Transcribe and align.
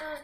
Talking, 0.00 0.16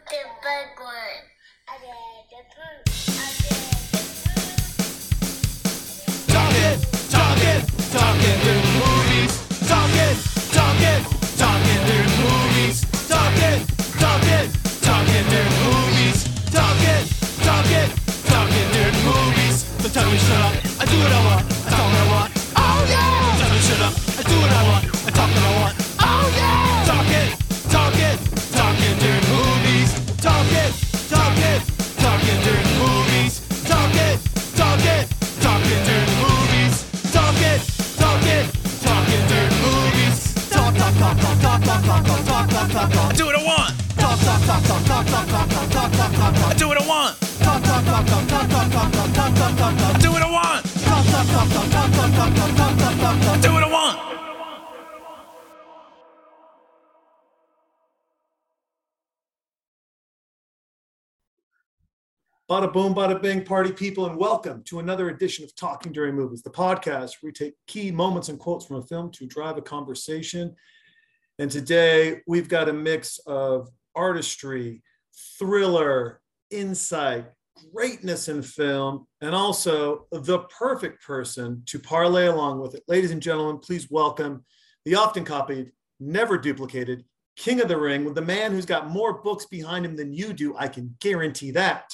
talking, 7.13 7.61
talking 7.93 8.37
through 8.41 8.63
movies. 8.73 9.37
Talking, 9.69 10.17
talking, 10.49 11.01
talking 11.37 11.79
through 11.85 12.09
movies. 12.25 12.81
Talking, 13.05 13.61
talking, 14.01 14.49
talking 14.81 15.25
through 15.29 15.51
movies. 15.61 16.25
Talking, 16.49 17.05
talking, 17.45 17.89
talking 18.25 18.67
through 18.73 18.97
movies. 19.05 19.57
So 19.77 19.89
tell 19.89 20.09
me 20.09 20.17
shut 20.17 20.41
up, 20.41 20.53
I 20.81 20.85
do 20.89 20.97
what 20.97 21.13
I 21.13 21.21
want, 21.21 21.45
I 21.45 21.69
talk 21.69 21.85
what 21.85 22.01
I 22.01 22.09
want. 22.09 22.33
Oh 22.57 22.81
yeah! 22.89 23.37
Tell 23.37 23.51
me 23.53 23.59
shut 23.61 23.81
up, 23.85 23.93
I 23.93 24.21
do 24.25 24.35
what 24.41 24.49
I 24.49 24.63
want, 24.69 24.85
I 25.05 25.09
talk 25.11 25.29
what 25.29 25.43
I 25.43 25.61
want. 25.61 25.86
I 44.99 46.55
do 46.57 46.67
what 46.67 46.81
I 46.81 46.87
want. 46.87 47.15
Bada 62.49 62.71
boom, 62.73 62.95
bada 62.95 63.21
bing, 63.21 63.43
party 63.43 63.71
people, 63.73 64.07
and 64.07 64.17
welcome 64.17 64.63
to 64.63 64.79
another 64.79 65.09
edition 65.09 65.43
of 65.43 65.53
Talking 65.55 65.91
During 65.91 66.15
Movies, 66.15 66.41
the 66.41 66.49
podcast 66.49 67.17
where 67.21 67.29
we 67.29 67.31
take 67.33 67.53
key 67.67 67.91
moments 67.91 68.29
and 68.29 68.39
quotes 68.39 68.65
from 68.65 68.77
a 68.77 68.81
film 68.81 69.11
to 69.11 69.27
drive 69.27 69.57
a 69.57 69.61
conversation. 69.61 70.55
And 71.37 71.51
today 71.51 72.21
we've 72.25 72.49
got 72.49 72.67
a 72.67 72.73
mix 72.73 73.19
of 73.27 73.69
artistry, 73.97 74.83
thriller, 75.37 76.21
insight, 76.51 77.25
greatness 77.73 78.29
in 78.29 78.41
film, 78.43 79.07
and 79.21 79.33
also 79.33 80.05
the 80.11 80.39
perfect 80.57 81.03
person 81.03 81.63
to 81.65 81.79
parlay 81.79 82.27
along 82.27 82.61
with 82.61 82.75
it. 82.75 82.83
Ladies 82.87 83.11
and 83.11 83.21
gentlemen, 83.21 83.57
please 83.57 83.89
welcome 83.89 84.45
the 84.85 84.95
often 84.95 85.25
copied, 85.25 85.71
never 85.99 86.37
duplicated 86.37 87.03
King 87.35 87.61
of 87.61 87.67
the 87.67 87.77
Ring 87.77 88.05
with 88.05 88.15
the 88.15 88.21
man 88.21 88.51
who's 88.51 88.65
got 88.65 88.89
more 88.89 89.21
books 89.21 89.45
behind 89.45 89.85
him 89.85 89.95
than 89.95 90.13
you 90.13 90.33
do. 90.33 90.55
I 90.57 90.67
can 90.67 90.95
guarantee 90.99 91.51
that. 91.51 91.91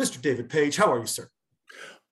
Mr. 0.00 0.20
David 0.20 0.48
Page, 0.48 0.76
how 0.76 0.92
are 0.92 1.00
you, 1.00 1.06
sir? 1.06 1.28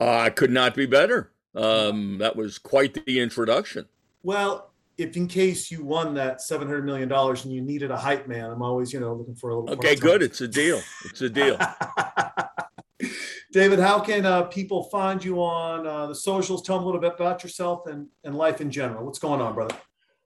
Uh, 0.00 0.18
I 0.18 0.30
could 0.30 0.50
not 0.50 0.74
be 0.74 0.86
better. 0.86 1.32
Um, 1.54 2.18
that 2.18 2.34
was 2.34 2.58
quite 2.58 3.04
the 3.06 3.20
introduction. 3.20 3.86
Well, 4.22 4.71
if 4.98 5.16
in 5.16 5.26
case 5.26 5.70
you 5.70 5.84
won 5.84 6.14
that 6.14 6.40
seven 6.40 6.66
hundred 6.68 6.84
million 6.84 7.08
dollars 7.08 7.44
and 7.44 7.52
you 7.52 7.60
needed 7.60 7.90
a 7.90 7.96
hype 7.96 8.26
man, 8.28 8.50
I'm 8.50 8.62
always, 8.62 8.92
you 8.92 9.00
know, 9.00 9.14
looking 9.14 9.34
for 9.34 9.50
a 9.50 9.56
little. 9.58 9.74
Okay, 9.76 9.96
good. 9.96 10.22
It's 10.22 10.40
a 10.40 10.48
deal. 10.48 10.80
It's 11.04 11.20
a 11.20 11.30
deal. 11.30 11.58
David, 13.52 13.80
how 13.80 14.00
can 14.00 14.24
uh, 14.24 14.44
people 14.44 14.84
find 14.84 15.22
you 15.22 15.42
on 15.42 15.86
uh, 15.86 16.06
the 16.06 16.14
socials? 16.14 16.62
Tell 16.62 16.76
them 16.76 16.84
a 16.84 16.86
little 16.86 17.00
bit 17.00 17.14
about 17.14 17.42
yourself 17.42 17.86
and, 17.86 18.06
and 18.24 18.34
life 18.34 18.60
in 18.60 18.70
general. 18.70 19.04
What's 19.04 19.18
going 19.18 19.40
on, 19.40 19.54
brother? 19.54 19.76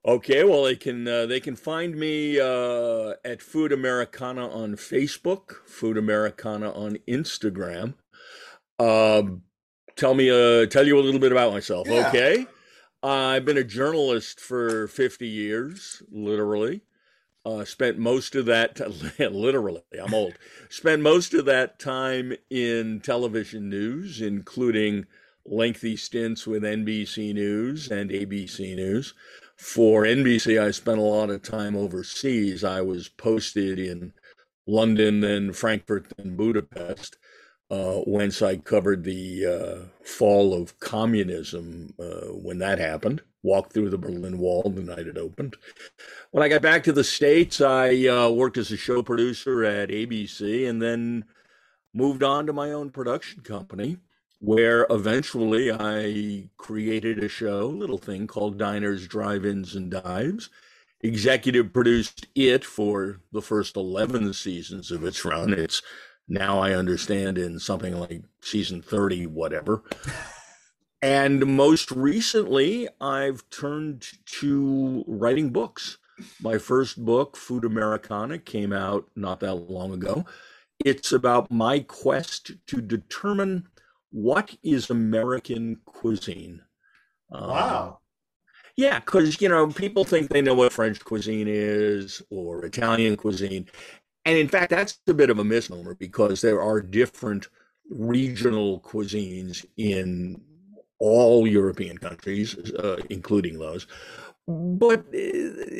Okay, 0.05 0.45
well 0.45 0.63
they 0.63 0.77
can 0.77 1.05
uh, 1.05 1.25
they 1.25 1.41
can 1.41 1.57
find 1.57 1.93
me 1.93 2.39
uh, 2.39 3.13
at 3.25 3.41
Food 3.41 3.73
Americana 3.73 4.47
on 4.47 4.75
Facebook, 4.75 5.55
Food 5.65 5.97
Americana 5.97 6.71
on 6.71 6.97
Instagram. 7.09 7.95
Um, 8.79 9.41
tell 9.97 10.13
me, 10.13 10.29
uh, 10.29 10.65
tell 10.67 10.87
you 10.87 10.97
a 10.97 11.01
little 11.01 11.19
bit 11.19 11.33
about 11.33 11.51
myself. 11.51 11.89
Yeah. 11.89 12.07
Okay, 12.07 12.47
I've 13.07 13.45
been 13.45 13.57
a 13.57 13.63
journalist 13.63 14.39
for 14.39 14.87
fifty 14.87 15.27
years, 15.27 16.01
literally. 16.11 16.81
Uh, 17.45 17.63
spent 17.63 17.97
most 17.97 18.35
of 18.35 18.45
that 18.45 18.79
literally. 19.19 19.81
I'm 20.01 20.13
old. 20.13 20.33
spent 20.69 21.01
most 21.01 21.33
of 21.33 21.45
that 21.45 21.79
time 21.79 22.33
in 22.49 22.99
television 22.99 23.69
news, 23.69 24.21
including 24.21 25.05
lengthy 25.45 25.95
stints 25.95 26.45
with 26.45 26.63
NBC 26.63 27.33
News 27.33 27.89
and 27.89 28.09
ABC 28.09 28.75
News 28.75 29.13
for 29.57 30.03
NBC, 30.03 30.61
I 30.61 30.71
spent 30.71 30.99
a 30.99 31.01
lot 31.01 31.31
of 31.31 31.41
time 31.41 31.75
overseas. 31.75 32.63
I 32.63 32.81
was 32.81 33.09
posted 33.09 33.79
in 33.79 34.13
London 34.67 35.23
and 35.23 35.55
Frankfurt 35.55 36.13
and 36.17 36.37
Budapest, 36.37 37.17
uh, 37.69 38.01
whence 38.05 38.41
I 38.41 38.57
covered 38.57 39.03
the 39.03 39.45
uh, 39.45 40.05
fall 40.05 40.53
of 40.53 40.79
communism 40.79 41.93
uh, 41.99 42.31
when 42.31 42.59
that 42.59 42.79
happened. 42.79 43.21
Walked 43.43 43.73
through 43.73 43.89
the 43.89 43.97
Berlin 43.97 44.39
Wall 44.39 44.63
the 44.63 44.81
night 44.81 45.07
it 45.07 45.17
opened. 45.17 45.55
When 46.31 46.43
I 46.43 46.49
got 46.49 46.61
back 46.61 46.83
to 46.83 46.91
the 46.91 47.03
States, 47.03 47.61
I 47.61 48.07
uh, 48.07 48.29
worked 48.29 48.57
as 48.57 48.71
a 48.71 48.77
show 48.77 49.03
producer 49.03 49.63
at 49.63 49.89
ABC 49.89 50.67
and 50.67 50.81
then 50.81 51.25
moved 51.93 52.23
on 52.23 52.45
to 52.47 52.53
my 52.53 52.71
own 52.71 52.89
production 52.89 53.41
company 53.41 53.97
where 54.39 54.85
eventually 54.89 55.71
I 55.71 56.49
created 56.57 57.23
a 57.23 57.29
show, 57.29 57.67
little 57.67 57.97
thing 57.97 58.27
called 58.27 58.57
Diners, 58.57 59.07
Drive-Ins, 59.07 59.75
and 59.75 59.89
Dives. 59.89 60.49
Executive 61.01 61.73
produced 61.73 62.27
it 62.35 62.63
for 62.65 63.19
the 63.31 63.41
first 63.41 63.75
11 63.75 64.33
seasons 64.33 64.91
of 64.91 65.03
its 65.03 65.23
run. 65.23 65.53
It's 65.53 65.81
now, 66.27 66.59
I 66.59 66.73
understand, 66.73 67.37
in 67.37 67.59
something 67.59 67.97
like 67.99 68.23
season 68.41 68.81
30, 68.81 69.27
whatever. 69.27 69.83
And 71.01 71.45
most 71.55 71.91
recently, 71.91 72.87
I've 72.99 73.47
turned 73.49 74.05
to 74.39 75.03
writing 75.07 75.51
books. 75.51 75.97
My 76.41 76.57
first 76.57 77.03
book, 77.05 77.37
Food 77.37 77.63
Americana, 77.65 78.39
came 78.39 78.73
out 78.73 79.07
not 79.15 79.39
that 79.41 79.53
long 79.55 79.93
ago. 79.93 80.25
It's 80.83 81.11
about 81.11 81.51
my 81.51 81.79
quest 81.81 82.51
to 82.67 82.81
determine 82.81 83.67
what 84.11 84.55
is 84.63 84.89
American 84.89 85.77
cuisine. 85.85 86.61
Um, 87.31 87.49
Wow. 87.49 87.99
yeah, 88.75 88.99
because 88.99 89.41
you 89.41 89.49
know 89.49 89.67
people 89.67 90.03
think 90.05 90.29
they 90.29 90.41
know 90.41 90.53
what 90.53 90.73
French 90.73 91.03
cuisine 91.03 91.47
is 91.49 92.21
or 92.29 92.63
Italian 92.65 93.17
cuisine, 93.17 93.67
and 94.27 94.37
in 94.37 94.49
fact 94.49 94.69
that's 94.69 94.99
a 95.07 95.13
bit 95.13 95.29
of 95.29 95.39
a 95.39 95.43
misnomer 95.43 95.95
because 95.95 96.41
there 96.41 96.61
are 96.61 96.81
different 96.81 97.47
regional 97.89 98.81
cuisines 98.81 99.65
in 99.77 100.41
all 100.99 101.47
European 101.47 101.97
countries, 101.97 102.55
uh, 102.73 102.97
including 103.09 103.57
those. 103.57 103.87
But 104.47 105.05
uh, 105.13 105.17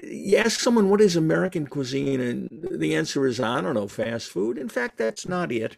you 0.04 0.38
ask 0.38 0.60
someone 0.60 0.90
what 0.90 1.02
is 1.02 1.16
American 1.16 1.68
cuisine, 1.68 2.22
and 2.22 2.50
the 2.72 2.96
answer 2.96 3.26
is 3.26 3.40
I 3.40 3.62
don't 3.62 3.76
know, 3.76 3.88
fast 3.88 4.30
food. 4.30 4.58
In 4.58 4.70
fact, 4.70 4.98
that's 4.98 5.28
not 5.28 5.52
it. 5.52 5.78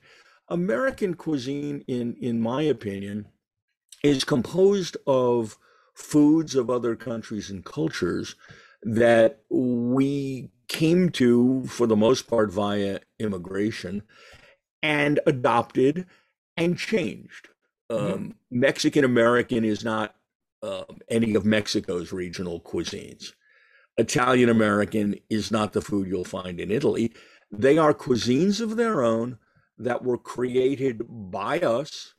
American 0.49 1.15
cuisine, 1.15 1.83
in 1.87 2.15
in 2.21 2.39
my 2.39 2.61
opinion, 2.63 3.27
is 4.03 4.23
composed 4.23 4.97
of 5.07 5.57
foods 5.95 6.55
of 6.55 6.69
other 6.69 6.95
countries 6.95 7.49
and 7.49 7.65
cultures 7.65 8.35
that 8.83 9.41
we 9.49 10.49
came 10.69 11.09
to 11.09 11.65
for 11.65 11.85
the 11.87 11.97
most 11.97 12.27
part 12.27 12.51
via 12.51 12.99
immigration 13.19 14.03
and 14.81 15.19
adopted 15.25 16.05
and 16.55 16.77
changed. 16.77 17.49
Um, 17.89 18.35
Mexican 18.51 19.03
American 19.03 19.65
is 19.65 19.83
not 19.83 20.15
um, 20.61 20.99
any 21.09 21.35
of 21.35 21.43
Mexico's 21.43 22.13
regional 22.13 22.61
cuisines. 22.61 23.33
Italian 23.97 24.47
American 24.49 25.15
is 25.29 25.51
not 25.51 25.73
the 25.73 25.81
food 25.81 26.07
you'll 26.07 26.23
find 26.23 26.59
in 26.59 26.71
Italy. 26.71 27.11
They 27.51 27.77
are 27.77 27.93
cuisines 27.93 28.61
of 28.61 28.77
their 28.77 29.03
own 29.03 29.39
that 29.77 30.03
were 30.03 30.17
created 30.17 31.01
by 31.09 31.59
us 31.59 32.13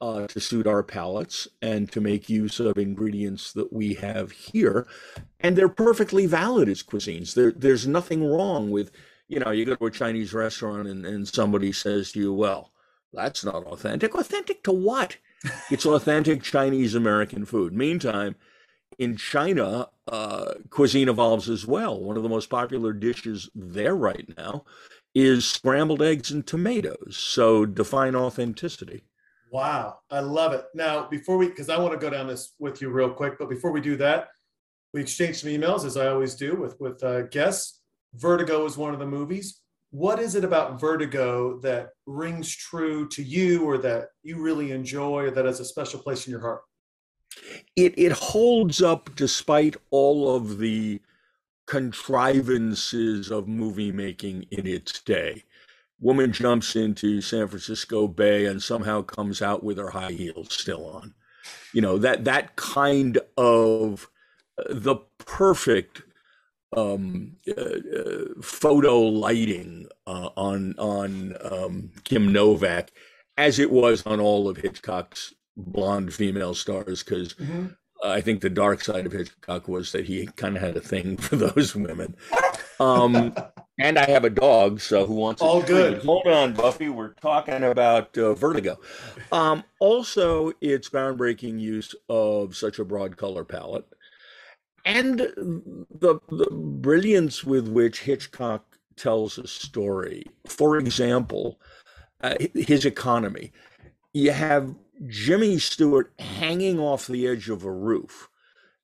uh, 0.00 0.26
to 0.26 0.40
suit 0.40 0.66
our 0.66 0.82
palates 0.82 1.48
and 1.62 1.90
to 1.92 2.00
make 2.00 2.28
use 2.28 2.60
of 2.60 2.76
ingredients 2.76 3.52
that 3.52 3.72
we 3.72 3.94
have 3.94 4.30
here. 4.30 4.86
And 5.40 5.56
they're 5.56 5.68
perfectly 5.68 6.26
valid 6.26 6.68
as 6.68 6.82
cuisines. 6.82 7.34
There, 7.34 7.52
there's 7.52 7.86
nothing 7.86 8.24
wrong 8.24 8.70
with, 8.70 8.90
you 9.28 9.40
know, 9.40 9.50
you 9.50 9.64
go 9.64 9.74
to 9.74 9.86
a 9.86 9.90
Chinese 9.90 10.32
restaurant 10.32 10.88
and, 10.88 11.06
and 11.06 11.26
somebody 11.26 11.72
says 11.72 12.12
to 12.12 12.20
you, 12.20 12.34
well, 12.34 12.72
that's 13.12 13.44
not 13.44 13.64
authentic. 13.64 14.14
Authentic 14.14 14.62
to 14.64 14.72
what? 14.72 15.16
it's 15.70 15.86
authentic 15.86 16.42
Chinese 16.42 16.94
American 16.94 17.44
food. 17.44 17.72
Meantime, 17.72 18.36
in 18.98 19.16
China, 19.16 19.88
uh, 20.08 20.54
cuisine 20.70 21.08
evolves 21.08 21.48
as 21.48 21.66
well. 21.66 22.00
One 22.00 22.16
of 22.16 22.22
the 22.22 22.28
most 22.28 22.48
popular 22.48 22.92
dishes 22.92 23.50
there 23.54 23.96
right 23.96 24.28
now 24.36 24.64
is 25.14 25.46
scrambled 25.46 26.02
eggs 26.02 26.30
and 26.30 26.46
tomatoes. 26.46 27.16
So 27.16 27.64
define 27.64 28.14
authenticity. 28.14 29.04
Wow. 29.56 30.00
I 30.10 30.20
love 30.20 30.52
it. 30.52 30.66
Now, 30.74 31.08
before 31.08 31.38
we, 31.38 31.48
because 31.48 31.70
I 31.70 31.78
want 31.78 31.94
to 31.94 31.98
go 31.98 32.10
down 32.10 32.26
this 32.26 32.52
with 32.58 32.82
you 32.82 32.90
real 32.90 33.08
quick, 33.08 33.38
but 33.38 33.48
before 33.48 33.72
we 33.72 33.80
do 33.80 33.96
that, 33.96 34.28
we 34.92 35.00
exchanged 35.00 35.40
some 35.40 35.48
emails 35.48 35.86
as 35.86 35.96
I 35.96 36.08
always 36.08 36.34
do 36.34 36.56
with 36.56 36.78
with 36.78 37.02
uh, 37.02 37.22
guests. 37.22 37.80
Vertigo 38.16 38.66
is 38.66 38.76
one 38.76 38.92
of 38.92 39.00
the 39.00 39.06
movies. 39.06 39.62
what 39.90 40.18
is 40.18 40.34
it 40.34 40.44
about 40.44 40.78
Vertigo 40.78 41.58
that 41.60 41.88
rings 42.04 42.54
true 42.54 43.08
to 43.08 43.22
you 43.22 43.64
or 43.64 43.78
that 43.78 44.08
you 44.22 44.42
really 44.42 44.72
enjoy 44.72 45.24
or 45.24 45.30
that 45.30 45.46
has 45.46 45.58
a 45.58 45.64
special 45.64 46.00
place 46.00 46.26
in 46.26 46.32
your 46.32 46.42
heart? 46.42 46.60
It 47.76 47.94
it 47.96 48.12
holds 48.12 48.82
up 48.82 49.08
despite 49.16 49.76
all 49.90 50.36
of 50.36 50.58
the 50.58 51.00
contrivances 51.66 53.30
of 53.30 53.48
movie 53.48 53.92
making 53.92 54.44
in 54.50 54.66
its 54.66 55.00
day. 55.00 55.44
Woman 56.00 56.32
jumps 56.32 56.76
into 56.76 57.20
San 57.20 57.48
Francisco 57.48 58.06
Bay 58.08 58.46
and 58.46 58.62
somehow 58.62 59.02
comes 59.02 59.40
out 59.40 59.64
with 59.64 59.78
her 59.78 59.90
high 59.90 60.12
heels 60.12 60.52
still 60.52 60.86
on. 60.88 61.14
You 61.72 61.80
know, 61.80 61.98
that 61.98 62.24
that 62.24 62.56
kind 62.56 63.18
of 63.36 64.08
uh, 64.58 64.64
the 64.74 64.96
perfect 65.18 66.02
um, 66.76 67.36
uh, 67.48 67.60
uh, 67.60 68.24
photo 68.42 68.98
lighting 69.00 69.86
uh, 70.06 70.30
on 70.36 70.74
on 70.78 71.36
um, 71.40 71.92
Kim 72.04 72.32
Novak, 72.32 72.90
as 73.38 73.58
it 73.58 73.70
was 73.70 74.04
on 74.06 74.20
all 74.20 74.48
of 74.48 74.56
Hitchcock's 74.58 75.34
blonde 75.56 76.12
female 76.12 76.54
stars, 76.54 77.02
because 77.02 77.34
Mhm. 77.34 77.76
I 78.04 78.20
think 78.20 78.40
the 78.40 78.50
dark 78.50 78.82
side 78.82 79.06
of 79.06 79.12
Hitchcock 79.12 79.68
was 79.68 79.92
that 79.92 80.06
he 80.06 80.26
kind 80.36 80.56
of 80.56 80.62
had 80.62 80.76
a 80.76 80.80
thing 80.80 81.16
for 81.16 81.36
those 81.36 81.74
women. 81.74 82.16
Um, 82.78 83.34
and 83.78 83.98
I 83.98 84.08
have 84.10 84.24
a 84.24 84.30
dog, 84.30 84.80
so 84.80 85.06
who 85.06 85.14
wants 85.14 85.42
All 85.42 85.60
treat? 85.60 85.68
good. 85.68 86.02
Hold 86.02 86.26
on, 86.26 86.54
Buffy. 86.54 86.88
We're 86.88 87.14
talking 87.14 87.62
about 87.62 88.16
uh, 88.18 88.34
Vertigo. 88.34 88.78
Um, 89.32 89.64
also, 89.80 90.52
its 90.60 90.88
groundbreaking 90.88 91.58
use 91.60 91.94
of 92.08 92.56
such 92.56 92.78
a 92.78 92.84
broad 92.84 93.16
color 93.16 93.44
palette, 93.44 93.86
and 94.84 95.18
the 95.18 96.20
the 96.28 96.48
brilliance 96.50 97.44
with 97.44 97.68
which 97.68 98.00
Hitchcock 98.00 98.76
tells 98.96 99.38
a 99.38 99.46
story. 99.46 100.24
For 100.46 100.78
example, 100.78 101.60
uh, 102.22 102.34
his 102.54 102.84
economy. 102.84 103.52
You 104.14 104.30
have 104.32 104.74
Jimmy 105.06 105.58
Stewart 105.58 106.12
hanging 106.18 106.78
off 106.78 107.06
the 107.06 107.26
edge 107.26 107.48
of 107.50 107.64
a 107.64 107.72
roof. 107.72 108.28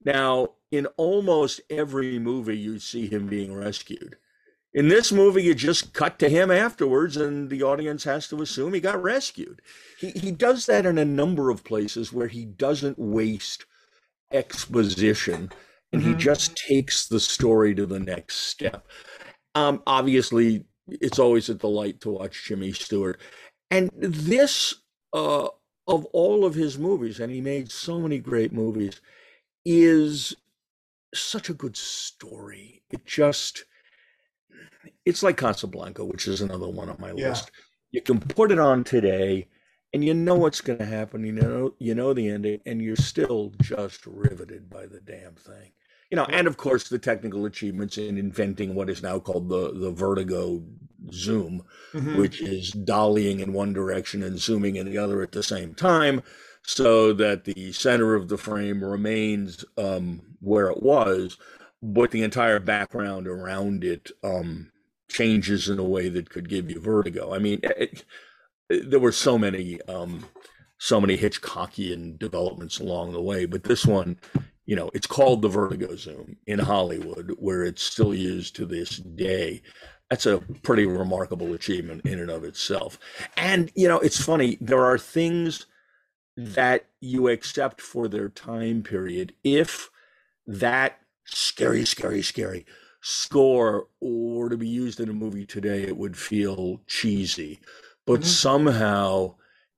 Now, 0.04 0.54
in 0.70 0.86
almost 0.96 1.60
every 1.70 2.18
movie, 2.18 2.58
you 2.58 2.78
see 2.78 3.06
him 3.08 3.26
being 3.28 3.54
rescued. 3.54 4.16
In 4.74 4.88
this 4.88 5.12
movie, 5.12 5.42
you 5.42 5.54
just 5.54 5.92
cut 5.92 6.18
to 6.20 6.28
him 6.30 6.50
afterwards, 6.50 7.16
and 7.16 7.50
the 7.50 7.62
audience 7.62 8.04
has 8.04 8.28
to 8.28 8.40
assume 8.42 8.72
he 8.74 8.80
got 8.80 9.02
rescued. 9.02 9.60
He, 9.98 10.10
he 10.12 10.30
does 10.30 10.66
that 10.66 10.86
in 10.86 10.98
a 10.98 11.04
number 11.04 11.50
of 11.50 11.64
places 11.64 12.12
where 12.12 12.28
he 12.28 12.44
doesn't 12.46 12.98
waste 12.98 13.66
exposition 14.32 15.50
and 15.92 16.02
he 16.02 16.14
Mhm. 16.14 16.18
just 16.18 16.56
takes 16.56 17.06
the 17.06 17.20
story 17.20 17.74
to 17.74 17.86
the 17.86 18.00
next 18.00 18.36
step. 18.36 18.86
Um, 19.54 19.82
obviously, 19.86 20.64
it's 20.88 21.18
always 21.18 21.48
a 21.48 21.54
delight 21.54 22.00
to 22.02 22.10
watch 22.10 22.44
Jimmy 22.44 22.72
Stewart. 22.72 23.20
And 23.70 23.90
this, 23.94 24.74
uh, 25.12 25.48
of 25.86 26.04
all 26.06 26.44
of 26.44 26.54
his 26.54 26.78
movies, 26.78 27.20
and 27.20 27.32
he 27.32 27.40
made 27.40 27.70
so 27.70 27.98
many 28.00 28.18
great 28.18 28.52
movies, 28.52 29.00
is 29.64 30.34
such 31.14 31.48
a 31.48 31.54
good 31.54 31.76
story. 31.76 32.82
It 32.90 33.04
just, 33.04 33.64
it's 35.04 35.22
like 35.22 35.36
Casablanca, 35.36 36.04
which 36.04 36.28
is 36.28 36.40
another 36.40 36.68
one 36.68 36.88
on 36.88 36.96
my 36.98 37.12
Yeah. 37.12 37.28
list. 37.28 37.50
You 37.90 38.00
can 38.00 38.20
put 38.20 38.50
it 38.50 38.58
on 38.58 38.84
today, 38.84 39.48
and 39.92 40.04
you 40.04 40.14
know 40.14 40.34
what's 40.36 40.60
going 40.62 40.78
to 40.78 40.86
happen. 40.86 41.24
You 41.24 41.32
know, 41.32 41.74
you 41.78 41.94
know 41.94 42.14
the 42.14 42.28
ending, 42.28 42.60
and 42.64 42.80
you're 42.80 42.96
still 42.96 43.52
just 43.60 44.06
riveted 44.06 44.70
by 44.70 44.86
the 44.86 45.00
damn 45.00 45.34
thing. 45.34 45.72
You 46.10 46.16
know, 46.16 46.24
and 46.26 46.46
of 46.46 46.58
course 46.58 46.88
the 46.88 46.98
technical 46.98 47.46
achievements 47.46 47.96
in 47.96 48.18
inventing 48.18 48.74
what 48.74 48.90
is 48.90 49.02
now 49.02 49.18
called 49.18 49.48
the 49.48 49.72
the 49.72 49.90
vertigo 49.90 50.62
zoom, 51.12 51.62
Mhm. 51.92 52.16
which 52.16 52.40
is 52.40 52.70
dollying 52.72 53.40
in 53.40 53.52
one 53.52 53.72
direction 53.72 54.22
and 54.22 54.38
zooming 54.38 54.76
in 54.76 54.86
the 54.86 54.98
other 54.98 55.22
at 55.22 55.32
the 55.32 55.42
same 55.42 55.74
time, 55.74 56.22
so 56.64 57.12
that 57.12 57.44
the 57.44 57.72
center 57.72 58.14
of 58.14 58.28
the 58.28 58.38
frame 58.38 58.84
remains 58.84 59.64
um, 59.76 60.20
where 60.40 60.68
it 60.70 60.82
was, 60.82 61.36
but 61.82 62.10
the 62.12 62.22
entire 62.22 62.60
background 62.60 63.26
around 63.26 63.82
it 63.84 64.10
um, 64.22 64.70
changes 65.08 65.68
in 65.68 65.78
a 65.78 65.84
way 65.84 66.08
that 66.08 66.30
could 66.30 66.48
give 66.48 66.70
you 66.70 66.80
vertigo. 66.80 67.34
I 67.34 67.38
mean, 67.38 67.60
it, 67.62 68.04
it- 68.70 68.90
there 68.90 69.00
were 69.00 69.12
so 69.12 69.36
many, 69.36 69.80
um, 69.82 70.24
so 70.78 70.98
many 71.00 71.18
Hitchcockian 71.18 72.18
developments 72.18 72.78
along 72.80 73.12
the 73.12 73.20
way, 73.20 73.44
but 73.44 73.64
this 73.64 73.84
one, 73.84 74.18
you 74.64 74.74
know, 74.76 74.90
it's 74.94 75.06
called 75.06 75.42
the 75.42 75.48
vertigo 75.48 75.94
zoom 75.96 76.36
in 76.46 76.58
Hollywood, 76.58 77.34
where 77.38 77.64
it's 77.64 77.82
still 77.82 78.14
used 78.14 78.56
to 78.56 78.64
this 78.64 78.96
day 78.96 79.60
that's 80.12 80.26
a 80.26 80.40
pretty 80.62 80.84
remarkable 80.84 81.54
achievement 81.54 82.04
in 82.04 82.20
and 82.20 82.30
of 82.30 82.44
itself. 82.44 82.98
And 83.38 83.72
you 83.74 83.88
know, 83.88 83.98
it's 83.98 84.22
funny, 84.22 84.58
there 84.60 84.84
are 84.84 84.98
things 84.98 85.64
that 86.36 86.84
you 87.00 87.28
accept 87.28 87.80
for 87.80 88.08
their 88.08 88.28
time 88.28 88.82
period 88.82 89.32
if 89.42 89.88
that 90.46 91.00
scary, 91.24 91.86
scary, 91.86 92.20
scary 92.20 92.66
score 93.00 93.88
were 94.02 94.50
to 94.50 94.58
be 94.58 94.68
used 94.68 95.00
in 95.00 95.08
a 95.08 95.14
movie 95.14 95.46
today, 95.46 95.82
it 95.84 95.96
would 95.96 96.18
feel 96.18 96.82
cheesy. 96.86 97.58
But 98.06 98.20
Mhm. 98.20 98.26
somehow 98.26 99.36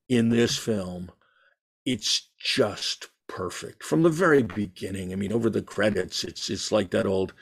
in 0.09 0.27
this 0.27 0.57
film, 0.57 1.13
it's 1.85 2.27
just 2.37 3.07
perfect 3.27 3.85
from 3.85 4.03
the 4.03 4.09
very 4.09 4.43
beginning. 4.43 5.13
I 5.13 5.15
mean, 5.15 5.31
over 5.31 5.49
the 5.49 5.61
credits, 5.61 6.25
it's 6.25 6.49
it's 6.49 6.73
like 6.73 6.89
that 6.89 7.05
old 7.05 7.33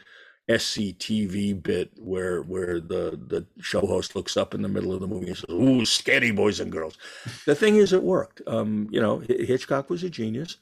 SCTV 0.49 1.63
bit 1.63 1.91
where 1.97 2.41
where 2.41 2.79
the 2.79 3.19
the 3.27 3.45
show 3.61 3.81
host 3.81 4.15
looks 4.15 4.35
up 4.35 4.53
in 4.53 4.61
the 4.61 4.67
middle 4.67 4.93
of 4.93 4.99
the 4.99 5.07
movie 5.07 5.27
and 5.27 5.37
says, 5.37 5.49
"Ooh, 5.49 5.85
scary 5.85 6.31
boys 6.31 6.59
and 6.59 6.71
girls." 6.71 6.97
The 7.45 7.55
thing 7.55 7.77
is, 7.77 7.93
it 7.93 8.03
worked. 8.03 8.41
Um, 8.47 8.87
you 8.91 8.99
know, 9.01 9.19
Hitchcock 9.19 9.89
was 9.89 10.03
a 10.03 10.09
genius, 10.09 10.57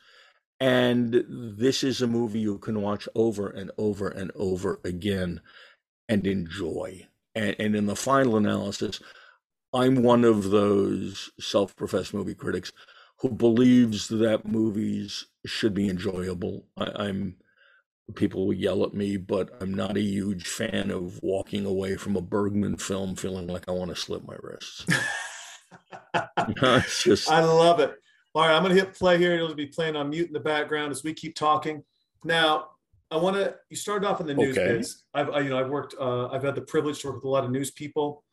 and 0.60 1.26
this 1.30 1.84
is 1.84 2.02
a 2.02 2.08
movie 2.08 2.40
you 2.40 2.60
can 2.60 2.82
watch 2.82 3.10
over 3.16 3.50
and 3.50 3.72
over 3.78 4.08
and 4.10 4.32
over 4.36 4.80
again 4.84 5.42
and 6.10 6.28
enjoy. 6.28 7.08
And 7.36 7.56
and 7.60 7.76
in 7.76 7.88
the 7.88 7.96
final 7.96 8.38
analysis, 8.38 9.00
I'm 9.74 10.04
one 10.04 10.26
of 10.26 10.52
those 10.52 11.32
self-professed 11.40 12.14
movie 12.14 12.36
critics 12.36 12.72
who 13.20 13.30
believes 13.30 14.08
that 14.10 14.48
movies 14.48 15.28
should 15.46 15.74
be 15.74 15.90
enjoyable. 15.90 16.66
I, 16.78 17.08
I'm 17.08 17.38
people 18.16 18.46
will 18.46 18.54
yell 18.54 18.84
at 18.84 18.94
me, 18.94 19.18
but 19.18 19.50
I'm 19.62 19.74
not 19.74 19.98
a 19.98 20.02
huge 20.02 20.48
fan 20.48 20.92
of 20.92 21.20
walking 21.22 21.66
away 21.66 21.96
from 21.96 22.16
a 22.16 22.22
Bergman 22.22 22.78
film 22.78 23.16
feeling 23.16 23.48
like 23.48 23.68
I 23.68 23.72
want 23.72 23.90
to 23.90 23.96
slip 23.96 24.26
my 24.26 24.36
wrists. 24.42 24.86
it's 26.14 27.04
just 27.04 27.30
I 27.30 27.42
love 27.44 27.80
it. 27.80 27.96
All 28.34 28.44
right, 28.44 28.56
I'm 28.56 28.64
going 28.64 28.76
to 28.76 28.82
hit 28.82 28.94
play 28.94 29.18
here. 29.18 29.34
It'll 29.34 29.54
be 29.54 29.68
playing 29.68 29.96
on 29.96 30.10
mute 30.10 30.28
in 30.28 30.34
the 30.34 30.40
background 30.40 30.92
as 30.92 31.04
we 31.04 31.14
keep 31.14 31.36
talking. 31.36 31.84
Now, 32.24 32.70
I 33.10 33.18
want 33.18 33.36
to. 33.36 33.56
You 33.70 33.76
started 33.76 34.08
off 34.08 34.22
in 34.22 34.28
the 34.28 34.34
news 34.34 34.58
Okay. 34.58 34.78
biz. 34.78 35.04
I've, 35.14 35.30
I, 35.30 35.40
you 35.40 35.50
know, 35.50 35.60
I've 35.60 35.70
worked. 35.70 35.96
Uh, 36.00 36.28
I've 36.30 36.44
had 36.44 36.56
the 36.56 36.62
privilege 36.62 37.02
to 37.02 37.08
work 37.08 37.18
with 37.18 37.26
a 37.26 37.30
lot 37.30 37.44
of 37.44 37.52
news 37.52 37.72
people, 37.72 38.24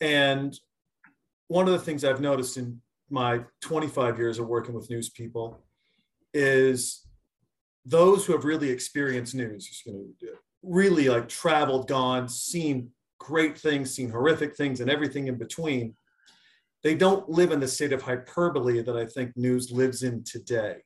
and 0.00 0.58
one 1.48 1.66
of 1.66 1.72
the 1.72 1.78
things 1.78 2.04
I've 2.04 2.20
noticed 2.20 2.56
in 2.56 2.80
my 3.10 3.40
25 3.60 4.18
years 4.18 4.38
of 4.38 4.46
working 4.46 4.74
with 4.74 4.88
news 4.88 5.10
people 5.10 5.64
is 6.32 7.06
those 7.90 8.24
who 8.24 8.32
have 8.32 8.44
really 8.44 8.70
experienced 8.70 9.34
news, 9.34 9.82
you 9.84 9.92
know, 9.92 10.28
really 10.62 11.08
like 11.08 11.28
traveled, 11.28 11.88
gone, 11.88 12.28
seen 12.28 12.90
great 13.18 13.58
things, 13.58 13.94
seen 13.94 14.10
horrific 14.10 14.56
things, 14.56 14.80
and 14.80 14.90
everything 14.90 15.26
in 15.28 15.36
between 15.36 15.94
they 16.82 16.94
don't 16.94 17.28
live 17.28 17.52
in 17.52 17.60
the 17.60 17.68
state 17.68 17.92
of 17.92 18.02
hyperbole 18.02 18.82
that 18.82 18.96
I 18.96 19.06
think 19.06 19.36
news 19.36 19.70
lives 19.70 20.02
in 20.02 20.24
today. 20.24 20.76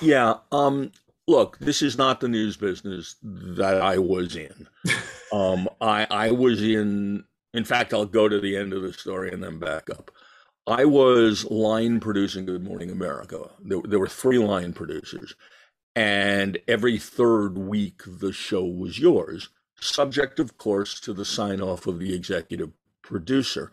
Yeah. 0.00 0.34
Um, 0.50 0.92
look, 1.26 1.58
this 1.58 1.82
is 1.82 1.98
not 1.98 2.20
the 2.20 2.28
news 2.28 2.56
business 2.56 3.16
that 3.22 3.80
I 3.80 3.98
was 3.98 4.36
in. 4.36 4.68
Um, 5.32 5.66
I 5.80 6.06
I 6.10 6.30
was 6.30 6.62
in. 6.62 7.24
In 7.54 7.64
fact, 7.64 7.94
I'll 7.94 8.04
go 8.04 8.28
to 8.28 8.38
the 8.38 8.54
end 8.54 8.74
of 8.74 8.82
the 8.82 8.92
story 8.92 9.32
and 9.32 9.42
then 9.42 9.58
back 9.58 9.88
up. 9.88 10.10
I 10.66 10.84
was 10.84 11.46
line 11.46 12.00
producing 12.00 12.44
Good 12.44 12.62
Morning 12.62 12.90
America. 12.90 13.48
There, 13.64 13.80
there 13.82 13.98
were 13.98 14.08
three 14.08 14.36
line 14.36 14.74
producers, 14.74 15.34
and 15.94 16.58
every 16.66 16.98
third 16.98 17.58
week 17.58 18.02
the 18.06 18.32
show 18.32 18.64
was 18.64 18.98
yours, 18.98 19.48
subject, 19.80 20.38
of 20.38 20.56
course, 20.56 20.98
to 21.00 21.12
the 21.12 21.24
sign 21.24 21.60
off 21.60 21.86
of 21.86 21.98
the 21.98 22.14
executive 22.14 22.70
producer. 23.02 23.70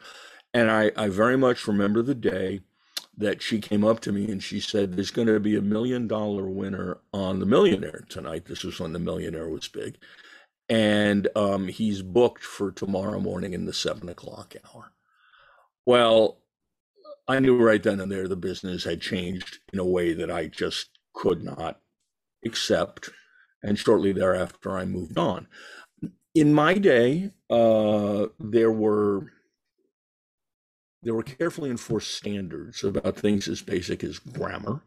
And 0.53 0.69
I, 0.69 0.91
I 0.95 1.09
very 1.09 1.37
much 1.37 1.67
remember 1.67 2.01
the 2.01 2.15
day 2.15 2.61
that 3.17 3.41
she 3.41 3.59
came 3.59 3.83
up 3.83 3.99
to 4.01 4.11
me 4.11 4.25
and 4.31 4.41
she 4.41 4.59
said, 4.59 4.93
There's 4.93 5.11
going 5.11 5.27
to 5.27 5.39
be 5.39 5.55
a 5.55 5.61
million 5.61 6.07
dollar 6.07 6.49
winner 6.49 6.97
on 7.13 7.39
The 7.39 7.45
Millionaire 7.45 8.05
tonight. 8.09 8.45
This 8.45 8.63
was 8.63 8.79
when 8.79 8.93
The 8.93 8.99
Millionaire 8.99 9.49
was 9.49 9.67
big. 9.67 9.97
And 10.67 11.27
um, 11.35 11.67
he's 11.67 12.01
booked 12.01 12.43
for 12.43 12.71
tomorrow 12.71 13.19
morning 13.19 13.53
in 13.53 13.65
the 13.65 13.73
seven 13.73 14.07
o'clock 14.09 14.55
hour. 14.73 14.91
Well, 15.85 16.37
I 17.27 17.39
knew 17.39 17.57
right 17.57 17.81
then 17.81 17.99
and 17.99 18.11
there 18.11 18.27
the 18.27 18.35
business 18.35 18.83
had 18.83 19.01
changed 19.01 19.59
in 19.71 19.79
a 19.79 19.85
way 19.85 20.13
that 20.13 20.31
I 20.31 20.47
just 20.47 20.89
could 21.13 21.43
not 21.43 21.79
accept. 22.45 23.09
And 23.63 23.77
shortly 23.77 24.11
thereafter, 24.13 24.77
I 24.77 24.85
moved 24.85 25.17
on. 25.17 25.47
in 26.35 26.53
my 26.53 26.75
day, 26.75 27.31
uh, 27.49 28.27
there 28.39 28.71
were 28.71 29.31
there 31.01 31.13
were 31.13 31.23
carefully 31.23 31.69
enforced 31.69 32.11
standards 32.13 32.83
about 32.83 33.17
things 33.17 33.47
as 33.47 33.61
basic 33.61 34.03
as 34.03 34.19
grammar. 34.19 34.81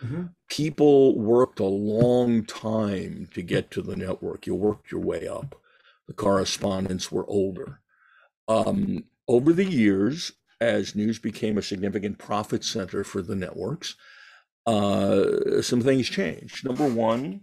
Mhm. 0.00 0.32
People 0.48 1.18
worked 1.18 1.58
a 1.58 1.64
long 1.64 2.44
time 2.44 3.28
to 3.34 3.42
get 3.42 3.70
to 3.72 3.82
the 3.82 3.96
network. 3.96 4.46
You 4.46 4.54
worked 4.54 4.90
your 4.92 5.00
way 5.00 5.26
up. 5.26 5.60
The 6.06 6.14
correspondents 6.14 7.10
were 7.10 7.26
older. 7.26 7.80
Um, 8.48 9.04
over 9.28 9.52
the 9.52 9.64
years, 9.64 10.32
as 10.60 10.94
news 10.94 11.18
became 11.18 11.58
a 11.58 11.62
significant 11.62 12.18
profit 12.18 12.62
center 12.64 13.02
for 13.02 13.22
the 13.22 13.34
networks, 13.36 13.96
uh, 14.66 15.62
some 15.62 15.80
things 15.80 16.08
changed. 16.08 16.64
Number 16.64 16.88
one, 16.88 17.42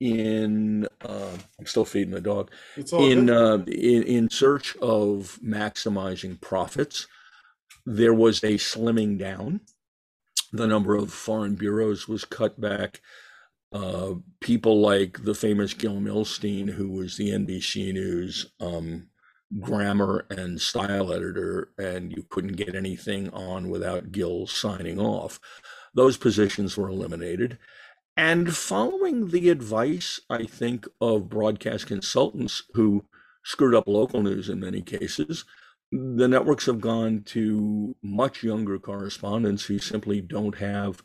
in 0.00 0.88
uh, 1.04 1.36
I'm 1.58 1.66
still 1.66 1.84
feeding 1.84 2.12
the 2.12 2.20
dog 2.20 2.50
It's 2.76 2.92
all 2.92 3.04
in 3.04 3.30
uh, 3.30 3.58
in 3.68 4.02
in 4.02 4.30
search 4.30 4.76
of 4.78 5.38
maximizing 5.44 6.40
profits, 6.40 7.06
there 7.86 8.14
was 8.14 8.42
a 8.42 8.54
slimming 8.54 9.16
down. 9.18 9.60
The 10.52 10.66
number 10.66 10.96
of 10.96 11.12
foreign 11.12 11.54
bureaus 11.54 12.08
was 12.08 12.24
cut 12.24 12.60
back. 12.60 13.00
Uh, 13.72 14.14
people 14.40 14.80
like 14.80 15.24
the 15.24 15.34
famous 15.34 15.72
Gil 15.72 15.94
Milstein, 15.96 16.68
who 16.68 16.90
was 16.90 17.16
the 17.16 17.30
NBC 17.30 17.94
News 17.94 18.46
um, 18.60 19.08
grammar 19.60 20.26
and 20.28 20.60
style 20.60 21.12
editor, 21.12 21.70
and 21.78 22.12
you 22.12 22.24
couldn't 22.28 22.56
get 22.56 22.74
anything 22.74 23.30
on 23.30 23.70
without 23.70 24.12
Gil 24.12 24.46
signing 24.46 24.98
off. 24.98 25.40
Those 25.94 26.16
positions 26.16 26.76
were 26.76 26.88
eliminated. 26.88 27.58
And 28.16 28.54
following 28.54 29.28
the 29.28 29.48
advice, 29.48 30.20
I 30.28 30.44
think, 30.44 30.86
of 31.00 31.28
broadcast 31.28 31.86
consultants 31.86 32.62
who 32.74 33.04
screwed 33.44 33.74
up 33.74 33.86
local 33.86 34.22
news 34.22 34.48
in 34.48 34.60
many 34.60 34.82
cases, 34.82 35.44
the 35.90 36.28
networks 36.28 36.66
have 36.66 36.80
gone 36.80 37.22
to 37.26 37.94
much 38.02 38.42
younger 38.42 38.78
correspondents 38.78 39.64
who 39.64 39.78
simply 39.78 40.20
don't 40.20 40.56
have 40.56 41.02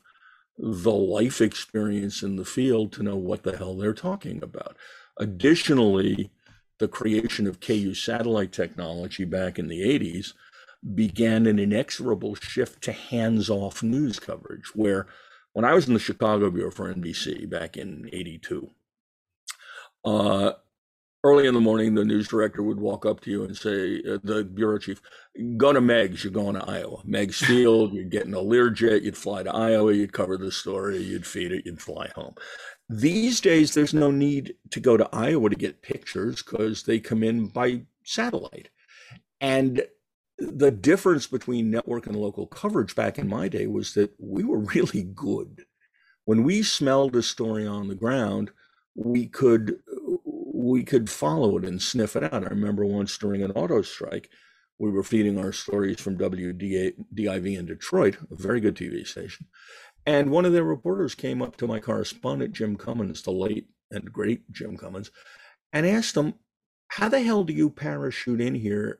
the 0.57 0.93
life 0.93 1.41
experience 1.41 2.23
in 2.23 2.35
the 2.35 2.45
field 2.45 2.91
to 2.93 3.03
know 3.03 3.15
what 3.15 3.43
the 3.43 3.57
hell 3.57 3.75
they're 3.75 3.93
talking 3.93 4.41
about. 4.41 4.75
Additionally, 5.19 6.31
the 6.79 6.87
creation 6.87 7.47
of 7.47 7.59
KU 7.59 7.93
satellite 7.93 8.51
technology 8.51 9.25
back 9.25 9.59
in 9.59 9.67
the 9.67 9.81
80s 9.81 10.33
began 10.93 11.45
an 11.45 11.59
inexorable 11.59 12.35
shift 12.35 12.83
to 12.83 12.91
hands 12.91 13.49
off 13.49 13.83
news 13.83 14.19
coverage, 14.19 14.75
where 14.75 15.07
when 15.53 15.65
I 15.65 15.73
was 15.73 15.87
in 15.87 15.93
the 15.93 15.99
Chicago 15.99 16.49
Bureau 16.51 16.71
for 16.71 16.93
NBC 16.93 17.49
back 17.49 17.77
in 17.77 18.09
82, 18.11 18.69
uh, 20.05 20.51
early 21.23 21.47
in 21.47 21.53
the 21.53 21.59
morning, 21.59 21.95
the 21.95 22.05
news 22.05 22.27
director 22.27 22.63
would 22.63 22.79
walk 22.79 23.05
up 23.05 23.19
to 23.21 23.31
you 23.31 23.43
and 23.43 23.57
say, 23.57 24.01
uh, 24.07 24.17
the 24.23 24.43
bureau 24.43 24.77
chief, 24.77 25.01
go 25.57 25.73
to 25.73 25.81
Meigs, 25.81 26.23
you're 26.23 26.31
going 26.31 26.55
to 26.55 26.63
Iowa. 26.63 27.01
Meigs 27.05 27.37
Field, 27.45 27.93
you'd 27.93 28.09
get 28.09 28.19
getting 28.19 28.33
a 28.33 28.37
Learjet, 28.37 29.03
you'd 29.03 29.17
fly 29.17 29.43
to 29.43 29.53
Iowa, 29.53 29.93
you'd 29.93 30.13
cover 30.13 30.37
the 30.37 30.51
story, 30.51 30.99
you'd 30.99 31.25
feed 31.25 31.51
it, 31.51 31.65
you'd 31.65 31.81
fly 31.81 32.09
home. 32.15 32.35
These 32.89 33.41
days, 33.41 33.73
there's 33.73 33.93
no 33.93 34.11
need 34.11 34.55
to 34.71 34.79
go 34.79 34.95
to 34.95 35.09
Iowa 35.11 35.49
to 35.49 35.55
get 35.55 35.81
pictures 35.81 36.41
because 36.41 36.83
they 36.83 36.99
come 36.99 37.23
in 37.23 37.47
by 37.47 37.81
satellite. 38.03 38.69
And 39.41 39.85
the 40.37 40.71
difference 40.71 41.27
between 41.27 41.71
network 41.71 42.05
and 42.05 42.15
local 42.15 42.47
coverage 42.47 42.95
back 42.95 43.17
in 43.17 43.27
my 43.27 43.47
day 43.47 43.67
was 43.67 43.93
that 43.95 44.11
we 44.19 44.43
were 44.43 44.59
really 44.75 45.03
good. 45.03 45.65
When 46.25 46.43
we 46.43 46.61
smelled 46.63 47.15
a 47.15 47.23
story 47.23 47.65
on 47.65 47.87
the 47.87 47.95
ground, 47.95 48.51
we 48.95 49.27
could 49.27 49.79
we 50.25 50.83
could 50.83 51.09
follow 51.09 51.57
it 51.57 51.65
and 51.65 51.81
sniff 51.81 52.15
it 52.15 52.23
out. 52.23 52.43
I 52.43 52.49
remember 52.49 52.83
once 52.83 53.15
during 53.17 53.43
an 53.43 53.51
auto 53.51 53.83
strike, 53.83 54.29
we 54.79 54.89
were 54.89 55.03
feeding 55.03 55.37
our 55.37 55.51
stories 55.51 56.01
from 56.01 56.17
WDIV 56.17 57.57
in 57.57 57.65
Detroit, 57.67 58.17
a 58.31 58.35
very 58.35 58.59
good 58.59 58.75
TV 58.75 59.05
station. 59.05 59.45
And 60.05 60.31
one 60.31 60.45
of 60.45 60.53
their 60.53 60.63
reporters 60.63 61.15
came 61.15 61.41
up 61.41 61.57
to 61.57 61.67
my 61.67 61.79
correspondent, 61.79 62.53
Jim 62.53 62.75
Cummins, 62.75 63.21
the 63.21 63.31
late 63.31 63.67
and 63.91 64.11
great 64.11 64.51
Jim 64.51 64.77
Cummins, 64.77 65.11
and 65.71 65.85
asked 65.85 66.17
him, 66.17 66.33
How 66.87 67.07
the 67.07 67.21
hell 67.21 67.43
do 67.43 67.53
you 67.53 67.69
parachute 67.69 68.41
in 68.41 68.55
here 68.55 68.99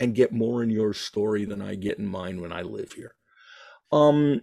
and 0.00 0.14
get 0.14 0.32
more 0.32 0.62
in 0.62 0.70
your 0.70 0.94
story 0.94 1.44
than 1.44 1.62
I 1.62 1.74
get 1.74 1.98
in 1.98 2.06
mine 2.06 2.40
when 2.40 2.52
I 2.52 2.62
live 2.62 2.92
here? 2.92 3.14
Um, 3.92 4.42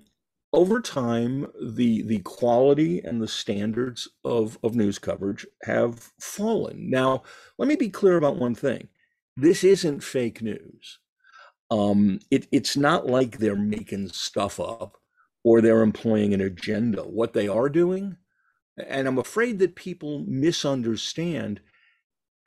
over 0.53 0.79
time, 0.81 1.47
the 1.61 2.01
the 2.03 2.19
quality 2.19 3.01
and 3.01 3.21
the 3.21 3.27
standards 3.27 4.07
of, 4.23 4.57
of 4.63 4.75
news 4.75 4.99
coverage 4.99 5.45
have 5.63 6.11
fallen. 6.19 6.89
Now, 6.89 7.23
let 7.57 7.67
me 7.67 7.75
be 7.75 7.89
clear 7.89 8.15
about 8.17 8.37
one 8.37 8.55
thing. 8.55 8.87
This 9.35 9.63
isn't 9.63 10.03
fake 10.03 10.41
news. 10.41 10.99
Um, 11.69 12.19
it, 12.31 12.47
it's 12.51 12.77
not 12.77 13.07
like 13.07 13.37
they're 13.37 13.55
making 13.55 14.09
stuff 14.09 14.59
up 14.59 14.97
or 15.43 15.61
they're 15.61 15.81
employing 15.81 16.33
an 16.33 16.41
agenda. 16.41 17.03
What 17.03 17.33
they 17.33 17.47
are 17.47 17.69
doing, 17.69 18.17
and 18.77 19.07
I'm 19.07 19.17
afraid 19.17 19.59
that 19.59 19.75
people 19.75 20.23
misunderstand, 20.25 21.59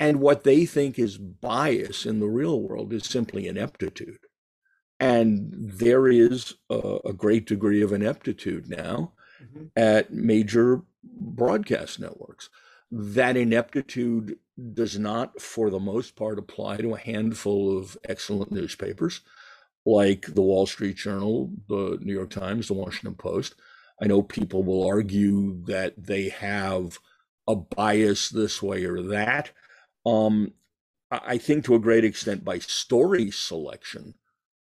and 0.01 0.21
what 0.21 0.45
they 0.45 0.67
think 0.67 0.99
is 0.99 1.19
bias 1.19 2.07
in 2.07 2.21
the 2.21 2.29
real 2.29 2.61
world 2.63 2.93
is 2.93 3.05
simply 3.07 3.47
ineptitude. 3.47 4.19
And 5.01 5.53
there 5.55 6.09
is 6.09 6.55
a, 6.71 6.99
a 7.07 7.13
great 7.13 7.47
degree 7.47 7.83
of 7.83 7.93
ineptitude 7.93 8.69
now 8.69 9.13
Mhm. 9.41 9.71
at 9.77 10.13
major 10.13 10.83
broadcast 11.05 12.01
networks. 12.01 12.51
That 12.91 13.37
ineptitude 13.37 14.37
does 14.75 14.99
not, 14.99 15.41
for 15.41 15.71
the 15.71 15.79
most 15.79 16.17
part, 16.17 16.41
apply 16.41 16.79
to 16.79 16.95
a 16.95 16.99
handful 16.99 17.79
of 17.79 17.97
excellent 18.09 18.51
newspapers 18.51 19.21
like 19.87 20.27
the 20.35 20.43
Wall 20.43 20.67
Street 20.67 20.97
Journal, 20.97 21.53
the 21.69 21.99
New 22.03 22.13
York 22.13 22.31
Times, 22.31 22.67
the 22.69 22.75
Washington 22.75 23.15
Post. 23.15 23.55
I 24.03 24.07
know 24.07 24.23
people 24.23 24.65
will 24.65 24.87
argue 24.87 25.63
that 25.67 25.95
they 25.97 26.31
have 26.31 26.99
a 27.49 27.57
bias 27.57 28.29
this 28.31 28.63
way 28.63 28.85
or 28.85 29.03
that. 29.03 29.53
Um, 30.09 30.53
I 31.11 31.39
think 31.39 31.65
to 31.65 31.75
a 31.75 31.81
great 31.81 32.05
extent 32.05 32.45
by 32.45 32.59
story 32.59 33.31
selection, 33.31 34.15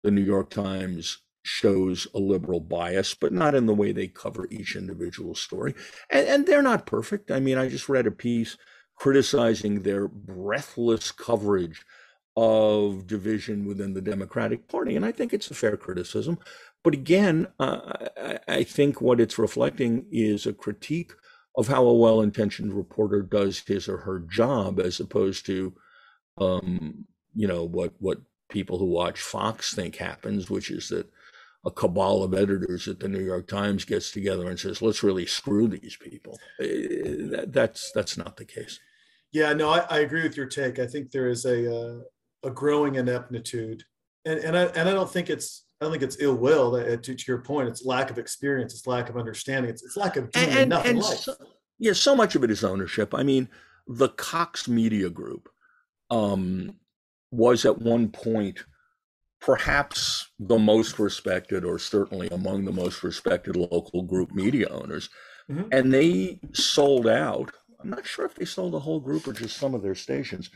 the 0.02 0.10
New 0.10 0.22
York 0.22 0.50
Times 0.50 1.18
shows 1.42 2.06
a 2.14 2.18
liberal 2.18 2.60
bias, 2.60 3.14
but 3.14 3.32
not 3.32 3.54
in 3.54 3.66
the 3.66 3.74
way 3.74 3.92
they 3.92 4.08
cover 4.08 4.46
each 4.50 4.76
individual 4.76 5.34
story. 5.34 5.74
And, 6.10 6.26
and 6.26 6.46
they're 6.46 6.62
not 6.62 6.86
perfect. 6.86 7.30
I 7.30 7.40
mean, 7.40 7.58
I 7.58 7.68
just 7.68 7.88
read 7.88 8.06
a 8.06 8.10
piece 8.10 8.56
criticizing 8.96 9.82
their 9.82 10.08
breathless 10.08 11.10
coverage 11.12 11.84
of 12.36 13.06
division 13.06 13.66
within 13.66 13.94
the 13.94 14.02
Democratic 14.02 14.68
Party. 14.68 14.96
And 14.96 15.04
I 15.04 15.12
think 15.12 15.32
it's 15.32 15.50
a 15.50 15.54
fair 15.54 15.76
criticism. 15.76 16.38
But 16.84 16.94
again, 16.94 17.48
uh, 17.58 17.80
I, 18.16 18.38
I 18.48 18.62
think 18.64 19.00
what 19.00 19.20
it's 19.20 19.38
reflecting 19.38 20.06
is 20.10 20.46
a 20.46 20.52
critique 20.52 21.12
of 21.56 21.68
how 21.68 21.84
a 21.84 21.94
well 21.94 22.20
intentioned 22.22 22.72
reporter 22.72 23.22
does 23.22 23.58
his 23.60 23.88
or 23.88 23.98
her 23.98 24.20
job 24.20 24.78
as 24.80 25.00
opposed 25.00 25.46
to, 25.46 25.74
um, 26.38 27.04
you 27.34 27.46
know, 27.48 27.64
what, 27.64 27.92
what 27.98 28.18
people 28.48 28.78
who 28.78 28.86
watch 28.86 29.20
Fox 29.20 29.74
think 29.74 29.96
happens, 29.96 30.48
which 30.50 30.70
is 30.70 30.88
that 30.88 31.06
a 31.64 31.70
cabal 31.70 32.22
of 32.22 32.32
editors 32.34 32.88
at 32.88 33.00
the 33.00 33.08
New 33.08 33.22
York 33.22 33.46
Times 33.46 33.84
gets 33.84 34.10
together 34.10 34.48
and 34.48 34.58
says, 34.58 34.80
"Let's 34.80 35.02
really 35.02 35.26
screw 35.26 35.68
these 35.68 35.96
people." 36.00 36.38
Eh, 36.58 37.28
that- 37.32 37.52
that's 37.52 37.92
that's 37.92 38.16
not 38.16 38.36
the 38.38 38.46
case. 38.46 38.78
Yeah, 39.32 39.52
no, 39.52 39.68
I, 39.68 39.80
I 39.90 39.98
agree 40.00 40.22
with 40.22 40.36
your 40.36 40.46
take. 40.46 40.78
I 40.78 40.86
think 40.86 41.10
there 41.10 41.28
is 41.28 41.44
a 41.44 41.70
uh, 41.70 42.00
a 42.44 42.50
growing 42.50 42.94
ineptitude, 42.94 43.84
and 44.24 44.38
and 44.40 44.56
I 44.56 44.64
and 44.64 44.88
I 44.88 44.92
don't 44.92 45.10
think 45.10 45.28
it's 45.28 45.64
I 45.80 45.84
don't 45.86 45.92
think 45.92 46.02
it's 46.02 46.18
ill 46.20 46.34
will. 46.36 46.72
To, 46.72 46.96
to 46.98 47.24
your 47.26 47.38
point, 47.38 47.68
it's 47.68 47.84
lack 47.86 48.10
of 48.10 48.18
experience, 48.18 48.74
it's 48.74 48.86
lack 48.86 49.08
of 49.08 49.16
understanding, 49.16 49.70
it's, 49.70 49.82
it's 49.82 49.96
lack 49.96 50.16
of 50.16 50.30
doing 50.30 50.48
and, 50.50 50.58
enough 50.58 50.84
in 50.84 50.98
life. 50.98 51.18
so, 51.20 51.34
yeah, 51.78 51.94
so 51.94 52.14
much 52.14 52.34
of 52.34 52.44
it 52.44 52.50
is 52.50 52.62
ownership. 52.64 53.14
I 53.14 53.22
mean, 53.22 53.48
the 53.86 54.10
Cox 54.10 54.68
Media 54.68 55.08
Group 55.08 55.48
um, 56.10 56.74
was 57.30 57.64
at 57.64 57.78
one 57.80 58.08
point 58.10 58.64
perhaps 59.40 60.28
the 60.38 60.58
most 60.58 60.98
respected, 60.98 61.64
or 61.64 61.78
certainly 61.78 62.28
among 62.28 62.66
the 62.66 62.72
most 62.72 63.02
respected 63.02 63.56
local 63.56 64.02
group 64.02 64.32
media 64.32 64.68
owners, 64.68 65.08
Mhm. 65.50 65.68
and 65.72 65.94
they 65.94 66.40
sold 66.52 67.06
out. 67.08 67.50
I'm 67.82 67.88
not 67.88 68.04
sure 68.06 68.26
if 68.26 68.34
they 68.34 68.44
sold 68.44 68.74
the 68.74 68.80
whole 68.80 69.00
group 69.00 69.26
or 69.26 69.32
just 69.32 69.56
some 69.56 69.74
of 69.74 69.80
their 69.80 69.94
stations. 69.94 70.50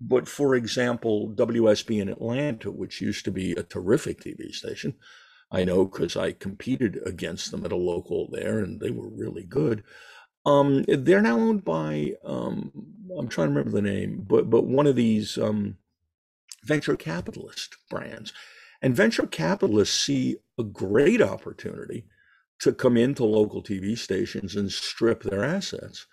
But 0.00 0.28
for 0.28 0.54
example, 0.54 1.32
WSB 1.34 2.00
in 2.00 2.08
Atlanta, 2.08 2.70
which 2.70 3.00
used 3.00 3.24
to 3.24 3.30
be 3.30 3.52
a 3.52 3.62
terrific 3.62 4.20
TV 4.20 4.52
station, 4.52 4.94
I 5.50 5.64
know 5.64 5.86
because 5.86 6.16
I 6.16 6.32
competed 6.32 7.00
against 7.06 7.50
them 7.50 7.64
at 7.64 7.72
a 7.72 7.76
local 7.76 8.28
there, 8.30 8.58
and 8.58 8.80
they 8.80 8.90
were 8.90 9.08
really 9.08 9.44
good. 9.44 9.84
Um, 10.44 10.84
they're 10.86 11.22
now 11.22 11.38
owned 11.38 11.64
by 11.64 12.14
um, 12.24 12.72
I'm 13.18 13.28
trying 13.28 13.48
to 13.48 13.54
remember 13.54 13.70
the 13.70 13.82
name, 13.82 14.24
but 14.26 14.50
but 14.50 14.66
one 14.66 14.86
of 14.86 14.96
these 14.96 15.38
um, 15.38 15.76
venture 16.64 16.96
capitalist 16.96 17.76
brands, 17.88 18.32
and 18.82 18.94
venture 18.94 19.26
capitalists 19.26 19.98
see 19.98 20.36
a 20.58 20.62
great 20.62 21.22
opportunity 21.22 22.06
to 22.60 22.72
come 22.72 22.96
into 22.96 23.24
local 23.24 23.62
TV 23.62 23.96
stations 23.96 24.56
and 24.56 24.70
strip 24.72 25.22
their 25.22 25.44
assets. 25.44 26.06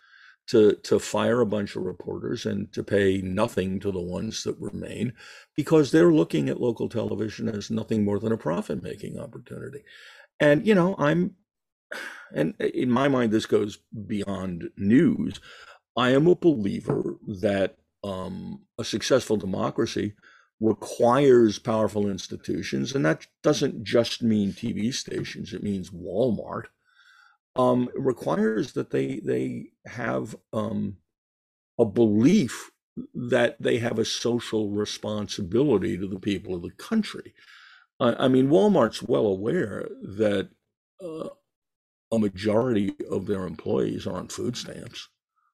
To 0.47 0.73
to 0.73 0.99
fire 0.99 1.41
a 1.41 1.45
bunch 1.45 1.75
of 1.75 1.83
reporters 1.83 2.45
and 2.45 2.71
to 2.73 2.83
pay 2.83 3.21
nothing 3.21 3.79
to 3.79 3.91
the 3.91 4.01
ones 4.01 4.43
that 4.43 4.59
remain 4.59 5.13
because 5.55 5.91
they're 5.91 6.11
looking 6.11 6.49
at 6.49 6.59
local 6.59 6.89
television 6.89 7.47
as 7.47 7.71
nothing 7.71 8.03
more 8.03 8.19
than 8.19 8.31
a 8.31 8.37
profit 8.37 8.83
making 8.83 9.19
opportunity. 9.19 9.83
And 10.39 10.65
you 10.67 10.75
know 10.75 10.95
i'm 10.97 11.35
and 12.33 12.55
in 12.59 12.89
my 12.89 13.07
mind 13.07 13.31
this 13.31 13.45
goes 13.45 13.79
beyond 14.07 14.69
news. 14.77 15.39
I 15.95 16.09
am 16.09 16.27
a 16.27 16.35
believer 16.35 17.17
that 17.27 17.77
um, 18.03 18.63
a 18.79 18.83
successful 18.83 19.37
democracy 19.37 20.13
requires 20.59 21.59
powerful 21.59 22.09
institutions 22.09 22.95
and 22.95 23.05
that 23.05 23.27
doesn't 23.43 23.83
just 23.83 24.23
mean 24.23 24.51
tv 24.51 24.93
stations. 24.93 25.53
It 25.53 25.63
means 25.63 25.91
walmart 25.91 26.65
um, 27.55 27.89
requires 27.95 28.73
that 28.73 28.91
they 28.91 29.19
they 29.19 29.67
have 29.85 30.35
um, 30.53 30.97
a 31.79 31.85
belief 31.85 32.71
that 33.13 33.57
they 33.59 33.79
have 33.79 33.99
a 33.99 34.05
social 34.05 34.69
responsibility 34.69 35.97
to 35.97 36.07
the 36.07 36.19
people 36.19 36.55
of 36.55 36.61
the 36.61 36.71
country. 36.71 37.33
I, 37.99 38.25
I 38.25 38.27
mean, 38.27 38.49
Walmart's 38.49 39.03
well 39.03 39.25
aware 39.27 39.87
that 40.01 40.49
uh, 41.03 41.29
a 42.11 42.19
majority 42.19 42.95
of 43.09 43.25
their 43.25 43.45
employees 43.45 44.07
are 44.07 44.15
on 44.15 44.27
food 44.27 44.57
stamps 44.57 45.09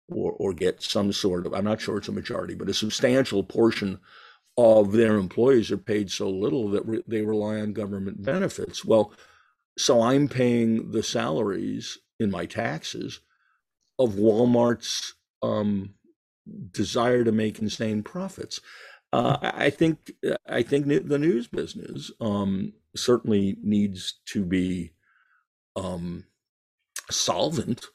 or 0.10 0.34
or 0.34 0.54
get 0.54 0.82
some 0.82 1.12
sort 1.14 1.46
of 1.46 1.54
I'm 1.54 1.66
not 1.66 1.82
sure 1.82 1.98
it's 1.98 2.08
a 2.10 2.14
majority, 2.14 2.56
but 2.56 2.70
a 2.70 2.74
substantial 2.74 3.44
portion 3.44 4.00
of 4.58 4.92
their 4.92 5.16
employees 5.16 5.72
are 5.72 5.78
paid 5.78 6.12
so 6.12 6.30
little 6.30 6.70
that 6.70 6.86
re- 6.86 7.04
they 7.08 7.22
rely 7.22 7.62
on 7.62 7.74
government 7.74 8.24
benefits. 8.24 8.84
Well, 8.84 9.14
so 9.80 10.02
I'm 10.02 10.28
paying 10.28 10.92
the 10.92 11.02
salaries 11.02 11.98
in 12.20 12.30
my 12.30 12.46
taxes 12.46 13.22
of 13.98 14.16
Walmart's 14.16 15.14
um, 15.42 15.94
desire 16.72 17.24
to 17.24 17.32
make 17.32 17.60
insane 17.60 18.04
profits. 18.04 18.60
Uh, 19.14 19.38
I 19.42 19.70
think 19.70 20.12
I 20.48 20.62
think 20.64 20.86
the 20.88 21.18
news 21.18 21.48
business 21.48 22.12
um, 22.20 22.74
certainly 22.96 23.58
needs 23.64 24.20
to 24.34 24.44
be 24.46 24.92
um, 25.76 26.26
solvent, 27.10 27.86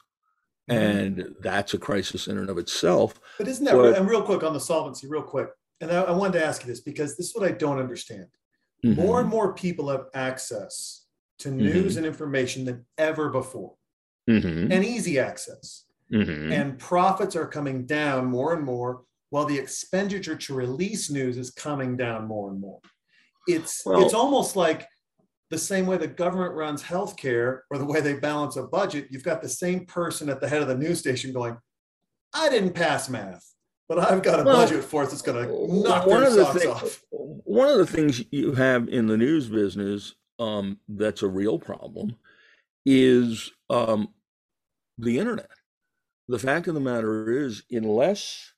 Mm-hmm. 0.67 0.81
and 0.97 1.35
that's 1.41 1.75
a 1.75 1.77
crisis 1.77 2.25
in 2.27 2.39
and 2.39 2.49
of 2.49 2.57
itself. 2.57 3.19
But 3.37 3.47
isn't 3.47 3.65
that, 3.65 3.75
But- 3.75 3.95
and 3.99 4.09
real 4.09 4.23
quick 4.23 4.41
on 4.41 4.53
the 4.53 4.59
solvency, 4.59 5.05
real 5.07 5.21
quick. 5.21 5.49
And 5.79 5.91
I, 5.91 6.01
I 6.01 6.11
wanted 6.11 6.39
to 6.39 6.45
ask 6.45 6.63
you 6.63 6.67
this 6.67 6.79
because 6.79 7.15
this 7.15 7.27
is 7.27 7.35
what 7.35 7.47
I 7.47 7.51
don't 7.51 7.77
understand. 7.77 8.25
Mhm. 8.83 8.95
More 8.95 9.19
and 9.21 9.29
more 9.29 9.53
people 9.53 9.89
have 9.89 10.07
access 10.15 11.04
to 11.39 11.51
news 11.51 11.97
and 11.97 12.05
information 12.05 12.65
than 12.65 12.85
ever 12.97 13.29
before, 13.29 13.75
Mhm. 14.29 14.71
and 14.71 14.85
easy 14.85 15.19
access. 15.19 15.83
Mhm. 16.11 16.51
And 16.51 16.79
profits 16.79 17.35
are 17.35 17.47
coming 17.47 17.85
down 17.85 18.25
more 18.25 18.53
and 18.53 18.63
more, 18.63 19.03
while 19.29 19.45
the 19.45 19.57
expenditure 19.57 20.35
to 20.35 20.53
release 20.53 21.09
news 21.09 21.37
is 21.37 21.49
coming 21.51 21.97
down 21.97 22.25
more 22.27 22.49
and 22.51 22.59
more. 22.59 22.79
It's 23.47 23.83
Well- 23.85 24.03
it's 24.03 24.13
almost 24.13 24.55
like 24.55 24.87
the 25.49 25.57
same 25.57 25.85
way 25.85 25.97
the 25.97 26.07
government 26.07 26.53
runs 26.53 26.83
healthcare 26.83 27.61
or 27.69 27.77
the 27.77 27.85
way 27.85 28.01
they 28.01 28.13
balance 28.13 28.55
a 28.55 28.63
budget. 28.63 29.07
You've 29.11 29.23
got 29.23 29.41
the 29.41 29.49
same 29.49 29.85
person 29.85 30.29
at 30.29 30.41
the 30.41 30.47
head 30.47 30.61
of 30.61 30.67
the 30.67 30.77
news 30.77 30.99
station 30.99 31.33
going, 31.33 31.57
"I 32.33 32.49
didn't 32.49 32.73
pass 32.73 33.09
math, 33.09 33.53
but 33.87 33.99
I've 33.99 34.23
got 34.23 34.39
a 34.39 34.43
Well, 34.43 34.57
budget 34.57 34.83
for 34.83 35.03
it 35.03 35.09
that's 35.09 35.21
going 35.21 35.47
to 35.47 35.73
knock 35.83 36.07
one 36.07 36.21
their 36.21 36.31
socks 36.43 36.61
thi- 36.61 36.67
off." 36.67 37.03
One 37.11 37.67
of 37.69 37.77
the 37.77 37.85
things 37.85 38.23
you 38.31 38.53
have 38.53 38.87
in 38.89 39.07
the 39.07 39.17
news 39.17 39.47
business 39.49 40.15
um, 40.39 40.79
that's 40.87 41.21
a 41.23 41.27
real 41.27 41.59
problem 41.59 42.15
is 42.85 43.51
um, 43.69 44.09
the 44.97 45.19
internet. 45.19 45.49
The 46.27 46.39
fact 46.39 46.67
of 46.67 46.73
the 46.73 46.79
matter 46.79 47.31
is, 47.31 47.63
unless 47.69 48.53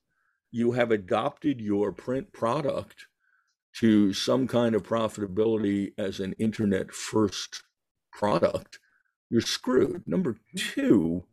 you 0.51 0.73
have 0.73 0.91
adopted 0.91 1.61
your 1.61 1.91
print 1.91 2.31
product 2.33 3.07
to 3.79 4.13
some 4.13 4.47
kind 4.47 4.73
of 4.75 4.83
profitability 4.83 5.91
as 5.97 6.19
an 6.19 6.33
internet 6.33 6.93
first 6.93 7.63
product, 8.11 8.79
you're 9.29 9.41
screwed. 9.41 10.03
Number 10.07 10.37
two, 10.55 11.25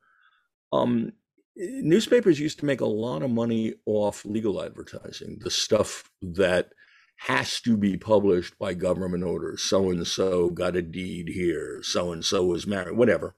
um, 0.73 1.13
newspapers 1.57 2.41
used 2.41 2.59
to 2.59 2.67
make 2.67 2.81
a 2.81 2.87
lot 2.87 3.23
of 3.23 3.31
money 3.31 3.75
off 3.87 4.25
legal 4.25 4.63
advertising, 4.63 5.39
the 5.43 5.51
stuff 5.51 6.11
that 6.21 6.71
has 7.17 7.61
to 7.61 7.77
be 7.77 7.97
published 7.97 8.59
by 8.59 8.75
government 8.75 9.25
orders. 9.25 9.63
So 9.63 9.91
and 9.91 10.07
so 10.07 10.51
got 10.51 10.77
a 10.77 10.83
deed 10.83 11.29
here, 11.29 11.81
so 11.83 12.13
and 12.13 12.25
so 12.25 12.45
was 12.45 12.67
married, 12.67 12.97
whatever. 12.97 13.35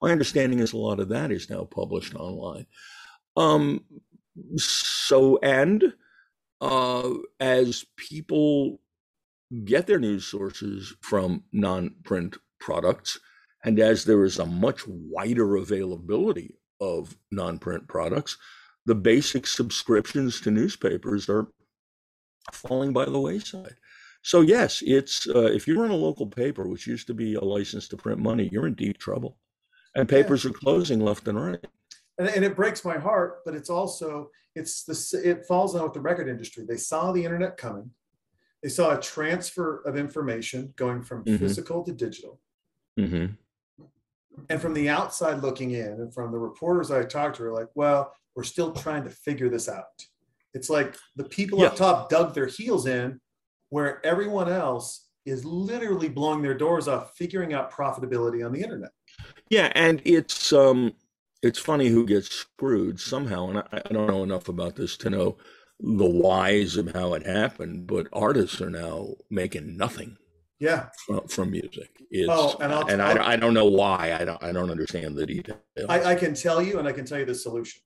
My 0.00 0.12
understanding 0.12 0.60
is 0.60 0.72
a 0.72 0.78
lot 0.78 1.00
of 1.00 1.08
that 1.10 1.30
is 1.30 1.50
now 1.50 1.64
published 1.64 2.14
online. 2.14 2.66
Um, 3.36 3.84
so, 4.56 5.38
and 5.42 5.92
uh, 6.60 7.10
as 7.38 7.84
people 7.96 8.80
get 9.64 9.86
their 9.86 9.98
news 9.98 10.24
sources 10.26 10.94
from 11.00 11.44
non 11.52 11.94
print 12.02 12.38
products, 12.58 13.18
and 13.64 13.78
as 13.78 14.04
there 14.04 14.24
is 14.24 14.38
a 14.38 14.46
much 14.46 14.86
wider 14.86 15.56
availability 15.56 16.54
of 16.80 17.16
non 17.30 17.58
print 17.58 17.88
products, 17.88 18.38
the 18.86 18.94
basic 18.94 19.46
subscriptions 19.46 20.40
to 20.40 20.50
newspapers 20.50 21.28
are 21.28 21.48
falling 22.54 22.92
by 22.92 23.04
the 23.06 23.18
wayside. 23.18 23.76
So, 24.22 24.42
yes, 24.42 24.82
it's 24.86 25.26
uh, 25.28 25.44
if 25.52 25.66
you 25.66 25.80
run 25.80 25.90
a 25.90 25.96
local 25.96 26.26
paper, 26.26 26.68
which 26.68 26.86
used 26.86 27.06
to 27.06 27.14
be 27.14 27.34
a 27.34 27.40
license 27.40 27.88
to 27.88 27.96
print 27.96 28.18
money, 28.20 28.48
you're 28.52 28.66
in 28.66 28.74
deep 28.74 28.98
trouble. 28.98 29.38
And 29.94 30.08
Yeah. 30.10 30.22
papers 30.22 30.44
are 30.44 30.50
closing 30.50 31.00
left 31.00 31.26
and 31.26 31.42
right. 31.42 31.64
and, 32.18 32.28
and 32.28 32.44
it 32.44 32.54
breaks 32.54 32.84
my 32.84 32.96
heart 32.98 33.40
but 33.44 33.54
it's 33.56 33.70
also 33.70 34.30
it's 34.54 34.84
this 34.84 35.12
it 35.14 35.46
falls 35.46 35.74
on 35.74 35.82
with 35.82 35.94
the 35.94 36.00
record 36.00 36.28
industry 36.28 36.64
they 36.68 36.76
saw 36.76 37.10
the 37.10 37.24
internet 37.24 37.56
coming 37.56 37.90
they 38.62 38.68
saw 38.68 38.94
a 38.96 39.00
transfer 39.00 39.80
of 39.88 39.96
information 39.96 40.72
going 40.76 41.02
from 41.02 41.24
Mhm. 41.24 41.38
physical 41.40 41.82
to 41.82 41.92
digital 41.92 42.38
Mm-hmm. 43.00 43.32
and 44.48 44.60
from 44.62 44.74
the 44.74 44.88
outside 44.88 45.42
looking 45.42 45.72
in 45.72 45.92
and 46.02 46.14
from 46.14 46.30
the 46.30 46.38
reporters 46.38 46.90
i 46.92 47.02
talked 47.02 47.36
to 47.38 47.44
are 47.44 47.52
like 47.52 47.68
well 47.74 48.12
we're 48.36 48.44
still 48.44 48.70
trying 48.72 49.02
to 49.04 49.10
figure 49.10 49.48
this 49.48 49.68
out 49.68 50.06
it's 50.54 50.70
like 50.70 50.96
the 51.16 51.24
people 51.24 51.62
up 51.62 51.76
top 51.76 52.08
dug 52.10 52.34
their 52.34 52.46
heels 52.46 52.86
in 52.86 53.20
where 53.70 54.04
everyone 54.04 54.48
else 54.50 55.06
is 55.26 55.44
literally 55.44 56.08
blowing 56.08 56.42
their 56.42 56.54
doors 56.54 56.88
off 56.88 57.14
figuring 57.16 57.52
out 57.54 57.70
profitability 57.70 58.44
on 58.44 58.52
the 58.52 58.60
internet 58.60 58.90
Yeah, 59.50 59.70
and 59.74 60.00
it's 60.04 60.52
um, 60.52 60.92
it's 61.42 61.58
funny 61.58 61.88
who 61.88 62.04
gets 62.06 62.28
screwed 62.30 63.00
somehow, 63.00 63.48
and 63.50 63.58
I, 63.58 63.64
I 63.72 63.92
don't 63.92 64.06
know 64.08 64.22
enough 64.22 64.48
about 64.48 64.76
this 64.76 64.96
to 64.98 65.10
know 65.10 65.38
the 65.80 66.04
whys 66.08 66.76
of 66.76 66.92
how 66.92 67.14
it 67.14 67.26
happened. 67.26 67.86
But 67.86 68.06
artists 68.12 68.60
are 68.60 68.70
now 68.70 69.14
making 69.30 69.76
nothing 69.76 70.16
yeah 70.58 70.88
from, 71.06 71.26
from 71.28 71.50
music. 71.50 71.88
It's, 72.10 72.28
Oh, 72.30 72.56
and 72.60 72.72
I'll- 72.72 72.86
and 72.88 73.00
I'll- 73.00 73.18
I, 73.22 73.32
I 73.32 73.36
don't 73.36 73.54
know 73.54 73.66
why. 73.66 74.16
I 74.20 74.24
don't 74.24 74.42
I 74.42 74.52
don't 74.52 74.70
understand 74.70 75.16
the 75.16 75.26
details. 75.26 75.60
I, 75.88 76.12
I 76.12 76.14
can 76.14 76.34
tell 76.34 76.60
you, 76.62 76.78
and 76.78 76.86
I 76.88 76.92
can 76.92 77.04
tell 77.06 77.18
you 77.18 77.24
the 77.26 77.34
solution. 77.34 77.80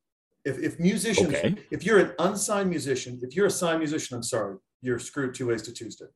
If, 0.44 0.59
if 0.59 0.78
musicians, 0.78 1.35
Okay. 1.35 1.57
if 1.70 1.85
you're 1.85 1.98
an 1.98 2.12
unsigned 2.18 2.68
musician, 2.70 3.18
if 3.22 3.35
you're 3.35 3.46
a 3.46 3.50
signed 3.50 3.78
musician, 3.78 4.16
I'm 4.16 4.22
sorry, 4.22 4.57
you're 4.83 4.98
screwed 4.98 5.35
two 5.35 5.46
ways 5.48 5.62
to 5.62 5.72
Tuesday. 5.72 6.07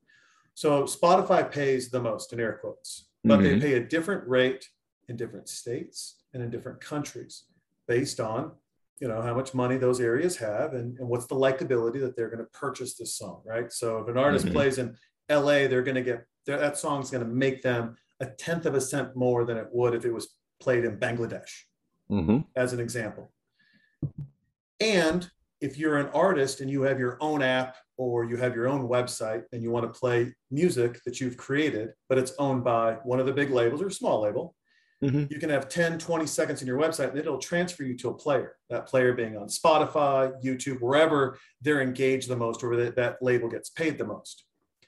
So 0.54 0.82
Spotify 0.84 1.50
pays 1.50 1.90
the 1.90 2.00
most 2.00 2.32
in 2.32 2.40
air 2.40 2.58
quotes, 2.60 3.08
but 3.24 3.40
they 3.40 3.54
Mhm. 3.56 3.60
pay 3.60 3.74
a 3.74 3.80
different 3.84 4.28
rate 4.28 4.68
in 5.08 5.16
different 5.16 5.48
states 5.48 6.22
and 6.34 6.42
in 6.42 6.50
different 6.50 6.80
countries 6.80 7.44
based 7.86 8.20
on, 8.20 8.52
you 9.00 9.08
know, 9.08 9.22
how 9.22 9.32
much 9.34 9.54
money 9.54 9.78
those 9.78 10.00
areas 10.00 10.36
have 10.36 10.74
and, 10.74 10.98
and 10.98 11.08
what's 11.08 11.26
the 11.26 11.34
likability 11.34 12.00
that 12.00 12.14
they're 12.16 12.28
going 12.28 12.44
to 12.44 12.50
purchase 12.50 12.96
this 12.96 13.14
song, 13.14 13.40
right? 13.46 13.72
So 13.72 13.98
if 14.00 14.08
an 14.08 14.18
artist 14.18 14.46
Mhm. 14.46 14.52
plays 14.52 14.76
in 14.78 14.96
LA, 15.30 15.68
they're 15.68 15.82
going 15.82 15.94
to 15.94 16.02
get 16.02 16.26
that 16.46 16.76
song's 16.78 17.10
going 17.10 17.22
to 17.22 17.30
make 17.30 17.60
them 17.62 17.96
a 18.20 18.26
tenth 18.26 18.64
of 18.66 18.74
a 18.74 18.80
cent 18.80 19.14
more 19.14 19.44
than 19.44 19.56
it 19.58 19.68
would 19.70 19.94
if 19.94 20.04
it 20.06 20.12
was 20.12 20.34
played 20.60 20.84
in 20.84 20.98
Bangladesh 20.98 21.64
Mhm. 22.10 22.46
as 22.56 22.72
an 22.72 22.80
example. 22.80 23.30
And 24.80 25.28
if 25.61 25.76
you're 25.76 25.96
an 25.96 26.08
artist 26.14 26.61
and 26.61 26.70
you 26.70 26.82
have 26.82 26.98
your 26.98 27.18
own 27.20 27.42
app 27.42 27.76
or 27.96 28.24
you 28.24 28.37
have 28.37 28.54
your 28.54 28.68
own 28.68 28.88
website 28.88 29.42
and 29.52 29.62
you 29.62 29.70
want 29.70 29.92
to 29.92 29.98
play 29.98 30.34
music 30.50 31.02
that 31.04 31.20
you've 31.20 31.37
created, 31.37 31.90
but 32.08 32.16
it's 32.18 32.32
owned 32.38 32.62
by 32.62 32.94
one 33.02 33.18
of 33.18 33.26
the 33.26 33.32
big 33.32 33.50
labels 33.50 33.82
or 33.82 33.88
a 33.88 33.92
small 33.92 34.20
label, 34.20 34.54
Mhm. 35.02 35.30
you 35.30 35.38
can 35.38 35.50
have 35.50 35.68
10, 35.68 35.96
20 35.98 36.26
seconds 36.26 36.61
in 36.61 36.66
your 36.66 36.78
website 36.78 37.11
and 37.11 37.18
it'll 37.18 37.38
transfer 37.38 37.84
you 37.84 37.96
to 37.98 38.08
a 38.08 38.14
player. 38.14 38.56
That 38.68 38.87
player 38.87 39.12
being 39.12 39.37
on 39.37 39.46
Spotify, 39.46 40.32
YouTube, 40.42 40.80
wherever 40.80 41.38
they're 41.61 41.80
engaged 41.82 42.28
the 42.28 42.37
most 42.37 42.62
or 42.64 42.74
that, 42.76 42.96
that 42.96 43.22
label 43.22 43.48
gets 43.48 43.70
paid 43.70 43.96
the 43.98 44.04
most. 44.04 44.44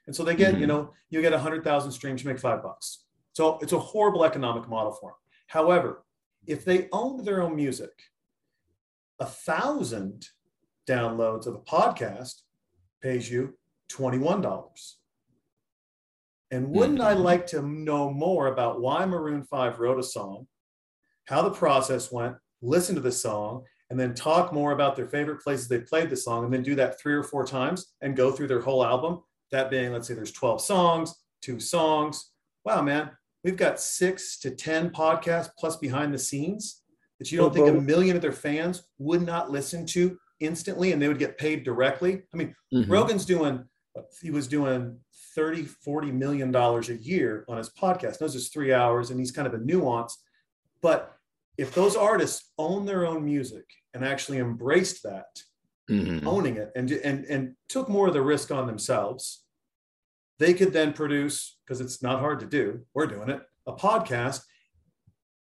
And 0.06 0.14
so 0.16 0.24
they 0.24 0.34
get, 0.34 0.54
you 0.58 0.64
Mhm. 0.64 0.68
know, 0.68 0.94
you 1.10 1.20
get 1.20 1.32
100,000 1.32 1.92
streams, 1.92 2.24
you 2.24 2.28
make 2.30 2.40
five 2.40 2.62
bucks. 2.62 3.04
So 3.34 3.58
it's 3.58 3.72
a 3.72 3.78
horrible 3.78 4.24
economic 4.24 4.68
model 4.68 4.92
for 4.92 5.10
them. 5.10 5.18
However, 5.46 6.04
if 6.46 6.64
they 6.64 6.88
owned 6.90 7.24
their 7.24 7.40
own 7.42 7.54
music, 7.54 7.92
a 9.20 9.26
thousand 9.26 10.28
downloads 10.88 11.46
of 11.46 11.54
a 11.54 11.58
podcast 11.58 12.42
pays 13.02 13.30
you 13.30 13.56
$21. 13.88 14.96
And 16.50 16.70
wouldn't 16.74 17.00
I 17.00 17.14
Mhm. 17.14 17.22
like 17.22 17.46
to 17.48 17.62
know 17.62 18.10
more 18.10 18.48
about 18.48 18.80
why 18.80 19.04
Maroon 19.06 19.44
5 19.44 19.78
wrote 19.78 19.98
a 20.00 20.02
song, 20.02 20.48
how 21.26 21.42
the 21.42 21.52
process 21.52 22.10
went, 22.10 22.36
listen 22.60 22.94
to 22.96 23.00
the 23.00 23.12
song, 23.12 23.64
and 23.88 23.98
then 23.98 24.14
talk 24.14 24.52
more 24.52 24.72
about 24.72 24.96
their 24.96 25.08
favorite 25.08 25.42
places 25.42 25.68
they 25.68 25.80
played 25.80 26.10
the 26.10 26.16
song, 26.16 26.44
and 26.44 26.52
then 26.52 26.62
do 26.62 26.74
that 26.76 26.98
three 26.98 27.14
or 27.14 27.22
four 27.22 27.44
times 27.44 27.92
and 28.00 28.16
go 28.16 28.32
through 28.32 28.48
their 28.48 28.60
whole 28.60 28.84
album. 28.84 29.22
That 29.50 29.70
being, 29.70 29.92
let's 29.92 30.08
say 30.08 30.14
there's 30.14 30.32
12 30.32 30.60
songs, 30.60 31.14
two 31.40 31.60
songs. 31.60 32.32
Wow, 32.64 32.82
man, 32.82 33.16
we've 33.42 33.56
got 33.56 33.80
six 33.80 34.38
to 34.40 34.50
10 34.50 34.90
podcasts 34.90 35.50
plus 35.58 35.76
behind 35.76 36.12
the 36.14 36.18
scenes 36.18 36.79
that 37.20 37.30
you 37.30 37.38
don't 37.38 37.52
think 37.54 37.68
a 37.68 37.72
million 37.80 38.16
of 38.16 38.22
their 38.22 38.32
fans 38.32 38.82
would 38.98 39.22
not 39.22 39.50
listen 39.50 39.86
to 39.86 40.18
instantly 40.40 40.92
and 40.92 41.00
they 41.00 41.06
would 41.06 41.18
get 41.18 41.36
paid 41.38 41.62
directly. 41.64 42.22
I 42.32 42.36
mean, 42.36 42.56
Mhm. 42.72 42.88
Rogan's 42.88 43.26
doing, 43.26 43.68
he 44.22 44.30
was 44.30 44.48
doing 44.48 44.98
30, 45.34 45.64
40 45.66 46.10
million 46.10 46.50
dollars 46.50 46.88
a 46.88 46.96
year 46.96 47.44
on 47.46 47.58
his 47.58 47.68
podcast. 47.70 48.18
Those 48.18 48.34
is 48.34 48.48
three 48.48 48.72
hours 48.72 49.10
and 49.10 49.20
he's 49.20 49.30
kind 49.32 49.46
of 49.46 49.52
a 49.54 49.58
nuance. 49.58 50.16
But 50.80 51.14
if 51.58 51.74
those 51.74 51.94
artists 51.94 52.50
own 52.56 52.86
their 52.86 53.06
own 53.06 53.22
music 53.24 53.66
and 53.92 54.02
actually 54.02 54.38
embraced 54.38 55.02
that, 55.02 55.42
Mhm. 55.90 56.24
owning 56.24 56.56
it 56.56 56.72
and, 56.74 56.90
and, 56.90 57.26
and 57.26 57.54
took 57.68 57.88
more 57.88 58.06
of 58.08 58.14
the 58.14 58.22
risk 58.22 58.50
on 58.50 58.66
themselves, 58.66 59.44
they 60.38 60.54
could 60.54 60.72
then 60.72 60.94
produce, 60.94 61.58
because 61.66 61.82
it's 61.82 62.02
not 62.02 62.20
hard 62.20 62.40
to 62.40 62.46
do, 62.46 62.86
we're 62.94 63.06
doing 63.06 63.28
it, 63.28 63.42
a 63.66 63.74
podcast. 63.74 64.40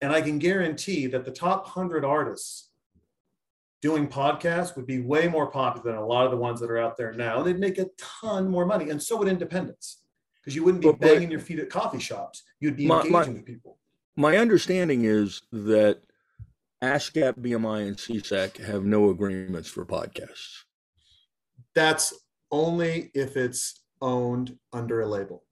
And 0.01 0.13
I 0.13 0.21
can 0.21 0.39
guarantee 0.39 1.07
that 1.09 1.25
the 1.25 1.31
top 1.31 1.65
100 1.65 2.05
artists 2.05 2.71
doing 3.83 4.09
podcasts 4.09 4.77
would 4.77 4.87
be 4.87 5.01
way 5.01 5.29
more 5.29 5.49
popular 5.51 5.93
than 5.93 6.01
a 6.01 6.07
lot 6.07 6.25
of 6.25 6.31
the 6.31 6.37
ones 6.37 6.61
that 6.61 6.71
are 6.71 6.79
out 6.79 6.97
there 6.97 7.13
now. 7.13 7.43
They'd 7.43 7.59
make 7.59 7.79
a 7.79 7.87
ton 7.97 8.49
more 8.49 8.67
money. 8.67 8.91
And 8.91 9.03
so 9.03 9.17
would 9.19 9.29
independents, 9.29 10.03
because 10.41 10.55
you 10.55 10.65
wouldn't 10.65 10.83
be 10.83 10.89
But- 10.89 11.01
but- 11.01 11.07
banging 11.15 11.31
your 11.31 11.41
feet 11.41 11.59
at 11.59 11.71
coffee 11.71 11.99
shops. 12.01 12.43
You'd 12.61 12.77
be 12.77 12.87
My- 12.87 12.99
engaging 12.99 13.13
my- 13.13 13.29
with 13.29 13.45
people. 13.45 13.79
My 14.17 14.37
understanding 14.37 15.05
is 15.05 15.43
that 15.53 16.03
ASCAP, 16.83 17.41
BMI, 17.41 17.81
and 17.83 17.97
SESAC 17.97 18.57
have 18.59 18.85
no 18.85 19.11
agreements 19.11 19.69
for 19.69 19.85
podcasts. 19.85 20.65
That's 21.75 22.15
only 22.51 23.11
if 23.15 23.37
it's 23.37 23.81
owned 24.01 24.59
under 24.73 25.01
a 25.01 25.07
label. 25.07 25.45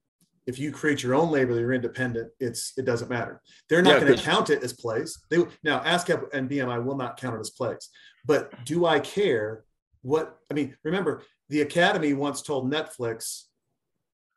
If 0.47 0.61
you 0.61 0.71
create 0.71 1.03
your 1.03 1.15
own 1.15 1.31
label, 1.33 1.59
you're 1.59 1.73
independent. 1.73 2.31
It's 2.39 2.73
it 2.77 2.85
doesn't 2.85 3.11
matter. 3.11 3.43
They're 3.69 3.83
not 3.83 3.95
Yeah, 3.95 4.01
going 4.07 4.17
to 4.17 4.23
count 4.23 4.51
it 4.51 4.63
as 4.63 4.73
plays. 4.73 5.19
They 5.29 5.45
now 5.65 5.81
ASCAP 5.81 6.33
and 6.33 6.49
BMI 6.49 6.85
will 6.85 6.97
not 6.97 7.17
count 7.17 7.37
it 7.37 7.41
as 7.41 7.51
plays. 7.51 7.89
But 8.25 8.53
do 8.65 8.87
I 8.87 9.01
care 9.01 9.65
what? 10.03 10.39
I 10.51 10.55
mean, 10.55 10.77
remember 10.85 11.23
the 11.49 11.63
Academy 11.63 12.13
once 12.13 12.43
told 12.43 12.73
Netflix, 12.73 13.45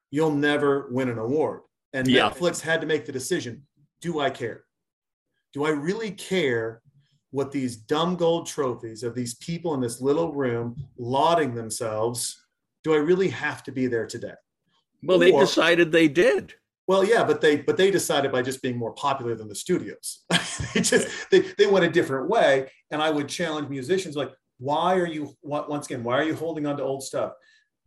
"You'll 0.09 0.33
never 0.33 0.89
win 0.91 1.09
an 1.09 1.19
award," 1.19 1.61
and 1.93 2.07
Yeah. 2.07 2.29
Netflix 2.29 2.61
had 2.61 2.81
to 2.81 2.87
make 2.87 3.05
the 3.05 3.11
decision: 3.11 3.67
Do 4.01 4.19
I 4.19 4.29
care? 4.31 4.65
Do 5.53 5.65
I 5.65 5.69
really 5.69 6.11
care 6.11 6.81
what 7.31 7.51
these 7.51 7.75
dumb 7.75 8.15
gold 8.15 8.47
trophies 8.47 9.03
of 9.03 9.13
these 9.13 9.35
people 9.35 9.75
in 9.75 9.81
this 9.81 10.01
little 10.01 10.33
room 10.33 10.75
lauding 10.97 11.53
themselves? 11.53 12.35
Do 12.83 12.93
I 12.93 12.97
really 12.97 13.29
have 13.29 13.61
to 13.63 13.71
be 13.71 13.85
there 13.87 14.07
today? 14.07 14.33
Well, 15.03 15.19
they 15.19 15.31
Or- 15.31 15.41
decided 15.41 15.91
they 15.91 16.07
did. 16.07 16.53
Well, 16.87 17.03
yeah, 17.03 17.23
but 17.23 17.39
they 17.39 17.57
but 17.57 17.77
they 17.77 17.91
decided 17.91 18.31
by 18.31 18.41
just 18.41 18.61
being 18.63 18.75
more 18.77 18.93
popular 18.93 19.35
than 19.35 19.47
the 19.47 19.55
studios. 19.55 20.23
they 20.73 20.81
just 20.81 21.07
they, 21.29 21.41
they 21.57 21.67
went 21.67 21.85
a 21.85 21.89
different 21.89 22.27
way. 22.29 22.71
And 22.91 22.99
I 23.01 23.11
would 23.11 23.29
challenge 23.29 23.69
musicians 23.69 24.15
like, 24.15 24.31
why 24.57 24.95
are 24.97 25.05
you 25.05 25.35
what- 25.41 25.69
once 25.69 25.85
again, 25.85 26.03
why 26.03 26.17
are 26.17 26.23
you 26.23 26.35
holding 26.35 26.65
on 26.65 26.77
to 26.77 26.83
old 26.83 27.03
stuff? 27.03 27.33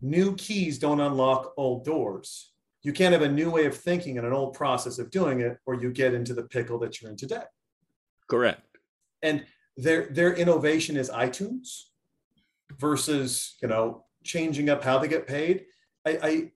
New 0.00 0.34
keys 0.36 0.78
don't 0.78 1.00
unlock 1.00 1.52
old 1.56 1.84
doors. 1.84 2.52
You 2.84 2.92
can't 2.92 3.12
have 3.12 3.22
a 3.22 3.28
new 3.28 3.50
way 3.50 3.66
of 3.66 3.76
thinking 3.76 4.18
and 4.18 4.26
an 4.26 4.32
old 4.32 4.54
process 4.54 4.98
of 4.98 5.10
doing 5.10 5.40
it, 5.40 5.58
or 5.66 5.74
you 5.74 5.92
get 5.92 6.14
into 6.14 6.32
the 6.34 6.44
pickle 6.44 6.78
that 6.80 7.00
you're 7.00 7.10
in 7.10 7.16
today. 7.16 7.44
Correct. 8.28 8.62
and 9.22 9.44
their 9.76 10.06
their 10.10 10.32
innovation 10.34 10.96
is 10.96 11.10
iTunes 11.10 11.84
versus 12.78 13.56
you 13.62 13.68
know 13.68 14.04
changing 14.24 14.70
up 14.70 14.82
how 14.84 14.98
they 14.98 15.08
get 15.08 15.26
paid. 15.26 15.64
I 16.06 16.52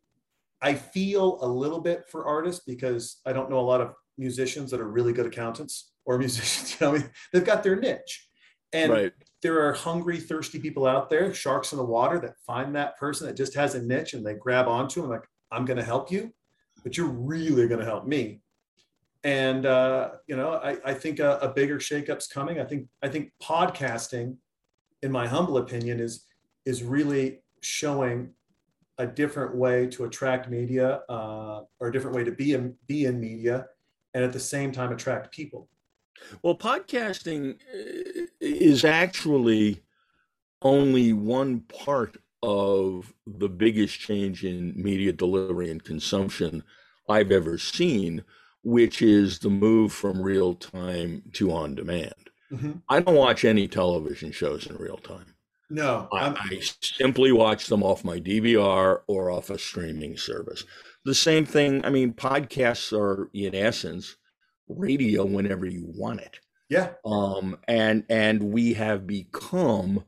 I, 0.71 0.75
feel 0.75 1.39
a 1.43 1.47
little 1.47 1.81
bit 1.81 2.09
for 2.09 2.27
artists 2.27 2.65
because 2.67 3.21
I 3.27 3.33
don't 3.33 3.51
know 3.51 3.59
a 3.59 3.61
lot 3.61 3.81
of 3.81 3.93
musicians 4.19 4.71
that 4.71 4.81
are 4.81 4.89
really 4.89 5.13
good 5.13 5.27
accountants 5.27 5.93
or 6.05 6.19
musicians. 6.27 6.77
You 6.79 6.87
know, 6.87 6.95
I 6.95 6.99
mean, 6.99 7.11
they've 7.33 7.45
got 7.45 7.63
their 7.63 7.77
niche, 7.77 8.29
and 8.73 8.93
right. 8.93 9.13
there 9.43 9.67
are 9.67 9.73
hungry, 9.73 10.19
thirsty 10.19 10.59
people 10.59 10.87
out 10.87 11.11
there, 11.11 11.33
sharks 11.33 11.73
in 11.73 11.79
the 11.79 11.85
water, 11.85 12.19
that 12.21 12.39
find 12.47 12.75
that 12.75 12.97
person 12.99 13.27
that 13.27 13.37
just 13.37 13.55
has 13.55 13.75
a 13.75 13.83
niche 13.83 14.15
and 14.15 14.25
they 14.25 14.35
grab 14.35 14.69
onto 14.69 15.01
them 15.01 15.11
like, 15.11 15.27
I'm 15.51 15.65
going 15.65 15.79
to 15.79 15.85
help 15.85 16.11
you, 16.11 16.33
but 16.83 16.97
you're 16.97 17.07
really 17.07 17.69
going 17.69 17.81
to 17.81 17.87
help 17.87 18.07
me. 18.07 18.41
And 19.25 19.67
uh, 19.67 20.11
you 20.27 20.37
know, 20.37 20.53
I, 20.53 20.77
I 20.85 20.95
think 20.95 21.19
a, 21.19 21.39
a 21.39 21.49
bigger 21.49 21.79
shakeup's 21.79 22.29
coming. 22.29 22.61
I 22.61 22.65
think 22.65 22.87
I 23.03 23.09
think 23.09 23.33
podcasting, 23.43 24.37
in 25.03 25.11
my 25.11 25.27
humble 25.27 25.57
opinion, 25.59 25.99
is 26.01 26.25
is 26.65 26.83
really 26.83 27.41
showing 27.61 28.35
a 28.99 29.07
different 29.07 29.55
way 29.55 29.87
to 29.89 30.05
attract 30.05 30.49
media 30.49 31.03
uh, 31.09 31.63
or 31.81 31.89
a 31.89 31.93
different 31.93 32.17
way 32.17 32.25
to 32.25 32.33
be 32.33 32.55
in 32.55 32.75
be 32.87 33.05
in 33.05 33.21
media, 33.21 33.67
and 34.15 34.25
at 34.25 34.33
the 34.33 34.41
same 34.41 34.73
time 34.73 34.93
attract 34.93 35.33
people. 35.33 35.69
Well, 36.43 36.57
podcasting 36.57 37.57
uh, 37.75 38.27
is 38.41 38.85
actually 38.85 39.83
only 40.63 41.13
one 41.13 41.61
part 41.61 42.17
of 42.43 43.13
the 43.27 43.49
biggest 43.49 43.99
change 43.99 44.45
in 44.45 44.73
media 44.81 45.13
delivery 45.13 45.71
and 45.71 45.83
consumption 45.83 46.63
I've 47.09 47.33
ever 47.33 47.59
seen, 47.59 48.25
which 48.63 49.03
is 49.03 49.39
the 49.39 49.51
move 49.51 49.93
from 49.93 50.21
real 50.23 50.55
time 50.55 51.23
to 51.35 51.53
on 51.53 51.75
demand. 51.75 52.31
Mhm. 52.51 52.83
I 52.89 53.01
don't 53.01 53.17
watch 53.17 53.45
any 53.45 53.69
television 53.69 54.33
shows 54.33 54.67
in 54.67 54.77
real 54.77 54.99
time. 54.99 55.36
No, 55.69 56.09
I, 56.13 56.27
I'm, 56.27 56.37
I 56.37 56.61
simply 56.81 57.33
watch 57.33 57.67
them 57.67 57.83
off 57.83 58.05
my 58.05 58.21
DVR 58.21 59.01
or 59.07 59.31
off 59.31 59.51
a 59.51 59.59
streaming 59.59 60.17
service. 60.17 60.65
The 61.05 61.15
same 61.15 61.45
thing, 61.45 61.85
I 61.85 61.91
mean, 61.91 62.13
podcasts 62.13 62.93
are 62.97 63.31
in 63.33 63.55
essence 63.55 64.17
radio 64.69 65.25
whenever 65.25 65.67
you 65.67 65.85
want 65.87 66.21
it. 66.21 66.41
yeah, 66.69 66.91
Um, 67.05 67.59
and 67.69 68.05
and 68.09 68.43
we 68.53 68.75
have 68.75 69.07
become 69.07 70.05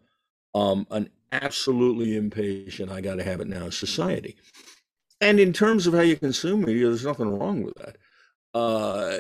um, 0.55 0.87
an 0.91 1.11
absolutely 1.33 2.17
impatient, 2.17 2.91
I 2.91 3.01
got 3.01 3.17
to 3.17 3.25
have 3.25 3.41
it 3.41 3.49
now 3.49 3.71
society. 3.71 4.37
And 5.21 5.41
in 5.41 5.53
terms 5.53 5.87
of 5.87 5.95
how 5.95 6.01
you 6.01 6.17
consume 6.17 6.63
media, 6.63 6.87
there's 6.87 7.05
nothing 7.05 7.37
wrong 7.39 7.63
with 7.63 7.75
that. 7.77 7.97
Uh, 8.55 9.19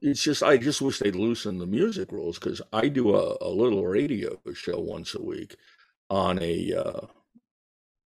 it's 0.00 0.22
just 0.22 0.42
I 0.42 0.56
just 0.56 0.80
wish 0.82 0.98
they'd 0.98 1.14
loosen 1.16 1.58
the 1.58 1.66
music 1.66 2.12
rules 2.12 2.38
because 2.38 2.60
I 2.72 2.88
do 2.88 3.14
a, 3.14 3.36
a 3.40 3.48
little 3.48 3.86
radio 3.86 4.38
show 4.54 4.78
once 4.80 5.14
a 5.14 5.22
week 5.22 5.56
on 6.10 6.38
a, 6.40 6.72
uh, 6.74 7.06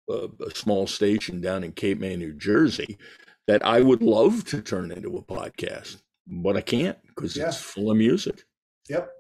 a 0.09 0.29
a 0.47 0.51
small 0.55 0.87
station 0.87 1.41
down 1.41 1.65
in 1.65 1.73
Cape 1.73 1.99
May, 2.01 2.17
New 2.17 2.33
Jersey, 2.35 2.99
that 3.47 3.65
I 3.65 3.81
would 3.81 4.03
love 4.03 4.45
to 4.47 4.63
turn 4.63 4.91
into 4.91 5.17
a 5.17 5.23
podcast, 5.23 5.99
but 6.27 6.57
I 6.57 6.61
can't 6.63 6.99
because 7.09 7.37
Yeah. 7.37 7.49
it's 7.49 7.57
full 7.61 7.91
of 7.91 7.97
music. 7.97 8.43
Yep. 8.89 9.11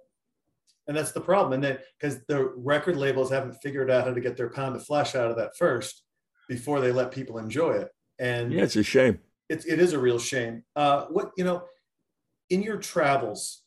And 0.88 0.96
that's 0.96 1.12
the 1.12 1.20
problem. 1.20 1.52
And 1.52 1.62
then 1.62 1.78
because 2.00 2.20
the 2.26 2.52
record 2.56 2.96
labels 2.96 3.30
haven't 3.30 3.54
figured 3.62 3.90
out 3.90 4.06
how 4.08 4.12
to 4.14 4.20
get 4.20 4.36
their 4.36 4.50
pound 4.50 4.74
of 4.74 4.84
flesh 4.84 5.14
out 5.14 5.30
of 5.30 5.36
that 5.36 5.56
first 5.56 6.02
before 6.48 6.80
they 6.80 6.90
let 6.90 7.12
people 7.12 7.38
enjoy 7.38 7.72
it. 7.74 7.90
And 8.18 8.52
Yeah, 8.52 8.62
it's 8.64 8.74
a 8.76 8.82
shame. 8.82 9.20
it, 9.48 9.64
it 9.66 9.78
is 9.78 9.92
a 9.92 9.98
real 10.00 10.18
shame. 10.18 10.64
Uh, 10.74 11.06
what, 11.06 11.30
you 11.36 11.44
know, 11.44 11.62
in 12.50 12.62
your 12.62 12.76
travels, 12.78 13.62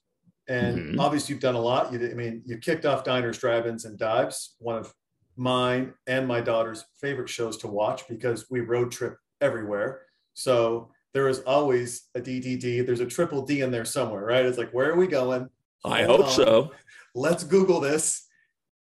and 0.47 0.77
Mhm. 0.77 0.99
obviously 0.99 1.33
you've 1.33 1.41
done 1.41 1.55
a 1.55 1.61
lot. 1.61 1.91
You 1.93 2.09
I 2.09 2.13
mean, 2.13 2.43
you 2.45 2.57
kicked 2.57 2.85
off 2.85 3.03
diners, 3.03 3.37
drive-ins, 3.39 3.85
and 3.85 3.97
dives, 3.97 4.55
one 4.59 4.77
of 4.77 4.93
mine 5.35 5.93
and 6.05 6.27
my 6.27 6.41
daughter's 6.41 6.85
favorite 7.01 7.29
shows 7.29 7.57
to 7.57 7.67
watch 7.67 8.07
because 8.07 8.49
we 8.51 8.59
road 8.59 8.91
trip 8.91 9.17
everywhere. 9.41 10.05
So 10.33 10.91
there 11.13 11.27
is 11.27 11.39
always 11.41 12.09
a 12.13 12.21
DDD. 12.21 12.81
There's 12.85 12.99
a 12.99 13.05
triple 13.05 13.43
D 13.45 13.61
in 13.61 13.71
there 13.71 13.85
somewhere, 13.85 14.25
right? 14.25 14.45
It's 14.45 14.57
like, 14.57 14.71
where 14.71 14.91
are 14.91 14.95
we 14.97 15.07
going? 15.07 15.49
I 15.85 16.03
Hold 16.03 16.19
hope 16.21 16.29
on. 16.29 16.33
so. 16.35 16.71
Let's 17.15 17.43
Google 17.43 17.79
this, 17.79 18.27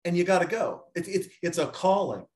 and 0.05 0.17
you 0.17 0.25
got 0.25 0.41
to 0.41 0.47
go. 0.47 0.85
It's 0.95 1.09
it, 1.09 1.33
it's 1.43 1.59
a 1.59 1.67
calling. 1.67 2.27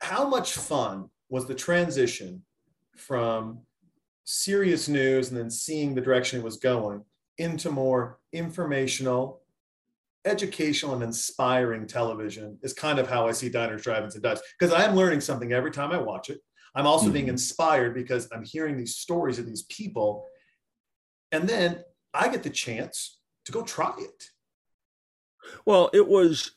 How 0.00 0.28
much 0.28 0.52
fun 0.52 1.10
was 1.28 1.46
the 1.46 1.54
transition 1.54 2.44
from 2.96 3.65
serious 4.26 4.88
news 4.88 5.30
and 5.30 5.38
then 5.38 5.50
seeing 5.50 5.94
the 5.94 6.00
direction 6.00 6.40
it 6.40 6.44
was 6.44 6.56
going 6.58 7.04
into 7.38 7.70
more 7.70 8.18
informational, 8.32 9.42
educational, 10.24 10.94
and 10.94 11.02
inspiring 11.02 11.86
television? 11.86 12.58
Is 12.62 12.72
kind 12.72 12.98
of 12.98 13.08
how 13.08 13.26
I 13.28 13.32
see 13.32 13.48
diners, 13.48 13.82
drive-ins, 13.82 14.14
and 14.14 14.22
dives 14.22 14.42
because 14.58 14.74
I 14.74 14.84
am 14.84 14.96
learning 14.96 15.20
something 15.20 15.52
every 15.52 15.70
time 15.70 15.92
I 15.92 15.98
watch 15.98 16.28
it. 16.28 16.40
I'm 16.74 16.86
also 16.86 17.10
being 17.10 17.26
Mhm. 17.26 17.30
inspired 17.30 17.94
because 17.94 18.28
I'm 18.32 18.44
hearing 18.44 18.76
these 18.76 18.96
stories 18.96 19.38
of 19.38 19.46
these 19.46 19.62
people, 19.62 20.26
and 21.32 21.48
then 21.48 21.84
I 22.12 22.28
get 22.28 22.42
the 22.42 22.50
chance 22.50 23.18
to 23.46 23.52
go 23.52 23.62
try 23.62 23.94
it. 23.98 24.30
Well, 25.64 25.90
it 25.94 26.06
was, 26.06 26.52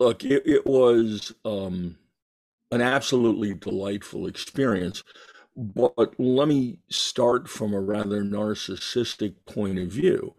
look, 0.00 0.24
it, 0.24 0.46
it 0.46 0.66
was 0.66 1.32
um, 1.44 1.98
an 2.70 2.80
absolutely 2.82 3.54
delightful 3.54 4.26
experience. 4.26 5.02
But 5.56 6.20
let 6.20 6.48
me 6.48 6.80
start 6.90 7.48
from 7.48 7.74
a 7.74 7.80
rather 7.80 8.22
narcissistic 8.22 9.36
point 9.46 9.78
of 9.78 9.88
view. 9.90 10.34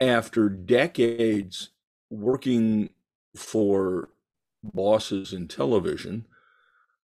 after 0.00 0.48
decades 0.50 1.70
working 2.10 2.90
for 3.36 4.10
bosses 4.62 5.32
in 5.32 5.48
television, 5.48 6.26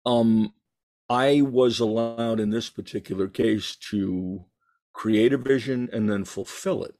um, 0.05 0.53
I 1.09 1.41
was 1.41 1.79
allowed 1.79 2.39
in 2.39 2.49
this 2.51 2.69
particular 2.69 3.27
case 3.27 3.75
to 3.91 4.45
create 4.93 5.33
a 5.33 5.37
vision 5.37 5.89
and 5.93 6.09
then 6.09 6.25
fulfill 6.25 6.83
it. 6.85 6.95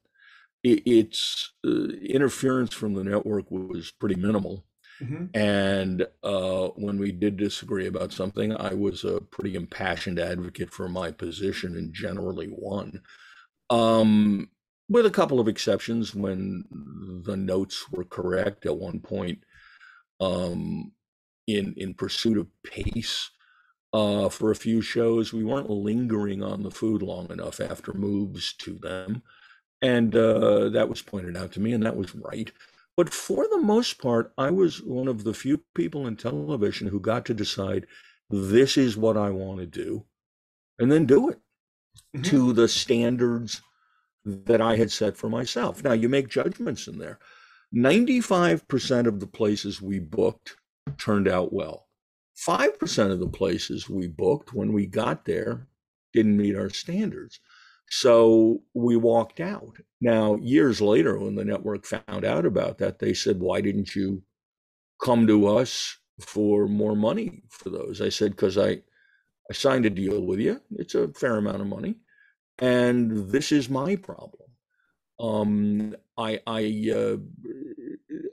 it 0.64 0.84
its 0.88 1.54
uh, 1.66 1.70
interference 2.02 2.74
from 2.76 2.94
the 2.96 3.04
network 3.06 3.52
was 3.52 3.92
pretty 3.92 4.16
minimal. 4.16 4.66
Mhm. 5.02 5.30
And 5.34 6.08
uh, 6.24 6.70
when 6.70 6.98
we 6.98 7.12
did 7.12 7.38
disagree 7.38 7.88
about 7.88 8.12
something, 8.14 8.56
I 8.58 8.74
was 8.74 9.04
a 9.04 9.22
pretty 9.22 9.56
impassioned 9.56 10.20
advocate 10.20 10.72
for 10.72 10.90
my 10.90 11.12
position 11.12 11.76
and 11.78 11.94
generally 11.94 12.48
won. 12.52 13.02
Um, 13.70 14.50
with 14.90 15.06
a 15.06 15.12
couple 15.12 15.40
of 15.40 15.48
exceptions 15.48 16.16
when 16.16 16.66
the 17.26 17.38
notes 17.38 17.90
were 17.92 18.06
correct 18.06 18.66
at 18.66 18.78
one 18.78 19.00
point 19.02 19.40
um, 20.20 20.92
in 21.48 21.74
in 21.78 21.94
pursuit 21.94 22.38
of 22.38 22.48
pace 22.64 23.30
uh, 23.94 24.30
for 24.30 24.52
a 24.52 24.56
few 24.56 24.82
shows 24.82 25.34
we 25.34 25.44
weren't 25.44 25.70
lingering 25.70 26.44
on 26.44 26.64
the 26.64 26.72
food 26.72 27.02
long 27.02 27.32
enough 27.32 27.60
after 27.60 27.94
moves 27.94 28.54
to 28.54 28.74
them 28.80 29.24
and 29.82 30.16
uh, 30.16 30.70
that 30.70 30.90
was 30.90 31.02
pointed 31.02 31.38
out 31.38 31.52
to 31.54 31.60
me 31.60 31.74
and 31.74 31.86
that 31.86 31.98
was 31.98 32.16
right 32.16 32.52
but 32.98 33.14
for 33.14 33.48
the 33.50 33.60
most 33.62 34.00
part 34.02 34.34
i 34.38 34.52
was 34.52 34.82
one 34.84 35.08
of 35.08 35.24
the 35.24 35.34
few 35.34 35.64
people 35.76 36.08
in 36.08 36.18
television 36.18 36.88
who 36.90 37.00
got 37.00 37.26
to 37.26 37.34
decide 37.34 37.88
this 38.30 38.78
is 38.78 38.98
what 38.98 39.18
i 39.18 39.30
want 39.30 39.60
to 39.60 39.68
do 39.68 40.06
and 40.80 40.92
then 40.92 41.06
do 41.06 41.30
it 41.30 41.40
Mhm. 42.16 42.24
to 42.26 42.54
the 42.54 42.68
standards 42.68 43.62
that 44.26 44.62
I 44.62 44.76
had 44.78 44.92
set 44.92 45.18
for 45.18 45.30
myself. 45.30 45.84
Now, 45.84 45.94
you 45.94 46.10
make 46.10 46.30
judgments 46.30 46.88
in 46.88 46.98
there. 47.00 47.20
95% 47.72 49.08
of 49.08 49.20
the 49.20 49.28
places 49.28 49.82
we 49.82 50.00
booked 50.00 50.58
turned 50.98 51.28
out 51.28 51.54
well. 51.54 51.88
5% 52.36 53.12
of 53.12 53.20
the 53.20 53.30
places 53.30 53.90
we 53.90 54.08
booked 54.08 54.54
when 54.54 54.74
we 54.74 54.86
got 54.86 55.26
there 55.26 55.68
didn't 56.14 56.38
meet 56.38 56.56
our 56.56 56.70
standards. 56.70 57.40
So 57.90 58.62
we 58.74 58.98
walked 58.98 59.40
out. 59.40 59.78
Now, 60.02 60.36
years 60.36 60.82
later, 60.82 61.18
when 61.18 61.36
the 61.36 61.46
network 61.46 61.86
found 61.86 62.26
out 62.26 62.46
about 62.46 62.78
that, 62.80 63.00
they 63.00 63.14
said, 63.14 63.40
Why 63.40 63.62
didn't 63.62 63.96
you 63.96 64.24
come 65.04 65.28
to 65.28 65.48
us 65.48 65.98
for 66.20 66.68
more 66.68 66.96
money 66.96 67.44
for 67.50 67.70
those? 67.70 68.02
I 68.02 68.10
said, 68.10 68.32
Because 68.32 68.58
I, 68.58 68.82
I 69.50 69.54
signed 69.54 69.86
a 69.86 69.90
deal 69.90 70.22
with 70.22 70.40
you. 70.40 70.62
It's 70.78 70.96
a 70.96 71.10
fair 71.10 71.38
amount 71.38 71.62
of 71.62 71.68
money 71.68 71.96
and 72.60 73.30
this 73.30 73.52
is 73.52 73.70
my 73.70 73.96
problem. 73.96 74.50
Um, 75.20 75.96
I, 76.18 76.40
I 76.48 76.92
uh, 76.96 77.18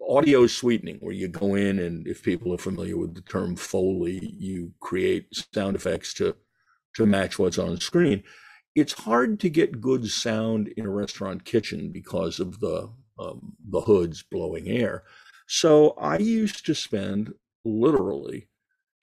audio 0.09 0.47
sweetening, 0.47 0.99
where 1.01 1.15
you 1.15 1.29
go 1.29 1.55
in 1.55 1.79
and 1.79 2.07
if 2.07 2.23
people 2.23 2.53
are 2.55 2.59
familiar 2.59 2.97
with 2.97 3.15
the 3.15 3.23
term 3.23 3.57
Foley, 3.57 4.35
you 4.39 4.73
create 4.81 5.29
sound 5.55 5.77
effects 5.77 6.15
to 6.15 6.37
to 6.95 7.07
match 7.07 7.39
what's 7.39 7.59
on 7.59 7.81
screen. 7.81 8.23
It's 8.75 8.93
hard 8.93 9.39
to 9.41 9.49
get 9.49 9.81
good 9.81 10.09
sound 10.09 10.69
in 10.77 10.87
a 10.87 10.91
restaurant 10.91 11.45
kitchen 11.45 11.91
because 11.93 12.41
of 12.41 12.61
the 12.61 12.91
um, 13.19 13.55
the 13.69 13.83
hoods 13.83 14.25
blowing 14.29 14.69
air. 14.69 15.05
So 15.47 15.91
I 15.91 16.19
used 16.19 16.67
to 16.67 16.75
spend 16.75 17.33
literally 17.65 18.49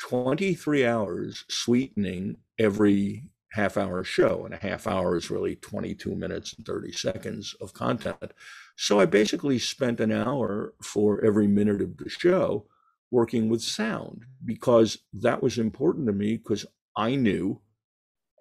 23 0.01 0.85
hours 0.85 1.45
sweetening 1.49 2.37
every 2.59 3.29
half 3.51 3.77
hour 3.77 4.03
show 4.03 4.45
and 4.45 4.53
a 4.53 4.57
half 4.57 4.87
hour 4.87 5.15
is 5.15 5.29
really 5.29 5.55
22 5.55 6.15
minutes 6.15 6.53
and 6.53 6.65
30 6.65 6.91
seconds 6.93 7.53
of 7.59 7.73
content 7.73 8.31
so 8.77 8.99
i 8.99 9.05
basically 9.05 9.59
spent 9.59 9.99
an 9.99 10.11
hour 10.11 10.73
for 10.81 11.23
every 11.23 11.47
minute 11.47 11.81
of 11.81 11.97
the 11.97 12.09
show 12.09 12.65
working 13.11 13.49
with 13.49 13.61
sound 13.61 14.23
because 14.45 14.99
that 15.13 15.43
was 15.43 15.57
important 15.57 16.07
to 16.07 16.13
me 16.13 16.37
because 16.37 16.65
i 16.95 17.13
knew 17.13 17.59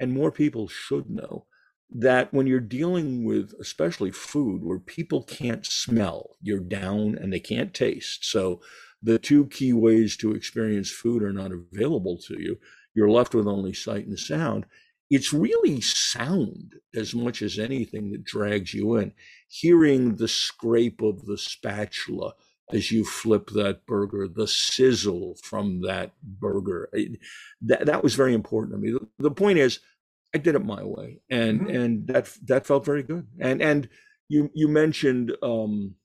and 0.01 0.13
more 0.15 0.33
people 0.33 0.69
should 0.69 1.11
know 1.11 1.47
that 1.93 2.35
when 2.35 2.49
you're 2.49 2.61
dealing 2.61 3.25
with 3.25 3.55
especially 3.61 4.13
food 4.13 4.65
where 4.65 4.81
people 4.81 5.25
can't 5.25 5.67
smell 5.67 6.37
you're 6.43 6.61
down 6.61 7.19
and 7.21 7.33
they 7.33 7.41
can't 7.41 7.75
taste 7.75 8.25
so 8.25 8.61
the 9.03 9.19
two 9.21 9.47
key 9.49 9.75
ways 9.75 10.17
to 10.19 10.35
experience 10.35 10.91
food 10.91 11.23
are 11.23 11.35
not 11.35 11.53
available 11.53 12.19
to 12.19 12.41
you 12.41 12.59
you're 12.97 13.11
left 13.11 13.35
with 13.35 13.49
only 13.49 13.75
sight 13.75 14.07
and 14.07 14.19
sound 14.19 14.67
it's 15.11 15.33
really 15.33 15.81
sound 15.81 16.75
as 16.95 17.15
much 17.15 17.43
as 17.43 17.59
anything 17.59 18.11
that 18.13 18.25
drags 18.25 18.75
you 18.75 18.97
in. 18.97 19.13
Hearing 19.49 20.17
the 20.17 20.29
scrape 20.29 21.01
of 21.03 21.27
the 21.27 21.39
spatula 21.39 22.35
as 22.73 22.91
you 22.91 23.05
flip 23.05 23.51
that 23.51 23.87
burger, 23.87 24.29
the 24.29 24.47
sizzle 24.49 25.37
from 25.43 25.83
that 25.83 26.13
burger, 26.23 26.89
it- 26.93 27.21
that, 27.63 27.87
that 27.87 28.03
was 28.03 28.15
very 28.15 28.35
important 28.35 28.75
to 28.75 28.79
me. 28.79 28.91
The, 28.93 29.07
the 29.19 29.31
point 29.31 29.59
is, 29.59 29.81
I 30.35 30.39
did 30.39 30.55
it 30.55 30.65
my 30.65 30.83
way, 30.85 31.21
and 31.31 31.63
Mhm. 31.63 31.75
and 31.75 32.07
that 32.09 32.37
that 32.45 32.67
felt 32.67 32.85
very 32.85 33.03
good. 33.03 33.27
And 33.41 33.61
and 33.63 33.89
you 34.29 34.51
you 34.55 34.69
mentioned 34.69 35.37
um, 35.43 35.97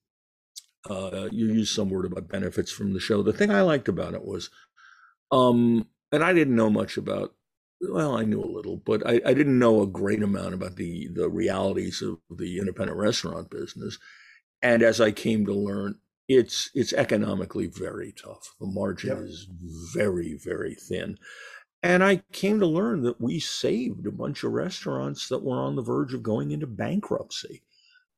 uh, 0.90 1.30
you 1.32 1.48
used 1.48 1.74
some 1.74 1.90
word 1.90 2.06
about 2.06 2.30
benefits 2.30 2.72
from 2.72 2.94
the 2.94 3.00
show. 3.00 3.24
The 3.24 3.34
thing 3.34 3.52
I 3.52 3.62
liked 3.62 3.88
about 3.88 4.14
it 4.14 4.24
was, 4.24 4.50
um, 5.32 5.88
and 6.12 6.24
I 6.24 6.34
didn't 6.34 6.56
know 6.56 6.70
much 6.70 6.98
about 6.98 7.36
well, 7.82 8.16
I 8.18 8.24
knew 8.24 8.42
a 8.42 8.46
little, 8.46 8.78
but 8.78 9.06
I, 9.08 9.22
I 9.26 9.34
didn't 9.34 9.60
know 9.60 9.82
a 9.82 9.88
great 9.88 10.24
amount 10.24 10.54
about 10.56 10.78
the 10.78 11.10
the 11.14 11.30
realities 11.30 12.02
of 12.02 12.20
the 12.38 12.60
independent 12.60 12.98
restaurant 12.98 13.50
business. 13.52 13.98
And 14.62 14.84
as 14.84 15.02
I 15.02 15.12
came 15.12 15.46
to 15.46 15.54
learn, 15.54 15.96
it's 16.28 16.72
it's 16.74 16.94
economically 16.94 17.68
very 17.68 18.14
tough. 18.14 18.56
The 18.60 18.68
margin 18.68 19.18
Yep. 19.18 19.20
is 19.20 19.48
very 19.94 20.36
very 20.36 20.76
thin. 20.76 21.18
And 21.86 22.04
I 22.04 22.24
came 22.32 22.60
to 22.62 22.65
learn 22.65 23.04
that 23.04 23.21
we 23.21 23.39
saved 23.39 24.08
a 24.08 24.12
bunch 24.12 24.43
of 24.43 24.54
restaurants 24.54 25.30
that 25.30 25.43
were 25.43 25.60
on 25.60 25.76
the 25.76 25.84
verge 25.84 26.15
of 26.15 26.24
going 26.24 26.50
into 26.50 26.65
bankruptcy. 26.65 27.62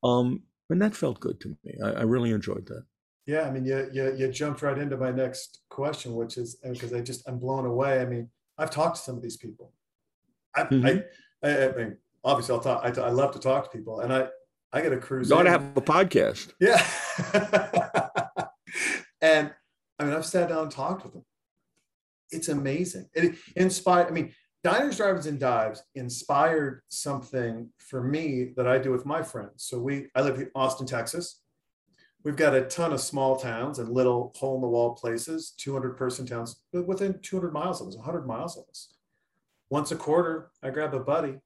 Um, 0.06 0.44
and 0.70 0.82
that 0.82 0.96
felt 0.96 1.20
good 1.20 1.42
to 1.42 1.50
me. 1.66 1.76
I, 1.84 1.90
I 1.90 2.02
really 2.04 2.32
enjoyed 2.32 2.66
that. 2.68 2.86
Yeah, 3.26 3.42
I 3.42 3.52
mean, 3.52 3.66
you, 3.66 3.90
you 3.92 4.16
you 4.16 4.32
jumped 4.32 4.62
right 4.62 4.78
into 4.78 4.96
my 4.96 5.12
next 5.12 5.60
question, 5.68 6.16
which 6.16 6.38
is 6.38 6.56
because 6.64 6.94
I 6.94 7.02
just 7.02 7.28
I'm 7.28 7.40
blown 7.40 7.66
away. 7.66 8.00
I 8.00 8.06
mean, 8.06 8.30
I've 8.58 8.72
talked 8.72 8.96
to 8.96 9.02
some 9.02 9.18
of 9.18 9.22
these 9.22 9.36
people. 9.36 9.74
I, 10.56 10.64
Mhm. 10.64 11.04
I, 11.44 11.50
I, 11.50 11.68
I 11.68 11.76
mean, 11.76 11.98
obviously, 12.24 12.56
I'll 12.56 12.62
talk. 12.62 12.86
I, 12.86 13.02
I 13.02 13.10
love 13.10 13.34
to 13.34 13.40
talk 13.40 13.66
to 13.70 13.78
people, 13.78 14.00
and 14.00 14.14
I 14.14 14.30
I 14.72 14.80
get 14.82 14.94
a 14.94 14.98
cruise. 14.98 15.30
You 15.30 15.36
ought 15.36 15.44
to 15.44 15.50
have 15.50 15.76
a 15.76 15.82
podcast. 15.82 16.54
Yeah. 16.62 16.82
and 19.22 19.54
I 20.00 20.04
mean, 20.06 20.14
I've 20.14 20.26
sat 20.26 20.48
down 20.48 20.64
and 20.64 20.72
talked 20.72 21.04
with 21.04 21.12
them. 21.12 21.26
It's 22.32 22.50
amazing. 22.50 23.10
It 23.14 23.36
inspired, 23.56 24.08
I 24.08 24.12
mean, 24.12 24.34
Diners, 24.64 24.98
Drive-ins, 24.98 25.28
and 25.28 25.40
Dives 25.40 25.84
inspired 25.96 26.82
something 26.90 27.70
for 27.78 28.04
me 28.04 28.54
that 28.58 28.68
I 28.68 28.78
do 28.80 28.92
with 28.92 29.06
my 29.06 29.24
friends. 29.24 29.64
So 29.64 29.80
we, 29.80 30.08
I 30.16 30.22
live 30.22 30.40
in 30.40 30.50
Austin, 30.56 30.88
Texas. 30.88 31.42
We've 32.24 32.36
got 32.36 32.56
a 32.56 32.64
ton 32.64 32.92
of 32.92 33.00
small 33.00 33.38
towns 33.38 33.80
and 33.80 33.90
little 33.90 34.34
hole-in-the-wall 34.36 34.96
places, 34.96 35.52
200 35.58 35.96
person 35.96 36.26
towns, 36.26 36.62
but 36.74 36.88
within 36.88 37.20
200 37.22 37.54
miles 37.54 37.80
of 37.80 37.88
us, 37.88 37.96
100 37.96 38.28
miles 38.28 38.58
of 38.58 38.66
us. 38.70 38.94
Once 39.70 39.92
a 39.92 39.96
quarter, 39.96 40.50
I 40.64 40.72
grab 40.72 40.94
a 40.94 41.00
buddy. 41.00 41.38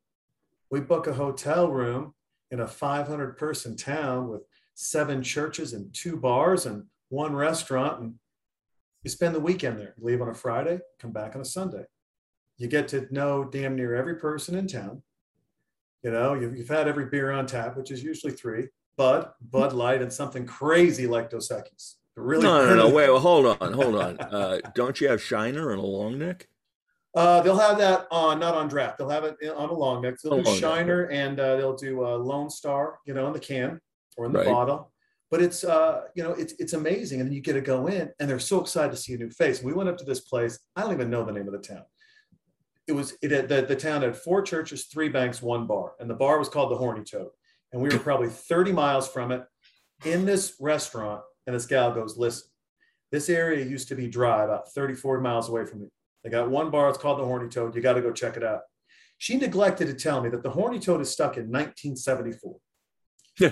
We 0.72 0.80
book 0.80 1.06
a 1.06 1.14
hotel 1.14 1.70
room 1.70 2.14
in 2.50 2.62
a 2.62 2.68
500 2.68 3.38
person 3.38 3.76
town 3.76 4.30
with 4.30 4.42
seven 4.74 5.22
churches 5.22 5.74
and 5.74 5.94
two 5.94 6.18
bars 6.18 6.66
and 6.66 6.86
one 7.10 7.36
restaurant 7.36 8.02
and 8.02 8.16
you 9.04 9.10
spend 9.10 9.34
the 9.36 9.40
weekend 9.40 9.80
there 9.80 9.94
you 9.98 10.06
leave 10.06 10.22
on 10.22 10.30
a 10.30 10.34
friday 10.34 10.80
come 11.00 11.12
back 11.12 11.36
on 11.36 11.42
a 11.42 11.46
sunday 11.46 11.84
you 12.58 12.68
get 12.68 12.88
to 12.88 13.08
know 13.12 13.44
damn 13.44 13.76
near 13.76 13.96
every 13.96 14.16
person 14.16 14.56
in 14.56 14.68
town 14.68 15.02
you 16.04 16.12
know 16.12 16.34
you've, 16.34 16.56
you've 16.56 16.70
had 16.70 16.88
every 16.88 17.06
beer 17.06 17.32
on 17.32 17.46
tap 17.46 17.76
which 17.78 17.92
is 17.92 18.04
usually 18.04 18.34
three 18.34 18.68
bud 18.98 19.30
bud 19.50 19.74
light 19.74 20.02
and 20.02 20.12
something 20.12 20.46
crazy 20.46 21.08
like 21.08 21.30
dos 21.30 21.50
Equis. 21.50 21.96
really 22.16 22.44
no, 22.44 22.68
no, 22.68 22.76
no. 22.76 22.90
Wait, 22.90 23.10
well, 23.10 23.20
hold 23.20 23.46
on, 23.62 23.74
hold 23.74 23.96
on. 23.96 24.20
Uh, 24.20 24.60
don't 24.76 25.00
you 25.00 25.08
have 25.08 25.22
Shiner 25.22 25.72
and 25.72 25.80
a 25.80 25.86
long 25.86 26.20
neck? 26.20 26.48
Uh, 27.16 27.42
they'll 27.42 27.58
have 27.58 27.78
that 27.78 28.06
on, 28.12 28.40
not 28.40 28.54
on 28.54 28.68
draft. 28.68 28.98
They'll 28.98 29.10
have 29.10 29.24
it 29.24 29.38
on 29.56 29.70
a 29.70 29.74
long 29.74 30.02
neck. 30.02 30.16
They'll 30.22 30.34
A 30.34 30.38
do 30.38 30.44
long 30.44 30.54
neck, 30.54 30.62
Shiner 30.62 31.04
and 31.10 31.40
uh, 31.40 31.56
they'll 31.56 31.76
do 31.76 32.06
uh, 32.06 32.16
Lone 32.18 32.50
Star, 32.50 33.00
you 33.06 33.14
know, 33.14 33.28
in 33.28 33.34
the 33.34 33.40
can 33.40 33.80
or 34.18 34.26
in 34.26 34.34
the 34.34 34.40
Right. 34.40 34.48
bottle. 34.48 34.92
But 35.32 35.42
it's, 35.42 35.64
uh, 35.64 36.02
you 36.14 36.24
know, 36.24 36.34
it's 36.34 36.54
it's 36.60 36.74
amazing. 36.74 37.22
And 37.22 37.30
then 37.30 37.34
you 37.34 37.42
get 37.42 37.54
to 37.54 37.62
go 37.62 37.88
in, 37.88 38.12
and 38.20 38.30
they're 38.30 38.38
so 38.38 38.60
excited 38.60 38.92
to 38.92 38.98
see 38.98 39.14
a 39.14 39.18
new 39.18 39.30
face. 39.30 39.64
We 39.64 39.74
went 39.74 39.90
up 39.90 39.98
to 40.00 40.06
this 40.06 40.20
place. 40.20 40.60
I 40.76 40.82
don't 40.82 40.92
even 40.92 41.10
know 41.10 41.24
the 41.24 41.32
name 41.32 41.48
of 41.48 41.54
the 41.54 41.60
town. 41.60 41.84
It 42.88 42.92
was 42.92 43.16
it 43.22 43.32
had, 43.32 43.48
the 43.48 43.62
the 43.62 43.76
town 43.76 44.02
had 44.02 44.18
four 44.18 44.42
churches, 44.42 44.86
three 44.86 45.08
banks, 45.08 45.42
one 45.42 45.66
bar, 45.68 45.94
and 46.00 46.10
the 46.10 46.16
bar 46.16 46.38
was 46.38 46.50
called 46.50 46.70
the 46.70 46.76
Horny 46.78 47.04
Toad. 47.04 47.30
And 47.72 47.82
we 47.82 47.90
were 47.90 48.00
probably 48.10 48.28
30 48.28 48.74
miles 48.74 49.08
from 49.08 49.32
it, 49.32 49.44
in 50.04 50.26
this 50.26 50.56
restaurant. 50.60 51.22
And 51.48 51.56
this 51.56 51.66
gal 51.66 51.94
goes, 51.94 52.18
"Listen, 52.18 52.50
this 53.12 53.30
area 53.30 53.66
used 53.66 53.88
to 53.88 53.96
be 53.96 54.08
dry, 54.08 54.44
about 54.44 54.72
30, 54.74 54.96
40 54.96 55.24
miles 55.24 55.50
away 55.50 55.66
from 55.66 55.82
me. 55.82 55.88
They 56.24 56.30
got 56.30 56.50
one 56.50 56.70
bar. 56.70 56.90
It's 56.90 56.98
called 56.98 57.20
the 57.20 57.26
Horny 57.26 57.50
Toad. 57.50 57.76
You 57.76 57.82
got 57.82 57.94
to 57.94 58.02
go 58.02 58.12
check 58.12 58.38
it 58.38 58.44
out. 58.44 58.62
She 59.18 59.38
neglected 59.38 59.88
to 59.88 59.94
tell 59.94 60.22
me 60.22 60.30
that 60.30 60.44
the 60.44 60.50
Horny 60.50 60.80
Toad 60.80 61.02
is 61.02 61.10
stuck 61.10 61.38
in 61.38 61.52
1974. 61.52 62.56
Yeah. 63.40 63.50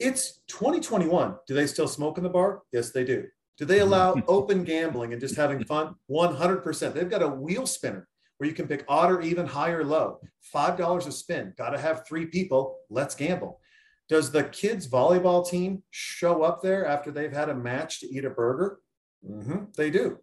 It's 0.00 0.40
2021. 0.48 1.36
Do 1.46 1.54
they 1.54 1.66
still 1.66 1.88
smoke 1.88 2.18
in 2.18 2.24
the 2.24 2.30
bar? 2.30 2.62
Yes, 2.72 2.90
they 2.90 3.04
do. 3.04 3.24
Do 3.58 3.64
they 3.64 3.80
allow 3.80 4.14
open 4.28 4.64
gambling 4.64 5.12
and 5.12 5.20
just 5.20 5.36
having 5.36 5.64
fun? 5.64 5.94
100%. 6.10 6.92
They've 6.92 7.10
got 7.10 7.22
a 7.22 7.28
wheel 7.28 7.66
spinner 7.66 8.08
where 8.38 8.48
you 8.48 8.54
can 8.54 8.66
pick 8.66 8.84
odd 8.88 9.12
or 9.12 9.20
even, 9.20 9.46
high 9.46 9.70
or 9.70 9.84
low. 9.84 10.18
$5 10.54 11.06
a 11.06 11.12
spin. 11.12 11.54
Got 11.56 11.70
to 11.70 11.78
have 11.78 12.06
three 12.06 12.26
people. 12.26 12.76
Let's 12.90 13.14
gamble. 13.14 13.60
Does 14.08 14.30
the 14.30 14.44
kids' 14.44 14.88
volleyball 14.88 15.48
team 15.48 15.82
show 15.90 16.42
up 16.42 16.60
there 16.60 16.84
after 16.84 17.10
they've 17.10 17.32
had 17.32 17.48
a 17.48 17.54
match 17.54 18.00
to 18.00 18.06
eat 18.08 18.24
a 18.24 18.30
burger? 18.30 18.78
Mhm, 19.26 19.74
they 19.76 19.90
do. 19.90 20.18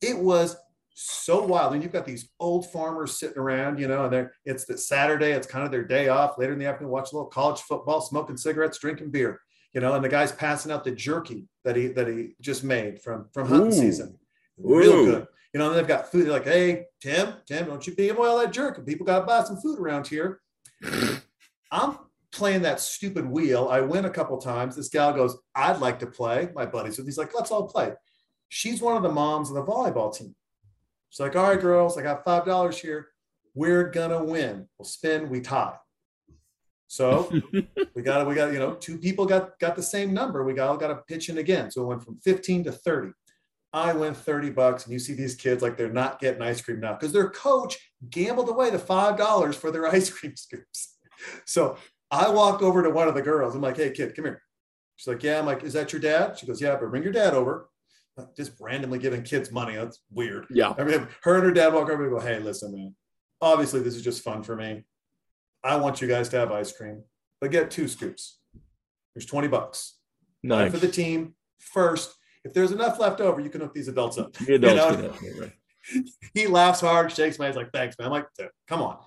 It 0.00 0.18
was 0.18 0.56
so 0.94 1.44
wild. 1.44 1.74
And 1.74 1.82
you've 1.82 1.92
got 1.92 2.06
these 2.06 2.30
old 2.40 2.70
farmers 2.70 3.18
sitting 3.18 3.38
around, 3.38 3.78
you 3.78 3.88
know, 3.88 4.04
and 4.04 4.12
they're 4.12 4.32
it's 4.44 4.64
the 4.64 4.78
Saturday, 4.78 5.32
it's 5.32 5.46
kind 5.46 5.64
of 5.64 5.70
their 5.70 5.84
day 5.84 6.08
off. 6.08 6.38
Later 6.38 6.52
in 6.52 6.58
the 6.58 6.66
afternoon, 6.66 6.92
watch 6.92 7.12
a 7.12 7.16
little 7.16 7.30
college 7.30 7.60
football, 7.60 8.00
smoking 8.00 8.36
cigarettes, 8.36 8.78
drinking 8.78 9.10
beer, 9.10 9.40
you 9.72 9.80
know, 9.80 9.94
and 9.94 10.04
the 10.04 10.08
guy's 10.08 10.32
passing 10.32 10.72
out 10.72 10.84
the 10.84 10.92
jerky 10.92 11.46
that 11.64 11.76
he 11.76 11.88
that 11.88 12.08
he 12.08 12.34
just 12.40 12.64
made 12.64 13.02
from 13.02 13.28
from 13.32 13.48
hunting 13.48 13.68
Ooh. 13.68 13.72
season. 13.72 14.18
Real 14.56 14.92
Ooh. 14.92 15.06
good. 15.06 15.26
You 15.52 15.60
know, 15.60 15.68
and 15.68 15.78
they've 15.78 15.86
got 15.86 16.10
food. 16.10 16.26
They're 16.26 16.32
like, 16.32 16.46
hey, 16.46 16.86
Tim, 17.00 17.34
Tim, 17.46 17.66
don't 17.66 17.86
you 17.86 17.94
away 18.10 18.28
all 18.28 18.40
that 18.40 18.52
jerky. 18.52 18.82
People 18.82 19.06
got 19.06 19.20
to 19.20 19.26
buy 19.26 19.44
some 19.44 19.60
food 19.60 19.78
around 19.78 20.08
here. 20.08 20.40
I'm 21.70 21.98
playing 22.32 22.62
that 22.62 22.80
stupid 22.80 23.24
wheel. 23.24 23.68
I 23.70 23.80
win 23.80 24.04
a 24.04 24.10
couple 24.10 24.36
times. 24.38 24.74
This 24.74 24.88
gal 24.88 25.12
goes, 25.12 25.36
I'd 25.54 25.78
like 25.78 26.00
to 26.00 26.06
play. 26.06 26.48
My 26.54 26.66
buddies 26.66 26.98
with. 26.98 27.06
He's 27.06 27.18
like, 27.18 27.34
let's 27.34 27.52
all 27.52 27.68
play. 27.68 27.92
She's 28.48 28.82
one 28.82 28.96
of 28.96 29.04
the 29.04 29.12
moms 29.12 29.48
of 29.48 29.54
the 29.54 29.64
volleyball 29.64 30.16
team. 30.16 30.34
She's 31.14 31.20
like, 31.20 31.36
all 31.36 31.48
right, 31.48 31.60
girls, 31.60 31.96
I 31.96 32.02
got 32.02 32.24
five 32.24 32.44
dollars 32.44 32.76
here. 32.76 33.06
We're 33.54 33.88
gonna 33.88 34.24
win. 34.24 34.66
We'll 34.76 34.84
spin, 34.84 35.28
we 35.28 35.40
tie. 35.40 35.76
So 36.88 37.30
we 37.94 38.02
got 38.02 38.22
it. 38.22 38.26
we 38.26 38.34
got, 38.34 38.52
you 38.52 38.58
know, 38.58 38.74
two 38.74 38.98
people 38.98 39.24
got 39.24 39.56
got 39.60 39.76
the 39.76 39.82
same 39.82 40.12
number. 40.12 40.42
We 40.42 40.54
got 40.54 40.70
all 40.70 40.76
got 40.76 40.88
to 40.88 40.96
pitch 41.06 41.28
in 41.28 41.38
again. 41.38 41.70
So 41.70 41.82
it 41.82 41.86
went 41.86 42.02
from 42.02 42.18
15 42.24 42.64
to 42.64 42.72
30. 42.72 43.12
I 43.72 43.92
win 43.92 44.12
30 44.12 44.50
bucks, 44.50 44.84
and 44.84 44.92
you 44.92 44.98
see 44.98 45.14
these 45.14 45.36
kids 45.36 45.62
like 45.62 45.76
they're 45.76 45.88
not 45.88 46.18
getting 46.18 46.42
ice 46.42 46.60
cream 46.60 46.80
now 46.80 46.94
because 46.94 47.12
their 47.12 47.30
coach 47.30 47.78
gambled 48.10 48.48
away 48.48 48.70
the 48.70 48.78
five 48.80 49.16
dollars 49.16 49.54
for 49.54 49.70
their 49.70 49.86
ice 49.94 50.10
cream 50.10 50.34
scoops. 50.34 50.96
So 51.44 51.76
I 52.10 52.28
walk 52.28 52.60
over 52.60 52.82
to 52.82 52.90
one 52.90 53.06
of 53.06 53.14
the 53.14 53.22
girls. 53.22 53.54
I'm 53.54 53.62
like, 53.62 53.76
hey, 53.76 53.92
kid, 53.92 54.16
come 54.16 54.24
here. 54.24 54.42
She's 54.96 55.06
like, 55.06 55.22
yeah. 55.22 55.38
I'm 55.38 55.46
like, 55.46 55.62
is 55.62 55.74
that 55.74 55.92
your 55.92 56.00
dad? 56.00 56.40
She 56.40 56.46
goes, 56.46 56.60
yeah, 56.60 56.74
but 56.74 56.90
bring 56.90 57.04
your 57.04 57.12
dad 57.12 57.34
over. 57.34 57.68
Just 58.36 58.52
randomly 58.60 58.98
giving 58.98 59.22
kids 59.22 59.50
money. 59.50 59.74
That's 59.74 60.00
weird. 60.10 60.46
Yeah. 60.50 60.74
I 60.78 60.84
mean, 60.84 61.08
her 61.22 61.34
and 61.36 61.44
her 61.44 61.50
dad 61.52 61.72
walk 61.74 61.90
over 61.90 62.04
and 62.04 62.12
go, 62.12 62.20
hey, 62.20 62.38
listen, 62.38 62.72
man, 62.72 62.94
obviously 63.40 63.80
this 63.80 63.96
is 63.96 64.02
just 64.02 64.22
fun 64.22 64.42
for 64.42 64.54
me. 64.54 64.84
I 65.64 65.76
want 65.76 66.00
you 66.00 66.06
guys 66.06 66.28
to 66.28 66.36
have 66.38 66.52
ice 66.52 66.70
cream, 66.72 67.02
but 67.40 67.50
get 67.50 67.70
two 67.70 67.88
scoops. 67.88 68.38
There's 69.14 69.26
20 69.26 69.48
bucks. 69.48 69.96
One 70.42 70.58
Nice. 70.58 70.70
for 70.72 70.78
the 70.78 70.88
team 70.88 71.34
first. 71.58 72.14
If 72.44 72.52
there's 72.52 72.72
enough 72.72 72.98
left 73.00 73.20
over, 73.20 73.40
you 73.40 73.48
can 73.50 73.62
hook 73.62 73.72
these 73.74 73.88
adults 73.88 74.18
up. 74.18 74.32
The 74.34 74.54
adults 74.54 74.98
know? 74.98 75.08
can 75.10 75.40
right? 75.40 75.52
He 76.34 76.46
laughs 76.46 76.80
hard, 76.80 77.10
shakes 77.12 77.38
my 77.38 77.46
head, 77.46 77.54
he's 77.54 77.56
like, 77.56 77.72
thanks, 77.72 77.96
man. 77.98 78.06
I'm 78.06 78.12
like, 78.12 78.26
come 78.68 78.80
on. 78.82 78.98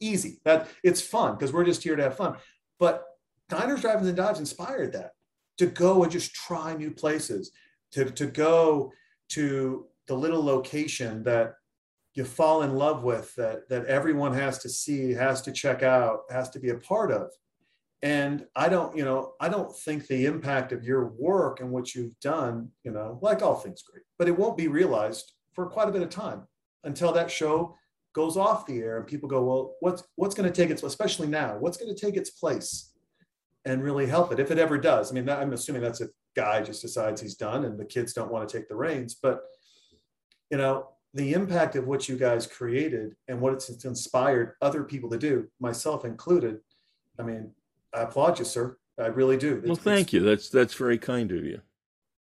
Easy. 0.00 0.40
That 0.44 0.68
it's 0.82 1.00
fun 1.00 1.34
because 1.34 1.52
we're 1.52 1.64
just 1.64 1.82
here 1.82 1.96
to 1.96 2.02
have 2.02 2.16
fun. 2.16 2.36
But 2.78 3.04
diners, 3.48 3.80
drive-ins, 3.80 4.08
and 4.08 4.16
dives 4.16 4.40
inspired 4.40 4.92
that 4.94 5.12
to 5.58 5.66
go 5.66 6.02
and 6.02 6.12
just 6.12 6.34
try 6.34 6.74
new 6.74 6.90
places, 6.90 7.52
to, 7.96 8.04
to 8.10 8.26
go 8.26 8.92
to 9.30 9.86
the 10.06 10.14
little 10.14 10.44
location 10.44 11.22
that 11.22 11.54
you 12.12 12.24
fall 12.24 12.62
in 12.62 12.74
love 12.74 13.02
with, 13.02 13.34
that 13.36 13.68
that 13.70 13.86
everyone 13.86 14.34
has 14.34 14.58
to 14.58 14.68
see, 14.68 15.12
has 15.12 15.40
to 15.42 15.52
check 15.52 15.82
out, 15.82 16.20
has 16.30 16.50
to 16.50 16.60
be 16.60 16.68
a 16.68 16.76
part 16.76 17.10
of. 17.10 17.30
And 18.02 18.44
I 18.54 18.68
don't, 18.68 18.94
you 18.94 19.04
know, 19.04 19.32
I 19.40 19.48
don't 19.48 19.74
think 19.74 20.06
the 20.06 20.26
impact 20.26 20.72
of 20.72 20.84
your 20.84 21.06
work 21.18 21.60
and 21.60 21.70
what 21.70 21.94
you've 21.94 22.18
done, 22.20 22.68
you 22.84 22.90
know, 22.90 23.18
like 23.22 23.40
all 23.42 23.54
things 23.54 23.82
great, 23.82 24.04
but 24.18 24.28
it 24.28 24.38
won't 24.38 24.58
be 24.58 24.68
realized 24.68 25.32
for 25.54 25.66
quite 25.66 25.88
a 25.88 25.92
bit 25.92 26.02
of 26.02 26.10
time 26.10 26.42
until 26.84 27.12
that 27.12 27.30
show 27.30 27.74
goes 28.12 28.36
off 28.36 28.66
the 28.66 28.78
air 28.78 28.98
and 28.98 29.06
people 29.06 29.28
go, 29.28 29.42
well, 29.42 29.74
what's 29.80 30.04
what's 30.16 30.34
going 30.34 30.50
to 30.50 30.54
take 30.54 30.70
its, 30.70 30.82
especially 30.82 31.28
now, 31.28 31.56
what's 31.58 31.78
going 31.78 31.94
to 31.94 32.00
take 32.00 32.16
its 32.16 32.30
place 32.30 32.92
and 33.64 33.82
really 33.82 34.06
help 34.06 34.32
it 34.32 34.38
if 34.38 34.50
it 34.50 34.58
ever 34.58 34.76
does. 34.76 35.10
I 35.10 35.14
mean, 35.14 35.28
I'm 35.30 35.54
assuming 35.54 35.80
that's 35.80 36.02
if 36.02 36.10
guy 36.36 36.62
just 36.62 36.82
decides 36.82 37.20
he's 37.20 37.34
done 37.34 37.64
and 37.64 37.78
the 37.78 37.84
kids 37.84 38.12
don't 38.12 38.30
want 38.30 38.48
to 38.48 38.56
take 38.56 38.68
the 38.68 38.76
reins, 38.76 39.16
but 39.20 39.40
you 40.50 40.58
know, 40.58 40.88
the 41.14 41.32
impact 41.32 41.76
of 41.76 41.86
what 41.86 42.08
you 42.08 42.16
guys 42.16 42.46
created 42.46 43.16
and 43.26 43.40
what 43.40 43.54
it's 43.54 43.84
inspired 43.84 44.52
other 44.60 44.84
people 44.84 45.08
to 45.10 45.18
do, 45.18 45.48
myself 45.60 46.04
included. 46.04 46.58
I 47.18 47.22
mean, 47.22 47.50
I 47.94 48.02
applaud 48.02 48.38
you, 48.38 48.44
sir. 48.44 48.76
I 48.98 49.06
really 49.06 49.36
do. 49.36 49.62
Well, 49.64 49.76
thank 49.76 50.12
you. 50.12 50.20
That's 50.20 50.48
that's 50.48 50.74
very 50.74 50.98
kind 50.98 51.32
of 51.32 51.44
you. 51.44 51.60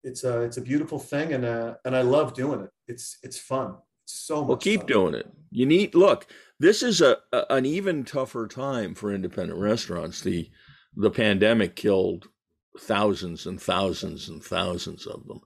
It's 0.04 0.24
a 0.24 0.42
it's 0.42 0.58
a 0.58 0.62
beautiful 0.62 1.00
thing, 1.00 1.34
and 1.34 1.46
uh, 1.46 1.76
and 1.86 1.96
I 1.96 2.02
love 2.02 2.34
doing 2.34 2.62
it. 2.62 2.70
It's 2.88 3.18
it's 3.24 3.38
fun. 3.38 3.76
It's 4.06 4.14
so 4.14 4.42
much. 4.42 4.48
Well, 4.48 4.58
keep 4.58 4.82
fun. 4.82 4.88
doing 4.88 5.14
it. 5.16 5.28
You 5.52 5.66
need 5.66 5.96
look. 5.96 6.28
This 6.60 6.84
is 6.84 7.02
a, 7.02 7.18
a 7.32 7.46
an 7.52 7.66
even 7.66 8.04
tougher 8.04 8.48
time 8.48 8.96
for 8.96 9.14
independent 9.14 9.60
restaurants. 9.60 10.22
The 10.22 10.50
the 10.96 11.12
pandemic 11.12 11.76
killed 11.76 12.28
thousands 12.80 13.46
and 13.46 13.62
thousands 13.62 14.30
and 14.30 14.44
thousands 14.44 15.06
of 15.06 15.26
them. 15.28 15.42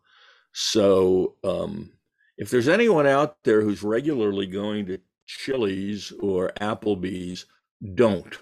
So, 0.54 1.36
um, 1.44 1.92
if 2.38 2.50
there's 2.50 2.68
anyone 2.68 3.08
out 3.08 3.38
there 3.44 3.62
who's 3.62 3.84
regularly 3.84 4.46
going 4.46 4.86
to 4.88 5.00
Chili's 5.26 6.12
or 6.20 6.52
Applebee's, 6.60 7.46
don't. 7.96 8.38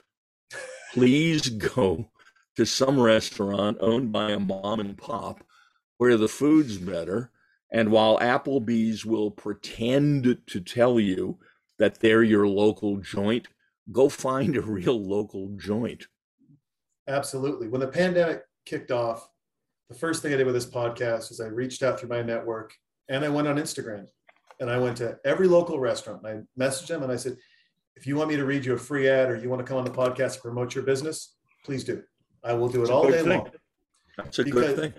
Please 0.93 1.50
go 1.76 2.10
to 2.56 2.65
some 2.65 3.00
restaurant 3.00 3.78
owned 3.82 4.12
by 4.12 4.32
a 4.32 4.39
mom 4.39 4.80
and 4.80 4.98
pop 4.98 5.43
where 5.98 6.17
the 6.17 6.28
food's 6.28 6.78
better. 6.78 7.32
And 7.71 7.91
while 7.91 8.19
Applebee's 8.19 9.06
will 9.06 9.32
pretend 9.32 10.38
to 10.48 10.62
tell 10.62 11.00
you 11.00 11.39
that 11.80 12.00
they're 12.00 12.24
your 12.24 12.48
local 12.48 12.98
joint, 12.98 13.48
go 13.91 14.08
find 14.10 14.56
a 14.56 14.62
real 14.62 15.02
local 15.02 15.50
joint. 15.58 16.08
Absolutely. 17.08 17.67
When 17.67 17.82
the 17.82 17.88
pandemic 17.88 18.44
kicked 18.65 18.91
off, 18.91 19.28
the 19.89 19.95
first 19.95 20.21
thing 20.21 20.34
I 20.34 20.38
did 20.38 20.45
with 20.45 20.56
this 20.56 20.65
podcast 20.65 21.30
was 21.30 21.39
I 21.39 21.47
reached 21.47 21.84
out 21.84 21.99
through 21.99 22.10
my 22.10 22.21
network 22.21 22.73
and 23.10 23.23
I 23.23 23.30
went 23.30 23.47
on 23.47 23.58
Instagram 23.58 24.08
and 24.60 24.69
I 24.69 24.78
went 24.78 24.97
to 24.97 25.17
every 25.25 25.47
local 25.47 25.80
restaurant. 25.80 26.21
And 26.25 26.45
I 26.60 26.62
messaged 26.63 26.88
them 26.88 27.04
and 27.04 27.12
I 27.12 27.15
said, 27.15 27.38
if 27.95 28.06
you 28.08 28.15
want 28.15 28.30
me 28.30 28.36
to 28.36 28.45
read 28.45 28.65
you 28.65 28.73
a 28.73 28.78
free 28.78 29.08
ad 29.08 29.30
or 29.30 29.38
you 29.38 29.49
want 29.49 29.60
to 29.62 29.65
come 29.65 29.78
on 29.78 29.86
the 29.86 29.91
podcast 29.91 30.34
and 30.34 30.41
promote 30.41 30.75
your 30.75 30.84
business, 30.84 31.36
please 31.63 31.84
do. 31.84 32.04
I 32.43 32.54
will 32.54 32.67
do 32.69 32.84
it 32.84 32.89
all 32.89 33.10
day 33.10 33.21
thing. 33.21 33.39
long. 33.39 33.49
That's 34.17 34.39
a 34.39 34.43
Because- 34.43 34.73
good 34.73 34.75
thing. 34.78 34.93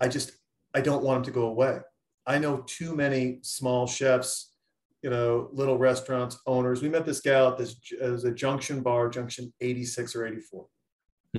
I 0.00 0.08
just 0.08 0.32
I 0.74 0.80
don't 0.80 1.04
want 1.04 1.18
them 1.24 1.32
to 1.32 1.38
go 1.38 1.46
away. 1.48 1.80
I 2.26 2.38
know 2.38 2.64
too 2.66 2.96
many 2.96 3.40
small 3.42 3.86
chefs, 3.86 4.54
you 5.02 5.10
know, 5.10 5.50
little 5.52 5.76
restaurants 5.76 6.38
owners. 6.46 6.80
We 6.80 6.88
met 6.88 7.04
this 7.04 7.20
gal 7.20 7.48
at 7.48 7.58
this 7.58 7.76
as 8.00 8.24
a 8.24 8.32
Junction 8.32 8.80
Bar, 8.82 9.10
Junction 9.10 9.52
86 9.60 10.16
or 10.16 10.26
84, 10.26 10.66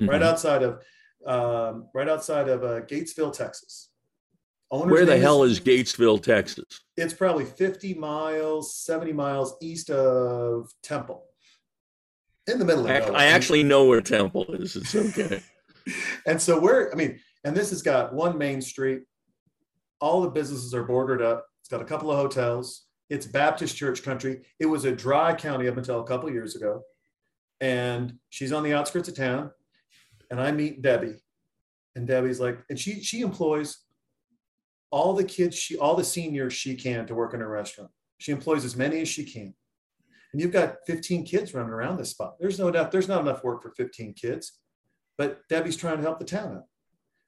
right 0.02 0.20
Mhm. 0.20 0.22
outside 0.22 0.62
of 0.62 0.82
um, 1.26 1.88
right 1.94 2.08
outside 2.08 2.48
of 2.48 2.62
uh, 2.62 2.80
Gatesville, 2.82 3.32
Texas. 3.32 3.90
Owner's 4.70 4.92
Where 4.92 5.06
the 5.06 5.18
hell 5.18 5.44
is 5.44 5.60
Gatesville, 5.60 6.22
Texas? 6.22 6.80
It's 6.96 7.14
probably 7.14 7.44
50 7.44 7.94
miles, 7.94 8.76
70 8.76 9.12
miles 9.12 9.54
east 9.60 9.90
of 9.90 10.70
Temple, 10.82 11.24
in 12.46 12.58
the 12.58 12.64
middle 12.64 12.86
of 12.86 12.88
nowhere. 12.88 13.16
I 13.16 13.26
actually 13.26 13.62
know 13.62 13.84
where 13.84 14.00
Temple 14.00 14.46
is. 14.54 14.76
It's 14.76 14.94
okay. 14.94 15.42
and 16.26 16.40
so 16.40 16.58
we're, 16.58 16.90
I 16.92 16.94
mean, 16.94 17.20
and 17.44 17.56
this 17.56 17.70
has 17.70 17.82
got 17.82 18.14
one 18.14 18.38
main 18.38 18.60
street. 18.60 19.02
All 20.00 20.22
the 20.22 20.30
businesses 20.30 20.74
are 20.74 20.84
bordered 20.84 21.22
up. 21.22 21.46
It's 21.60 21.68
got 21.68 21.82
a 21.82 21.84
couple 21.84 22.10
of 22.10 22.18
hotels. 22.18 22.86
It's 23.10 23.26
Baptist 23.26 23.76
church 23.76 24.02
country. 24.02 24.42
It 24.58 24.66
was 24.66 24.84
a 24.84 24.92
dry 24.92 25.34
county 25.34 25.68
up 25.68 25.76
until 25.76 26.00
a 26.00 26.04
couple 26.04 26.28
of 26.28 26.34
years 26.34 26.56
ago. 26.56 26.82
And 27.60 28.14
she's 28.30 28.52
on 28.52 28.62
the 28.62 28.74
outskirts 28.74 29.08
of 29.08 29.16
town. 29.16 29.50
And 30.30 30.40
I 30.40 30.52
meet 30.52 30.82
Debbie. 30.82 31.16
And 31.96 32.06
Debbie's 32.06 32.40
like, 32.40 32.58
and 32.68 32.78
she 32.78 33.00
she 33.02 33.20
employs 33.20 33.78
all 34.90 35.14
the 35.14 35.24
kids, 35.24 35.56
she 35.56 35.76
all 35.76 35.94
the 35.96 36.04
seniors 36.04 36.52
she 36.52 36.74
can 36.74 37.06
to 37.06 37.14
work 37.14 37.34
in 37.34 37.40
her 37.40 37.48
restaurant. 37.48 37.90
She 38.18 38.32
employs 38.32 38.64
as 38.64 38.76
many 38.76 39.00
as 39.00 39.08
she 39.08 39.24
can. 39.24 39.54
And 40.32 40.40
you've 40.40 40.52
got 40.52 40.78
15 40.86 41.24
kids 41.24 41.54
running 41.54 41.72
around 41.72 41.96
this 41.96 42.10
spot. 42.10 42.34
There's 42.40 42.58
no 42.58 42.70
doubt, 42.70 42.90
there's 42.90 43.06
not 43.08 43.20
enough 43.20 43.44
work 43.44 43.62
for 43.62 43.70
15 43.70 44.14
kids 44.14 44.58
but 45.16 45.46
Debbie's 45.48 45.76
trying 45.76 45.98
to 45.98 46.02
help 46.02 46.18
the 46.18 46.24
town 46.24 46.56
out. 46.56 46.64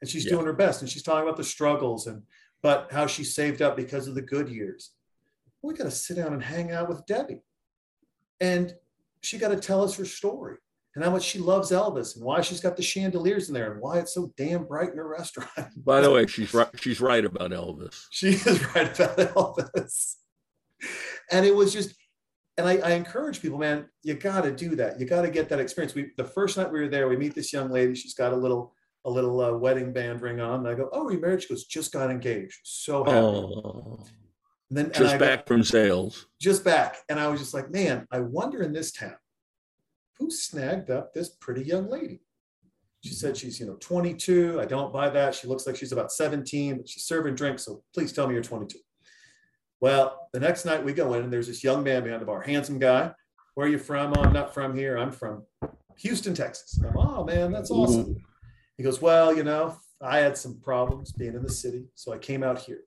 And 0.01 0.11
she's 0.11 0.25
Yeah. 0.25 0.33
doing 0.33 0.47
her 0.47 0.53
best. 0.53 0.81
And 0.83 0.91
she's 0.91 1.05
talking 1.05 1.23
about 1.23 1.37
the 1.37 1.45
struggles 1.45 2.09
and 2.09 2.25
but 2.63 2.91
how 2.91 3.07
she 3.07 3.23
saved 3.23 3.63
up 3.63 3.77
because 3.77 4.09
of 4.09 4.17
the 4.17 4.23
good 4.23 4.49
years. 4.49 4.93
We 5.63 5.75
got 5.75 5.85
to 5.85 5.91
sit 5.93 6.17
down 6.17 6.33
and 6.33 6.43
hang 6.43 6.73
out 6.73 6.89
with 6.89 7.07
Debbie. 7.07 7.43
And 8.41 8.75
she 9.21 9.39
got 9.39 9.51
to 9.51 9.57
tell 9.57 9.85
us 9.85 9.97
her 9.99 10.05
story 10.05 10.57
and 10.97 11.05
how 11.05 11.11
much 11.11 11.23
she 11.23 11.39
loves 11.39 11.71
Elvis 11.71 12.17
and 12.17 12.25
why 12.25 12.41
she's 12.41 12.61
got 12.61 12.77
the 12.77 12.83
chandeliers 12.83 13.49
in 13.49 13.55
there 13.55 13.71
and 13.73 13.81
why 13.83 13.99
it's 13.99 14.15
so 14.15 14.33
damn 14.37 14.65
bright 14.65 14.91
in 14.91 14.97
her 14.97 15.07
restaurant. 15.07 15.51
By 15.85 16.01
the 16.01 16.11
way, 16.11 16.27
she's 16.35 16.53
right. 16.55 16.69
She's 16.81 17.01
right 17.01 17.25
about 17.25 17.51
Elvis. 17.53 18.07
She 18.11 18.31
is 18.31 18.65
right 18.75 18.99
about 18.99 19.19
Elvis. 19.19 20.15
And 21.31 21.45
it 21.45 21.55
was 21.55 21.73
just, 21.73 21.95
and 22.57 22.67
I, 22.67 22.79
I 22.79 22.91
encourage 22.93 23.43
people, 23.43 23.59
man, 23.59 23.87
you 24.03 24.15
got 24.15 24.43
to 24.45 24.53
do 24.53 24.75
that. 24.77 24.99
You 24.99 25.07
got 25.07 25.23
to 25.23 25.31
get 25.31 25.49
that 25.51 25.61
experience. 25.61 25.95
We 25.95 26.13
the 26.17 26.25
first 26.25 26.57
night 26.57 26.73
we 26.73 26.81
were 26.81 26.89
there, 26.89 27.09
we 27.09 27.17
meet 27.17 27.35
this 27.35 27.53
young 27.53 27.71
lady. 27.71 27.95
She's 27.95 28.15
got 28.15 28.33
a 28.33 28.37
little 28.37 28.75
a 29.05 29.11
little 29.11 29.41
uh, 29.41 29.53
wedding 29.53 29.93
band 29.93 30.23
ring 30.23 30.41
on. 30.41 30.61
And 30.61 30.69
I 30.69 30.75
go, 30.75 30.89
"Oh, 30.93 31.07
are 31.07 31.13
you 31.13 31.21
married?" 31.21 31.43
She 31.43 31.49
goes, 31.51 31.65
"Just 31.67 31.93
got 31.93 32.11
engaged." 32.11 32.61
So 32.65 33.05
happy. 33.05 33.17
Oh, 33.19 34.05
And 34.71 34.79
then 34.79 34.87
and 34.87 34.95
just 34.95 35.19
go- 35.19 35.19
back 35.19 35.47
from 35.47 35.63
sales. 35.63 36.27
just 36.41 36.65
back, 36.65 36.97
and 37.11 37.21
I 37.21 37.29
was 37.29 37.39
just 37.41 37.53
like, 37.53 37.71
"Man, 37.71 38.07
I 38.11 38.21
wonder 38.21 38.63
in 38.63 38.73
this 38.73 38.91
town 38.93 39.17
who 40.19 40.31
snagged 40.31 40.91
up 40.91 41.13
this 41.13 41.31
pretty 41.31 41.63
young 41.63 41.89
lady." 41.89 42.21
She 43.05 43.15
said 43.15 43.35
mm-hmm. 43.35 43.47
she's, 43.47 43.61
you 43.61 43.67
know, 43.67 43.77
22. 43.81 44.61
I 44.61 44.65
don't 44.65 44.93
buy 44.93 45.09
that. 45.11 45.35
She 45.35 45.47
looks 45.47 45.67
like 45.67 45.77
she's 45.77 45.93
about 45.93 46.11
17, 46.11 46.79
but 46.79 46.89
she's 46.89 47.05
serving 47.05 47.35
drinks. 47.35 47.65
So 47.65 47.83
please 47.95 48.13
tell 48.13 48.27
me 48.27 48.35
you're 48.35 48.43
22. 48.43 48.79
Well, 49.81 50.29
the 50.33 50.41
next 50.41 50.65
night 50.65 50.85
we 50.85 50.93
go 50.93 51.15
in 51.15 51.23
and 51.23 51.33
there's 51.33 51.47
this 51.47 51.63
young 51.63 51.85
man 51.85 52.03
behind 52.03 52.23
the 52.23 52.27
bar, 52.27 52.41
handsome 52.41 52.79
guy. 52.79 53.13
Where 53.55 53.67
are 53.67 53.71
you 53.71 53.79
from? 53.79 54.15
Oh, 54.17 54.23
I'm 54.23 54.33
not 54.33 54.53
from 54.53 54.75
here. 54.75 54.97
I'm 54.97 55.13
from 55.13 55.45
Houston, 55.99 56.35
Texas. 56.35 56.81
I'm, 56.83 56.97
oh 56.97 57.25
man, 57.25 57.53
that's 57.53 57.71
mm-hmm. 57.71 57.81
awesome. 57.81 58.17
He 58.77 58.83
goes, 58.83 59.01
Well, 59.01 59.37
you 59.37 59.45
know, 59.45 59.79
I 60.01 60.19
had 60.19 60.37
some 60.37 60.61
problems 60.61 61.13
being 61.13 61.35
in 61.35 61.43
the 61.43 61.51
city. 61.51 61.87
So 61.95 62.13
I 62.13 62.19
came 62.19 62.43
out 62.43 62.59
here. 62.59 62.81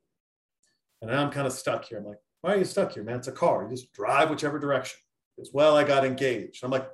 And 1.02 1.10
now 1.10 1.24
I'm 1.24 1.32
kind 1.32 1.48
of 1.48 1.54
stuck 1.54 1.86
here. 1.86 1.98
I'm 1.98 2.06
like, 2.06 2.20
why 2.42 2.54
are 2.54 2.58
you 2.58 2.66
stuck 2.66 2.94
here, 2.94 3.04
man? 3.04 3.18
It's 3.18 3.28
a 3.28 3.34
car. 3.34 3.64
You 3.64 3.70
just 3.70 3.92
drive 3.94 4.30
whichever 4.30 4.60
direction. 4.60 5.00
He 5.36 5.42
goes, 5.42 5.52
Well, 5.54 5.76
I 5.76 5.84
got 5.84 6.06
engaged. 6.06 6.64
I'm 6.64 6.72
like, 6.72 6.88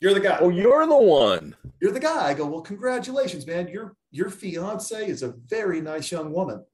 You're 0.00 0.14
the 0.14 0.20
guy 0.20 0.38
Oh, 0.40 0.50
you're 0.50 0.86
the 0.86 0.96
one. 0.96 1.54
you're 1.80 1.92
the 1.92 2.00
guy. 2.00 2.28
I 2.28 2.34
go, 2.34 2.46
well, 2.46 2.60
congratulations, 2.60 3.46
man. 3.46 3.68
Your 3.68 3.96
your 4.10 4.30
fiance 4.30 5.06
is 5.06 5.22
a 5.22 5.34
very 5.46 5.80
nice 5.80 6.10
young 6.12 6.32
woman. 6.32 6.64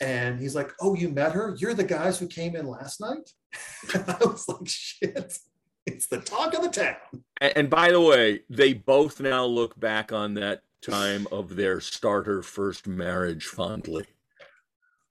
And 0.00 0.40
he's 0.40 0.54
like, 0.54 0.72
oh, 0.80 0.94
you 0.94 1.10
met 1.10 1.32
her? 1.32 1.54
You're 1.58 1.74
the 1.74 1.84
guys 1.84 2.18
who 2.18 2.26
came 2.26 2.56
in 2.56 2.66
last 2.66 3.00
night? 3.00 3.30
And 3.94 4.04
I 4.08 4.16
was 4.24 4.48
like, 4.48 4.66
shit, 4.66 5.36
it's 5.86 6.06
the 6.06 6.18
talk 6.18 6.54
of 6.54 6.62
the 6.62 6.68
town. 6.70 6.96
And, 7.40 7.52
and 7.56 7.70
by 7.70 7.90
the 7.92 8.00
way, 8.00 8.40
they 8.48 8.72
both 8.74 9.20
now 9.20 9.44
look 9.44 9.78
back 9.78 10.12
on 10.12 10.34
that 10.34 10.62
time 10.82 11.26
of 11.30 11.56
their 11.56 11.80
starter 11.80 12.42
first 12.42 12.86
marriage 12.86 13.44
fondly. 13.46 14.06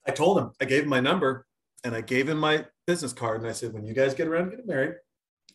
I 0.07 0.11
told 0.11 0.39
him, 0.39 0.51
I 0.59 0.65
gave 0.65 0.83
him 0.83 0.89
my 0.89 0.99
number 1.01 1.45
and 1.83 1.93
I 1.93 2.01
gave 2.01 2.27
him 2.27 2.39
my 2.39 2.65
business 2.87 3.13
card. 3.13 3.41
And 3.41 3.49
I 3.49 3.53
said, 3.53 3.73
when 3.73 3.85
you 3.85 3.93
guys 3.93 4.15
get 4.15 4.27
around 4.27 4.45
to 4.45 4.51
getting 4.51 4.65
married, 4.67 4.95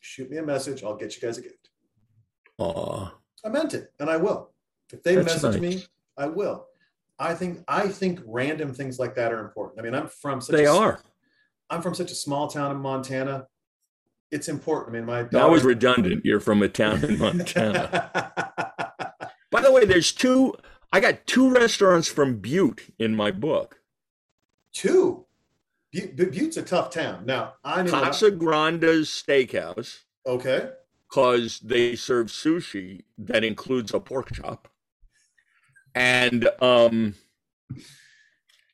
shoot 0.01 0.31
me 0.31 0.37
a 0.37 0.43
message. 0.45 0.85
I'll 0.85 0.95
get 0.97 1.16
you 1.16 1.22
guys 1.22 1.39
a 1.39 1.43
gift. 1.43 1.63
Aw. 2.59 3.12
I 3.44 3.48
meant 3.48 3.74
it, 3.74 3.92
and 3.98 4.09
I 4.09 4.16
will. 4.16 4.50
If 4.92 5.02
they 5.02 5.16
That's 5.16 5.42
message 5.42 5.61
nice. 5.61 5.76
me, 5.76 5.84
I 6.16 6.26
will. 6.26 6.66
I 7.18 7.34
think 7.34 7.62
I 7.68 7.88
think 7.88 8.20
random 8.26 8.74
things 8.74 8.98
like 8.98 9.14
that 9.16 9.32
are 9.32 9.40
important. 9.40 9.80
I 9.80 9.82
mean, 9.82 9.94
I'm 9.94 10.09
from 10.09 10.40
such 10.40 10.57
They 10.57 10.66
a, 10.66 10.72
are. 10.72 11.00
I'm 11.70 11.82
from 11.82 11.94
such 11.94 12.11
a 12.11 12.14
small 12.14 12.48
town 12.48 12.70
in 12.70 12.78
Montana. 12.78 13.46
It's 14.30 14.48
important. 14.48 14.96
I 14.96 14.98
mean, 14.98 15.07
my 15.07 15.22
That 15.24 15.50
was 15.50 15.62
redundant. 15.62 16.24
You're 16.24 16.40
from 16.40 16.62
a 16.62 16.68
town 16.68 17.05
in 17.05 17.18
Montana. 17.18 18.32
By 19.50 19.61
the 19.61 19.70
way, 19.70 19.84
there's 19.84 20.12
two. 20.12 20.55
I 20.92 21.00
got 21.00 21.26
two 21.26 21.50
restaurants 21.50 22.09
from 22.09 22.38
Butte 22.38 22.82
in 22.98 23.14
my 23.14 23.30
book. 23.30 23.80
Two. 24.72 25.26
Butte, 25.92 26.16
Butte's 26.16 26.57
a 26.57 26.62
tough 26.62 26.90
town. 26.90 27.24
Now, 27.26 27.55
I 27.64 27.82
knew 27.82 27.90
Casagranda's 27.90 29.09
Steakhouse, 29.09 30.00
okay. 30.26 30.70
Because 31.14 31.60
they 31.60 31.94
serve 31.94 32.26
sushi 32.26 33.02
that 33.16 33.44
includes 33.44 33.94
a 33.94 34.00
pork 34.00 34.32
chop, 34.32 34.66
and 35.94 36.48
um, 36.60 37.14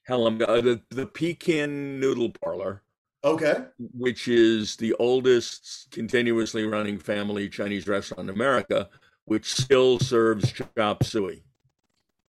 hell, 0.05 0.27
I'm, 0.27 0.41
uh, 0.41 0.63
the 0.63 0.81
the 0.89 1.05
Pekin 1.05 2.01
Noodle 2.01 2.31
Parlor, 2.31 2.83
Okay. 3.25 3.65
which 3.79 4.27
is 4.27 4.77
the 4.77 4.95
oldest 4.95 5.89
continuously 5.91 6.65
running 6.65 6.99
family 6.99 7.47
Chinese 7.51 7.87
restaurant 7.87 8.31
in 8.31 8.35
America, 8.35 8.89
which 9.27 9.53
still 9.53 9.99
serves 9.99 10.51
chop 10.79 11.05
suey. 11.05 11.45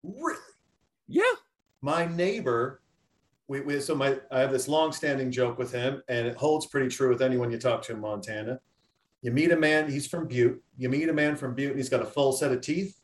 Really? 0.03 0.39
Yeah. 1.09 1.23
My 1.81 2.05
neighbor, 2.05 2.81
we, 3.49 3.59
we 3.59 3.81
so 3.81 3.93
my 3.93 4.19
I 4.31 4.39
have 4.39 4.53
this 4.53 4.69
long-standing 4.69 5.31
joke 5.31 5.57
with 5.57 5.73
him, 5.73 6.01
and 6.07 6.27
it 6.27 6.37
holds 6.37 6.65
pretty 6.65 6.87
true 6.87 7.09
with 7.09 7.21
anyone 7.21 7.51
you 7.51 7.57
talk 7.57 7.81
to 7.83 7.91
in 7.91 7.99
Montana. 7.99 8.61
You 9.22 9.32
meet 9.32 9.51
a 9.51 9.57
man, 9.57 9.89
he's 9.89 10.07
from 10.07 10.28
Butte. 10.28 10.61
You 10.78 10.89
meet 10.89 11.09
a 11.09 11.13
man 11.13 11.36
from 11.36 11.53
Butte, 11.55 11.72
and 11.72 11.80
he's 11.80 11.89
got 11.89 12.01
a 12.01 12.05
full 12.05 12.32
set 12.34 12.51
of 12.51 12.61
teeth. 12.61 12.99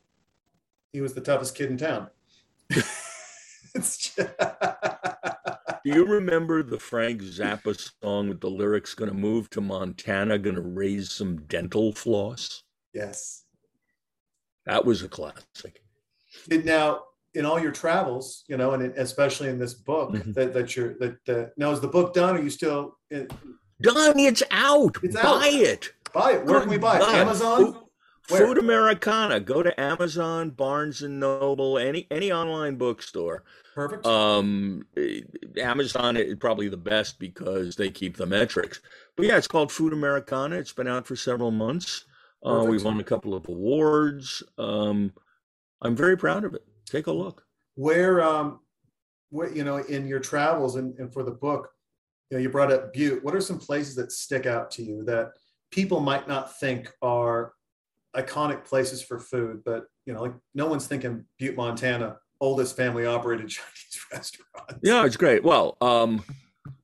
He 0.92 1.00
was 1.00 1.12
the 1.14 1.20
toughest 1.20 1.54
kid 1.56 1.70
in 1.70 1.76
town. 1.76 2.08
just, 3.76 4.16
Do 5.84 5.90
you 5.90 6.04
remember 6.06 6.62
the 6.62 6.78
Frank 6.78 7.20
Zappa 7.22 7.90
song 8.02 8.28
with 8.28 8.40
the 8.40 8.48
lyrics 8.48 8.94
"Gonna 8.94 9.12
move 9.12 9.50
to 9.50 9.60
Montana, 9.60 10.38
gonna 10.38 10.60
raise 10.60 11.10
some 11.12 11.42
dental 11.42 11.92
floss"? 11.92 12.62
yes. 12.92 13.42
That 14.66 14.86
was 14.86 15.02
a 15.02 15.08
classic. 15.08 15.82
Did 16.48 16.64
now 16.64 17.02
in 17.34 17.44
all 17.44 17.60
your 17.60 17.70
travels, 17.72 18.44
you 18.48 18.56
know, 18.56 18.70
and 18.72 18.82
it- 18.82 18.94
especially 18.96 19.50
in 19.50 19.58
this 19.58 19.74
book 19.74 20.12
Mhm. 20.12 20.32
that 20.34 20.54
that 20.54 20.74
you're 20.74 20.94
that 21.00 21.28
uh, 21.28 21.50
now 21.58 21.70
is 21.72 21.80
the 21.80 21.88
book 21.88 22.14
done? 22.14 22.36
Are 22.36 22.42
you 22.42 22.48
still 22.50 22.96
uh, 23.14 23.24
Done. 23.82 24.18
It's 24.20 24.42
out. 24.52 24.96
It's 25.02 25.14
Buy 25.16 25.22
out. 25.22 25.44
it. 25.52 25.92
Buy 26.14 26.32
it? 26.32 26.44
Where 26.46 26.60
can 26.60 26.70
we 26.70 26.78
buy 26.78 26.96
it? 26.96 27.00
God. 27.00 27.14
Amazon. 27.16 27.64
Food? 27.64 27.76
Food 28.22 28.58
Americana. 28.58 29.40
Go 29.40 29.62
to 29.62 29.78
Amazon, 29.80 30.50
Barnes 30.50 31.02
and 31.02 31.20
Noble, 31.20 31.78
any 31.78 32.06
any 32.10 32.32
online 32.32 32.76
bookstore. 32.76 33.44
Perfect. 33.74 34.06
Um, 34.06 34.86
eh, 34.96 35.20
Amazon 35.58 36.16
is 36.16 36.36
probably 36.36 36.68
the 36.68 36.76
best 36.78 37.18
because 37.18 37.76
they 37.76 37.90
keep 37.90 38.16
the 38.16 38.26
metrics. 38.26 38.80
But 39.16 39.26
yeah, 39.26 39.36
it's 39.36 39.48
called 39.48 39.70
Food 39.72 39.92
Americana. 39.92 40.56
It's 40.56 40.72
been 40.72 40.88
out 40.88 41.06
for 41.06 41.16
several 41.16 41.50
months. 41.50 42.06
Uh, 42.42 42.64
we've 42.66 42.84
won 42.84 43.00
a 43.00 43.04
couple 43.04 43.34
of 43.34 43.48
awards. 43.48 44.42
Um, 44.58 45.12
I'm 45.82 45.96
very 45.96 46.16
proud 46.16 46.44
of 46.44 46.54
it. 46.54 46.64
Take 46.86 47.06
a 47.08 47.12
look. 47.12 47.44
where 47.74 48.22
um 48.22 48.60
where 49.30 49.52
you 49.52 49.64
know 49.64 49.78
in 49.78 50.06
your 50.06 50.20
travels 50.20 50.76
and, 50.76 50.96
and 50.98 51.12
for 51.12 51.24
the 51.24 51.30
book 51.30 51.70
you 52.30 52.36
know 52.36 52.42
you 52.42 52.48
brought 52.48 52.72
up 52.72 52.92
butte 52.92 53.24
what 53.24 53.34
are 53.34 53.40
some 53.40 53.58
places 53.58 53.96
that 53.96 54.12
stick 54.12 54.46
out 54.46 54.70
to 54.70 54.82
you 54.84 55.02
that 55.04 55.32
people 55.74 55.98
might 55.98 56.28
not 56.28 56.56
think 56.60 56.92
are 57.02 57.52
iconic 58.14 58.64
places 58.64 59.02
for 59.02 59.18
food 59.18 59.60
but 59.64 59.86
you 60.06 60.14
know 60.14 60.22
like 60.22 60.34
no 60.54 60.66
one's 60.66 60.86
thinking 60.86 61.24
butte 61.36 61.56
montana 61.56 62.16
oldest 62.40 62.76
family 62.76 63.04
operated 63.06 63.48
chinese 63.56 64.00
restaurant 64.12 64.78
Yeah, 64.82 65.04
it's 65.04 65.16
great. 65.16 65.42
Well, 65.42 65.76
um, 65.80 66.22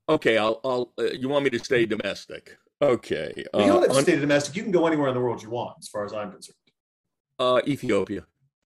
okay, 0.08 0.38
I'll, 0.38 0.60
I'll. 0.64 0.92
Uh, 0.98 1.04
you 1.20 1.28
want 1.28 1.44
me 1.44 1.50
to 1.50 1.58
stay 1.58 1.86
domestic? 1.86 2.56
Okay. 2.82 3.32
you 3.36 3.44
don't 3.52 3.70
Uh, 3.70 3.80
have 3.82 3.96
to 3.96 4.02
stay 4.02 4.16
domestic 4.18 4.56
you 4.56 4.62
can 4.64 4.72
go 4.72 4.86
anywhere 4.86 5.08
in 5.08 5.14
the 5.14 5.20
world 5.20 5.40
you 5.42 5.50
want 5.50 5.76
as 5.78 5.86
far 5.88 6.04
as 6.04 6.12
i'm 6.12 6.32
concerned 6.32 6.56
uh, 7.38 7.60
Ethiopia. 7.66 8.26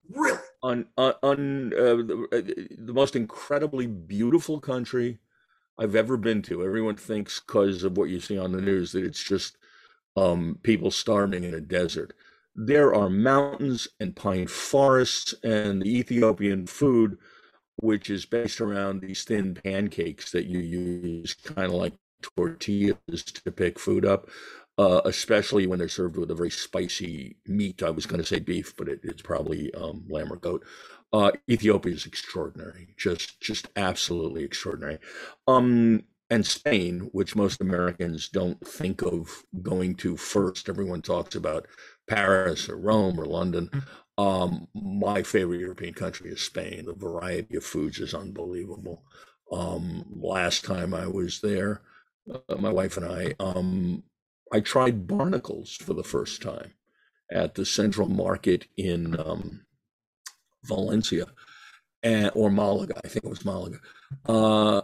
really 0.08 0.38
on 0.62 0.86
on, 0.96 1.12
on 1.22 1.72
uh, 1.74 1.96
the, 2.10 2.16
uh, 2.32 2.84
the 2.88 2.92
most 2.94 3.14
incredibly 3.16 3.86
beautiful 3.86 4.60
country 4.60 5.18
I've 5.78 5.94
ever 5.94 6.16
been 6.16 6.40
to. 6.48 6.64
Everyone 6.64 6.96
thinks 6.96 7.38
because 7.40 7.84
of 7.84 7.98
what 7.98 8.08
you 8.08 8.18
see 8.18 8.38
on 8.38 8.52
the 8.52 8.62
news 8.62 8.92
that 8.92 9.04
it's 9.04 9.22
just 9.22 9.58
um, 10.16 10.58
people 10.62 10.90
starving 10.90 11.44
in 11.44 11.54
a 11.54 11.60
desert. 11.60 12.12
There 12.54 12.94
are 12.94 13.10
mountains 13.10 13.86
and 14.00 14.16
pine 14.16 14.46
forests, 14.46 15.34
and 15.44 15.82
the 15.82 15.98
Ethiopian 15.98 16.66
food, 16.66 17.18
which 17.76 18.08
is 18.08 18.24
based 18.24 18.60
around 18.60 19.00
these 19.00 19.24
thin 19.24 19.54
pancakes 19.54 20.30
that 20.32 20.46
you 20.46 20.60
use, 20.60 21.34
kind 21.34 21.66
of 21.66 21.72
like 21.72 21.92
tortillas 22.22 23.24
to 23.44 23.52
pick 23.52 23.78
food 23.78 24.04
up. 24.04 24.28
Uh, 24.78 25.00
especially 25.06 25.66
when 25.66 25.78
they're 25.78 25.88
served 25.88 26.18
with 26.18 26.30
a 26.30 26.34
very 26.34 26.50
spicy 26.50 27.34
meat. 27.46 27.82
I 27.82 27.88
was 27.88 28.04
going 28.04 28.20
to 28.20 28.26
say 28.26 28.40
beef, 28.40 28.76
but 28.76 28.90
it, 28.90 29.00
it's 29.02 29.22
probably 29.22 29.72
um, 29.72 30.04
lamb 30.06 30.30
or 30.30 30.36
goat. 30.36 30.66
Uh, 31.14 31.30
Ethiopia 31.48 31.94
is 31.94 32.04
extraordinary, 32.04 32.88
just 32.98 33.40
just 33.40 33.68
absolutely 33.76 34.44
extraordinary. 34.44 34.98
Um, 35.48 36.02
and 36.30 36.44
Spain, 36.44 37.08
which 37.12 37.36
most 37.36 37.60
Americans 37.60 38.28
don't 38.28 38.60
think 38.66 39.02
of 39.02 39.44
going 39.62 39.94
to 39.96 40.16
first. 40.16 40.68
Everyone 40.68 41.02
talks 41.02 41.34
about 41.34 41.66
Paris 42.08 42.68
or 42.68 42.76
Rome 42.76 43.18
or 43.18 43.26
London. 43.26 43.70
Um, 44.18 44.66
my 44.74 45.22
favorite 45.22 45.60
European 45.60 45.94
country 45.94 46.30
is 46.30 46.40
Spain. 46.40 46.86
The 46.86 46.94
variety 46.94 47.56
of 47.56 47.64
foods 47.64 47.98
is 48.00 48.14
unbelievable. 48.14 49.04
Um, 49.52 50.04
last 50.10 50.64
time 50.64 50.94
I 50.94 51.06
was 51.06 51.40
there, 51.40 51.82
uh, 52.32 52.56
my 52.56 52.70
wife 52.70 52.96
and 52.96 53.06
I, 53.06 53.34
um, 53.38 54.02
I 54.52 54.60
tried 54.60 55.06
barnacles 55.06 55.76
for 55.76 55.94
the 55.94 56.04
first 56.04 56.42
time 56.42 56.72
at 57.30 57.54
the 57.54 57.64
Central 57.64 58.08
Market 58.08 58.66
in 58.76 59.18
um, 59.20 59.66
Valencia, 60.64 61.26
and, 62.02 62.30
or 62.34 62.50
Malaga. 62.50 62.94
I 63.04 63.08
think 63.08 63.24
it 63.24 63.28
was 63.28 63.44
Malaga. 63.44 63.78
Uh, 64.24 64.82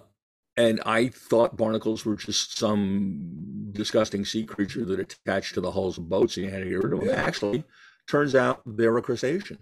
and 0.57 0.80
I 0.84 1.09
thought 1.09 1.57
barnacles 1.57 2.05
were 2.05 2.16
just 2.16 2.59
some 2.59 3.70
disgusting 3.72 4.24
sea 4.24 4.44
creature 4.44 4.84
that 4.84 5.00
attached 5.00 5.55
to 5.55 5.61
the 5.61 5.70
hulls 5.70 5.98
of 5.98 6.09
boats 6.09 6.36
and 6.36 6.46
you 6.46 6.53
had 6.53 6.62
to 6.62 6.68
get 6.68 6.82
rid 6.82 6.92
of 6.92 7.00
them. 7.00 7.09
Yeah. 7.09 7.22
Actually, 7.22 7.64
turns 8.09 8.34
out 8.34 8.62
they're 8.66 8.96
a 8.96 9.03
crustacean. 9.03 9.59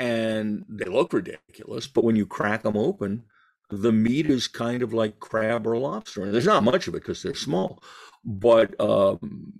And 0.00 0.64
they 0.68 0.86
look 0.86 1.12
ridiculous, 1.12 1.86
but 1.86 2.02
when 2.02 2.16
you 2.16 2.26
crack 2.26 2.62
them 2.62 2.76
open, 2.76 3.22
the 3.70 3.92
meat 3.92 4.26
is 4.28 4.48
kind 4.48 4.82
of 4.82 4.92
like 4.92 5.20
crab 5.20 5.64
or 5.64 5.76
lobster. 5.78 6.24
And 6.24 6.34
there's 6.34 6.46
not 6.46 6.64
much 6.64 6.88
of 6.88 6.94
it 6.94 7.02
because 7.02 7.22
they're 7.22 7.34
small, 7.34 7.80
but 8.24 8.78
um, 8.80 9.52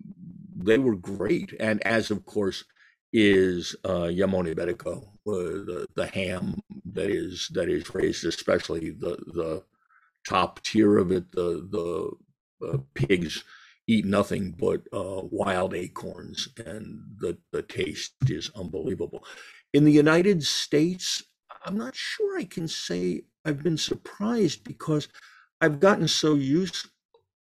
they 0.57 0.79
were 0.79 0.97
great. 0.97 1.55
And 1.61 1.81
as, 1.87 2.11
of 2.11 2.27
course, 2.27 2.65
is 3.13 3.77
uh, 3.85 4.09
Jamón 4.11 4.53
Ibérico, 4.53 5.05
uh, 5.29 5.65
the 5.65 5.87
the 5.95 6.07
ham 6.07 6.61
that 6.93 7.09
is 7.09 7.49
that 7.53 7.69
is 7.69 7.95
raised, 7.95 8.25
especially 8.25 8.91
the 8.91 9.17
the 9.33 9.63
top 10.29 10.63
tier 10.63 10.99
of 10.99 11.13
it. 11.13 11.33
The 11.33 11.67
the 11.71 12.69
uh, 12.69 12.79
pigs 12.95 13.45
eat 13.87 14.05
nothing 14.07 14.55
but 14.59 14.83
uh, 14.93 15.23
wild 15.31 15.75
acorns, 15.75 16.49
and 16.67 17.03
the 17.21 17.39
the 17.53 17.63
taste 17.63 18.15
is 18.29 18.51
unbelievable. 18.57 19.25
In 19.75 19.85
the 19.85 19.93
United 19.93 20.43
States, 20.45 21.23
I'm 21.65 21.79
not 21.79 21.95
sure 21.97 22.39
I 22.39 22.45
can 22.45 22.69
say 22.69 23.25
I've 23.45 23.63
been 23.63 23.79
surprised 23.79 24.65
because 24.65 25.09
I've 25.61 25.81
gotten 25.81 26.09
so 26.09 26.35
used 26.35 26.89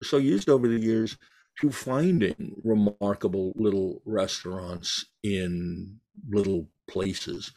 so 0.04 0.18
used 0.18 0.50
over 0.50 0.68
the 0.68 0.80
years 0.80 1.18
to 1.62 1.72
finding 1.72 2.56
remarkable 2.64 3.54
little 3.56 4.02
restaurants 4.06 5.06
in 5.24 6.00
little 6.30 6.70
places. 6.90 7.52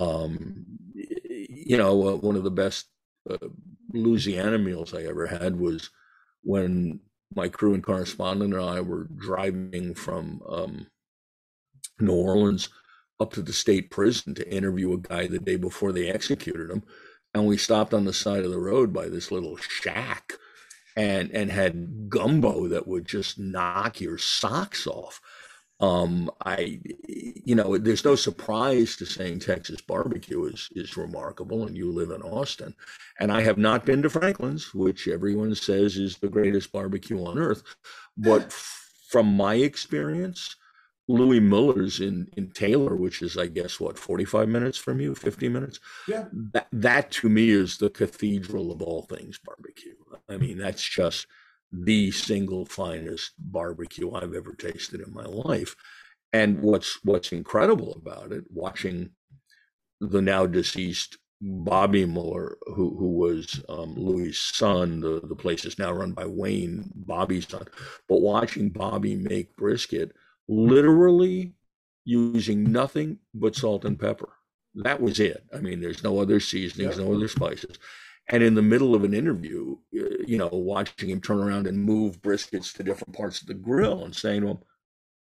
Um, 0.00 0.66
you 0.94 1.76
know, 1.76 2.08
uh, 2.08 2.16
one 2.16 2.36
of 2.36 2.44
the 2.44 2.50
best 2.50 2.88
uh, 3.30 3.48
Louisiana 3.92 4.58
meals 4.58 4.94
I 4.94 5.02
ever 5.02 5.26
had 5.26 5.58
was 5.58 5.90
when 6.42 7.00
my 7.34 7.48
crew 7.48 7.74
and 7.74 7.82
correspondent 7.82 8.54
and 8.54 8.62
I 8.62 8.80
were 8.80 9.04
driving 9.04 9.94
from 9.94 10.42
um, 10.48 10.86
New 12.00 12.14
Orleans 12.14 12.68
up 13.20 13.32
to 13.34 13.42
the 13.42 13.52
state 13.52 13.90
prison 13.90 14.34
to 14.34 14.54
interview 14.54 14.92
a 14.92 14.98
guy 14.98 15.26
the 15.26 15.38
day 15.38 15.56
before 15.56 15.92
they 15.92 16.08
executed 16.08 16.70
him. 16.70 16.82
And 17.34 17.46
we 17.46 17.56
stopped 17.56 17.92
on 17.92 18.04
the 18.04 18.12
side 18.12 18.44
of 18.44 18.50
the 18.50 18.58
road 18.58 18.92
by 18.92 19.08
this 19.08 19.30
little 19.30 19.56
shack 19.56 20.32
and 20.96 21.30
and 21.30 21.50
had 21.50 22.08
gumbo 22.08 22.66
that 22.68 22.88
would 22.88 23.06
just 23.06 23.38
knock 23.38 24.00
your 24.00 24.18
socks 24.18 24.86
off. 24.86 25.20
Um, 25.80 26.30
I, 26.44 26.80
you 27.08 27.54
know, 27.54 27.78
there's 27.78 28.04
no 28.04 28.16
surprise 28.16 28.96
to 28.96 29.06
saying 29.06 29.40
Texas 29.40 29.80
barbecue 29.80 30.44
is 30.44 30.68
is 30.74 30.96
remarkable, 30.96 31.66
and 31.66 31.76
you 31.76 31.92
live 31.92 32.10
in 32.10 32.22
Austin, 32.22 32.74
and 33.20 33.30
I 33.30 33.42
have 33.42 33.58
not 33.58 33.86
been 33.86 34.02
to 34.02 34.10
Franklin's, 34.10 34.74
which 34.74 35.06
everyone 35.06 35.54
says 35.54 35.96
is 35.96 36.18
the 36.18 36.28
greatest 36.28 36.72
barbecue 36.72 37.24
on 37.24 37.38
earth, 37.38 37.62
but 38.16 38.52
from 39.08 39.26
my 39.36 39.54
experience, 39.54 40.56
Louie 41.06 41.40
Mueller's 41.40 42.00
in 42.00 42.28
in 42.36 42.50
Taylor, 42.50 42.96
which 42.96 43.22
is 43.22 43.38
I 43.38 43.46
guess 43.46 43.78
what 43.78 43.98
45 43.98 44.48
minutes 44.48 44.78
from 44.78 45.00
you, 45.00 45.14
50 45.14 45.48
minutes. 45.48 45.80
Yeah. 46.08 46.24
That 46.32 46.68
that 46.72 47.10
to 47.12 47.28
me 47.28 47.50
is 47.50 47.78
the 47.78 47.90
cathedral 47.90 48.70
of 48.70 48.82
all 48.82 49.02
things 49.02 49.38
barbecue. 49.38 49.94
I 50.28 50.36
mean, 50.36 50.58
that's 50.58 50.82
just 50.82 51.26
the 51.72 52.10
single 52.10 52.64
finest 52.64 53.32
barbecue 53.38 54.12
I've 54.12 54.34
ever 54.34 54.54
tasted 54.54 55.00
in 55.00 55.12
my 55.12 55.24
life. 55.24 55.74
And 56.32 56.60
what's 56.60 56.98
what's 57.04 57.32
incredible 57.32 57.92
about 57.94 58.32
it, 58.32 58.44
watching 58.50 59.10
the 60.00 60.22
now 60.22 60.46
deceased 60.46 61.18
Bobby 61.40 62.04
Mueller, 62.04 62.58
who 62.66 62.96
who 62.98 63.10
was 63.12 63.62
um, 63.68 63.94
Louie's 63.96 64.38
son, 64.38 65.00
the 65.00 65.20
the 65.26 65.36
place 65.36 65.64
is 65.64 65.78
now 65.78 65.92
run 65.92 66.12
by 66.12 66.26
Wayne, 66.26 66.90
Bobby's 66.94 67.48
son. 67.48 67.64
But 68.08 68.20
watching 68.20 68.70
Bobby 68.70 69.14
make 69.16 69.56
brisket 69.56 70.12
literally 70.48 71.54
using 72.04 72.64
nothing 72.72 73.18
but 73.34 73.54
salt 73.54 73.84
and 73.84 73.98
pepper. 73.98 74.30
That 74.74 75.00
was 75.00 75.20
it. 75.20 75.44
I 75.54 75.58
mean, 75.58 75.80
there's 75.80 76.02
no 76.02 76.20
other 76.20 76.40
seasonings, 76.40 76.98
Yeah. 76.98 77.04
no 77.04 77.14
other 77.14 77.28
spices. 77.28 77.78
And 78.30 78.42
in 78.42 78.54
the 78.54 78.62
middle 78.62 78.94
of 78.94 79.04
an 79.04 79.14
interview, 79.14 79.76
you 79.90 80.36
know, 80.36 80.48
watching 80.52 81.08
him 81.08 81.20
turn 81.20 81.38
around 81.38 81.66
and 81.66 81.82
move 81.82 82.20
briskets 82.20 82.74
to 82.74 82.82
different 82.82 83.16
parts 83.16 83.40
of 83.40 83.46
the 83.46 83.54
grill 83.54 84.04
and 84.04 84.14
saying 84.14 84.42
to 84.42 84.48
him, 84.48 84.58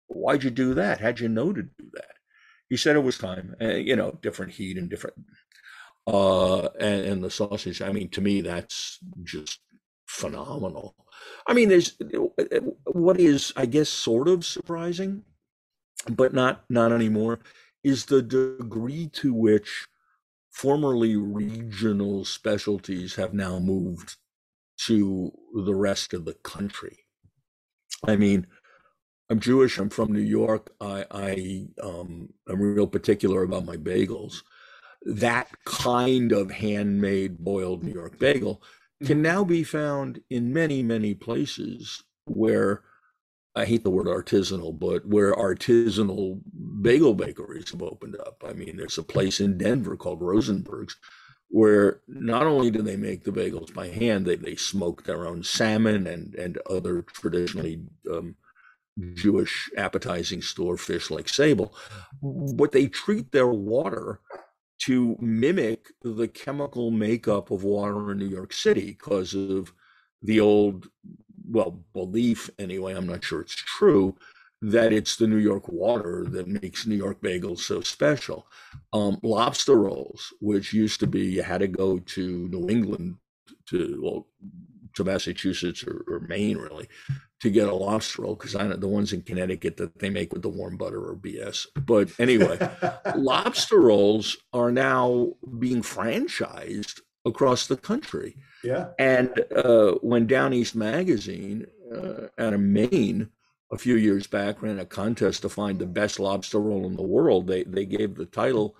Why'd 0.07 0.43
you 0.43 0.51
do 0.51 0.75
that? 0.75 0.99
How'd 0.99 1.19
you 1.19 1.29
know 1.29 1.53
to 1.53 1.63
do 1.63 1.89
that? 1.93 2.17
He 2.69 2.77
said 2.77 2.95
it 2.95 3.03
was 3.03 3.17
time, 3.17 3.55
uh, 3.61 3.75
you 3.75 3.95
know, 3.95 4.17
different 4.21 4.53
heat 4.53 4.77
and 4.77 4.89
different. 4.89 5.17
Uh, 6.05 6.67
and, 6.79 7.05
and 7.05 7.23
the 7.23 7.31
sausage, 7.31 7.81
I 7.81 7.91
mean, 7.91 8.09
to 8.09 8.21
me, 8.21 8.41
that's 8.41 8.99
just 9.23 9.59
phenomenal. 10.05 10.95
I 11.47 11.53
mean, 11.53 11.69
there's 11.69 11.97
what 12.85 13.19
is, 13.19 13.53
I 13.55 13.65
guess, 13.65 13.89
sort 13.89 14.27
of 14.27 14.45
surprising, 14.45 15.23
but 16.09 16.33
not 16.33 16.65
not 16.69 16.91
anymore, 16.91 17.39
is 17.83 18.05
the 18.05 18.21
degree 18.21 19.07
to 19.13 19.33
which 19.33 19.87
formerly 20.53 21.15
regional 21.15 22.23
specialties 22.23 23.15
have 23.15 23.33
now 23.33 23.59
moved 23.59 24.17
to 24.85 25.31
the 25.65 25.73
rest 25.73 26.13
of 26.13 26.25
the 26.25 26.35
country. 26.35 26.99
I 28.07 28.15
mean, 28.15 28.47
I'm 29.29 29.39
Jewish. 29.39 29.79
I'm 29.79 29.89
from 29.89 30.13
New 30.13 30.19
York. 30.19 30.71
I, 30.79 31.05
I 31.09 31.65
um, 31.81 32.29
am 32.47 32.61
real 32.61 32.87
particular 32.87 33.41
about 33.43 33.65
my 33.65 33.77
bagels. 33.77 34.43
That 35.01 35.49
kind 35.65 36.31
of 36.31 36.51
handmade 36.51 37.39
boiled 37.39 37.83
New 37.83 37.93
York 37.93 38.19
bagel 38.19 38.61
can 39.03 39.21
now 39.21 39.43
be 39.43 39.63
found 39.63 40.21
in 40.29 40.53
many, 40.53 40.83
many 40.83 41.13
places 41.13 42.03
where 42.25 42.83
I 43.55 43.65
hate 43.65 43.83
the 43.83 43.91
word 43.91 44.07
artisanal, 44.07 44.77
but 44.77 45.05
where 45.05 45.33
artisanal 45.33 46.41
bagel 46.81 47.13
bakeries 47.13 47.71
have 47.71 47.83
opened 47.83 48.15
up. 48.19 48.43
I 48.45 48.53
mean, 48.53 48.77
there's 48.77 48.97
a 48.97 49.03
place 49.03 49.39
in 49.39 49.57
Denver 49.57 49.95
called 49.95 50.21
Rosenberg's 50.21 50.95
where 51.49 52.01
not 52.07 52.47
only 52.47 52.71
do 52.71 52.81
they 52.81 52.95
make 52.95 53.23
the 53.23 53.31
bagels 53.31 53.71
by 53.71 53.87
hand, 53.87 54.25
they, 54.25 54.35
they 54.35 54.55
smoke 54.55 55.03
their 55.03 55.27
own 55.27 55.43
salmon 55.43 56.07
and, 56.07 56.33
and 56.33 56.57
other 56.67 57.03
traditionally 57.03 57.79
um, 58.11 58.35
Jewish 59.13 59.69
appetizing 59.77 60.41
store 60.41 60.77
fish 60.77 61.11
like 61.11 61.29
sable, 61.29 61.75
but 62.55 62.71
they 62.71 62.87
treat 62.87 63.31
their 63.31 63.49
water 63.49 64.19
to 64.79 65.15
mimic 65.19 65.89
the 66.01 66.27
chemical 66.27 66.89
makeup 66.89 67.51
of 67.51 67.63
water 67.63 68.11
in 68.11 68.17
New 68.17 68.27
York 68.27 68.51
City 68.51 68.87
because 68.87 69.35
of 69.35 69.71
the 70.23 70.39
old, 70.39 70.87
well, 71.47 71.83
belief 71.93 72.49
anyway, 72.59 72.93
I'm 72.93 73.07
not 73.07 73.23
sure 73.23 73.41
it's 73.41 73.55
true, 73.55 74.15
that 74.61 74.93
it's 74.93 75.17
the 75.17 75.27
New 75.27 75.37
York 75.37 75.67
water 75.67 76.25
that 76.29 76.47
makes 76.47 76.87
New 76.87 76.95
York 76.95 77.21
bagels 77.21 77.59
so 77.59 77.81
special. 77.81 78.47
Um, 78.93 79.19
lobster 79.21 79.75
rolls, 79.75 80.33
which 80.39 80.73
used 80.73 80.99
to 81.01 81.07
be 81.07 81.25
you 81.25 81.43
had 81.43 81.59
to 81.59 81.67
go 81.67 81.99
to 81.99 82.47
New 82.47 82.69
England 82.69 83.17
to, 83.67 83.99
well, 84.01 84.27
to 84.95 85.03
Massachusetts 85.03 85.83
or, 85.83 86.05
or 86.07 86.21
Maine 86.21 86.57
really 86.57 86.87
to 87.41 87.49
get 87.49 87.67
a 87.67 87.75
lobster 87.75 88.21
roll 88.21 88.35
because 88.35 88.55
I 88.55 88.65
know 88.65 88.77
the 88.77 88.87
ones 88.87 89.11
in 89.11 89.21
Connecticut 89.21 89.75
that 89.77 89.99
they 89.99 90.09
make 90.09 90.31
with 90.31 90.43
the 90.43 90.49
warm 90.49 90.77
butter 90.77 91.09
are 91.09 91.15
BS. 91.15 91.67
But 91.85 92.11
anyway, 92.17 92.57
lobster 93.17 93.81
rolls 93.81 94.37
are 94.53 94.71
now 94.71 95.33
being 95.59 95.81
franchised 95.81 97.01
across 97.25 97.67
the 97.67 97.77
country. 97.77 98.35
yeah. 98.63 98.89
And 98.99 99.45
uh, 99.55 99.93
when 100.01 100.27
Down 100.27 100.53
East 100.53 100.75
Magazine 100.75 101.65
uh, 101.93 102.27
out 102.37 102.53
of 102.53 102.59
Maine 102.59 103.29
a 103.71 103.77
few 103.77 103.95
years 103.95 104.27
back 104.27 104.61
ran 104.61 104.79
a 104.79 104.85
contest 104.85 105.41
to 105.41 105.49
find 105.49 105.79
the 105.79 105.85
best 105.85 106.19
lobster 106.19 106.59
roll 106.59 106.85
in 106.85 106.95
the 106.95 107.03
world, 107.03 107.47
they 107.47 107.63
they 107.63 107.85
gave 107.85 108.15
the 108.15 108.25
title 108.25 108.75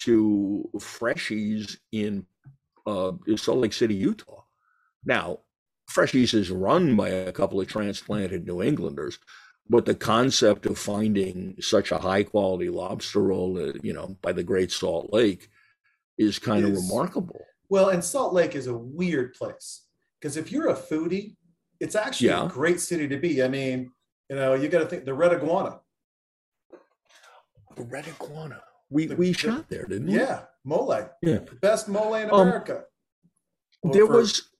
to 0.00 0.68
Freshies 0.76 1.76
in 1.92 2.26
uh, 2.86 3.12
Salt 3.36 3.58
Lake 3.58 3.72
City, 3.72 3.94
Utah. 3.94 4.42
Now, 5.04 5.40
Freshies 5.90 6.34
is 6.34 6.50
run 6.50 6.96
by 6.96 7.08
a 7.08 7.32
couple 7.32 7.60
of 7.60 7.68
transplanted 7.68 8.46
New 8.46 8.62
Englanders, 8.62 9.18
but 9.68 9.84
the 9.84 9.94
concept 9.94 10.66
of 10.66 10.78
finding 10.78 11.56
such 11.60 11.92
a 11.92 11.98
high 11.98 12.22
quality 12.22 12.68
lobster 12.68 13.20
roll, 13.20 13.58
uh, 13.58 13.72
you 13.82 13.92
know, 13.92 14.16
by 14.22 14.32
the 14.32 14.42
Great 14.42 14.72
Salt 14.72 15.12
Lake, 15.12 15.50
is 16.16 16.38
kind 16.38 16.64
of 16.64 16.72
remarkable. 16.72 17.40
Well, 17.70 17.88
and 17.90 18.04
Salt 18.04 18.34
Lake 18.34 18.54
is 18.56 18.66
a 18.66 18.76
weird 18.76 19.32
place 19.34 19.84
because 20.20 20.36
if 20.36 20.50
you're 20.52 20.68
a 20.68 20.74
foodie, 20.74 21.36
it's 21.78 21.94
actually 21.94 22.28
Yeah. 22.28 22.44
a 22.46 22.48
great 22.48 22.80
city 22.80 23.08
to 23.08 23.16
be. 23.16 23.42
I 23.42 23.48
mean, 23.48 23.90
you 24.28 24.36
know, 24.36 24.54
you 24.54 24.68
got 24.68 24.80
to 24.80 24.86
think 24.86 25.04
the 25.04 25.14
red 25.14 25.32
iguana. 25.32 25.80
The 27.76 27.84
red 27.84 28.06
iguana. 28.08 28.60
We 28.90 29.06
The- 29.06 29.16
we 29.16 29.32
shot 29.32 29.68
there, 29.68 29.84
didn't 29.86 30.08
we? 30.08 30.14
Yeah, 30.14 30.46
mole. 30.64 30.92
Yeah. 31.22 31.38
The 31.38 31.58
best 31.62 31.88
mole 31.88 32.14
in 32.14 32.28
Um, 32.30 32.40
America. 32.48 32.84
Well, 33.82 33.92
there 33.94 34.06
for- 34.06 34.16
was 34.16 34.50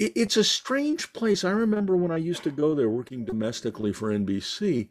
it, 0.00 0.12
it's 0.16 0.36
a 0.36 0.42
strange 0.42 1.12
place 1.12 1.44
i 1.44 1.50
remember 1.50 1.96
when 1.96 2.10
i 2.10 2.16
used 2.16 2.42
to 2.42 2.50
go 2.50 2.74
there 2.74 2.90
working 2.90 3.24
domestically 3.24 3.92
for 3.92 4.10
nbc 4.10 4.88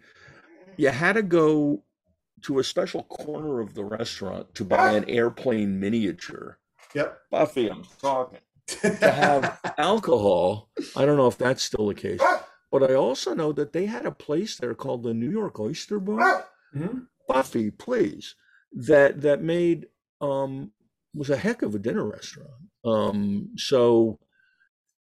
you 0.78 0.90
had 0.90 1.14
to 1.14 1.22
go 1.22 1.84
to 2.44 2.60
a 2.60 2.64
special 2.64 3.04
corner 3.04 3.60
of 3.60 3.74
the 3.74 3.84
restaurant 3.84 4.54
to 4.56 4.64
buy 4.64 4.92
an 4.92 5.06
airplane 5.10 5.80
miniature 5.80 6.60
Yep. 6.94 7.20
buffy 7.32 7.70
i'm 7.70 7.84
talking 8.02 8.40
to 8.68 9.12
have 9.12 9.60
alcohol 9.78 10.70
i 10.96 11.06
don't 11.06 11.18
know 11.18 11.28
if 11.28 11.38
that's 11.38 11.64
still 11.64 11.88
the 11.88 11.96
case 11.96 12.22
but 12.72 12.84
i 12.90 12.94
also 12.94 13.34
know 13.34 13.52
that 13.52 13.74
they 13.74 13.86
had 13.88 14.06
a 14.06 14.12
place 14.12 14.58
there 14.58 14.74
called 14.76 15.04
the 15.04 15.14
new 15.14 15.30
york 15.30 15.60
oyster 15.60 16.00
bar 16.00 16.46
Mhm. 16.76 17.06
Buffy, 17.28 17.70
please, 17.72 18.36
that 18.74 19.22
that 19.22 19.42
made 19.44 19.88
um 20.22 20.72
was 21.14 21.30
a 21.30 21.38
heck 21.38 21.62
of 21.62 21.76
a 21.76 21.80
dinner 21.80 22.04
restaurant. 22.04 22.50
Um, 22.84 23.52
so 23.58 24.20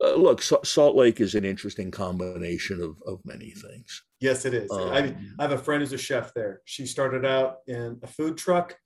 uh, 0.03 0.15
look, 0.15 0.43
Sa- 0.43 0.63
Salt 0.65 0.97
Lake 0.97 1.21
is 1.21 1.35
an 1.35 1.45
interesting 1.45 1.91
combination 1.91 2.81
of, 2.81 2.97
of 3.07 3.21
many 3.25 3.51
things. 3.51 4.03
Yes, 4.21 4.45
it 4.45 4.55
is. 4.55 4.71
I 4.73 5.03
mean, 5.03 5.15
Um, 5.15 5.35
I 5.39 5.43
have 5.43 5.53
a 5.53 5.59
friend 5.59 5.83
who's 5.83 5.93
a 5.93 5.99
chef 5.99 6.33
there. 6.35 6.63
She 6.65 6.87
started 6.87 7.25
out 7.25 7.59
in 7.67 7.99
a 8.03 8.07
food 8.07 8.37
truck. 8.37 8.77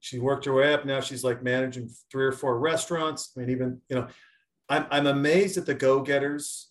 She 0.00 0.18
worked 0.18 0.44
her 0.44 0.52
way 0.52 0.72
up. 0.72 0.84
Now 0.84 1.00
she's 1.00 1.24
like 1.24 1.42
managing 1.42 1.90
three 2.10 2.24
or 2.24 2.32
four 2.32 2.58
restaurants. 2.58 3.32
I 3.36 3.40
mean, 3.40 3.50
even, 3.50 3.80
you 3.88 3.96
know, 3.96 4.08
I'm, 4.68 4.86
I'm 4.90 5.06
amazed 5.06 5.56
at 5.58 5.66
the 5.66 5.74
go-getters 5.74 6.70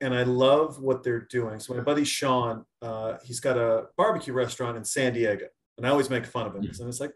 and 0.00 0.14
I 0.14 0.22
love 0.22 0.80
what 0.80 1.02
they're 1.02 1.26
doing. 1.30 1.60
So 1.60 1.74
my 1.74 1.80
buddy 1.80 2.04
Sean, 2.04 2.64
uh, 2.82 3.14
he's 3.24 3.40
got 3.40 3.56
a 3.56 3.86
barbecue 3.96 4.32
restaurant 4.32 4.76
in 4.76 4.84
San 4.84 5.12
Diego 5.14 5.46
and 5.76 5.86
I 5.86 5.90
always 5.90 6.10
make 6.10 6.26
fun 6.26 6.46
of 6.46 6.54
him. 6.54 6.62
And 6.62 6.88
it's 6.88 7.00
like, 7.00 7.12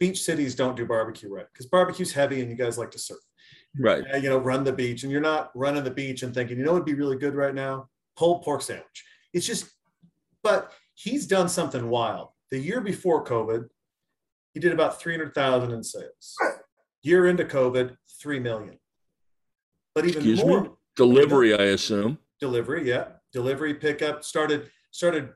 beach 0.00 0.22
cities 0.22 0.54
don't 0.54 0.76
do 0.76 0.86
barbecue 0.86 1.28
right 1.28 1.46
because 1.52 1.66
barbecue's 1.66 2.12
heavy 2.12 2.40
and 2.40 2.48
you 2.48 2.56
guys 2.56 2.78
like 2.78 2.90
to 2.92 2.98
surf. 2.98 3.18
Right. 3.78 4.04
Uh, 4.12 4.16
you 4.18 4.28
know, 4.28 4.38
run 4.38 4.64
the 4.64 4.72
beach, 4.72 5.02
and 5.02 5.12
you're 5.12 5.20
not 5.20 5.50
running 5.54 5.84
the 5.84 5.90
beach 5.90 6.22
and 6.22 6.34
thinking, 6.34 6.58
you 6.58 6.64
know, 6.64 6.72
it'd 6.72 6.84
be 6.84 6.94
really 6.94 7.16
good 7.16 7.34
right 7.34 7.54
now, 7.54 7.88
pulled 8.16 8.42
pork 8.42 8.62
sandwich. 8.62 9.04
It's 9.32 9.46
just, 9.46 9.70
but 10.42 10.72
he's 10.94 11.26
done 11.26 11.48
something 11.48 11.88
wild. 11.88 12.28
The 12.50 12.58
year 12.58 12.80
before 12.80 13.24
COVID, 13.24 13.68
he 14.54 14.60
did 14.60 14.72
about 14.72 15.00
three 15.00 15.14
hundred 15.14 15.34
thousand 15.34 15.72
in 15.72 15.82
sales. 15.82 16.36
Year 17.02 17.26
into 17.28 17.44
COVID, 17.44 17.96
three 18.20 18.40
million. 18.40 18.78
But 19.94 20.04
even 20.06 20.18
Excuse 20.18 20.44
more 20.44 20.62
me? 20.62 20.68
Delivery, 20.96 21.54
I 21.54 21.64
assume. 21.64 22.18
delivery, 22.40 22.88
yeah, 22.88 23.08
delivery 23.32 23.74
pickup 23.74 24.24
started 24.24 24.70
started. 24.90 25.30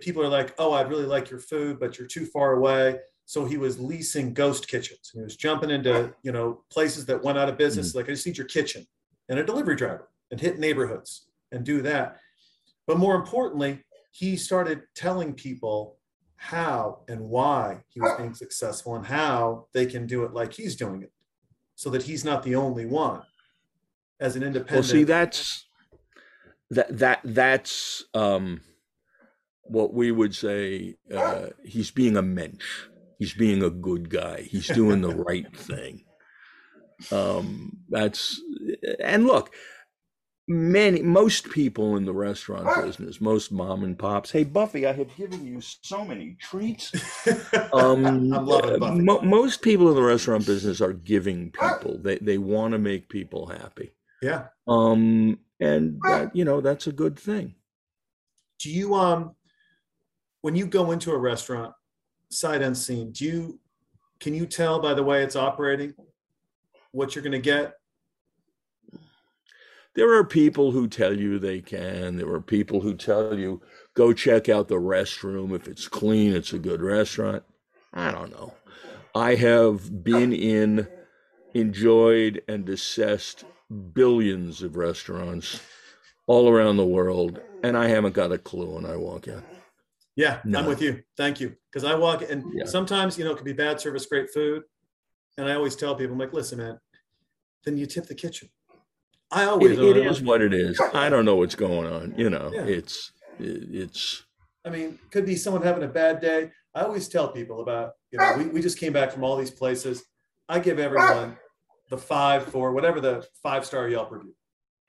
People 0.00 0.22
are 0.22 0.28
like, 0.28 0.54
oh, 0.58 0.72
I'd 0.72 0.88
really 0.90 1.06
like 1.06 1.30
your 1.30 1.40
food, 1.40 1.80
but 1.80 1.98
you're 1.98 2.06
too 2.06 2.26
far 2.26 2.52
away. 2.52 2.98
So 3.26 3.44
he 3.44 3.56
was 3.56 3.80
leasing 3.80 4.34
ghost 4.34 4.68
kitchens. 4.68 5.10
He 5.12 5.20
was 5.20 5.36
jumping 5.36 5.70
into 5.70 6.14
you 6.22 6.32
know 6.32 6.62
places 6.70 7.06
that 7.06 7.22
went 7.22 7.38
out 7.38 7.48
of 7.48 7.56
business. 7.56 7.94
Like 7.94 8.06
I 8.06 8.12
just 8.12 8.26
need 8.26 8.38
your 8.38 8.46
kitchen 8.46 8.86
and 9.28 9.38
a 9.38 9.44
delivery 9.44 9.76
driver 9.76 10.08
and 10.30 10.40
hit 10.40 10.58
neighborhoods 10.58 11.26
and 11.52 11.64
do 11.64 11.82
that. 11.82 12.18
But 12.86 12.98
more 12.98 13.14
importantly, 13.14 13.82
he 14.10 14.36
started 14.36 14.82
telling 14.94 15.32
people 15.32 15.98
how 16.36 17.00
and 17.08 17.20
why 17.20 17.82
he 17.88 18.00
was 18.00 18.12
being 18.18 18.34
successful 18.34 18.94
and 18.96 19.06
how 19.06 19.66
they 19.72 19.86
can 19.86 20.06
do 20.06 20.24
it 20.24 20.34
like 20.34 20.52
he's 20.52 20.76
doing 20.76 21.02
it, 21.02 21.12
so 21.74 21.88
that 21.90 22.02
he's 22.02 22.24
not 22.24 22.42
the 22.42 22.54
only 22.54 22.84
one. 22.84 23.22
As 24.20 24.36
an 24.36 24.42
Well, 24.42 24.48
independent, 24.48 24.86
see, 24.86 25.04
that's 25.04 25.66
that 26.70 26.98
that 26.98 27.20
that's 27.24 28.04
um, 28.12 28.60
what 29.62 29.94
we 29.94 30.12
would 30.12 30.34
say. 30.34 30.96
Uh, 31.12 31.46
he's 31.64 31.90
being 31.90 32.16
a 32.16 32.22
mensch. 32.22 32.86
He's 33.18 33.34
being 33.34 33.62
a 33.62 33.70
good 33.70 34.10
guy. 34.10 34.42
He's 34.42 34.68
doing 34.68 35.00
the 35.00 35.14
right 35.28 35.54
thing. 35.56 36.04
Um, 37.12 37.78
that's 37.88 38.40
and 39.00 39.26
look, 39.26 39.54
many 40.46 41.02
most 41.02 41.50
people 41.50 41.96
in 41.96 42.04
the 42.04 42.12
restaurant 42.12 42.84
business, 42.84 43.20
most 43.20 43.50
mom 43.52 43.82
and 43.84 43.98
pops. 43.98 44.30
Hey, 44.30 44.44
Buffy, 44.44 44.86
I 44.86 44.92
have 44.92 45.14
given 45.16 45.44
you 45.46 45.60
so 45.60 46.04
many 46.04 46.36
treats. 46.40 46.92
Um, 47.72 48.32
I'm 48.32 48.46
loving 48.46 48.78
Buffy. 48.78 49.00
mo- 49.00 49.20
most 49.22 49.62
people 49.62 49.88
in 49.88 49.96
the 49.96 50.02
restaurant 50.02 50.46
business 50.46 50.80
are 50.80 50.92
giving 50.92 51.50
people. 51.50 51.98
They 51.98 52.18
they 52.18 52.38
want 52.38 52.72
to 52.72 52.78
make 52.78 53.08
people 53.08 53.46
happy. 53.46 53.92
yeah. 54.22 54.46
Um, 54.68 55.40
and 55.60 56.00
that, 56.02 56.34
you 56.36 56.44
know 56.44 56.60
that's 56.60 56.86
a 56.86 56.92
good 56.92 57.18
thing. 57.18 57.54
do 58.60 58.70
you 58.70 58.94
um 58.94 59.34
when 60.42 60.54
you 60.54 60.66
go 60.66 60.90
into 60.92 61.10
a 61.10 61.18
restaurant 61.18 61.74
sight 62.34 62.62
unseen 62.62 63.10
do 63.12 63.24
you 63.24 63.60
can 64.20 64.34
you 64.34 64.46
tell 64.46 64.80
by 64.80 64.94
the 64.94 65.02
way 65.02 65.22
it's 65.22 65.36
operating 65.36 65.94
what 66.92 67.14
you're 67.14 67.22
going 67.22 67.32
to 67.32 67.38
get 67.38 67.74
There 69.94 70.12
are 70.14 70.24
people 70.24 70.72
who 70.72 70.88
tell 70.88 71.16
you 71.16 71.38
they 71.38 71.60
can. 71.60 72.16
There 72.16 72.28
are 72.28 72.40
people 72.40 72.80
who 72.80 72.94
tell 72.94 73.38
you 73.38 73.62
go 73.94 74.12
check 74.12 74.48
out 74.48 74.66
the 74.66 74.74
restroom. 74.74 75.54
If 75.54 75.68
it's 75.68 75.86
clean, 75.86 76.34
it's 76.34 76.52
a 76.52 76.58
good 76.58 76.82
restaurant. 76.82 77.44
I 77.92 78.10
don't 78.10 78.32
know. 78.32 78.54
I 79.14 79.36
have 79.36 80.02
been 80.02 80.32
in, 80.32 80.88
enjoyed, 81.54 82.42
and 82.48 82.68
assessed 82.68 83.44
billions 83.92 84.62
of 84.62 84.76
restaurants 84.76 85.60
all 86.26 86.48
around 86.48 86.76
the 86.76 86.84
world, 86.84 87.40
and 87.62 87.76
I 87.76 87.86
haven't 87.86 88.14
got 88.14 88.32
a 88.32 88.38
clue 88.38 88.74
when 88.74 88.84
I 88.84 88.96
walk 88.96 89.28
in. 89.28 89.44
Yeah 90.16 90.40
i'm 90.44 90.66
with 90.66 90.80
you 90.80 91.02
thank 91.16 91.40
you 91.40 91.54
because 91.70 91.84
i 91.84 91.94
walk 91.94 92.22
and 92.28 92.44
Yeah. 92.54 92.64
sometimes 92.66 93.18
you 93.18 93.24
know 93.24 93.32
it 93.32 93.36
can 93.36 93.44
be 93.44 93.52
bad 93.52 93.80
service 93.80 94.06
great 94.06 94.30
food 94.30 94.62
and 95.38 95.48
i 95.48 95.54
always 95.54 95.74
tell 95.76 95.94
people 95.94 96.12
i'm 96.12 96.18
like 96.18 96.32
listen 96.32 96.58
man 96.58 96.78
then 97.64 97.76
you 97.76 97.86
tip 97.86 98.06
the 98.06 98.14
kitchen 98.14 98.48
i 99.32 99.44
always 99.44 99.78
It, 99.78 99.96
it 99.96 100.06
is 100.06 100.22
what 100.22 100.40
it 100.42 100.54
is. 100.54 100.80
I 100.92 101.08
don't 101.08 101.24
know 101.24 101.34
what's 101.36 101.54
going 101.56 101.86
on. 101.90 102.14
You 102.16 102.30
know, 102.30 102.50
Yeah. 102.52 102.62
it's 102.64 103.12
it, 103.40 103.62
it's 103.72 104.22
I 104.64 104.70
mean, 104.70 104.98
could 105.10 105.26
be 105.26 105.34
someone 105.36 105.62
having 105.62 105.82
a 105.82 105.88
bad 105.88 106.20
day. 106.20 106.50
I 106.74 106.82
always 106.82 107.06
tell 107.08 107.28
people 107.28 107.60
about, 107.60 107.92
you 108.10 108.18
know, 108.18 108.34
we, 108.38 108.44
we 108.46 108.62
just 108.62 108.78
came 108.78 108.92
back 108.94 109.10
from 109.12 109.22
all 109.24 109.36
these 109.36 109.50
places. 109.50 110.04
I 110.48 110.58
give 110.58 110.78
everyone 110.78 111.36
the 111.90 111.98
five 111.98 112.46
for 112.46 112.72
whatever 112.72 113.00
the 113.00 113.26
five 113.42 113.66
star 113.66 113.88
Yelp 113.88 114.10
review. 114.12 114.34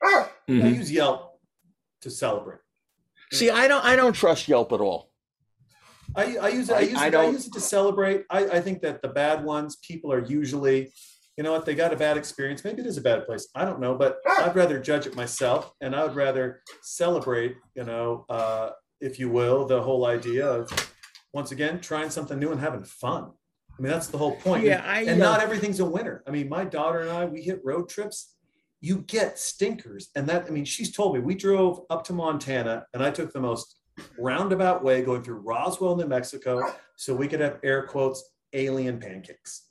I 0.02 0.28
mhm. 0.48 0.76
use 0.76 0.90
Yelp 0.92 1.40
to 2.02 2.10
celebrate. 2.10 2.60
see. 3.32 3.50
I 3.50 3.66
don't. 3.68 3.84
I 3.84 3.96
don't 3.96 4.12
trust 4.14 4.46
Yelp 4.48 4.72
at 4.72 4.80
all. 4.80 5.10
I, 6.16 6.36
I 6.38 6.48
use 6.48 6.68
it. 6.70 6.74
I 6.74 6.78
I- 6.78 6.80
use 6.82 6.94
I 6.98 7.04
it. 7.04 7.06
I 7.06 7.10
don't- 7.10 7.32
use 7.32 7.46
it 7.46 7.52
to 7.52 7.60
celebrate. 7.60 8.24
I, 8.30 8.46
I 8.46 8.60
think 8.60 8.82
that 8.82 9.02
the 9.02 9.08
bad 9.08 9.44
ones, 9.44 9.76
people 9.76 10.12
are 10.12 10.24
usually, 10.24 10.92
you 11.36 11.44
know 11.44 11.52
what, 11.52 11.66
they 11.66 11.74
got 11.74 11.92
a 11.92 11.96
bad 11.96 12.16
experience. 12.16 12.64
Maybe 12.64 12.80
it 12.80 12.86
is 12.86 12.96
a 12.96 13.02
bad 13.02 13.26
place. 13.26 13.48
I 13.54 13.64
don't 13.64 13.80
know, 13.80 13.94
but 13.94 14.18
I'd 14.38 14.56
rather 14.56 14.78
judge 14.80 15.06
it 15.06 15.14
myself, 15.14 15.72
and 15.80 15.94
I 15.94 16.02
would 16.04 16.16
rather 16.16 16.62
celebrate, 16.82 17.56
you 17.74 17.84
know, 17.84 18.24
uh, 18.30 18.70
if 19.00 19.18
you 19.18 19.28
will, 19.28 19.66
the 19.66 19.82
whole 19.82 20.06
idea 20.06 20.46
of 20.48 20.70
once 21.34 21.52
again 21.52 21.80
trying 21.80 22.08
something 22.08 22.38
new 22.38 22.50
and 22.52 22.60
having 22.60 22.82
fun. 22.84 23.30
I 23.78 23.82
mean, 23.82 23.92
that's 23.92 24.06
the 24.06 24.16
whole 24.16 24.36
point. 24.36 24.64
Yeah, 24.64 24.82
I, 24.86 25.00
and 25.02 25.20
uh, 25.20 25.30
not 25.32 25.40
everything's 25.42 25.80
a 25.80 25.84
winner. 25.84 26.22
I 26.26 26.30
mean, 26.30 26.48
my 26.48 26.64
daughter 26.64 27.00
and 27.00 27.10
I, 27.10 27.26
we 27.26 27.42
hit 27.42 27.60
road 27.62 27.90
trips. 27.90 28.32
You 28.80 28.98
get 28.98 29.38
stinkers, 29.38 30.08
and 30.16 30.26
that 30.28 30.46
I 30.46 30.50
mean, 30.50 30.64
she's 30.64 30.94
told 30.96 31.14
me 31.14 31.20
we 31.20 31.34
drove 31.34 31.80
up 31.90 32.04
to 32.04 32.14
Montana, 32.14 32.86
and 32.94 33.02
I 33.02 33.10
took 33.10 33.34
the 33.34 33.40
most 33.40 33.75
roundabout 34.18 34.82
way 34.84 35.02
going 35.02 35.22
through 35.22 35.36
Roswell, 35.40 35.96
New 35.96 36.06
Mexico, 36.06 36.74
so 36.96 37.14
we 37.14 37.28
could 37.28 37.40
have 37.40 37.58
air 37.62 37.86
quotes 37.86 38.32
alien 38.52 38.98
pancakes. 39.00 39.64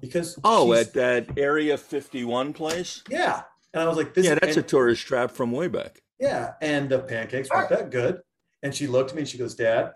Because 0.00 0.38
Oh, 0.44 0.72
at 0.72 0.92
that 0.94 1.38
Area 1.38 1.76
51 1.78 2.52
place? 2.52 3.02
yeah, 3.08 3.42
and 3.72 3.82
I 3.82 3.86
was 3.88 3.96
like, 3.96 4.14
this 4.14 4.26
yeah, 4.26 4.34
that's 4.40 4.56
a 4.56 4.62
tourist 4.62 5.06
trap 5.06 5.30
from 5.30 5.52
way 5.52 5.68
back. 5.68 6.02
yeah, 6.18 6.52
and 6.60 6.88
the 6.88 6.98
pancakes 7.00 7.48
weren't 7.50 7.68
that 7.70 7.90
good. 7.90 8.20
And 8.62 8.74
she 8.74 8.86
looked 8.86 9.10
at 9.10 9.16
me 9.16 9.22
and 9.22 9.28
she 9.28 9.38
goes, 9.38 9.54
Dad, 9.54 9.92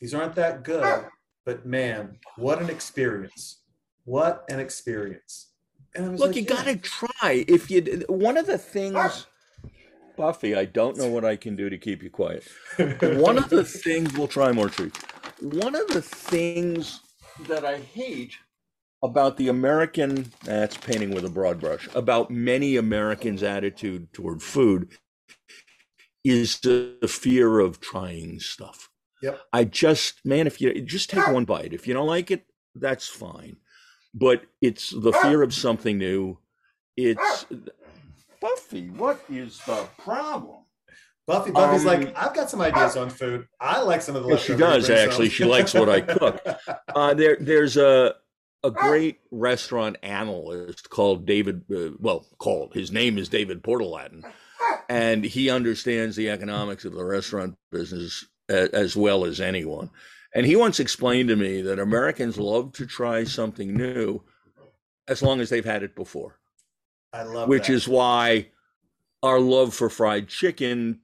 these 0.00 0.14
aren't 0.14 0.34
that 0.36 0.64
good, 0.64 1.04
but 1.44 1.64
man, 1.66 2.18
what 2.36 2.60
an 2.60 2.70
experience! 2.70 3.58
What 4.04 4.44
an 4.48 4.58
experience! 4.58 5.50
And 5.94 6.06
I 6.06 6.08
was 6.08 6.20
Look, 6.20 6.28
like, 6.28 6.36
you 6.36 6.42
yeah. 6.42 6.48
got 6.56 6.64
to 6.64 6.76
try. 6.76 7.44
If 7.46 7.70
you, 7.70 8.04
one 8.08 8.36
of 8.36 8.46
the 8.46 8.58
things, 8.58 9.26
Buffy, 10.16 10.54
I 10.54 10.64
don't 10.64 10.96
know 10.96 11.08
what 11.08 11.24
I 11.24 11.36
can 11.36 11.56
do 11.56 11.70
to 11.70 11.78
keep 11.78 12.02
you 12.02 12.10
quiet. 12.10 12.44
One 13.02 13.38
of 13.38 13.48
the 13.48 13.64
things, 13.64 14.12
we'll 14.16 14.28
try 14.28 14.52
more 14.52 14.68
treats. 14.68 15.00
One 15.40 15.74
of 15.74 15.88
the 15.88 16.02
things 16.02 17.00
that 17.48 17.64
I 17.64 17.78
hate 17.78 18.36
about 19.02 19.36
the 19.36 19.48
American, 19.48 20.32
that's 20.44 20.76
painting 20.76 21.10
with 21.10 21.24
a 21.24 21.30
broad 21.30 21.58
brush, 21.58 21.88
about 21.94 22.30
many 22.30 22.76
Americans' 22.76 23.42
attitude 23.42 24.12
toward 24.12 24.42
food 24.42 24.90
is 26.24 26.60
the 26.60 26.96
fear 27.08 27.58
of 27.58 27.80
trying 27.80 28.38
stuff. 28.38 28.88
Yep. 29.22 29.40
I 29.52 29.64
just, 29.64 30.24
man, 30.24 30.46
if 30.46 30.60
you 30.60 30.80
just 30.82 31.10
take 31.10 31.26
one 31.28 31.44
bite, 31.44 31.72
if 31.72 31.86
you 31.86 31.94
don't 31.94 32.06
like 32.06 32.30
it, 32.30 32.44
that's 32.74 33.08
fine. 33.08 33.56
But 34.14 34.42
it's 34.60 34.90
the 34.90 35.12
fear 35.12 35.42
of 35.42 35.54
something 35.54 35.98
new. 35.98 36.38
It's 36.96 37.46
Buffy, 38.42 38.90
what 38.90 39.24
is 39.30 39.58
the 39.64 39.86
problem? 39.98 40.64
Buffy, 41.26 41.52
Buffy's 41.52 41.82
Um, 41.82 41.86
like, 41.86 42.16
I've 42.18 42.34
got 42.34 42.50
some 42.50 42.60
ideas 42.60 42.96
on 42.96 43.08
food. 43.08 43.46
I 43.60 43.80
like 43.80 44.02
some 44.02 44.16
of 44.16 44.22
the. 44.22 44.28
Well, 44.28 44.36
she 44.36 44.56
does 44.56 44.90
actually. 44.90 45.28
She 45.28 45.44
likes 45.44 45.72
what 45.72 45.88
I 45.88 46.00
cook. 46.00 46.44
Uh, 46.94 47.14
there, 47.14 47.38
there's 47.40 47.78
a 47.78 48.14
a 48.64 48.70
great 48.70 49.20
restaurant 49.30 49.96
analyst 50.02 50.90
called 50.90 51.24
David. 51.24 51.64
Uh, 51.74 51.90
well, 51.98 52.26
called 52.38 52.74
his 52.74 52.92
name 52.92 53.16
is 53.16 53.30
David 53.30 53.62
Portalatin, 53.62 54.24
and 54.90 55.24
he 55.24 55.48
understands 55.48 56.16
the 56.16 56.28
economics 56.28 56.84
of 56.84 56.92
the 56.92 57.04
restaurant 57.04 57.56
business 57.70 58.26
a, 58.50 58.74
as 58.74 58.94
well 58.94 59.24
as 59.24 59.40
anyone. 59.40 59.88
And 60.34 60.44
he 60.44 60.56
once 60.56 60.80
explained 60.80 61.28
to 61.30 61.36
me 61.36 61.62
that 61.62 61.78
Americans 61.78 62.38
love 62.38 62.72
to 62.74 62.86
try 62.86 63.24
something 63.24 63.74
new, 63.74 64.20
as 65.08 65.22
long 65.22 65.40
as 65.40 65.48
they've 65.48 65.64
had 65.64 65.82
it 65.82 65.94
before. 65.94 66.38
I 67.12 67.22
love 67.24 67.48
which 67.48 67.66
that. 67.66 67.72
is 67.74 67.86
why 67.88 68.48
our 69.22 69.38
love 69.38 69.74
for 69.74 69.88
fried 69.90 70.28
chicken 70.28 71.00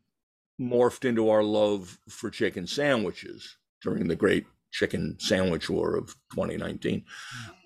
morphed 0.61 1.05
into 1.05 1.29
our 1.31 1.43
love 1.43 1.99
for 2.09 2.31
chicken 2.31 2.67
sandwiches 2.67 3.57
during 3.83 4.09
the 4.09 4.17
great 4.17 4.47
chicken 4.71 5.17
sandwich 5.21 5.71
war 5.71 5.97
of 5.97 6.09
2019. 6.33 7.05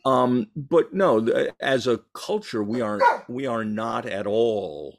Um, 0.04 0.48
but 0.56 0.92
no, 0.92 1.26
as 1.60 1.86
a 1.86 2.00
culture, 2.12 2.62
we 2.62 2.80
aren't 2.80 3.02
we 3.28 3.46
are 3.46 3.64
not 3.64 4.04
at 4.06 4.26
all 4.26 4.98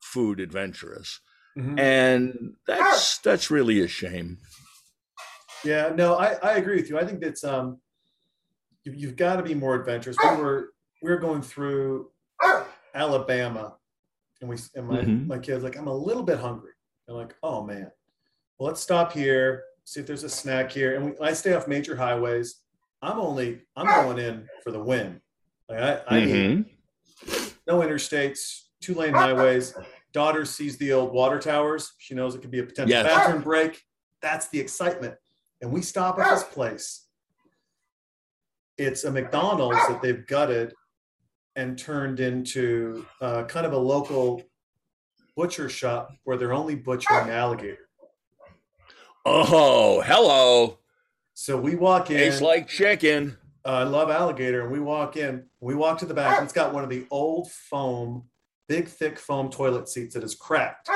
food 0.00 0.38
adventurous, 0.40 1.20
Mhm. 1.58 1.78
and 1.80 2.54
that's 2.66 3.18
that's 3.18 3.50
really 3.50 3.80
a 3.82 3.88
shame. 3.88 4.38
Yeah, 5.64 5.92
no, 5.94 6.14
I, 6.14 6.34
I 6.42 6.52
agree 6.58 6.76
with 6.76 6.88
you. 6.88 6.98
I 6.98 7.04
think 7.04 7.20
that's 7.20 7.42
um, 7.42 7.80
you, 8.84 8.92
you've 8.92 9.16
got 9.16 9.36
to 9.36 9.42
be 9.42 9.54
more 9.54 9.74
adventurous. 9.74 10.16
We 10.22 10.36
were 10.36 10.72
we 11.02 11.10
were 11.10 11.18
going 11.18 11.42
through 11.42 12.10
Alabama, 12.94 13.76
and 14.40 14.48
we 14.48 14.56
and 14.74 14.86
my 14.86 15.02
Mhm. 15.02 15.26
my 15.26 15.38
kids 15.38 15.64
like 15.64 15.76
I'm 15.76 15.88
a 15.88 15.94
little 15.96 16.22
bit 16.22 16.38
hungry. 16.38 16.72
They're 17.06 17.16
like, 17.16 17.34
oh 17.42 17.62
man, 17.62 17.90
well 18.58 18.68
let's 18.68 18.80
stop 18.80 19.12
here, 19.12 19.64
see 19.84 20.00
if 20.00 20.06
there's 20.06 20.24
a 20.24 20.28
snack 20.28 20.70
here. 20.70 20.94
And 20.96 21.04
we, 21.06 21.18
I 21.26 21.32
stay 21.32 21.54
off 21.54 21.66
major 21.68 21.96
highways. 21.96 22.60
I'm 23.02 23.18
only 23.20 23.62
I'm 23.76 23.86
going 23.86 24.18
in 24.18 24.48
for 24.62 24.70
the 24.70 24.80
win. 24.82 25.20
Like 25.68 25.80
I, 25.80 26.02
I 26.16 26.24
need 26.24 26.34
Mhm. 26.34 27.50
no 27.66 27.80
interstates, 27.80 28.66
two 28.80 28.94
lane 28.94 29.14
highways. 29.14 29.74
Daughter 30.12 30.44
sees 30.44 30.76
the 30.78 30.92
old 30.92 31.12
water 31.12 31.40
towers. 31.40 31.92
She 31.98 32.14
knows 32.14 32.34
it 32.36 32.40
could 32.40 32.50
be 32.52 32.60
a 32.60 32.64
potential 32.64 32.90
Yes. 32.90 33.04
bathroom 33.04 33.42
break. 33.42 33.82
That's 34.22 34.48
the 34.48 34.60
excitement. 34.60 35.16
And 35.60 35.72
we 35.72 35.82
stop 35.82 36.18
at 36.20 36.32
this 36.32 36.44
place. 36.44 37.08
It's 38.78 39.04
a 39.04 39.10
McDonald's 39.10 39.86
that 39.88 40.00
they've 40.02 40.26
gutted 40.26 40.72
and 41.56 41.78
turned 41.78 42.20
into 42.20 43.06
uh, 43.20 43.44
kind 43.44 43.66
of 43.66 43.72
a 43.72 43.78
local 43.78 44.42
butcher 45.36 45.68
shop 45.68 46.10
where 46.24 46.36
they're 46.36 46.52
only 46.52 46.74
butchering 46.74 47.30
alligator. 47.30 47.88
Oh, 49.24 50.00
hello. 50.02 50.78
So 51.34 51.56
we 51.58 51.74
walk 51.74 52.10
in. 52.10 52.18
Tastes 52.18 52.40
like 52.40 52.68
chicken. 52.68 53.36
uh, 53.64 53.70
I 53.70 53.82
love 53.84 54.10
alligator. 54.10 54.62
And 54.62 54.70
we 54.70 54.80
walk 54.80 55.16
in, 55.16 55.44
we 55.60 55.74
walk 55.74 55.98
to 55.98 56.06
the 56.06 56.14
back, 56.14 56.36
and 56.38 56.44
it's 56.44 56.52
got 56.52 56.72
one 56.74 56.84
of 56.84 56.90
the 56.90 57.06
old 57.10 57.50
foam, 57.50 58.24
big, 58.68 58.88
thick 58.88 59.18
foam 59.18 59.50
toilet 59.50 59.88
seats 59.88 60.14
that 60.14 60.22
is 60.22 60.34
cracked. 60.34 60.88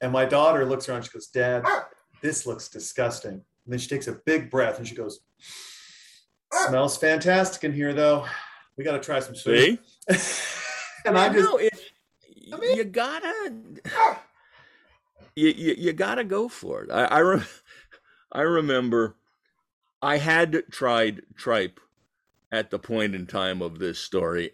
And 0.00 0.12
my 0.12 0.24
daughter 0.24 0.66
looks 0.66 0.88
around, 0.88 1.02
she 1.04 1.10
goes, 1.10 1.28
Dad, 1.28 1.64
this 2.20 2.46
looks 2.46 2.68
disgusting. 2.68 3.32
And 3.32 3.72
then 3.72 3.78
she 3.78 3.88
takes 3.88 4.06
a 4.06 4.12
big 4.26 4.50
breath 4.50 4.78
and 4.78 4.86
she 4.86 4.94
goes, 4.94 5.20
Smells 6.68 6.96
fantastic 6.96 7.64
in 7.64 7.72
here, 7.72 7.92
though. 7.94 8.26
We 8.76 8.84
got 8.84 8.92
to 8.92 9.00
try 9.00 9.20
some 9.20 9.34
food. 9.34 9.78
See? 10.08 10.48
and 11.06 11.16
I 11.16 11.32
just, 11.32 11.44
know 11.44 11.56
it. 11.58 11.78
I 12.52 12.56
mean- 12.56 12.76
you 12.76 12.84
gotta, 12.84 13.60
you, 15.36 15.48
you 15.48 15.74
you 15.78 15.92
gotta 15.92 16.24
go 16.24 16.48
for 16.48 16.82
it. 16.84 16.90
I 16.90 17.04
I, 17.04 17.20
rem- 17.20 17.46
I 18.32 18.42
remember, 18.42 19.16
I 20.02 20.18
had 20.18 20.64
tried 20.70 21.22
tripe 21.36 21.80
at 22.52 22.70
the 22.70 22.78
point 22.78 23.14
in 23.14 23.26
time 23.26 23.62
of 23.62 23.78
this 23.78 23.98
story, 23.98 24.50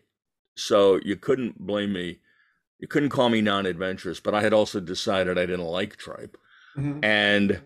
so 0.55 1.01
you 1.05 1.17
couldn't 1.17 1.59
blame 1.67 1.93
me. 1.93 2.19
You 2.79 2.89
couldn't 2.89 3.11
call 3.11 3.29
me 3.29 3.43
non-adventurous, 3.43 4.21
but 4.21 4.35
I 4.35 4.41
had 4.41 4.55
also 4.55 4.81
decided 4.81 5.37
I 5.37 5.45
didn't 5.47 5.67
like 5.67 5.97
tripe, 5.97 6.37
Mhm. 6.79 7.05
and 7.05 7.61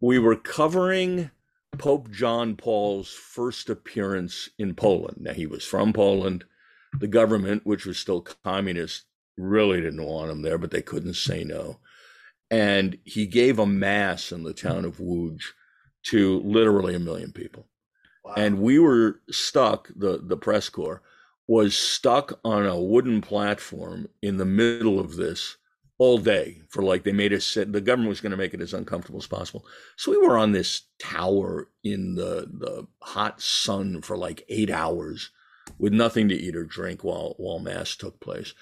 we 0.00 0.18
were 0.20 0.36
covering 0.36 1.30
Pope 1.76 2.10
John 2.10 2.56
Paul's 2.56 3.10
first 3.10 3.68
appearance 3.68 4.48
in 4.58 4.74
Poland. 4.74 5.18
Now 5.20 5.32
he 5.32 5.46
was 5.46 5.64
from 5.64 5.92
Poland 5.92 6.44
the 6.98 7.06
government, 7.06 7.66
which 7.66 7.86
was 7.86 7.98
still 7.98 8.26
communist, 8.44 9.04
really 9.36 9.80
didn't 9.80 10.04
want 10.04 10.30
him 10.30 10.42
there, 10.42 10.58
but 10.58 10.70
they 10.70 10.82
couldn't 10.82 11.14
say 11.14 11.44
no. 11.44 11.78
And 12.50 12.98
he 13.04 13.26
gave 13.26 13.58
a 13.58 13.66
mass 13.66 14.32
in 14.32 14.42
the 14.42 14.54
town 14.54 14.84
of 14.84 14.98
Łódź 14.98 15.42
to 16.04 16.40
literally 16.40 16.94
a 16.94 17.00
million 17.00 17.32
people. 17.32 17.66
Wow. 18.24 18.34
And 18.36 18.58
we 18.60 18.78
were 18.78 19.20
stuck, 19.30 19.88
the, 19.94 20.20
the 20.22 20.36
press 20.36 20.68
corps 20.68 21.02
was 21.46 21.76
stuck 21.76 22.38
on 22.44 22.66
a 22.66 22.80
wooden 22.80 23.20
platform 23.20 24.08
in 24.22 24.36
the 24.36 24.44
middle 24.44 24.98
of 24.98 25.16
this 25.16 25.56
all 25.98 26.18
day 26.18 26.60
for 26.68 26.82
like 26.82 27.02
they 27.02 27.12
made 27.12 27.32
us 27.32 27.44
sit 27.44 27.72
the 27.72 27.80
government 27.80 28.08
was 28.08 28.20
going 28.20 28.30
to 28.30 28.36
make 28.36 28.54
it 28.54 28.60
as 28.60 28.72
uncomfortable 28.72 29.18
as 29.18 29.26
possible 29.26 29.64
so 29.96 30.10
we 30.10 30.16
were 30.16 30.38
on 30.38 30.52
this 30.52 30.82
tower 30.98 31.68
in 31.82 32.14
the 32.14 32.48
the 32.52 32.86
hot 33.02 33.40
sun 33.40 34.00
for 34.00 34.16
like 34.16 34.44
eight 34.48 34.70
hours 34.70 35.30
with 35.78 35.92
nothing 35.92 36.28
to 36.28 36.34
eat 36.34 36.56
or 36.56 36.64
drink 36.64 37.04
while 37.04 37.34
while 37.38 37.58
mass 37.58 37.96
took 37.96 38.20
place. 38.20 38.54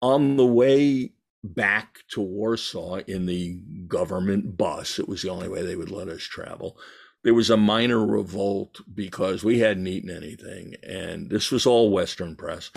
On 0.00 0.36
the 0.36 0.46
way 0.46 1.12
back 1.42 2.00
to 2.10 2.20
Warsaw 2.20 2.96
in 3.06 3.26
the 3.26 3.60
government 3.86 4.56
bus, 4.56 4.98
it 4.98 5.08
was 5.08 5.22
the 5.22 5.30
only 5.30 5.48
way 5.48 5.62
they 5.62 5.76
would 5.76 5.90
let 5.90 6.08
us 6.08 6.22
travel. 6.22 6.78
There 7.22 7.34
was 7.34 7.50
a 7.50 7.56
minor 7.56 8.04
revolt 8.04 8.80
because 8.94 9.42
we 9.42 9.60
hadn't 9.60 9.86
eaten 9.86 10.10
anything, 10.10 10.74
and 10.82 11.30
this 11.30 11.50
was 11.50 11.64
all 11.66 11.90
Western 11.90 12.36
press. 12.36 12.70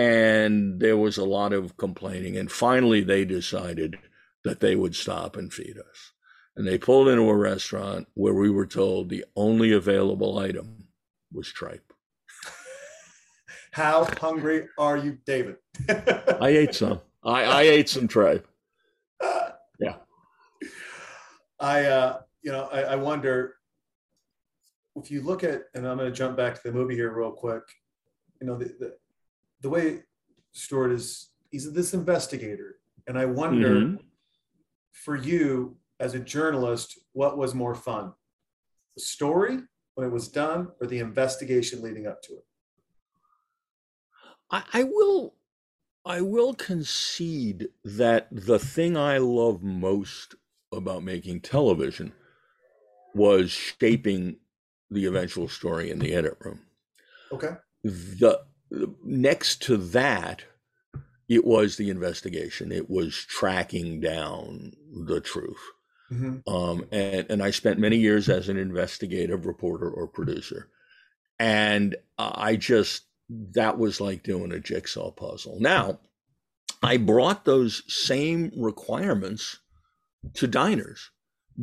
And 0.00 0.80
there 0.80 0.96
was 0.96 1.18
a 1.18 1.24
lot 1.24 1.52
of 1.52 1.76
complaining, 1.76 2.36
and 2.38 2.50
finally 2.50 3.02
they 3.02 3.26
decided 3.26 3.98
that 4.44 4.60
they 4.60 4.74
would 4.74 4.96
stop 4.96 5.36
and 5.36 5.52
feed 5.52 5.76
us. 5.76 6.12
And 6.56 6.66
they 6.66 6.78
pulled 6.78 7.08
into 7.08 7.28
a 7.28 7.36
restaurant 7.36 8.08
where 8.14 8.32
we 8.32 8.50
were 8.50 8.66
told 8.66 9.08
the 9.08 9.24
only 9.36 9.72
available 9.72 10.38
item 10.38 10.88
was 11.32 11.52
tripe. 11.52 11.92
How 13.72 14.04
hungry 14.18 14.68
are 14.78 14.96
you, 14.96 15.18
David? 15.26 15.56
I 15.88 16.48
ate 16.48 16.74
some. 16.74 17.00
I, 17.22 17.44
I 17.44 17.62
ate 17.62 17.88
some 17.88 18.08
tripe. 18.08 18.46
Yeah. 19.78 19.94
I, 21.58 21.84
uh, 21.86 22.20
you 22.42 22.52
know, 22.52 22.68
I, 22.70 22.80
I 22.82 22.96
wonder 22.96 23.54
if 24.96 25.10
you 25.10 25.22
look 25.22 25.42
at, 25.42 25.62
and 25.74 25.88
I'm 25.88 25.96
going 25.96 26.10
to 26.10 26.14
jump 26.14 26.36
back 26.36 26.54
to 26.54 26.60
the 26.64 26.72
movie 26.72 26.96
here 26.96 27.10
real 27.10 27.32
quick. 27.32 27.62
You 28.42 28.46
know, 28.46 28.58
the 28.58 28.66
the, 28.78 28.96
the 29.60 29.70
way 29.70 30.02
Stuart 30.52 30.92
is, 30.92 31.30
he's 31.50 31.70
this 31.72 31.94
investigator, 31.94 32.80
and 33.06 33.18
I 33.18 33.26
wonder 33.26 33.80
Mhm. 33.80 34.04
for 34.92 35.16
you 35.16 35.78
as 35.98 36.14
a 36.14 36.20
journalist, 36.20 36.98
what 37.12 37.36
was 37.36 37.54
more 37.54 37.74
fun, 37.74 38.14
the 38.96 39.02
story 39.02 39.60
when 39.94 40.06
it 40.06 40.10
was 40.10 40.28
done, 40.28 40.72
or 40.80 40.86
the 40.86 40.98
investigation 40.98 41.82
leading 41.82 42.06
up 42.06 42.22
to 42.22 42.34
it? 42.34 42.46
I, 44.50 44.64
I 44.72 44.82
will 44.84 45.36
I 46.04 46.22
will 46.22 46.54
concede 46.54 47.68
that 47.84 48.28
the 48.30 48.58
thing 48.58 48.96
I 48.96 49.18
love 49.18 49.62
most 49.62 50.34
about 50.72 51.04
making 51.04 51.42
television 51.42 52.14
was 53.14 53.50
shaping 53.50 54.40
the 54.90 55.04
eventual 55.04 55.46
story 55.46 55.90
in 55.90 55.98
the 55.98 56.14
edit 56.14 56.38
room. 56.40 56.64
Okay. 57.30 57.54
The 57.84 58.46
next 59.04 59.62
to 59.62 59.76
that, 59.76 60.44
it 61.28 61.44
was 61.44 61.76
the 61.76 61.90
investigation. 61.90 62.72
It 62.72 62.90
was 62.90 63.14
tracking 63.14 64.00
down 64.00 64.72
the 65.06 65.20
truth. 65.20 65.60
Mhm. 66.12 66.42
Um, 66.48 66.86
and, 66.90 67.26
and 67.30 67.42
I 67.42 67.50
spent 67.52 67.78
many 67.78 67.96
years 67.96 68.28
as 68.28 68.48
an 68.48 68.56
investigative 68.56 69.46
reporter 69.46 69.88
or 69.88 70.08
producer. 70.08 70.68
And 71.38 71.96
I 72.18 72.56
just, 72.56 73.04
that 73.28 73.78
was 73.78 74.00
like 74.00 74.22
doing 74.22 74.52
a 74.52 74.60
jigsaw 74.60 75.12
puzzle. 75.12 75.58
Now, 75.60 76.00
I 76.82 76.96
brought 76.96 77.44
those 77.44 77.82
same 77.86 78.50
requirements 78.56 79.58
to 80.34 80.46
diners. 80.46 81.10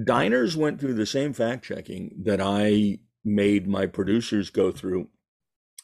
Diners 0.05 0.55
went 0.55 0.79
through 0.79 0.93
the 0.93 1.05
same 1.05 1.33
fact 1.33 1.65
checking 1.65 2.15
that 2.23 2.39
I 2.41 2.99
made 3.25 3.67
my 3.67 3.85
producers 3.85 4.49
go 4.49 4.71
through 4.71 5.09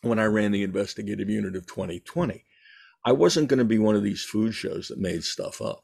when 0.04 0.20
I 0.20 0.26
ran 0.26 0.51
the 0.51 0.64
investigative 0.64 1.30
unit 1.30 1.56
of 1.56 1.68
2020. 1.68 2.45
I 3.06 3.12
wasn't 3.14 3.49
going 3.49 3.60
to 3.60 3.66
be 3.66 3.80
one 3.80 3.95
of 3.95 4.04
these 4.04 4.24
food 4.24 4.54
shows 4.54 4.88
that 4.89 4.99
made 4.99 5.24
stuff 5.24 5.62
up 5.62 5.84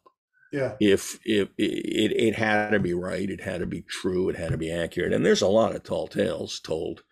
Yeah. 0.52 0.80
if 0.80 1.20
if 1.26 1.50
it, 1.58 2.12
it 2.14 2.36
had 2.36 2.72
to 2.72 2.80
be 2.80 2.94
right 2.94 3.30
it 3.30 3.42
had 3.42 3.60
to 3.60 3.66
be 3.66 3.82
true 3.84 4.30
it 4.30 4.36
had 4.38 4.52
to 4.52 4.58
be 4.58 4.72
accurate 4.72 5.14
and 5.14 5.26
there's 5.26 5.42
a 5.42 5.48
lot 5.48 5.76
of 5.76 5.84
tall 5.84 6.08
tales 6.08 6.60
told 6.62 7.04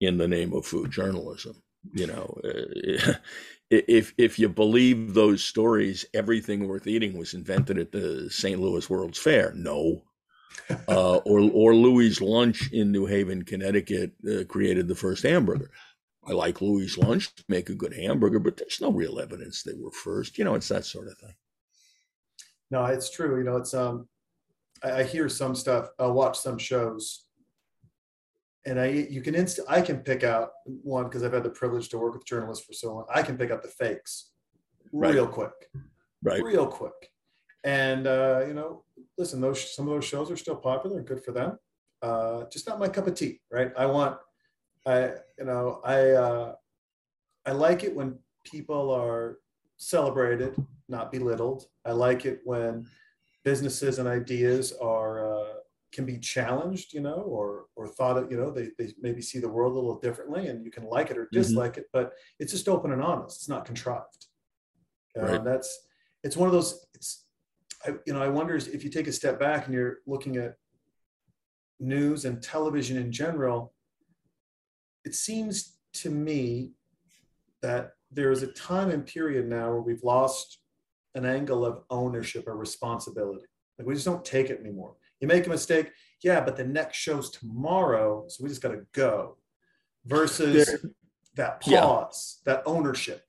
in 0.00 0.18
the 0.18 0.28
name 0.28 0.52
of 0.52 0.66
food 0.66 0.90
journalism 0.90 1.62
you 1.92 2.06
know 2.06 2.36
uh, 2.44 3.14
if 3.70 4.14
if 4.18 4.38
you 4.38 4.48
believe 4.48 5.14
those 5.14 5.42
stories 5.42 6.04
everything 6.14 6.66
worth 6.68 6.86
eating 6.86 7.18
was 7.18 7.34
invented 7.34 7.78
at 7.78 7.92
the 7.92 8.28
st 8.30 8.60
louis 8.60 8.88
world's 8.90 9.18
fair 9.18 9.52
no 9.54 10.02
uh, 10.88 11.16
or 11.18 11.40
or 11.52 11.74
louis 11.74 12.20
lunch 12.20 12.70
in 12.72 12.92
new 12.92 13.06
haven 13.06 13.42
connecticut 13.44 14.12
uh, 14.30 14.44
created 14.48 14.88
the 14.88 14.94
first 14.94 15.22
hamburger 15.22 15.70
i 16.26 16.32
like 16.32 16.60
louis 16.60 16.96
lunch 16.98 17.34
to 17.34 17.44
make 17.48 17.68
a 17.68 17.74
good 17.74 17.94
hamburger 17.94 18.38
but 18.38 18.56
there's 18.56 18.80
no 18.80 18.90
real 18.90 19.18
evidence 19.20 19.62
they 19.62 19.74
were 19.74 19.90
first 19.92 20.38
you 20.38 20.44
know 20.44 20.54
it's 20.54 20.68
that 20.68 20.84
sort 20.84 21.08
of 21.08 21.16
thing 21.18 21.34
No, 22.70 22.84
it's 22.86 23.10
true. 23.10 23.38
You 23.38 23.44
know, 23.44 23.56
it's 23.62 23.74
um, 23.74 24.08
I, 24.82 24.90
I 25.00 25.02
hear 25.04 25.28
some 25.28 25.54
stuff. 25.54 25.90
I'll 25.98 26.14
watch 26.14 26.36
some 26.38 26.58
shows, 26.58 27.26
and 28.66 28.80
I 28.80 28.86
you 29.16 29.20
can 29.20 29.34
inst 29.34 29.60
I 29.68 29.80
can 29.82 29.98
pick 30.00 30.24
out 30.24 30.48
one 30.64 31.04
because 31.04 31.22
I've 31.22 31.34
had 31.34 31.44
the 31.44 31.50
privilege 31.50 31.88
to 31.90 31.98
work 31.98 32.14
with 32.14 32.26
journalists 32.26 32.64
for 32.66 32.72
so 32.72 32.94
long. 32.94 33.06
I 33.14 33.22
can 33.22 33.36
pick 33.36 33.50
out 33.50 33.62
the 33.62 33.68
fakes 33.68 34.32
Right. 34.92 35.14
real 35.14 35.26
quick, 35.26 35.52
right 36.22 36.42
real 36.42 36.66
quick. 36.66 36.98
And 37.64 38.06
uh, 38.06 38.44
you 38.48 38.54
know, 38.54 38.84
listen, 39.18 39.40
those 39.40 39.74
some 39.76 39.86
of 39.88 39.94
those 39.94 40.04
shows 40.04 40.30
are 40.30 40.36
still 40.36 40.56
popular 40.56 40.98
and 40.98 41.06
good 41.06 41.22
for 41.24 41.32
them. 41.32 41.58
uh, 42.02 42.44
just 42.50 42.66
not 42.68 42.78
my 42.78 42.88
cup 42.88 43.06
of 43.06 43.14
tea, 43.14 43.40
right? 43.50 43.72
I 43.76 43.86
want, 43.86 44.18
I, 44.86 45.12
you 45.38 45.44
know, 45.44 45.80
I, 45.84 46.10
uh, 46.10 46.54
I 47.46 47.52
like 47.52 47.84
it 47.84 47.94
when 47.94 48.18
people 48.44 48.90
are 48.90 49.38
celebrated, 49.76 50.54
not 50.88 51.10
belittled. 51.10 51.66
I 51.84 51.92
like 51.92 52.26
it 52.26 52.40
when 52.44 52.86
businesses 53.44 53.98
and 53.98 54.08
ideas 54.08 54.72
are 54.80 55.34
uh, 55.34 55.54
can 55.92 56.04
be 56.04 56.18
challenged, 56.18 56.92
you 56.92 57.00
know, 57.00 57.14
or 57.14 57.66
or 57.76 57.86
thought 57.86 58.16
of, 58.16 58.30
you 58.30 58.36
know, 58.36 58.50
they, 58.50 58.70
they 58.78 58.92
maybe 59.00 59.22
see 59.22 59.38
the 59.38 59.48
world 59.48 59.72
a 59.72 59.76
little 59.76 60.00
differently, 60.00 60.48
and 60.48 60.64
you 60.64 60.70
can 60.70 60.84
like 60.84 61.10
it 61.10 61.18
or 61.18 61.28
dislike 61.32 61.76
it, 61.76 61.86
but 61.92 62.12
it's 62.38 62.52
just 62.52 62.68
open 62.68 62.92
and 62.92 63.02
honest. 63.02 63.36
It's 63.36 63.48
not 63.48 63.64
contrived. 63.64 64.26
Right. 65.16 65.34
and 65.34 65.46
that's 65.46 65.86
it's 66.24 66.36
one 66.36 66.48
of 66.48 66.52
those. 66.52 66.86
It's 66.94 67.26
I, 67.86 67.90
you 68.06 68.14
know, 68.14 68.22
I 68.22 68.28
wonder 68.28 68.56
if 68.56 68.82
you 68.82 68.90
take 68.90 69.06
a 69.06 69.12
step 69.12 69.38
back 69.38 69.66
and 69.66 69.74
you're 69.74 69.98
looking 70.06 70.36
at 70.36 70.54
news 71.78 72.24
and 72.24 72.42
television 72.42 72.96
in 72.96 73.12
general, 73.12 73.73
it 75.04 75.14
seems 75.14 75.76
to 75.94 76.10
me 76.10 76.72
that 77.62 77.92
there 78.10 78.30
is 78.30 78.42
a 78.42 78.48
time 78.48 78.90
and 78.90 79.06
period 79.06 79.46
now 79.48 79.70
where 79.70 79.80
we've 79.80 80.02
lost 80.02 80.58
an 81.14 81.24
angle 81.24 81.64
of 81.64 81.82
ownership 81.90 82.46
or 82.46 82.56
responsibility. 82.56 83.46
Like 83.78 83.86
we 83.86 83.94
just 83.94 84.06
don't 84.06 84.24
take 84.24 84.50
it 84.50 84.60
anymore. 84.60 84.94
You 85.20 85.28
make 85.28 85.46
a 85.46 85.50
mistake, 85.50 85.90
yeah, 86.22 86.40
but 86.40 86.56
the 86.56 86.64
next 86.64 86.96
show's 86.96 87.30
tomorrow, 87.30 88.24
so 88.28 88.42
we 88.42 88.48
just 88.48 88.62
got 88.62 88.72
to 88.72 88.82
go. 88.92 89.36
Versus 90.04 90.66
There- 90.66 90.90
that 91.36 91.62
Yeah. 91.66 91.80
pause, 91.80 92.40
that 92.44 92.62
ownership. 92.66 93.24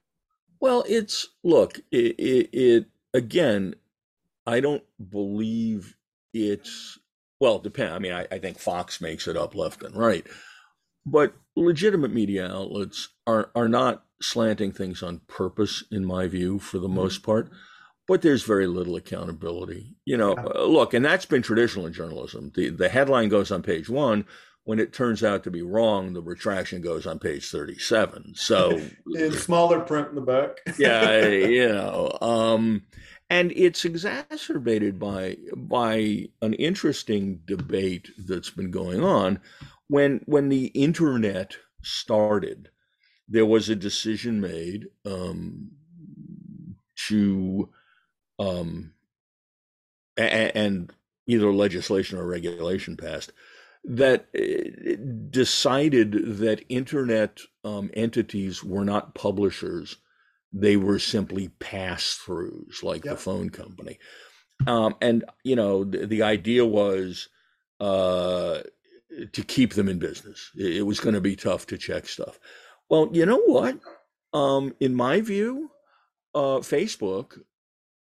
Well, 0.59 0.83
it's 0.87 1.27
look, 1.43 1.79
it, 1.91 2.19
it, 2.19 2.49
it 2.53 2.85
again, 3.13 3.75
I 4.45 4.59
don't 4.59 4.83
believe 5.09 5.95
it's 6.33 6.99
well, 7.39 7.59
depend. 7.59 7.93
I 7.93 7.99
mean, 7.99 8.13
I, 8.13 8.27
I 8.31 8.39
think 8.39 8.57
Fox 8.59 9.01
makes 9.01 9.27
it 9.27 9.35
up 9.37 9.55
left 9.55 9.83
and 9.83 9.95
right, 9.95 10.25
but 11.05 11.33
legitimate 11.55 12.11
media 12.13 12.47
outlets 12.51 13.09
are 13.27 13.51
are 13.55 13.67
not 13.69 14.03
slanting 14.21 14.71
things 14.71 15.03
on 15.03 15.21
purpose, 15.27 15.83
in 15.91 16.05
my 16.05 16.27
view, 16.27 16.59
for 16.59 16.79
the 16.79 16.87
most 16.87 17.23
part. 17.23 17.49
But 18.07 18.21
there's 18.21 18.43
very 18.43 18.67
little 18.67 18.95
accountability. 18.95 19.95
You 20.05 20.17
know, 20.17 20.35
Yeah. 20.35 20.45
uh, 20.55 20.65
look, 20.65 20.93
and 20.93 21.03
that's 21.03 21.25
been 21.25 21.41
traditional 21.41 21.87
in 21.87 21.93
journalism. 21.93 22.51
The 22.55 22.69
the 22.69 22.89
headline 22.89 23.29
goes 23.29 23.51
on 23.51 23.61
page 23.63 23.89
one. 23.89 24.25
When 24.63 24.79
it 24.79 24.93
turns 24.93 25.23
out 25.23 25.43
to 25.43 25.51
be 25.51 25.61
wrong, 25.61 26.13
the 26.13 26.23
retraction 26.23 26.81
goes 26.81 27.05
on 27.05 27.19
page 27.19 27.51
37. 27.51 28.33
So 28.35 28.79
In 29.15 29.31
smaller 29.31 29.79
print 29.79 30.09
in 30.09 30.15
the 30.15 30.21
back. 30.21 30.57
yeah, 30.79 31.23
you 31.27 31.67
know, 31.67 32.17
um, 32.19 32.81
and 33.29 33.51
it's 33.55 33.85
exacerbated 33.85 34.97
by 34.99 35.37
by 35.55 36.29
an 36.41 36.53
interesting 36.55 37.41
debate 37.45 38.09
that's 38.17 38.49
been 38.49 38.71
going 38.71 39.03
on. 39.03 39.39
When 39.87 40.21
when 40.25 40.49
the 40.49 40.67
internet 40.67 41.57
started, 41.81 42.69
there 43.27 43.45
was 43.45 43.69
a 43.69 43.75
decision 43.75 44.41
made 44.41 44.87
um, 45.05 45.71
to 47.07 47.69
um, 48.39 48.93
a- 50.17 50.57
and 50.57 50.91
either 51.27 51.51
legislation 51.53 52.17
or 52.17 52.25
regulation 52.25 52.97
passed 52.97 53.31
that 53.83 54.27
uh, 54.37 54.95
decided 55.29 56.37
that 56.37 56.65
internet 56.69 57.41
um, 57.63 57.91
entities 57.93 58.63
were 58.63 58.85
not 58.85 59.13
publishers. 59.13 59.97
They 60.51 60.77
were 60.77 60.99
simply 60.99 61.49
pass-throughs 61.59 62.81
like 62.81 63.03
the 63.03 63.17
phone 63.17 63.49
company. 63.49 63.99
Um, 64.67 64.95
and 65.01 65.25
you 65.43 65.55
know 65.55 65.83
the, 65.83 66.05
the 66.07 66.23
idea 66.23 66.65
was 66.65 67.29
uh, 67.79 68.61
to 69.33 69.43
keep 69.43 69.73
them 69.73 69.87
in 69.89 69.99
business 69.99 70.51
it, 70.55 70.85
was 70.85 70.99
going 70.99 71.15
to 71.15 71.21
be 71.21 71.35
tough 71.35 71.65
to 71.67 71.77
check 71.77 72.07
stuff 72.07 72.39
well 72.89 73.09
you 73.13 73.25
know 73.25 73.41
what 73.45 73.77
um, 74.33 74.73
in 74.79 74.93
my 74.93 75.21
view 75.21 75.69
uh, 76.33 76.59
facebook 76.59 77.39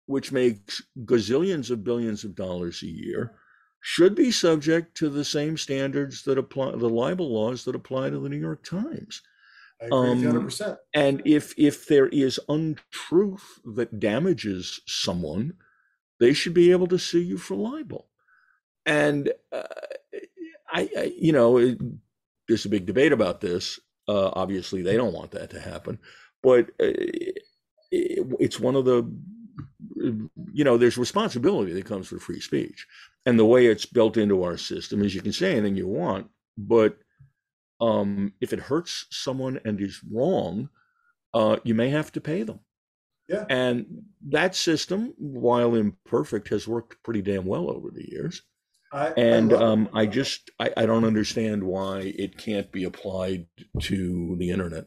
which 0.07 0.31
makes 0.31 0.81
gazillions 1.05 1.69
of 1.71 1.83
billions 1.83 2.23
of 2.23 2.35
dollars 2.35 2.81
a 2.83 2.87
year 2.87 3.33
should 3.81 4.15
be 4.15 4.31
subject 4.31 4.95
to 4.97 5.09
the 5.09 5.25
same 5.25 5.57
standards 5.57 6.23
that 6.23 6.37
apply 6.37 6.71
the 6.71 6.89
libel 6.89 7.31
laws 7.33 7.65
that 7.65 7.75
apply 7.75 8.09
to 8.09 8.19
the 8.19 8.29
new 8.29 8.37
york 8.39 8.63
times 8.63 9.21
I 9.81 9.87
agree 9.87 9.97
Um, 9.97 10.23
100%. 10.23 10.77
and 10.93 11.21
if 11.25 11.53
if 11.57 11.87
there 11.87 12.07
is 12.07 12.39
untruth 12.47 13.59
that 13.75 13.99
damages 13.99 14.79
someone, 14.87 15.53
they 16.19 16.31
should 16.33 16.53
be 16.53 16.71
able 16.71 16.87
to 16.87 16.97
sue 16.97 17.19
you 17.19 17.37
for 17.37 17.55
libel. 17.55 18.07
And 18.85 19.33
uh, 19.51 19.63
I, 20.75 20.89
I, 20.97 21.13
you 21.17 21.31
know, 21.31 21.57
it, 21.57 21.77
there's 22.47 22.65
a 22.65 22.69
big 22.69 22.85
debate 22.85 23.13
about 23.13 23.39
this. 23.39 23.79
Uh, 24.07 24.29
obviously, 24.33 24.81
they 24.81 24.97
don't 24.97 25.13
want 25.13 25.31
that 25.31 25.49
to 25.51 25.59
happen, 25.59 25.97
but 26.43 26.65
uh, 26.79 26.93
it, 27.91 28.27
it's 28.39 28.59
one 28.59 28.75
of 28.75 28.85
the, 28.85 29.09
you 30.53 30.63
know, 30.63 30.77
there's 30.77 30.97
responsibility 30.97 31.73
that 31.73 31.85
comes 31.85 32.11
with 32.11 32.21
free 32.21 32.41
speech, 32.41 32.85
and 33.25 33.39
the 33.39 33.45
way 33.45 33.65
it's 33.65 33.85
built 33.85 34.17
into 34.17 34.43
our 34.43 34.57
system 34.57 35.01
is 35.01 35.15
you 35.15 35.21
can 35.21 35.33
say 35.33 35.53
anything 35.53 35.75
you 35.75 35.87
want, 35.87 36.27
but 36.57 36.97
um, 37.81 38.33
if 38.41 38.53
it 38.53 38.59
hurts 38.59 39.07
someone 39.09 39.59
and 39.65 39.81
is 39.81 40.01
wrong, 40.11 40.69
uh, 41.33 41.57
you 41.63 41.73
may 41.73 41.89
have 41.89 42.11
to 42.11 42.21
pay 42.21 42.43
them. 42.43 42.59
Yeah. 43.27 43.45
And 43.49 44.03
that 44.29 44.55
system, 44.55 45.13
while 45.17 45.73
imperfect, 45.73 46.49
has 46.49 46.67
worked 46.67 47.01
pretty 47.03 47.23
damn 47.23 47.45
well 47.45 47.71
over 47.71 47.89
the 47.89 48.07
years. 48.11 48.43
I, 48.95 49.09
And 49.17 49.53
I 49.53 49.57
um, 49.57 49.89
I 49.93 50.05
just 50.05 50.51
I, 50.57 50.71
I 50.77 50.85
don't 50.85 51.03
understand 51.03 51.61
why 51.61 52.13
it 52.17 52.37
can't 52.37 52.71
be 52.71 52.85
applied 52.85 53.45
to 53.81 54.35
the 54.39 54.49
internet. 54.49 54.85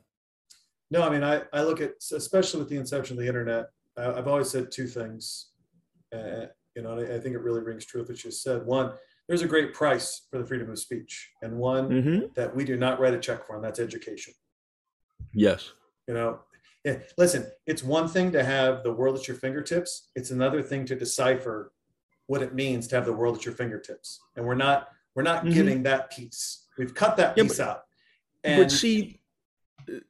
No, 0.91 1.03
I 1.03 1.11
mean, 1.11 1.23
I, 1.23 1.43
I 1.53 1.63
look 1.63 1.83
at, 1.83 1.93
especially 2.13 2.61
with 2.61 2.71
the 2.71 2.79
inception 2.79 3.19
of 3.19 3.21
the 3.21 3.29
internet, 3.29 3.67
I, 3.99 4.07
I've 4.07 4.27
always 4.27 4.49
said 4.49 4.73
two 4.73 4.87
things. 4.87 5.51
Uh, 6.15 6.47
you 6.75 6.83
know, 6.83 6.99
I, 6.99 7.17
I 7.17 7.21
think 7.21 7.35
it 7.35 7.43
really 7.43 7.61
rings 7.61 7.85
true 7.85 8.01
with 8.01 8.09
what 8.09 8.25
you 8.25 8.31
said. 8.31 8.65
One, 8.65 8.93
there's 9.29 9.43
a 9.43 9.47
great 9.47 9.75
price 9.75 10.27
for 10.31 10.39
the 10.39 10.47
freedom 10.47 10.71
of 10.71 10.79
speech, 10.79 11.31
and 11.43 11.59
one 11.59 12.03
hmm 12.03 12.19
that 12.35 12.57
we 12.57 12.65
do 12.65 12.79
not 12.79 12.99
write 12.99 13.13
a 13.13 13.19
check 13.19 13.47
for, 13.47 13.57
and 13.57 13.65
that's 13.65 13.79
education. 13.79 14.33
Yes. 15.35 15.73
You 16.07 16.15
know, 16.15 16.41
yeah, 16.83 17.01
listen, 17.19 17.47
it's 17.67 17.85
one 17.85 18.09
thing 18.09 18.33
to 18.33 18.43
have 18.43 18.83
the 18.83 18.93
world 18.93 19.19
at 19.19 19.29
your 19.29 19.37
fingertips. 19.37 20.09
It's 20.15 20.31
another 20.31 20.63
thing 20.63 20.87
to 20.87 20.97
decipher 20.97 21.73
what 22.29 22.43
it 22.43 22.55
means 22.55 22.87
to 22.87 22.95
have 22.95 23.05
the 23.07 23.13
world 23.13 23.37
at 23.39 23.45
your 23.45 23.55
fingertips. 23.55 24.21
And 24.37 24.47
we're 24.47 24.55
not, 24.55 24.89
we're 25.17 25.23
not 25.25 25.45
Mhm. 25.45 25.55
getting 25.55 25.83
that 25.85 26.11
piece. 26.11 26.67
We've 26.79 26.95
cut 26.95 27.17
that 27.17 27.37
Yeah, 27.37 27.43
piece 27.45 27.59
out. 27.59 27.85
And 28.45 28.63
but 28.63 28.71
see, 28.71 29.21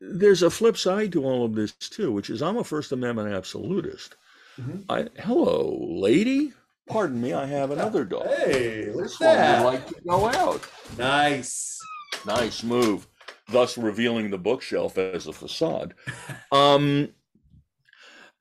there's 0.01 0.43
a 0.43 0.51
flip 0.51 0.77
side 0.77 1.13
to 1.13 1.25
all 1.25 1.45
of 1.45 1.55
this 1.55 1.73
too, 1.73 2.13
which 2.13 2.29
is 2.29 2.43
I'm 2.43 2.57
a 2.59 2.65
First 2.65 2.93
Amendment 2.93 3.33
absolutist. 3.33 4.17
Mhm. 4.61 4.85
I, 4.89 5.09
hello, 5.23 5.79
lady. 5.81 6.53
Pardon 6.89 7.21
me, 7.21 7.33
I 7.33 7.47
have 7.47 7.71
another 7.71 8.05
dog. 8.05 8.27
hey, 8.39 8.91
look 8.93 9.13
at 9.13 9.19
that. 9.21 9.65
like 9.65 9.87
to 9.87 9.95
go 10.07 10.27
out. 10.27 10.61
nice. 10.99 11.79
Nice 12.27 12.65
move, 12.65 13.07
thus 13.53 13.79
revealing 13.79 14.31
the 14.31 14.39
bookshelf 14.39 14.99
as 14.99 15.29
a 15.29 15.33
facade. 15.33 15.95
Um, 16.51 17.11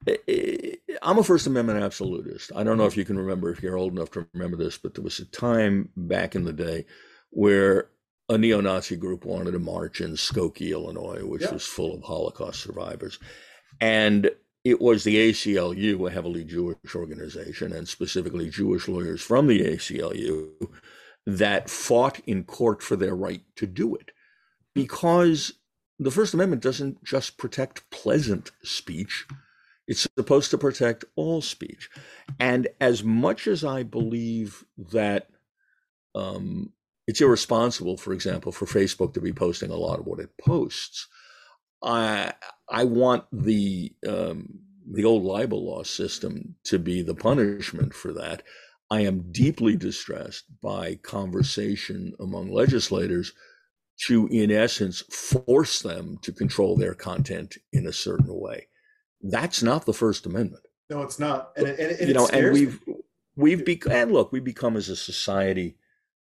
Eh, 0.07 0.15
eh, 0.27 0.75
I'm 1.01 1.17
a 1.17 1.23
First 1.23 1.47
Amendment 1.47 1.83
absolutist. 1.83 2.51
I 2.55 2.63
don't 2.63 2.77
know 2.77 2.85
if 2.85 2.97
you 2.97 3.05
can 3.05 3.17
remember, 3.19 3.51
if 3.51 3.61
you're 3.61 3.77
old 3.77 3.91
enough 3.93 4.11
to 4.11 4.27
remember 4.33 4.57
this, 4.57 4.77
but 4.77 4.93
there 4.93 5.03
was 5.03 5.19
a 5.19 5.25
time 5.25 5.89
back 5.97 6.35
in 6.35 6.45
the 6.45 6.53
day 6.53 6.85
where 7.29 7.89
a 8.29 8.37
neo 8.37 8.61
Nazi 8.61 8.95
group 8.95 9.25
wanted 9.25 9.51
to 9.51 9.59
march 9.59 10.01
in 10.01 10.11
Skokie, 10.13 10.71
Illinois, 10.71 11.25
which 11.25 11.43
Yeah. 11.43 11.53
was 11.53 11.65
full 11.65 11.93
of 11.95 12.03
Holocaust 12.03 12.61
survivors. 12.61 13.19
And 13.79 14.31
it 14.63 14.81
was 14.81 15.03
the 15.03 15.17
ACLU, 15.17 16.07
a 16.07 16.11
heavily 16.11 16.43
Jewish 16.43 16.95
organization, 16.95 17.71
and 17.71 17.87
specifically 17.87 18.49
Jewish 18.49 18.87
lawyers 18.87 19.21
from 19.21 19.47
the 19.47 19.61
ACLU, 19.61 20.49
that 21.25 21.69
fought 21.69 22.19
in 22.25 22.43
court 22.43 22.81
for 22.81 22.95
their 22.95 23.15
right 23.15 23.43
to 23.57 23.67
do 23.67 23.95
it. 23.95 24.11
Because 24.73 25.53
the 25.99 26.11
First 26.11 26.33
Amendment 26.33 26.61
doesn't 26.61 27.03
just 27.03 27.37
protect 27.37 27.89
pleasant 27.89 28.51
speech, 28.63 29.25
it's 29.87 30.07
supposed 30.17 30.51
to 30.51 30.57
protect 30.57 31.05
all 31.15 31.41
speech. 31.41 31.89
And 32.39 32.67
as 32.81 33.03
much 33.03 33.47
as 33.47 33.63
I 33.63 33.83
believe 33.83 34.65
that 34.91 35.29
um, 36.13 36.73
it's 37.07 37.21
irresponsible, 37.21 37.97
for 37.97 38.13
example, 38.13 38.51
for 38.51 38.65
Facebook 38.65 39.13
to 39.13 39.21
be 39.21 39.31
posting 39.31 39.71
a 39.71 39.75
lot 39.75 39.99
of 39.99 40.05
what 40.05 40.19
it 40.19 40.29
posts, 40.37 41.07
I 41.81 42.33
I 42.69 42.83
want 42.83 43.25
the 43.31 43.93
um, 44.07 44.59
the 44.91 45.05
old 45.05 45.23
libel 45.23 45.65
law 45.65 45.83
system 45.83 46.55
to 46.65 46.79
be 46.79 47.01
the 47.01 47.15
punishment 47.15 47.93
for 47.93 48.13
that. 48.13 48.43
I 48.89 49.01
am 49.01 49.31
deeply 49.31 49.75
distressed 49.75 50.45
by 50.61 50.95
conversation 50.95 52.13
among 52.19 52.51
legislators 52.51 53.33
to, 54.05 54.27
in 54.27 54.49
essence, 54.51 55.01
force 55.09 55.81
them 55.81 56.17
to 56.21 56.31
control 56.31 56.77
their 56.77 56.93
content 56.93 57.57
in 57.73 57.85
a 57.87 57.93
certain 57.93 58.39
way. 58.39 58.67
That's 59.29 59.61
not 59.61 59.85
the 59.85 59.93
First 59.93 60.25
Amendment. 60.25 60.63
No, 60.89 61.01
it's 61.01 61.19
not. 61.19 61.51
And, 61.57 61.67
and, 61.67 61.79
and 61.79 62.07
you 62.07 62.13
know, 62.13 62.27
and 62.27 62.53
we've 62.53 62.79
we've 63.35 63.65
become 63.65 63.91
and 63.91 64.11
look, 64.11 64.31
we 64.31 64.39
become 64.39 64.77
as 64.77 64.89
a 64.89 64.95
society 64.95 65.77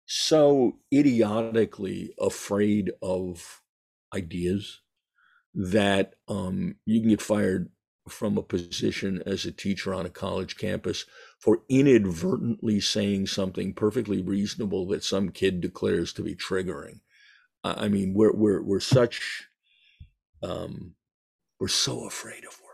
so 0.06 0.78
idiotically 0.92 2.14
afraid 2.18 2.92
of 3.02 3.62
ideas 4.14 4.80
that 5.54 6.14
um, 6.28 6.76
you 6.86 7.00
can 7.00 7.10
get 7.10 7.20
fired 7.20 7.70
from 8.08 8.38
a 8.38 8.42
position 8.42 9.22
as 9.26 9.44
a 9.44 9.52
teacher 9.52 9.92
on 9.92 10.06
a 10.06 10.10
college 10.10 10.56
campus 10.56 11.04
for 11.38 11.62
inadvertently 11.68 12.80
saying 12.80 13.26
something 13.26 13.74
perfectly 13.74 14.22
reasonable 14.22 14.86
that 14.86 15.04
some 15.04 15.28
kid 15.28 15.60
declares 15.60 16.12
to 16.12 16.22
be 16.22 16.34
triggering. 16.34 17.00
I 17.62 17.84
I 17.84 17.88
mean, 17.88 18.14
we're 18.14 18.32
we're 18.32 18.62
we're 18.62 18.80
such 18.80 19.48
um, 20.42 20.94
we're 21.60 21.68
so 21.68 22.06
afraid 22.06 22.44
of 22.44 22.58
words. 22.62 22.67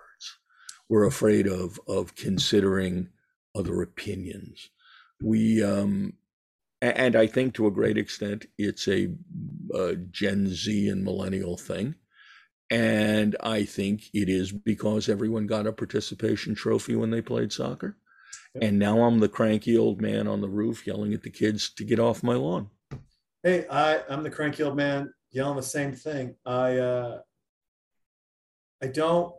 We're 0.88 1.06
afraid 1.06 1.46
of 1.46 1.80
of 1.86 2.14
considering 2.14 3.08
other 3.54 3.82
opinions. 3.82 4.70
We 5.22 5.62
um, 5.64 6.14
and 6.82 7.16
I 7.16 7.26
think 7.26 7.54
to 7.54 7.66
a 7.66 7.70
great 7.70 7.96
extent 7.96 8.46
it's 8.58 8.86
a, 8.88 9.10
uh 9.74 9.94
Gen 10.10 10.48
Z 10.48 10.88
and 10.88 11.02
millennial 11.02 11.56
thing. 11.56 11.94
And 12.70 13.36
I 13.40 13.64
think 13.64 14.10
it 14.12 14.28
is 14.28 14.50
because 14.50 15.08
everyone 15.08 15.46
got 15.46 15.66
a 15.66 15.72
participation 15.72 16.54
trophy 16.54 16.96
when 16.96 17.10
they 17.10 17.22
played 17.22 17.52
soccer. 17.52 17.96
And 18.60 18.78
now 18.78 19.02
I'm 19.02 19.18
the 19.18 19.28
cranky 19.28 19.76
old 19.76 20.00
man 20.00 20.26
on 20.28 20.40
the 20.40 20.48
roof 20.48 20.86
yelling 20.86 21.12
at 21.12 21.22
the 21.22 21.30
kids 21.30 21.70
to 21.74 21.84
get 21.84 21.98
off 21.98 22.22
my 22.22 22.34
lawn. 22.34 22.70
Hey, 23.42 23.66
I, 23.68 24.00
I'm 24.08 24.22
the 24.22 24.30
cranky 24.30 24.62
old 24.62 24.76
man 24.76 25.12
yelling 25.30 25.56
the 25.56 25.62
same 25.62 25.92
thing. 25.92 26.36
I, 26.46 26.78
uh, 26.78 27.20
I 28.82 28.86
don't, 28.86 29.34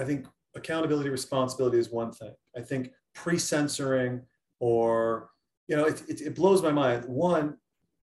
I 0.00 0.04
think 0.04 0.26
accountability, 0.56 1.10
responsibility 1.10 1.78
is 1.78 1.90
one 1.90 2.10
thing. 2.10 2.32
I 2.56 2.62
think 2.62 2.90
pre-censoring 3.14 4.22
or, 4.58 5.28
you 5.68 5.76
know, 5.76 5.84
it, 5.84 6.02
it, 6.08 6.20
it 6.22 6.34
blows 6.34 6.62
my 6.62 6.72
mind. 6.72 7.04
One, 7.04 7.58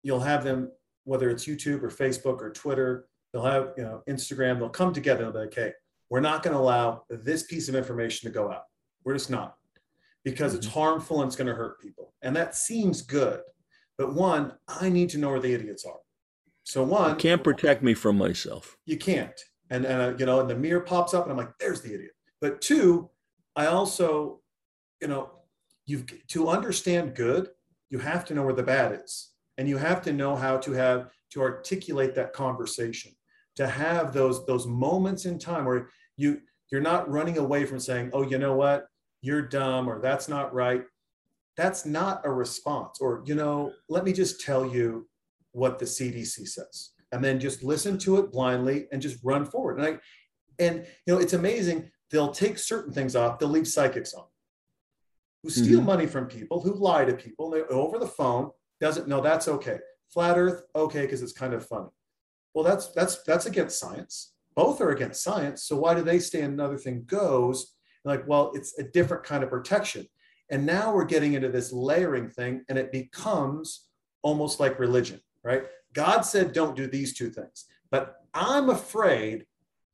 you'll 0.02 0.20
have 0.20 0.42
them, 0.42 0.72
whether 1.04 1.30
it's 1.30 1.46
YouTube 1.46 1.82
or 1.82 1.90
Facebook 1.90 2.40
or 2.40 2.50
Twitter, 2.50 3.06
they'll 3.32 3.44
have, 3.44 3.72
you 3.76 3.84
know, 3.84 4.02
Instagram, 4.08 4.58
they'll 4.58 4.68
come 4.68 4.92
together 4.92 5.24
and 5.24 5.32
they'll 5.34 5.42
be 5.42 5.46
like, 5.46 5.54
hey, 5.54 5.72
we're 6.10 6.20
not 6.20 6.42
going 6.42 6.54
to 6.54 6.60
allow 6.60 7.04
this 7.08 7.44
piece 7.44 7.68
of 7.68 7.76
information 7.76 8.28
to 8.28 8.34
go 8.34 8.50
out. 8.50 8.64
We're 9.04 9.14
just 9.14 9.30
not 9.30 9.56
because 10.24 10.54
it's 10.54 10.66
mm-hmm. 10.66 10.80
harmful 10.80 11.22
and 11.22 11.28
it's 11.28 11.36
going 11.36 11.46
to 11.46 11.54
hurt 11.54 11.80
people. 11.80 12.12
And 12.22 12.34
that 12.34 12.56
seems 12.56 13.02
good. 13.02 13.40
But 13.98 14.14
one, 14.14 14.52
I 14.66 14.88
need 14.88 15.10
to 15.10 15.18
know 15.18 15.30
where 15.30 15.40
the 15.40 15.52
idiots 15.54 15.84
are. 15.84 16.00
So 16.64 16.82
one, 16.82 17.10
You 17.10 17.16
can't 17.16 17.44
protect 17.44 17.82
me 17.82 17.94
from 17.94 18.18
myself. 18.18 18.76
you 18.84 18.96
can't. 18.96 19.38
And, 19.70 19.84
and 19.84 20.02
uh, 20.02 20.16
you 20.18 20.26
know, 20.26 20.40
and 20.40 20.50
the 20.50 20.54
mirror 20.54 20.80
pops 20.80 21.14
up 21.14 21.24
and 21.24 21.32
I'm 21.32 21.38
like, 21.38 21.56
there's 21.58 21.80
the 21.80 21.94
idiot. 21.94 22.12
But 22.40 22.60
two, 22.60 23.10
I 23.56 23.66
also, 23.66 24.40
you 25.00 25.08
know, 25.08 25.30
you've 25.86 26.04
to 26.28 26.48
understand 26.48 27.14
good, 27.14 27.48
you 27.90 27.98
have 27.98 28.24
to 28.26 28.34
know 28.34 28.42
where 28.42 28.54
the 28.54 28.62
bad 28.62 29.00
is. 29.02 29.30
And 29.56 29.68
you 29.68 29.76
have 29.76 30.02
to 30.02 30.12
know 30.12 30.34
how 30.34 30.58
to 30.58 30.72
have 30.72 31.10
to 31.30 31.40
articulate 31.40 32.14
that 32.16 32.32
conversation, 32.32 33.12
to 33.56 33.66
have 33.66 34.12
those 34.12 34.44
those 34.46 34.66
moments 34.66 35.26
in 35.26 35.38
time 35.38 35.64
where 35.64 35.88
you 36.16 36.40
you're 36.70 36.80
not 36.80 37.08
running 37.08 37.38
away 37.38 37.64
from 37.64 37.78
saying, 37.78 38.10
oh, 38.12 38.22
you 38.22 38.38
know 38.38 38.54
what, 38.54 38.88
you're 39.20 39.42
dumb 39.42 39.88
or 39.88 40.00
that's 40.00 40.28
not 40.28 40.52
right. 40.52 40.84
That's 41.56 41.86
not 41.86 42.22
a 42.24 42.30
response. 42.32 42.98
Or, 43.00 43.22
you 43.26 43.34
know, 43.34 43.72
let 43.88 44.04
me 44.04 44.12
just 44.12 44.40
tell 44.40 44.66
you 44.66 45.08
what 45.52 45.78
the 45.78 45.84
CDC 45.84 46.48
says. 46.48 46.90
And 47.14 47.22
then 47.22 47.38
just 47.38 47.62
listen 47.62 47.96
to 47.98 48.18
it 48.18 48.32
blindly 48.32 48.88
and 48.90 49.00
just 49.00 49.22
run 49.22 49.44
forward. 49.44 49.78
And 49.78 49.86
I 49.86 49.98
and 50.58 50.84
you 51.06 51.14
know, 51.14 51.20
it's 51.20 51.32
amazing. 51.32 51.90
They'll 52.10 52.32
take 52.32 52.58
certain 52.58 52.92
things 52.92 53.14
off, 53.14 53.38
they'll 53.38 53.48
leave 53.48 53.68
psychics 53.68 54.12
on 54.14 54.24
who 55.42 55.50
steal 55.50 55.80
Mhm. 55.80 55.84
money 55.84 56.06
from 56.06 56.26
people, 56.26 56.60
who 56.60 56.72
lie 56.74 57.04
to 57.04 57.14
people 57.14 57.50
they, 57.50 57.62
over 57.62 57.98
the 57.98 58.06
phone, 58.06 58.50
doesn't 58.80 59.06
know 59.06 59.20
that's 59.20 59.46
okay. 59.46 59.78
Flat 60.12 60.36
Earth, 60.38 60.62
okay, 60.74 61.02
because 61.02 61.22
it's 61.22 61.32
kind 61.32 61.54
of 61.54 61.64
funny. 61.66 61.90
Well, 62.52 62.64
that's 62.64 62.88
that's 62.88 63.22
that's 63.22 63.46
against 63.46 63.78
science. 63.78 64.32
Both 64.56 64.80
are 64.80 64.90
against 64.90 65.22
science. 65.22 65.62
So 65.64 65.76
why 65.76 65.94
do 65.94 66.02
they 66.02 66.18
stay 66.18 66.40
another 66.42 66.78
thing 66.78 67.04
goes? 67.06 67.76
Like, 68.04 68.26
well, 68.26 68.50
it's 68.54 68.76
a 68.78 68.82
different 68.84 69.22
kind 69.24 69.44
of 69.44 69.50
protection. 69.50 70.06
And 70.50 70.66
now 70.66 70.92
we're 70.94 71.04
getting 71.14 71.34
into 71.34 71.48
this 71.48 71.72
layering 71.72 72.28
thing, 72.28 72.64
and 72.68 72.76
it 72.78 72.90
becomes 72.92 73.88
almost 74.22 74.60
like 74.60 74.78
religion, 74.78 75.20
right? 75.42 75.64
God 75.94 76.22
said, 76.22 76.52
don't 76.52 76.76
do 76.76 76.86
these 76.86 77.14
two 77.14 77.30
things. 77.30 77.64
But 77.90 78.16
I'm 78.34 78.70
afraid 78.70 79.46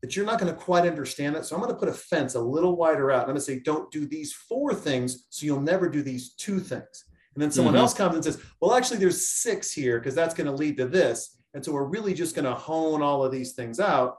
that 0.02 0.16
you're 0.16 0.24
not 0.26 0.40
going 0.40 0.52
to 0.52 0.58
quite 0.58 0.86
understand 0.86 1.36
it. 1.36 1.44
So 1.44 1.54
I'm 1.54 1.62
going 1.62 1.72
to 1.72 1.78
put 1.78 1.88
a 1.88 1.92
fence 1.92 2.34
a 2.34 2.40
little 2.40 2.74
wider 2.76 3.10
out. 3.10 3.20
I'm 3.20 3.26
going 3.26 3.36
to 3.36 3.40
say, 3.40 3.60
don't 3.60 3.90
do 3.90 4.06
these 4.06 4.32
four 4.32 4.74
things. 4.74 5.26
So 5.28 5.44
you'll 5.44 5.60
never 5.60 5.88
do 5.88 6.02
these 6.02 6.32
two 6.34 6.58
things. 6.58 7.04
And 7.34 7.42
then 7.42 7.50
someone 7.50 7.74
Mhm. 7.74 7.78
else 7.78 7.94
comes 7.94 8.14
and 8.14 8.24
says, 8.24 8.40
well, 8.60 8.74
actually, 8.74 8.98
there's 8.98 9.28
six 9.28 9.70
here 9.72 9.98
because 10.00 10.14
that's 10.14 10.34
going 10.34 10.46
to 10.46 10.52
lead 10.52 10.76
to 10.78 10.86
this. 10.86 11.36
And 11.54 11.64
so 11.64 11.72
we're 11.72 11.84
really 11.84 12.14
just 12.14 12.34
going 12.34 12.46
to 12.46 12.54
hone 12.54 13.02
all 13.02 13.24
of 13.24 13.30
these 13.30 13.52
things 13.52 13.78
out. 13.78 14.16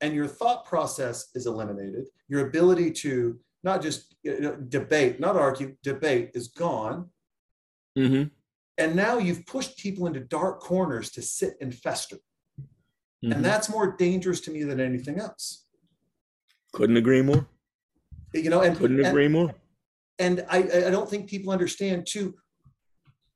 And 0.00 0.14
your 0.14 0.26
thought 0.26 0.64
process 0.64 1.28
is 1.34 1.46
eliminated. 1.46 2.06
Your 2.28 2.48
ability 2.48 2.90
to 2.92 3.38
not 3.62 3.82
just 3.82 4.14
you 4.22 4.40
know, 4.40 4.56
debate, 4.56 5.20
not 5.20 5.36
argue, 5.36 5.76
debate 5.82 6.30
is 6.34 6.48
gone. 6.48 7.10
hmm 7.96 8.24
And 8.78 8.94
now 8.94 9.18
you've 9.18 9.46
pushed 9.46 9.78
people 9.78 10.06
into 10.06 10.20
dark 10.20 10.60
corners 10.60 11.10
to 11.12 11.22
sit 11.22 11.54
and 11.60 11.74
fester. 11.74 12.16
Mm-hmm. 13.24 13.32
And 13.32 13.44
that's 13.44 13.68
more 13.70 13.96
dangerous 13.96 14.40
to 14.42 14.50
me 14.50 14.62
than 14.64 14.80
anything 14.80 15.18
else. 15.18 15.64
Couldn't 16.72 16.96
agree 16.98 17.22
more. 17.22 17.46
You 18.34 18.50
know, 18.50 18.60
and 18.60 18.76
Couldn't 18.76 18.98
and- 18.98 19.08
agree 19.08 19.28
more. 19.28 19.54
and 20.18 20.44
I, 20.50 20.58
I 20.58 20.90
don't 20.90 21.08
think 21.08 21.28
people 21.28 21.52
understand 21.52 22.06
too. 22.06 22.34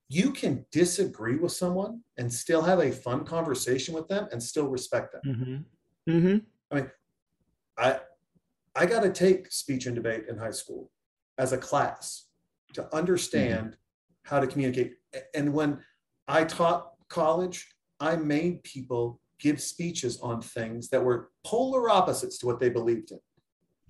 You 0.08 0.32
can 0.32 0.66
disagree 0.72 1.36
with 1.36 1.52
someone 1.52 2.00
and 2.18 2.30
still 2.32 2.62
have 2.62 2.80
a 2.80 2.90
fun 2.90 3.24
conversation 3.24 3.94
with 3.94 4.08
them 4.08 4.28
and 4.32 4.42
still 4.42 4.66
respect 4.68 5.14
them. 5.14 5.64
hmm 6.06 6.12
hmm 6.12 6.36
I 7.78 8.00
I 8.76 8.86
got 8.86 9.02
to 9.04 9.10
take 9.10 9.50
speech 9.50 9.86
and 9.86 9.94
debate 9.94 10.24
in 10.28 10.36
high 10.36 10.50
school 10.50 10.90
as 11.38 11.52
a 11.52 11.58
class 11.58 12.26
to 12.74 12.94
understand 12.94 13.76
how 14.24 14.38
to 14.40 14.46
communicate. 14.46 14.94
And 15.34 15.52
when 15.52 15.78
I 16.28 16.44
taught 16.44 16.92
college, 17.08 17.66
I 17.98 18.16
made 18.16 18.62
people 18.62 19.20
give 19.38 19.60
speeches 19.60 20.20
on 20.20 20.40
things 20.40 20.88
that 20.90 21.02
were 21.02 21.30
polar 21.44 21.88
opposites 21.90 22.38
to 22.38 22.46
what 22.46 22.60
they 22.60 22.68
believed 22.68 23.10
in. 23.10 23.18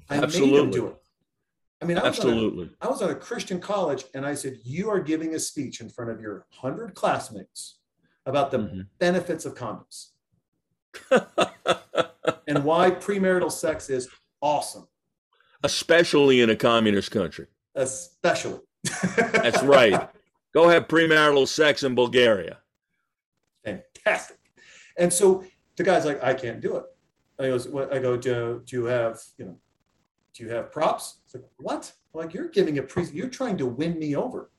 I 0.08 0.20
made 0.20 0.32
them 0.54 0.70
do 0.70 0.86
it. 0.88 0.96
I 1.82 1.86
mean, 1.86 1.96
I 1.98 2.08
was, 2.08 2.18
on 2.20 2.26
a, 2.28 2.30
Absolutely. 2.32 2.70
I 2.80 2.88
was 2.88 3.00
at 3.02 3.10
a 3.10 3.14
Christian 3.14 3.58
college 3.60 4.04
and 4.14 4.26
I 4.26 4.34
said, 4.34 4.58
You 4.64 4.90
are 4.90 5.00
giving 5.00 5.34
a 5.34 5.38
speech 5.38 5.80
in 5.80 5.88
front 5.88 6.10
of 6.10 6.20
your 6.20 6.46
100 6.60 6.94
classmates 6.94 7.78
about 8.26 8.50
the 8.50 8.58
Mhm. 8.58 8.86
benefits 8.98 9.44
of 9.46 9.54
condoms 9.54 10.08
and 12.46 12.64
why 12.64 12.90
premarital 12.90 13.50
sex 13.50 13.88
is 13.90 14.08
awesome, 14.40 14.86
Especially 15.62 16.40
in 16.40 16.50
a 16.50 16.56
communist 16.56 17.10
country. 17.10 17.46
especially. 17.74 18.60
That's 19.16 19.62
right. 19.62 20.08
Go 20.52 20.68
have 20.68 20.88
premarital 20.88 21.46
sex 21.46 21.82
in 21.82 21.94
Bulgaria. 21.94 22.58
Fantastic. 23.64 24.38
And 24.98 25.12
so 25.12 25.44
the 25.76 25.84
guy's 25.84 26.04
like, 26.04 26.22
I 26.22 26.34
can't 26.34 26.60
do 26.60 26.76
it. 26.76 26.84
I 27.38 27.48
goes, 27.48 27.68
what? 27.68 27.92
I 27.92 27.98
go, 27.98 28.16
do, 28.16 28.62
do 28.66 28.76
you 28.76 28.84
have, 28.84 29.18
you 29.38 29.46
know, 29.46 29.58
do 30.34 30.44
you 30.44 30.50
have 30.50 30.70
props? 30.72 31.20
It's 31.24 31.34
like, 31.34 31.44
what? 31.58 31.90
I'm 32.14 32.20
like, 32.20 32.34
you're 32.34 32.48
giving 32.48 32.78
a 32.78 32.82
pre, 32.82 33.04
you're 33.12 33.28
trying 33.28 33.56
to 33.58 33.66
win 33.66 33.98
me 33.98 34.14
over. 34.16 34.50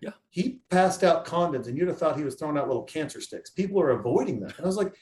Yeah. 0.00 0.10
He 0.30 0.60
passed 0.70 1.02
out 1.02 1.24
condoms 1.26 1.66
and 1.66 1.76
you'd 1.76 1.88
have 1.88 1.98
thought 1.98 2.16
he 2.16 2.22
was 2.24 2.36
throwing 2.36 2.56
out 2.56 2.68
little 2.68 2.84
cancer 2.84 3.20
sticks. 3.20 3.50
People 3.50 3.80
are 3.80 3.90
avoiding 3.90 4.38
them. 4.40 4.52
And 4.56 4.64
I 4.64 4.66
was 4.66 4.76
like, 4.76 4.94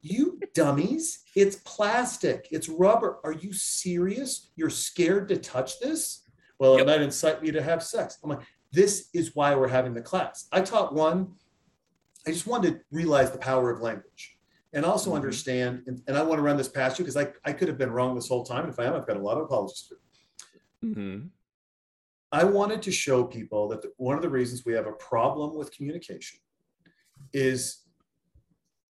you 0.00 0.40
dummies, 0.54 1.24
it's 1.34 1.56
plastic, 1.64 2.48
it's 2.50 2.68
rubber. 2.68 3.18
Are 3.24 3.32
you 3.32 3.52
serious? 3.52 4.50
You're 4.56 4.70
scared 4.70 5.28
to 5.28 5.36
touch 5.36 5.80
this? 5.80 6.22
Well, 6.58 6.78
Yep. 6.78 6.80
it 6.80 6.86
might 6.86 7.02
incite 7.02 7.42
me 7.42 7.50
to 7.50 7.60
have 7.62 7.82
sex. 7.82 8.18
I'm 8.22 8.30
like, 8.30 8.40
this 8.72 9.08
is 9.14 9.34
why 9.34 9.54
we're 9.54 9.68
having 9.68 9.94
the 9.94 10.02
class. 10.02 10.48
I 10.52 10.60
taught 10.60 10.94
one, 10.94 11.32
I 12.26 12.30
just 12.32 12.46
wanted 12.46 12.74
to 12.74 12.80
realize 12.90 13.30
the 13.30 13.38
power 13.38 13.70
of 13.70 13.80
language 13.80 14.36
and 14.72 14.84
also 14.84 15.12
Mhm. 15.12 15.16
understand. 15.16 15.84
And, 15.86 16.02
and 16.06 16.16
I 16.16 16.22
want 16.22 16.38
to 16.38 16.42
run 16.42 16.56
this 16.56 16.68
past 16.68 16.98
you 16.98 17.04
because 17.04 17.16
I, 17.16 17.32
I 17.44 17.52
could 17.52 17.68
have 17.68 17.78
been 17.78 17.90
wrong 17.90 18.14
this 18.14 18.28
whole 18.28 18.44
time. 18.44 18.64
And 18.64 18.72
if 18.72 18.78
I 18.78 18.84
am, 18.84 18.94
I've 18.94 19.06
got 19.06 19.16
a 19.16 19.20
lot 19.22 19.38
of 19.38 19.44
apologies. 19.44 19.88
To. 19.88 20.86
mm-hmm. 20.86 21.26
I 22.32 22.44
wanted 22.44 22.82
to 22.82 22.92
show 22.92 23.24
people 23.24 23.68
that 23.68 23.82
the, 23.82 23.92
one 23.96 24.16
of 24.16 24.22
the 24.22 24.28
reasons 24.28 24.64
we 24.66 24.72
have 24.74 24.86
a 24.86 24.92
problem 24.92 25.56
with 25.56 25.72
communication 25.72 26.40
is 27.32 27.84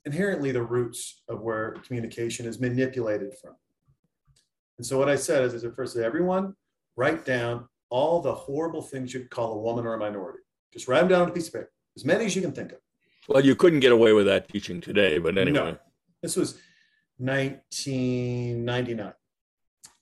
inherently 0.07 0.53
the 0.53 0.62
roots 0.62 1.22
of 1.29 1.43
where 1.43 1.72
communication 1.87 2.47
is 2.47 2.59
manipulated 2.59 3.35
from. 3.41 3.55
And 4.79 4.87
so 4.87 4.99
what 4.99 5.09
I 5.09 5.16
said 5.16 5.45
is, 5.45 5.53
is 5.55 5.64
at 5.64 5.74
first, 5.74 5.97
everyone 5.97 6.55
write 6.97 7.24
down 7.24 7.68
all 7.91 8.20
the 8.20 8.34
horrible 8.34 8.82
things 8.82 9.14
you'd 9.14 9.30
call 9.30 9.55
a 9.55 9.59
woman 9.59 9.87
or 9.87 9.95
a 9.95 9.99
minority. 9.99 10.41
Just 10.72 10.89
write 10.89 11.01
them 11.01 11.09
down 11.09 11.22
on 11.22 11.28
a 11.28 11.32
piece 11.32 11.49
of 11.49 11.55
paper, 11.55 11.72
as 11.97 12.05
many 12.05 12.24
as 12.24 12.37
you 12.37 12.43
can 12.43 12.53
think 12.53 12.72
of. 12.72 12.78
Well, 13.28 13.45
you 13.45 13.57
couldn't 13.57 13.80
get 13.80 13.93
away 13.93 14.12
with 14.12 14.26
that 14.26 14.49
teaching 14.49 14.80
today, 14.80 15.18
but 15.18 15.39
anyway. 15.39 15.72
No. 15.72 15.78
This 16.22 16.37
was 16.37 16.59
1999. 17.18 19.12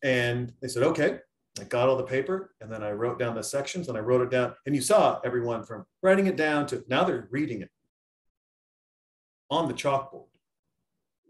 And 0.03 0.53
they 0.61 0.69
said, 0.69 0.83
okay. 0.83 1.19
I 1.61 1.65
got 1.65 1.89
all 1.89 1.97
the 1.97 2.03
paper 2.03 2.53
and 2.61 2.71
then 2.71 2.83
I 2.83 2.91
wrote 2.91 3.19
down 3.19 3.37
the 3.37 3.43
sections 3.43 3.89
and 3.89 3.97
I 3.97 4.01
wrote 4.01 4.23
it 4.23 4.31
down. 4.31 4.55
And 4.67 4.75
you 4.75 4.83
saw 4.83 5.21
everyone 5.25 5.63
from 5.63 5.87
writing 6.03 6.27
it 6.27 6.37
down 6.37 6.67
to 6.69 6.85
now 6.89 7.05
they're 7.05 7.29
reading 7.31 7.63
it 7.63 7.71
on 9.51 9.69
the 9.69 9.75
chalkboard. 9.75 10.27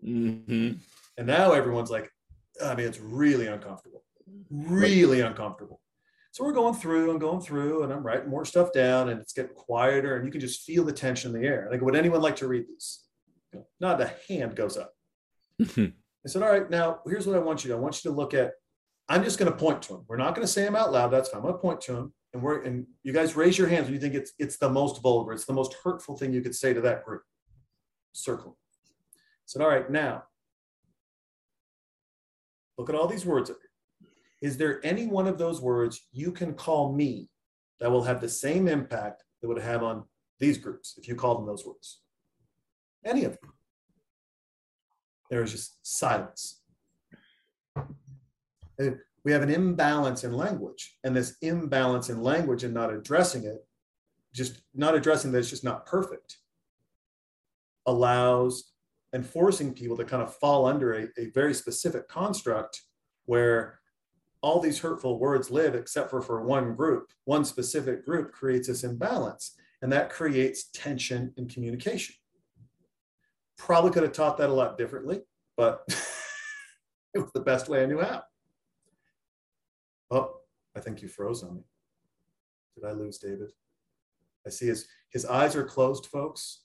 hmm 0.03 0.73
And 1.19 1.27
now 1.27 1.53
everyone's 1.53 1.91
like, 1.91 2.11
I 2.65 2.75
mean, 2.75 2.87
it's 2.87 3.01
really 3.01 3.49
uncomfortable, 3.49 4.03
really 4.51 5.21
uncomfortable. 5.21 5.81
So 6.35 6.43
we're 6.43 6.53
going 6.53 6.75
through 6.75 7.13
and 7.13 7.21
going 7.21 7.41
through, 7.41 7.85
and 7.85 7.93
I'm 7.93 8.03
writing 8.03 8.29
more 8.29 8.45
stuff 8.45 8.73
down, 8.73 9.09
and 9.09 9.21
it's 9.21 9.33
getting 9.33 9.55
quieter, 9.55 10.17
and 10.17 10.27
you 10.27 10.33
can 10.33 10.41
just 10.41 10.65
feel 10.65 10.83
the 10.83 10.93
tension 10.93 11.33
in 11.33 11.41
the 11.41 11.47
air. 11.47 11.71
Go, 11.71 11.85
Would 11.85 11.95
anyone 11.95 12.23
like 12.23 12.35
to 12.37 12.49
read 12.49 12.67
these? 12.67 13.05
Not 13.79 14.01
a 14.01 14.13
hand 14.27 14.57
goes 14.57 14.77
up. 14.77 14.93
Mm-hmm. 15.63 15.85
I 15.85 16.29
said, 16.29 16.43
All 16.43 16.51
right, 16.51 16.69
now 16.69 16.99
here's 17.07 17.29
what 17.29 17.37
I 17.37 17.39
want 17.39 17.63
you 17.63 17.71
to. 17.71 17.77
I 17.77 17.79
want 17.79 18.03
you 18.03 18.11
to 18.11 18.17
look 18.17 18.35
at. 18.35 18.51
I'm 19.09 19.23
just 19.23 19.39
going 19.39 19.53
to 19.53 19.57
point 19.57 19.83
to 19.83 19.93
them. 19.93 20.07
We're 20.09 20.17
not 20.17 20.35
going 20.35 20.45
to 20.45 20.53
say 20.53 20.65
them 20.65 20.75
out 20.75 20.91
loud. 20.91 21.13
That's 21.13 21.29
fine. 21.29 21.39
I'm 21.39 21.43
going 21.43 21.55
to 21.55 21.61
point 21.61 21.81
to 21.83 21.93
them, 21.93 22.13
and 22.33 22.43
we're 22.43 22.63
and 22.63 22.85
you 23.05 23.13
guys 23.13 23.37
raise 23.37 23.57
your 23.57 23.69
hands 23.69 23.85
when 23.85 23.95
you 23.95 24.01
think 24.01 24.15
it's 24.15 24.33
it's 24.37 24.57
the 24.57 24.69
most 24.69 25.03
vulgar, 25.03 25.35
it's 25.35 25.45
the 25.45 25.53
most 25.53 25.77
hurtful 25.85 26.17
thing 26.19 26.33
you 26.33 26.43
could 26.43 26.57
say 26.57 26.75
to 26.75 26.81
that 26.81 27.05
group. 27.05 27.23
Circle. 28.13 28.59
I 29.15 29.19
said, 29.47 29.63
All 29.63 29.69
right, 29.69 29.89
now 29.89 30.25
look 32.77 32.89
at 32.89 32.97
all 32.97 33.07
these 33.07 33.25
words 33.25 33.51
up 33.51 33.59
here. 33.63 33.71
Is 34.45 34.59
there 34.59 34.85
any 34.85 35.07
one 35.07 35.27
of 35.27 35.39
those 35.39 35.63
words 35.63 36.07
you 36.13 36.31
can 36.31 36.53
call 36.53 36.93
me 36.93 37.31
that 37.81 37.91
will 37.91 38.03
have 38.03 38.21
the 38.21 38.29
same 38.29 38.69
impact 38.69 39.25
that 39.41 39.49
would 39.49 39.59
have 39.59 39.83
on 39.83 40.05
these 40.39 40.59
groups 40.59 40.97
if 40.99 41.09
you 41.09 41.15
call 41.15 41.37
them 41.37 41.47
those 41.47 41.65
words? 41.65 42.03
Any 43.07 43.25
of 43.25 43.41
them? 43.41 43.55
There 45.31 45.43
is 45.43 45.51
just 45.51 45.79
silence. 45.83 46.61
We 48.79 49.33
have 49.33 49.41
an 49.41 49.49
imbalance 49.49 50.25
in 50.25 50.35
language, 50.35 50.99
and 51.03 51.17
this 51.17 51.39
imbalance 51.41 52.11
in 52.11 52.23
language 52.23 52.65
and 52.65 52.75
not 52.75 52.93
addressing 52.93 53.45
it, 53.45 53.67
just 54.35 54.61
not 54.75 54.95
addressing 54.95 55.33
that 55.33 55.39
it's 55.39 55.49
just 55.49 55.65
not 55.65 55.87
perfect, 55.87 56.37
allows 57.87 58.73
and 59.15 59.25
forcing 59.25 59.73
people 59.73 59.97
to 59.97 60.05
kind 60.05 60.23
of 60.23 60.35
fall 60.35 60.67
under 60.67 60.93
a, 60.93 61.09
a 61.17 61.31
very 61.31 61.55
specific 61.55 62.09
construct 62.09 62.83
where 63.25 63.81
all 64.45 64.61
these 64.61 64.79
hurtful 64.79 65.19
words 65.19 65.51
live 65.51 65.75
except 65.75 66.11
for 66.11 66.21
for 66.21 66.45
one 66.45 66.75
group. 66.75 67.15
One 67.25 67.47
specific 67.47 68.05
group 68.05 68.31
creates 68.31 68.69
this 68.69 68.85
imbalance 68.85 69.57
and 69.81 69.91
that 69.91 70.11
creates 70.11 70.65
tension 70.65 71.33
in 71.39 71.49
communication. 71.49 72.15
Probably 73.57 73.91
could 73.91 74.03
have 74.03 74.13
taught 74.13 74.37
that 74.37 74.51
a 74.51 74.53
lot 74.53 74.77
differently 74.77 75.23
but 75.57 75.83
it 77.15 77.21
was 77.21 77.33
the 77.33 77.41
best 77.41 77.71
way 77.71 77.83
i 77.83 77.87
knew 77.87 78.01
how. 78.01 78.23
Oh 80.11 80.41
i 80.77 80.81
think 80.81 81.01
you 81.01 81.09
froze 81.09 81.43
on 81.43 81.55
me. 81.55 81.63
Did 82.75 82.85
i 82.85 82.93
lose 82.93 83.17
david? 83.17 83.51
I 84.47 84.51
see 84.51 84.67
his 84.67 84.89
his 85.11 85.25
eyes 85.25 85.57
are 85.57 85.65
closed 85.65 86.05
folks 86.05 86.65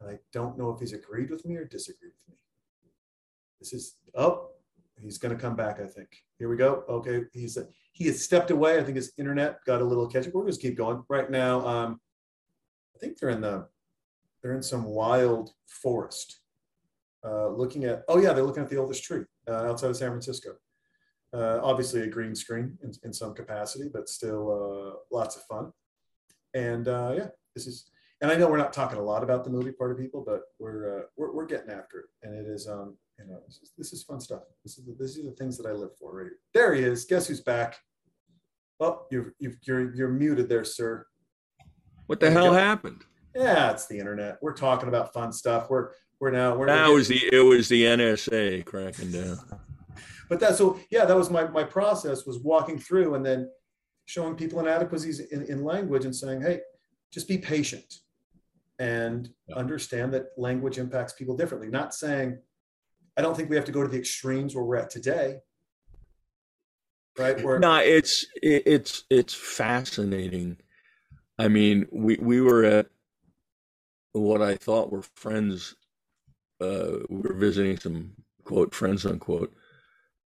and 0.00 0.08
i 0.08 0.20
don't 0.32 0.56
know 0.56 0.70
if 0.70 0.78
he's 0.78 0.92
agreed 0.92 1.30
with 1.30 1.44
me 1.44 1.56
or 1.56 1.64
disagreed 1.64 2.12
with 2.12 2.28
me. 2.28 2.40
This 3.58 3.72
is 3.72 3.96
oh 4.14 4.50
he's 5.08 5.18
going 5.18 5.34
to 5.34 5.40
come 5.40 5.56
back 5.56 5.80
i 5.80 5.86
think. 5.86 6.08
Here 6.38 6.48
we 6.48 6.56
go. 6.56 6.84
Okay 6.88 7.22
he's 7.32 7.56
he 7.92 8.04
has 8.06 8.22
stepped 8.22 8.50
away. 8.50 8.78
I 8.78 8.84
think 8.84 8.96
his 8.96 9.12
internet 9.18 9.64
got 9.64 9.80
a 9.80 9.84
little 9.84 10.06
catch 10.06 10.26
up 10.26 10.34
we'll 10.34 10.46
just 10.46 10.60
keep 10.60 10.76
going. 10.76 11.02
Right 11.08 11.30
now 11.30 11.66
um 11.66 12.00
i 12.94 12.98
think 12.98 13.18
they're 13.18 13.30
in 13.30 13.40
the 13.40 13.66
they're 14.42 14.54
in 14.54 14.62
some 14.62 14.84
wild 14.84 15.50
forest. 15.66 16.40
Uh 17.24 17.48
looking 17.48 17.84
at 17.84 18.04
oh 18.08 18.20
yeah 18.20 18.32
they're 18.32 18.44
looking 18.44 18.62
at 18.62 18.70
the 18.70 18.76
oldest 18.76 19.02
tree 19.02 19.24
uh, 19.48 19.64
outside 19.68 19.90
of 19.90 19.96
san 19.96 20.10
francisco. 20.10 20.50
Uh, 21.32 21.60
obviously 21.62 22.00
a 22.02 22.06
green 22.06 22.34
screen 22.34 22.78
in, 22.82 22.92
in 23.04 23.12
some 23.12 23.34
capacity 23.34 23.88
but 23.92 24.08
still 24.08 24.44
uh, 24.50 24.96
lots 25.10 25.36
of 25.36 25.42
fun. 25.44 25.72
And 26.54 26.86
uh, 26.86 27.14
yeah 27.16 27.28
this 27.54 27.66
is 27.66 27.90
and 28.20 28.30
i 28.30 28.36
know 28.36 28.48
we're 28.48 28.64
not 28.64 28.72
talking 28.72 28.98
a 28.98 29.02
lot 29.02 29.22
about 29.22 29.44
the 29.44 29.50
movie 29.50 29.72
part 29.72 29.90
of 29.90 29.98
people 29.98 30.22
but 30.24 30.42
we're 30.58 31.00
uh, 31.00 31.02
we're, 31.16 31.32
we're 31.32 31.46
getting 31.46 31.70
after 31.70 31.98
it. 32.00 32.06
And 32.22 32.34
it 32.34 32.46
is 32.46 32.68
um 32.68 32.96
you 33.18 33.26
know, 33.26 33.40
this 33.46 33.58
is, 33.62 33.72
this 33.76 33.92
is 33.92 34.02
fun 34.02 34.20
stuff. 34.20 34.42
This 34.64 34.78
is 34.78 34.86
the, 34.86 34.96
these 34.98 35.18
are 35.18 35.24
the 35.24 35.32
things 35.32 35.56
that 35.58 35.66
I 35.66 35.72
live 35.72 35.96
for. 35.98 36.16
Right 36.16 36.24
here. 36.24 36.38
There 36.54 36.74
he 36.74 36.82
is. 36.82 37.04
Guess 37.04 37.28
who's 37.28 37.40
back? 37.40 37.76
Oh, 38.80 39.06
you've, 39.10 39.32
you've 39.38 39.56
you're 39.66 39.94
you're 39.94 40.08
muted 40.08 40.48
there, 40.48 40.64
sir. 40.64 41.04
What 42.06 42.20
the 42.20 42.30
hell 42.30 42.52
happened? 42.52 43.04
Yeah, 43.34 43.70
it's 43.70 43.86
the 43.86 43.98
internet. 43.98 44.38
We're 44.40 44.54
talking 44.54 44.88
about 44.88 45.12
fun 45.12 45.32
stuff. 45.32 45.68
We're 45.68 45.90
we're 46.20 46.30
now 46.30 46.56
we're 46.56 46.66
That 46.66 46.88
was 46.88 47.08
the 47.08 47.28
it 47.32 47.40
was 47.40 47.68
the 47.68 47.84
NSA 47.84 48.64
cracking 48.64 49.12
down. 49.12 49.38
but 50.28 50.40
that 50.40 50.56
so 50.56 50.78
yeah 50.90 51.04
that 51.04 51.16
was 51.16 51.30
my 51.30 51.48
my 51.48 51.64
process 51.64 52.26
was 52.26 52.38
walking 52.38 52.78
through 52.78 53.14
and 53.14 53.24
then 53.24 53.50
showing 54.04 54.34
people 54.34 54.60
inadequacies 54.60 55.20
in, 55.20 55.44
in 55.46 55.64
language 55.64 56.04
and 56.04 56.14
saying 56.14 56.40
hey 56.40 56.60
just 57.12 57.28
be 57.28 57.38
patient 57.38 58.00
and 58.78 59.30
understand 59.54 60.12
that 60.12 60.26
language 60.36 60.78
impacts 60.78 61.12
people 61.12 61.36
differently 61.36 61.68
not 61.68 61.94
saying 61.94 62.38
i 63.18 63.20
don't 63.20 63.36
think 63.36 63.50
we 63.50 63.56
have 63.56 63.66
to 63.66 63.72
go 63.72 63.82
to 63.82 63.88
the 63.88 63.98
extremes 63.98 64.54
where 64.54 64.64
we're 64.64 64.76
at 64.76 64.88
today 64.88 65.38
right 67.18 67.42
where 67.44 67.58
No, 67.58 67.76
it's 67.76 68.26
it's 68.42 69.04
it's 69.10 69.34
fascinating. 69.34 70.56
I 71.38 71.48
mean, 71.48 71.86
we 71.90 72.16
we 72.20 72.40
were 72.40 72.64
at 72.64 72.86
what 74.12 74.40
I 74.40 74.56
thought 74.56 74.92
were 74.92 75.02
friends. 75.02 75.74
Uh, 76.60 76.98
we 77.08 77.20
were 77.20 77.34
visiting 77.34 77.78
some 77.78 78.12
quote 78.44 78.74
friends 78.74 79.04
unquote, 79.04 79.52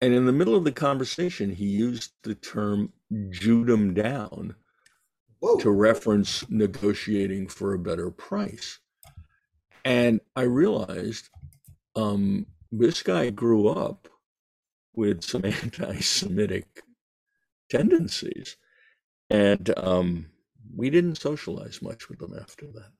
and 0.00 0.14
in 0.14 0.26
the 0.26 0.32
middle 0.32 0.54
of 0.54 0.64
the 0.64 0.72
conversation, 0.72 1.50
he 1.50 1.66
used 1.66 2.12
the 2.22 2.34
term 2.34 2.92
"jewed 3.30 3.70
'em 3.70 3.94
down" 3.94 4.54
whoa 5.40 5.58
to 5.58 5.70
reference 5.70 6.48
negotiating 6.48 7.48
for 7.48 7.74
a 7.74 7.78
better 7.78 8.10
price. 8.10 8.78
And 9.84 10.20
I 10.34 10.42
realized 10.42 11.28
um, 11.94 12.46
this 12.78 13.02
guy 13.02 13.30
grew 13.30 13.68
up 13.68 14.08
with 14.94 15.22
some 15.22 15.44
anti 15.44 16.00
Semitic 16.00 16.82
tendencies. 17.70 18.56
And 19.30 19.72
um, 19.78 20.26
we 20.76 20.90
didn't 20.90 21.16
socialize 21.16 21.82
much 21.82 22.08
with 22.08 22.18
them 22.18 22.34
after 22.40 22.66
that. 22.66 22.90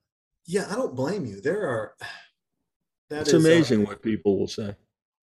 yeah 0.47 0.67
i 0.71 0.75
don't 0.75 0.95
blame 0.95 1.25
you 1.25 1.41
there 1.41 1.67
are 1.69 1.95
that 3.11 3.23
it's 3.23 3.33
is, 3.33 3.35
uh, 3.35 3.49
amazing 3.49 3.85
what 3.85 4.03
people 4.03 4.39
will 4.39 4.49
say. 4.49 4.75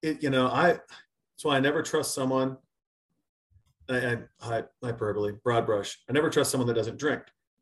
it, 0.02 0.22
you 0.24 0.30
know, 0.30 0.48
I 0.48 0.68
that's 0.68 1.44
why 1.44 1.56
I 1.56 1.60
never 1.62 1.82
trust 1.82 2.14
someone. 2.14 2.58
I, 3.90 3.98
I, 3.98 4.18
I 4.42 4.64
hyperbole, 4.84 5.34
broad 5.42 5.66
brush. 5.66 5.98
I 6.10 6.14
never 6.14 6.30
trust 6.30 6.52
someone 6.52 6.68
that 6.68 6.74
doesn't 6.74 6.98
drink. 6.98 7.22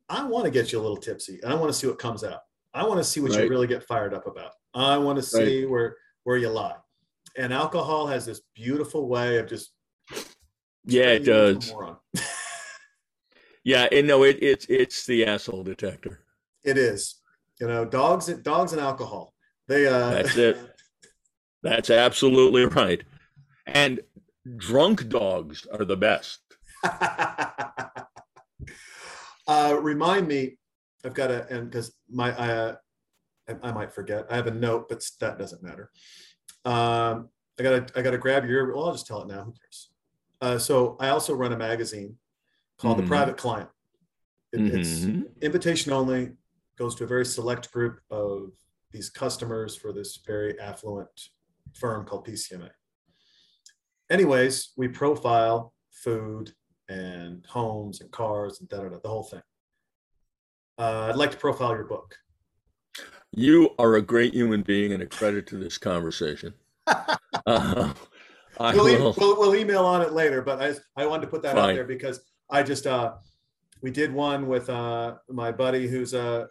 I 0.10 0.24
want 0.24 0.46
to 0.46 0.52
get 0.52 0.72
you 0.72 0.80
a 0.80 0.82
little 0.82 0.98
tipsy, 0.98 1.40
and 1.44 1.54
I 1.54 1.56
want 1.56 1.72
to 1.72 1.78
see 1.78 1.86
what 1.86 2.00
comes 2.00 2.24
out. 2.24 2.40
I 2.74 2.84
want 2.84 3.00
to 3.00 3.04
see 3.04 3.20
what 3.20 3.34
you 3.34 3.48
really 3.48 3.68
get 3.68 3.84
fired 3.84 4.16
up 4.16 4.26
about. 4.26 4.54
I 4.74 4.98
want 4.98 5.18
to 5.18 5.24
see 5.24 5.66
where 5.66 5.96
where 6.28 6.36
you 6.36 6.50
lie. 6.50 6.76
And 7.38 7.54
alcohol 7.54 8.08
has 8.08 8.26
this 8.26 8.42
beautiful 8.54 9.08
way 9.08 9.38
of 9.38 9.48
just 9.48 9.72
Yeah, 10.84 11.12
it 11.12 11.24
turning 11.24 11.26
you 11.26 11.48
into 11.56 11.78
a 11.78 11.98
does. 12.14 12.28
Yeah, 13.64 13.88
and 13.92 14.08
no, 14.08 14.24
it, 14.24 14.38
it's 14.42 14.66
it's 14.70 15.06
the 15.06 15.26
asshole 15.26 15.64
detector. 15.64 16.20
it 16.64 16.78
is. 16.78 17.22
You 17.62 17.68
know, 17.68 17.86
dogs 17.86 18.28
dogs 18.28 18.74
and 18.74 18.82
alcohol. 18.82 19.34
They 19.70 19.88
uh 19.88 20.10
That's 20.10 20.36
it. 20.48 20.58
That's 21.64 21.90
absolutely 21.90 22.66
right. 22.66 23.04
And 23.66 24.02
drunk 24.58 25.08
dogs 25.08 25.66
are 25.72 25.86
the 25.86 25.98
best. 25.98 26.40
uh, 29.48 29.78
remind 29.82 30.28
me, 30.28 30.58
I've 31.06 31.14
got 31.14 31.32
a 31.32 31.48
and 31.48 31.70
because 31.70 31.94
my, 32.10 32.32
uh, 32.32 32.76
I, 33.50 33.56
I 33.64 33.72
might 33.72 33.94
forget. 33.94 34.28
I 34.30 34.36
have 34.36 34.48
a 34.48 34.52
note, 34.52 34.90
but 34.90 35.06
that 35.20 35.38
doesn't 35.38 35.64
matter. 35.64 35.92
Um, 36.68 37.30
I 37.58 37.64
gotta, 37.64 37.88
I 37.98 38.02
gotta 38.02 38.18
grab 38.18 38.46
your. 38.46 38.74
Well, 38.76 38.86
I'll 38.88 38.92
just 38.92 39.08
tell 39.08 39.22
it 39.22 39.28
now. 39.30 39.44
Who 39.44 39.54
cares? 39.54 39.90
Uh, 40.42 40.58
so 40.60 40.98
I 41.00 41.10
also 41.10 41.34
run 41.34 41.54
a 41.54 41.58
magazine 41.58 42.18
called 42.78 42.98
Mhm. 42.98 43.02
The 43.02 43.08
Private 43.08 43.38
Client. 43.38 43.70
It- 44.52 44.74
It's 44.76 45.00
Mhm. 45.06 45.42
invitation 45.42 45.94
only. 45.94 46.36
Goes 46.78 46.94
to 46.96 47.06
a 47.06 47.08
very 47.08 47.26
select 47.26 47.72
group 47.72 48.02
of 48.12 48.52
these 48.92 49.10
customers 49.10 49.76
for 49.76 49.92
this 49.94 50.18
very 50.18 50.60
affluent 50.60 51.30
firm 51.74 52.06
called 52.06 52.26
PCMA. 52.26 52.70
Anyways, 54.10 54.74
we 54.76 54.88
profile 54.90 55.74
food 55.90 56.54
and 56.90 57.46
homes 57.48 58.02
and 58.02 58.12
cars 58.12 58.60
and 58.60 58.70
da 58.70 58.82
da 58.82 58.90
da, 58.90 59.00
the 59.00 59.10
whole 59.10 59.24
thing. 59.24 59.42
Uh, 60.78 61.08
I'd 61.10 61.16
like 61.16 61.32
to 61.32 61.38
profile 61.38 61.72
your 61.72 61.86
book. 61.86 62.18
You 63.34 63.72
are 63.78 63.96
a 63.96 64.02
great 64.02 64.34
human 64.34 64.62
being 64.62 64.94
and 64.94 65.04
a 65.04 65.06
credit 65.06 65.48
to 65.48 65.58
this 65.58 65.78
conversation. 65.78 66.54
Uh, 66.88 67.08
I 68.60 68.74
we'll, 68.74 68.90
e- 68.90 68.98
we'll, 69.20 69.38
we'll 69.38 69.56
email 69.56 69.86
on 69.86 70.02
it 70.02 70.14
later, 70.14 70.42
but 70.42 70.60
I, 70.62 70.74
I 71.02 71.06
wanted 71.06 71.22
to 71.24 71.28
put 71.28 71.44
that 71.44 71.56
out 71.58 71.68
there 71.76 71.84
because 71.84 72.20
I 72.50 72.64
just, 72.64 72.88
uh, 72.88 73.14
we 73.84 73.92
did 73.92 74.12
one 74.12 74.48
with 74.48 74.70
uh, 74.70 75.16
my 75.30 75.52
buddy 75.52 75.88
who's 75.88 76.16
a, 76.16 76.48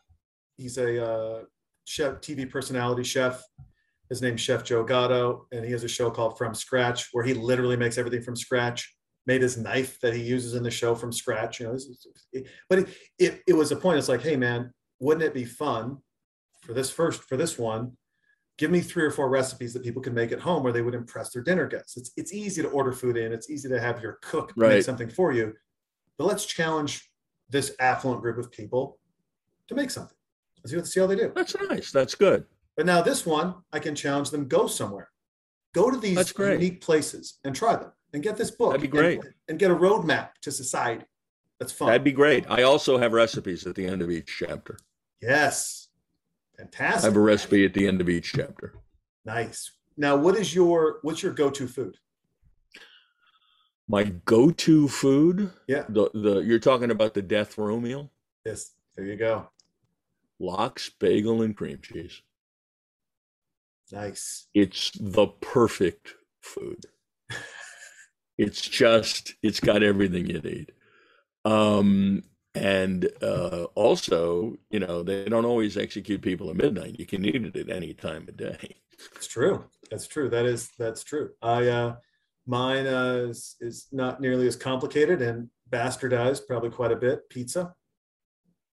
he's 0.56 0.78
a 0.78 1.04
uh, 1.04 1.42
chef, 1.84 2.20
TV 2.20 2.48
personality 2.48 3.02
chef. 3.02 3.42
His 4.08 4.22
name's 4.22 4.40
Chef 4.40 4.62
Joe 4.62 4.84
Gatto, 4.84 5.48
and 5.50 5.64
he 5.64 5.72
has 5.72 5.82
a 5.82 5.88
show 5.88 6.12
called 6.12 6.38
From 6.38 6.54
Scratch 6.54 7.08
where 7.10 7.24
he 7.24 7.34
literally 7.34 7.76
makes 7.76 7.98
everything 7.98 8.22
from 8.22 8.36
scratch. 8.36 8.94
made 9.26 9.42
his 9.42 9.56
knife 9.58 9.98
that 10.00 10.14
he 10.14 10.22
uses 10.22 10.54
in 10.54 10.62
the 10.62 10.70
show 10.70 10.94
from 10.94 11.10
scratch. 11.12 11.58
You 11.58 11.66
know, 11.66 11.72
it's- 11.74 11.88
it's- 12.06 12.26
it- 12.32 12.46
but 12.70 12.78
it, 12.78 12.88
it 13.18 13.42
it 13.48 13.52
was 13.54 13.72
a 13.72 13.76
point. 13.76 13.98
It's 13.98 14.08
like, 14.08 14.22
hey 14.22 14.36
man, 14.36 14.72
wouldn't 15.00 15.24
it 15.24 15.34
be 15.34 15.44
fun 15.44 15.98
for 16.66 16.74
this 16.74 16.90
first 16.90 17.22
for 17.22 17.36
this 17.36 17.58
one? 17.58 17.96
Give 18.58 18.70
me 18.70 18.80
three 18.80 19.04
or 19.04 19.10
four 19.10 19.28
recipes 19.28 19.72
that 19.74 19.82
people 19.82 20.00
can 20.02 20.14
make 20.14 20.32
at 20.32 20.40
home 20.40 20.62
where 20.62 20.72
they 20.72 20.80
would 20.82 20.94
impress 20.94 21.30
their 21.30 21.42
dinner 21.42 21.66
guests. 21.66 21.96
It's 21.96 22.10
it's 22.16 22.32
easy 22.32 22.62
to 22.62 22.68
order 22.68 22.92
food 22.92 23.16
in. 23.16 23.32
It's 23.32 23.50
easy 23.50 23.68
to 23.68 23.80
have 23.80 24.02
your 24.02 24.18
cook 24.22 24.56
make 24.56 24.82
something 24.82 25.08
for 25.08 25.32
you. 25.32 25.52
But 26.18 26.24
let's 26.24 26.46
challenge 26.46 27.10
this 27.50 27.74
affluent 27.78 28.22
group 28.22 28.38
of 28.38 28.50
people 28.50 28.98
to 29.68 29.74
make 29.74 29.90
something. 29.90 30.16
Let's 30.58 30.70
see, 30.70 30.76
let's 30.76 30.92
see 30.94 31.00
how 31.00 31.06
they 31.06 31.16
do. 31.16 31.32
That's 31.34 31.54
nice. 31.68 31.92
That's 31.92 32.14
good. 32.14 32.44
But 32.76 32.86
now 32.86 33.02
this 33.02 33.24
one, 33.24 33.54
I 33.72 33.78
can 33.78 33.94
challenge 33.94 34.30
them, 34.30 34.48
go 34.48 34.66
somewhere. 34.66 35.10
Go 35.74 35.90
to 35.90 35.98
these 35.98 36.32
unique 36.38 36.80
places 36.80 37.38
and 37.44 37.54
try 37.54 37.76
them 37.76 37.92
and 38.14 38.22
get 38.22 38.36
this 38.36 38.50
book. 38.50 38.70
That'd 38.70 38.80
be 38.80 38.88
great. 38.88 39.20
And, 39.20 39.34
and 39.48 39.58
get 39.58 39.70
a 39.70 39.74
roadmap 39.74 40.30
to 40.42 40.50
society. 40.50 41.04
That's 41.60 41.72
fun. 41.72 41.88
That'd 41.88 42.04
be 42.04 42.12
great. 42.12 42.46
I 42.48 42.62
also 42.62 42.96
have 42.96 43.12
recipes 43.12 43.66
at 43.66 43.74
the 43.74 43.86
end 43.86 44.00
of 44.02 44.10
each 44.10 44.34
chapter. 44.38 44.78
yes. 45.20 45.85
I 46.58 46.84
have 47.00 47.16
a 47.16 47.20
recipe 47.20 47.64
at 47.64 47.74
the 47.74 47.86
end 47.86 48.00
of 48.00 48.08
each 48.08 48.32
chapter. 48.32 48.74
nice. 49.24 49.72
Now, 49.98 50.14
what 50.16 50.36
is 50.36 50.54
your 50.54 50.98
what's 51.02 51.22
your 51.22 51.32
go-to 51.32 51.66
food? 51.66 51.96
My 53.88 54.04
go-to 54.04 54.88
food, 54.88 55.52
Yeah. 55.66 55.84
the 55.88 56.10
the 56.12 56.40
you're 56.40 56.58
talking 56.58 56.90
about 56.90 57.14
the 57.14 57.22
death 57.22 57.56
row 57.56 57.80
meal, 57.80 58.10
Yes. 58.44 58.72
There 58.94 59.04
you 59.06 59.16
go. 59.16 59.48
lox, 60.38 60.90
bagel, 60.90 61.42
and 61.42 61.56
cream 61.56 61.78
cheese. 61.82 62.20
Nice. 63.92 64.48
It's 64.54 64.90
the 65.00 65.26
perfect 65.28 66.14
food. 66.40 66.86
It's 68.38 68.60
just 68.60 69.32
it's 69.42 69.60
got 69.60 69.82
everything 69.82 70.26
you 70.26 70.40
need. 70.40 70.72
Um 71.46 72.22
and 72.56 73.08
uh 73.22 73.64
also, 73.74 74.56
you 74.70 74.80
know, 74.80 75.02
they 75.02 75.28
don't 75.28 75.44
always 75.44 75.76
execute 75.76 76.22
people 76.22 76.50
at 76.50 76.56
midnight. 76.56 76.98
You 76.98 77.06
can 77.06 77.24
eat 77.24 77.44
it 77.44 77.56
at 77.56 77.70
any 77.70 77.94
time 77.94 78.26
of 78.28 78.36
day. 78.36 78.76
It's 79.14 79.26
true. 79.26 79.64
That's 79.90 80.06
true. 80.06 80.28
That 80.30 80.46
is 80.46 80.70
that's 80.78 81.04
true. 81.04 81.30
I 81.42 81.68
uh 81.68 81.96
mine 82.46 82.86
uh, 82.86 83.26
is, 83.28 83.56
is 83.60 83.86
not 83.92 84.20
nearly 84.20 84.46
as 84.46 84.56
complicated 84.56 85.20
and 85.20 85.48
bastardized 85.70 86.46
probably 86.46 86.70
quite 86.70 86.92
a 86.92 86.96
bit. 86.96 87.28
Pizza. 87.28 87.74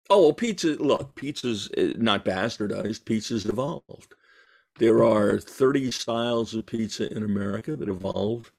Oh, 0.09 0.21
well, 0.21 0.33
pizza, 0.33 0.69
look, 0.69 1.13
pizza's 1.13 1.69
uh, 1.77 1.93
not 1.97 2.25
bastardized, 2.25 3.05
pizza's 3.05 3.45
evolved. 3.45 4.15
There 4.79 5.03
are 5.03 5.39
30 5.39 5.91
styles 5.91 6.55
of 6.55 6.65
pizza 6.65 7.11
in 7.15 7.23
America 7.23 7.75
that 7.75 7.89
evolved 7.89 8.51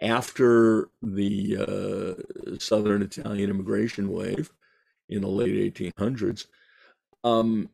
after 0.00 0.88
the 1.02 1.56
uh, 1.56 2.58
Southern 2.58 3.02
Italian 3.02 3.50
immigration 3.50 4.10
wave 4.10 4.52
in 5.08 5.22
the 5.22 5.28
late 5.28 5.74
1800s. 5.74 6.46
Um, 7.24 7.68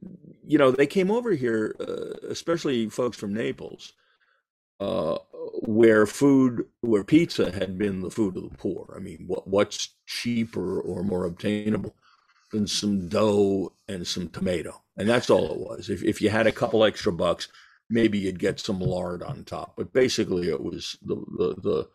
you 0.47 0.59
know, 0.59 0.71
they 0.71 0.87
came 0.87 1.11
over 1.11 1.33
here, 1.33 1.77
uh, 1.81 2.29
especially 2.29 2.89
folks 2.89 3.17
from 3.17 3.35
Naples, 3.35 3.93
uh, 4.81 5.19
where 5.63 6.07
food, 6.07 6.67
where 6.81 7.05
pizza 7.05 7.53
had 7.53 7.77
been 7.79 8.01
the 8.01 8.11
food 8.11 8.37
of 8.37 8.45
the 8.45 8.57
poor. 8.57 8.95
I 8.97 9.01
mean, 9.01 9.25
what 9.27 9.47
what's 9.47 9.91
cheaper 10.07 10.81
or 10.81 11.03
more 11.03 11.27
obtainable 11.27 11.95
than 12.53 12.67
some 12.67 13.09
dough 13.09 13.73
and 13.87 14.07
some 14.07 14.29
tomato? 14.29 14.83
And 14.97 15.09
that's 15.09 15.29
all 15.31 15.53
it 15.53 15.59
was. 15.59 15.91
If 15.91 16.03
if 16.03 16.23
you 16.23 16.31
had 16.31 16.47
a 16.47 16.53
couple 16.53 16.83
extra 16.83 17.13
bucks, 17.13 17.49
maybe 17.91 18.19
you'd 18.19 18.39
get 18.39 18.61
some 18.61 18.81
lard 18.81 19.23
on 19.23 19.45
top. 19.45 19.75
But 19.77 19.93
basically, 19.93 20.49
it 20.49 20.63
was 20.63 20.97
the 21.03 21.17
the, 21.17 21.55
the 21.61 21.89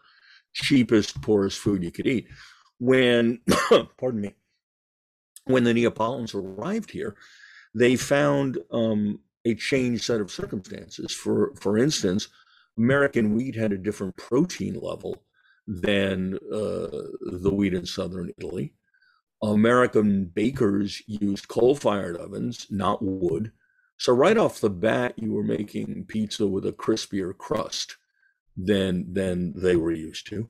cheapest, 0.53 1.21
poorest 1.21 1.59
food 1.59 1.83
you 1.83 1.91
could 1.91 2.07
eat. 2.07 2.27
When, 2.79 3.39
pardon 3.97 4.21
me, 4.21 4.35
when 5.45 5.63
the 5.63 5.73
Neapolitans 5.73 6.33
arrived 6.33 6.91
here, 6.91 7.15
they 7.73 7.95
found 7.95 8.57
um, 8.71 9.19
a 9.45 9.55
changed 9.55 10.03
set 10.03 10.21
of 10.21 10.31
circumstances. 10.31 11.13
For 11.13 11.53
for 11.55 11.77
instance, 11.77 12.29
American 12.77 13.33
wheat 13.35 13.55
had 13.55 13.73
a 13.73 13.77
different 13.77 14.15
protein 14.15 14.79
level 14.79 15.23
than 15.67 16.35
uh, 16.51 16.87
the 17.21 17.51
wheat 17.53 17.73
in 17.73 17.85
southern 17.85 18.31
Italy. 18.37 18.73
American 19.41 20.25
bakers 20.25 21.01
used 21.07 21.47
coal-fired 21.47 22.17
ovens, 22.17 22.67
not 22.69 23.01
wood. 23.01 23.51
So 23.97 24.13
right 24.13 24.37
off 24.37 24.59
the 24.59 24.69
bat, 24.69 25.13
you 25.17 25.31
were 25.31 25.43
making 25.43 26.05
pizza 26.07 26.45
with 26.45 26.65
a 26.65 26.73
crispier 26.73 27.37
crust 27.37 27.97
than 28.65 29.13
than 29.13 29.53
they 29.55 29.75
were 29.75 29.91
used 29.91 30.27
to. 30.27 30.49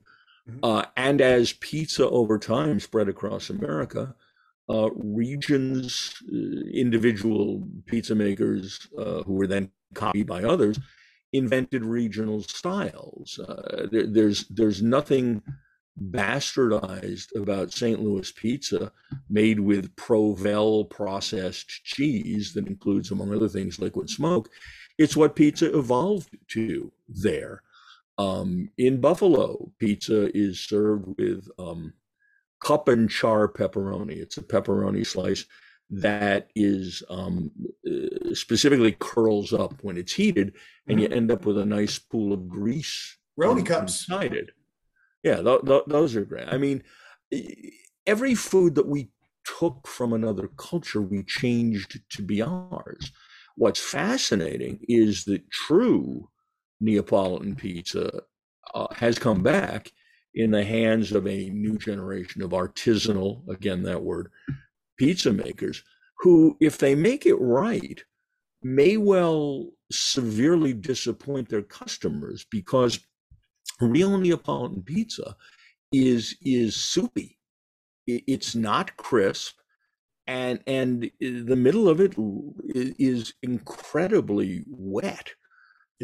Mhm. 0.49 0.59
Uh, 0.63 0.85
and 0.97 1.21
as 1.21 1.53
pizza 1.53 2.09
over 2.09 2.37
time 2.39 2.79
spread 2.79 3.09
across 3.09 3.49
America, 3.49 4.15
uh, 4.69 4.89
regions, 4.93 6.15
uh, 6.31 6.35
individual 6.73 7.67
pizza 7.85 8.15
makers 8.15 8.87
uh, 8.97 9.23
who 9.23 9.33
were 9.33 9.47
then 9.47 9.71
copied 9.93 10.27
by 10.27 10.43
others, 10.43 10.79
invented 11.33 11.83
regional 11.83 12.41
styles. 12.41 13.39
Uh, 13.39 13.87
there, 13.91 14.07
there's 14.07 14.47
there's 14.47 14.81
nothing 14.81 15.41
bastardized 16.11 17.35
about 17.35 17.73
St. 17.73 18.01
Louis 18.01 18.31
pizza 18.31 18.91
made 19.29 19.59
with 19.59 19.95
Provel 19.95 20.89
processed 20.89 21.67
cheese 21.83 22.53
that 22.53 22.67
includes, 22.67 23.11
among 23.11 23.33
other 23.33 23.49
things, 23.49 23.79
liquid 23.79 24.09
smoke. 24.09 24.49
It's 24.97 25.17
what 25.17 25.35
pizza 25.35 25.77
evolved 25.77 26.37
to 26.49 26.91
there. 27.07 27.63
Um, 28.19 28.69
in 28.77 28.99
Buffalo, 28.99 29.71
pizza 29.79 30.35
is 30.37 30.59
served 30.59 31.07
with 31.17 31.47
um, 31.57 31.93
cup 32.61 32.89
and 32.89 33.09
char 33.09 33.47
pepperoni. 33.47 34.17
It's 34.17 34.35
a 34.37 34.41
pepperoni 34.41 35.07
slice 35.07 35.45
that 35.89 36.49
is 36.53 37.01
um, 37.09 37.49
uh, 37.89 38.33
specifically 38.35 38.91
curls 38.99 39.53
up 39.53 39.73
when 39.83 39.97
it's 39.97 40.13
heated, 40.13 40.53
and 40.87 40.99
you 40.99 41.07
end 41.07 41.31
up 41.31 41.45
with 41.45 41.57
a 41.57 41.65
nice 41.65 41.97
pool 41.97 42.33
of 42.33 42.49
grease 42.49 43.17
Roni 43.39 43.65
cups. 43.65 44.07
inside 44.07 44.33
it. 44.33 44.49
Yeah, 45.23 45.41
th- 45.41 45.61
th- 45.65 45.83
those 45.87 46.15
are 46.17 46.25
great. 46.25 46.47
I 46.49 46.57
mean, 46.57 46.83
every 48.05 48.35
food 48.35 48.75
that 48.75 48.87
we 48.87 49.09
took 49.59 49.87
from 49.87 50.11
another 50.11 50.49
culture, 50.57 51.01
we 51.01 51.23
changed 51.23 52.01
to 52.09 52.21
be 52.21 52.41
ours. 52.41 53.11
What's 53.55 53.79
fascinating 53.79 54.79
is 54.87 55.23
that 55.23 55.49
true 55.49 56.29
Neapolitan 56.79 57.55
pizza 57.55 58.21
uh, 58.73 58.87
has 58.93 59.19
come 59.19 59.43
back 59.43 59.91
in 60.35 60.51
the 60.51 60.63
hands 60.63 61.11
of 61.11 61.27
a 61.27 61.49
new 61.49 61.77
generation 61.77 62.41
of 62.41 62.51
artisanal, 62.51 63.47
again, 63.49 63.83
that 63.83 64.01
word, 64.01 64.31
pizza 64.97 65.33
makers 65.33 65.83
who, 66.19 66.57
if 66.59 66.77
they 66.77 66.95
make 66.95 67.25
it 67.25 67.35
right, 67.35 68.03
may 68.61 68.97
well 68.97 69.69
severely 69.91 70.73
disappoint 70.73 71.49
their 71.49 71.61
customers 71.63 72.45
because 72.51 72.99
real 73.81 74.17
Neapolitan 74.17 74.83
pizza 74.83 75.35
is 75.91 76.35
is 76.41 76.75
soupy. 76.75 77.37
It's 78.05 78.55
not 78.55 78.95
crisp, 78.97 79.55
and 80.27 80.61
and 80.67 81.09
the 81.19 81.55
middle 81.55 81.87
of 81.87 82.01
it 82.01 82.15
is 82.17 83.33
incredibly 83.41 84.63
wet, 84.67 85.31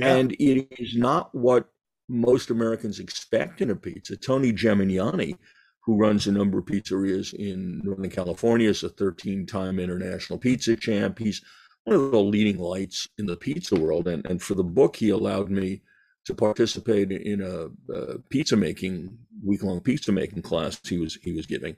And 0.02 0.34
it 0.34 0.68
is 0.80 0.96
not 0.96 1.34
what 1.34 1.70
most 2.10 2.50
Americans 2.50 3.00
expect 3.00 3.62
in 3.62 3.70
a 3.70 3.76
pizza. 3.76 4.18
Tony 4.18 4.52
Gemignani, 4.52 5.38
who 5.82 5.96
runs 5.98 6.28
a 6.28 6.32
number 6.32 6.60
of 6.60 6.66
pizzerias 6.66 7.34
in 7.34 7.82
Northern 7.84 8.10
California, 8.10 8.70
is 8.70 8.84
a 8.84 8.90
13-time 8.90 9.80
international 9.80 10.40
pizza 10.40 10.76
champ. 10.76 11.20
He's 11.20 11.42
one 11.86 11.96
of 11.96 12.12
the 12.12 12.20
leading 12.20 12.58
lights 12.58 13.08
in 13.18 13.26
the 13.26 13.38
pizza 13.38 13.76
world, 13.76 14.08
and 14.08 14.26
and 14.26 14.42
for 14.42 14.56
the 14.56 14.64
book, 14.64 14.96
he 14.96 15.10
allowed 15.10 15.50
me 15.50 15.82
to 16.26 16.34
participate 16.34 17.12
in 17.12 17.42
a, 17.42 17.94
uh 17.94 18.18
pizza 18.30 18.56
making 18.56 19.16
week 19.44 19.62
long 19.64 19.80
pizza 19.80 20.12
making 20.12 20.42
class 20.42 20.80
he 20.84 20.98
was 20.98 21.18
he 21.22 21.32
was 21.32 21.46
giving. 21.46 21.76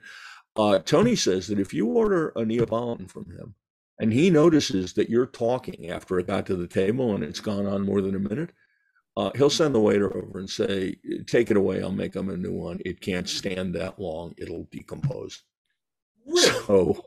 Uh, 0.55 0.79
Tony 0.79 1.15
says 1.15 1.47
that 1.47 1.59
if 1.59 1.73
you 1.73 1.85
order 1.87 2.29
a 2.35 2.43
Neapolitan 2.43 3.07
from 3.07 3.25
him, 3.25 3.53
and 3.99 4.13
he 4.13 4.29
notices 4.29 4.93
that 4.93 5.09
you're 5.09 5.25
talking 5.25 5.89
after 5.89 6.19
it 6.19 6.27
got 6.27 6.45
to 6.47 6.55
the 6.55 6.67
table 6.67 7.15
and 7.15 7.23
it's 7.23 7.39
gone 7.39 7.65
on 7.65 7.85
more 7.85 8.01
than 8.01 8.15
a 8.15 8.19
minute, 8.19 8.51
uh, 9.15 9.31
he'll 9.35 9.49
send 9.49 9.73
the 9.73 9.79
waiter 9.79 10.15
over 10.15 10.37
and 10.37 10.49
say, 10.49 10.95
"Take 11.25 11.49
it 11.49 11.57
away. 11.57 11.81
I'll 11.81 11.91
make 11.91 12.15
him 12.15 12.29
a 12.29 12.37
new 12.37 12.53
one. 12.53 12.79
It 12.85 13.01
can't 13.01 13.27
stand 13.27 13.73
that 13.75 13.99
long. 13.99 14.35
It'll 14.37 14.67
decompose." 14.71 15.41
Really? 16.25 16.41
So, 16.41 17.05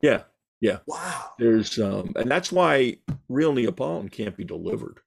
yeah, 0.00 0.22
Yeah. 0.60 0.78
Wow. 0.86 1.30
there's 1.38 1.78
um, 1.78 2.12
and 2.16 2.30
that's 2.30 2.50
why 2.52 2.96
real 3.28 3.52
Neapolitan 3.52 4.08
can't 4.08 4.36
be 4.36 4.44
delivered. 4.44 5.00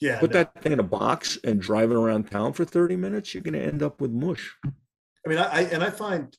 Yeah. 0.00 0.20
Put 0.20 0.32
no. 0.32 0.38
that 0.38 0.62
thing 0.62 0.72
in 0.72 0.80
a 0.80 0.84
box 0.84 1.38
and 1.44 1.60
drive 1.60 1.90
it 1.90 1.96
around 1.96 2.30
town 2.30 2.52
for 2.52 2.64
30 2.64 2.96
minutes, 2.96 3.34
you're 3.34 3.42
going 3.42 3.54
to 3.54 3.64
end 3.64 3.82
up 3.82 4.00
with 4.00 4.10
mush. 4.10 4.56
I 4.64 5.28
mean, 5.28 5.38
I, 5.38 5.48
I 5.48 5.60
and 5.62 5.82
I 5.82 5.90
find 5.90 6.36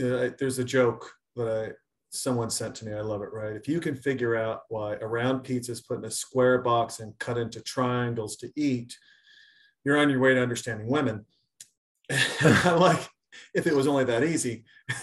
uh, 0.00 0.30
there's 0.38 0.58
a 0.58 0.64
joke 0.64 1.10
that 1.36 1.48
I 1.48 1.72
someone 2.10 2.50
sent 2.50 2.74
to 2.76 2.84
me. 2.86 2.92
I 2.92 3.00
love 3.00 3.22
it. 3.22 3.30
Right? 3.32 3.54
If 3.56 3.68
you 3.68 3.80
can 3.80 3.94
figure 3.96 4.36
out 4.36 4.62
why 4.68 4.96
a 5.00 5.06
round 5.06 5.44
pizza 5.44 5.72
is 5.72 5.80
put 5.80 5.98
in 5.98 6.04
a 6.04 6.10
square 6.10 6.58
box 6.58 7.00
and 7.00 7.18
cut 7.18 7.38
into 7.38 7.60
triangles 7.60 8.36
to 8.38 8.50
eat, 8.56 8.96
you're 9.84 9.98
on 9.98 10.10
your 10.10 10.20
way 10.20 10.34
to 10.34 10.42
understanding 10.42 10.88
women. 10.88 11.24
I'm 12.40 12.80
like, 12.80 13.08
if 13.54 13.66
it 13.66 13.74
was 13.74 13.86
only 13.86 14.04
that 14.04 14.24
easy. 14.24 14.64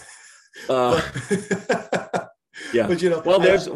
Uh, 0.70 0.98
But, 1.28 2.30
yeah. 2.72 2.86
but 2.86 3.02
you 3.02 3.10
know, 3.10 3.20
well, 3.26 3.38
I- 3.42 3.44
there's. 3.44 3.68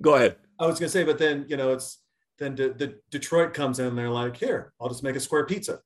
Go 0.00 0.14
ahead. 0.14 0.36
I 0.60 0.66
was 0.66 0.78
gonna 0.78 0.88
say, 0.88 1.02
but 1.02 1.18
then 1.18 1.44
you 1.48 1.56
know, 1.56 1.72
it's 1.72 1.98
then 2.38 2.54
the, 2.54 2.68
the 2.68 3.00
Detroit 3.10 3.52
comes 3.54 3.80
in 3.80 3.86
and 3.86 3.98
they're 3.98 4.08
like, 4.08 4.36
here, 4.36 4.72
I'll 4.80 4.88
just 4.88 5.02
make 5.02 5.16
a 5.16 5.20
square 5.20 5.44
pizza. 5.46 5.80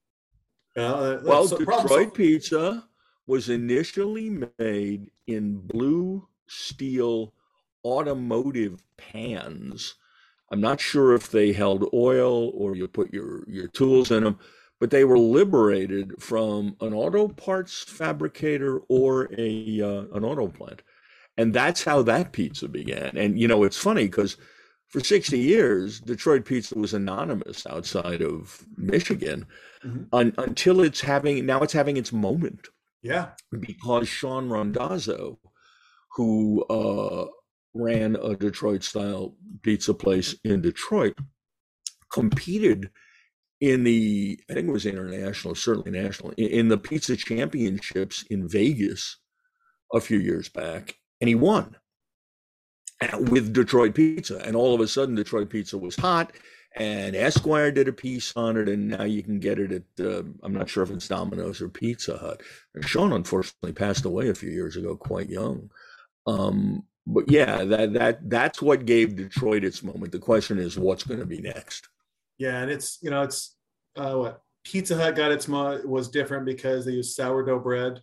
Uh, 0.77 1.21
Well, 1.25 1.49
so- 1.49 1.57
Detroit 1.57 2.13
pizza 2.13 2.85
was 3.27 3.49
initially 3.49 4.29
made 4.59 5.11
in 5.27 5.57
blue 5.57 6.29
steel 6.55 7.35
automotive 7.85 8.83
pans. 8.97 9.95
I'm 10.51 10.61
not 10.61 10.81
sure 10.81 11.15
if 11.15 11.31
they 11.31 11.53
held 11.53 11.89
oil 11.95 12.51
or 12.55 12.77
you 12.77 12.87
put 12.89 13.13
your, 13.13 13.45
your 13.49 13.69
tools 13.69 14.11
in 14.11 14.25
them, 14.25 14.39
but 14.81 14.91
they 14.91 15.05
were 15.05 15.19
liberated 15.19 16.13
from 16.23 16.77
an 16.81 16.93
auto 16.95 17.29
parts 17.29 17.83
fabricator 17.85 18.81
or 18.89 19.29
a 19.37 19.81
uh, 19.81 20.05
an 20.15 20.25
auto 20.25 20.49
plant. 20.49 20.83
And 21.37 21.53
that's 21.53 21.83
how 21.85 22.03
that 22.03 22.33
pizza 22.33 22.69
began. 22.69 23.17
And 23.17 23.39
you 23.39 23.49
know, 23.49 23.65
it's 23.65 23.77
funny 23.79 24.05
because 24.05 24.37
for 24.89 25.01
60 25.03 25.39
years, 25.39 26.01
Detroit 26.01 26.45
pizza 26.45 26.79
was 26.79 26.95
anonymous 26.95 27.67
outside 27.67 28.23
of 28.23 28.65
Michigan 28.77 29.47
Mhm. 29.85 30.09
un, 30.13 30.35
until 30.39 30.81
it's 30.81 31.01
having 31.03 31.45
now 31.47 31.61
it's 31.61 31.73
having 31.75 31.97
its 31.99 32.13
moment 32.13 32.69
Yeah, 33.03 33.33
because 33.61 34.09
Shawn 34.09 34.49
Randazzo, 34.49 35.39
who 36.15 36.65
uh, 36.65 37.27
ran 37.74 38.16
a 38.16 38.36
Detroit 38.36 38.82
style 38.82 39.35
pizza 39.62 39.95
place 39.95 40.35
in 40.45 40.62
Detroit, 40.62 41.16
competed 42.12 42.91
in 43.61 43.85
the, 43.85 44.39
I 44.51 44.55
think 44.55 44.69
it 44.69 44.73
was 44.73 44.86
international, 44.86 45.55
certainly 45.55 45.91
national, 45.91 46.31
in, 46.32 46.49
in 46.49 46.69
the 46.69 46.78
pizza 46.78 47.16
championships 47.16 48.24
in 48.31 48.49
Vegas 48.49 49.19
a 49.93 50.01
few 50.01 50.19
years 50.19 50.49
back, 50.49 50.97
and 51.20 51.28
he 51.28 51.35
won 51.35 51.77
with 53.19 53.53
Detroit 53.53 53.95
pizza. 53.95 54.39
And 54.39 54.57
all 54.57 54.74
of 54.74 54.81
a 54.81 54.89
sudden, 54.89 55.15
Detroit 55.15 55.51
pizza 55.51 55.78
was 55.78 55.97
hot. 55.97 56.32
And 56.77 57.15
Esquire 57.15 57.70
did 57.70 57.86
a 57.86 57.93
piece 57.93 58.32
on 58.35 58.57
it, 58.57 58.69
and 58.69 58.89
now 58.89 59.05
you 59.05 59.23
can 59.23 59.39
get 59.39 59.61
it 59.61 59.70
at, 59.70 60.05
uh, 60.05 60.24
I'm 60.43 60.53
not 60.53 60.69
sure 60.69 60.82
if 60.82 60.91
it's 60.91 61.07
Domino's 61.07 61.61
or 61.61 61.69
Pizza 61.69 62.19
Hut. 62.19 62.43
Shawn 62.81 63.12
unfortunately 63.12 63.73
passed 63.73 64.05
away 64.05 64.28
a 64.28 64.35
few 64.35 64.51
years 64.51 64.77
ago, 64.77 64.97
quite 64.97 65.28
young. 65.28 65.70
Um, 66.27 66.85
but 67.07 67.31
yeah, 67.31 67.65
that 67.65 67.93
that 67.93 68.31
that's 68.31 68.63
what 68.63 68.87
gave 68.87 69.17
Detroit 69.17 69.65
its 69.65 69.83
moment. 69.83 70.13
The 70.13 70.19
question 70.19 70.59
is, 70.59 70.79
what's 70.79 71.05
going 71.05 71.21
to 71.21 71.27
be 71.27 71.41
next? 71.41 71.89
yeah, 72.39 72.61
and 72.61 72.71
it's 72.71 72.99
you 73.01 73.11
know, 73.11 73.23
it's 73.23 73.57
uh, 73.97 74.15
what 74.15 74.43
Pizza 74.65 74.97
Hut 74.97 75.17
got 75.17 75.33
its 75.33 75.49
mo- 75.49 75.81
was 75.85 76.09
different 76.09 76.45
because 76.45 76.85
they 76.85 76.93
used 76.93 77.15
sourdough 77.15 77.61
bread, 77.61 78.03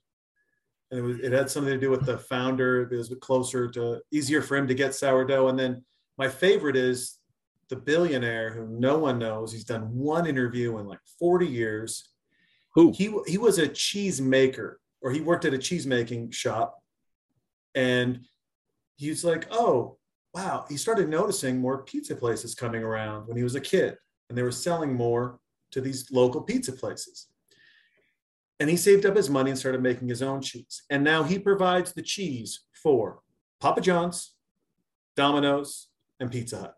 and 0.90 1.00
it 1.00 1.04
was 1.04 1.20
it 1.20 1.32
had 1.32 1.50
something 1.50 1.74
to 1.74 1.80
do 1.80 1.90
with 1.90 2.06
the 2.06 2.18
founder. 2.18 2.84
It 2.84 2.96
was 2.96 3.14
closer 3.22 3.70
to 3.72 4.02
easier 4.12 4.42
for 4.42 4.56
him 4.56 4.68
to 4.68 4.74
get 4.74 4.96
sourdough. 4.96 5.50
And 5.50 5.60
then 5.60 5.84
my 6.18 6.28
favorite 6.28 6.76
is 6.76 7.18
the 7.70 7.76
billionaire 7.76 8.52
who 8.54 8.68
no 8.68 8.98
one 8.98 9.20
knows. 9.20 9.52
He's 9.52 9.64
done 9.64 9.94
one 9.94 10.28
interview 10.28 10.78
in 10.78 10.88
like 10.88 11.00
40 11.20 11.48
years. 11.48 12.10
Who? 12.74 12.94
he 12.94 13.14
he 13.28 13.38
was 13.38 13.58
a 13.58 13.68
cheese 13.68 14.22
maker 14.22 14.80
or 15.02 15.12
he 15.12 15.20
worked 15.20 15.44
at 15.44 15.54
a 15.54 15.58
cheese 15.58 15.86
making 15.86 16.32
shop 16.32 16.81
and 17.76 18.26
he's 18.96 19.24
like 19.24 19.48
oh 19.52 19.98
wow 20.34 20.66
he 20.70 20.78
started 20.78 21.10
noticing 21.10 21.60
more 21.60 21.84
pizza 21.84 22.16
places 22.16 22.56
coming 22.56 22.84
around 22.84 23.28
when 23.28 23.38
he 23.38 23.44
was 23.44 23.56
a 23.56 23.62
kid 23.62 23.98
and 24.30 24.38
they 24.38 24.44
were 24.44 24.52
selling 24.52 24.94
more 24.94 25.40
to 25.72 25.82
these 25.82 26.12
local 26.12 26.42
pizza 26.42 26.72
places 26.72 27.28
and 28.60 28.70
he 28.70 28.78
saved 28.78 29.06
up 29.06 29.16
his 29.16 29.30
money 29.30 29.50
and 29.50 29.60
started 29.60 29.82
making 29.82 30.08
his 30.08 30.22
own 30.22 30.42
cheese 30.42 30.84
and 30.90 31.04
now 31.04 31.24
he 31.24 31.40
provides 31.40 31.94
the 31.94 32.02
cheese 32.02 32.62
for 32.74 33.20
papa 33.60 33.82
john's 33.82 34.36
domino's 35.16 35.88
and 36.20 36.32
pizza 36.32 36.58
hut 36.58 36.76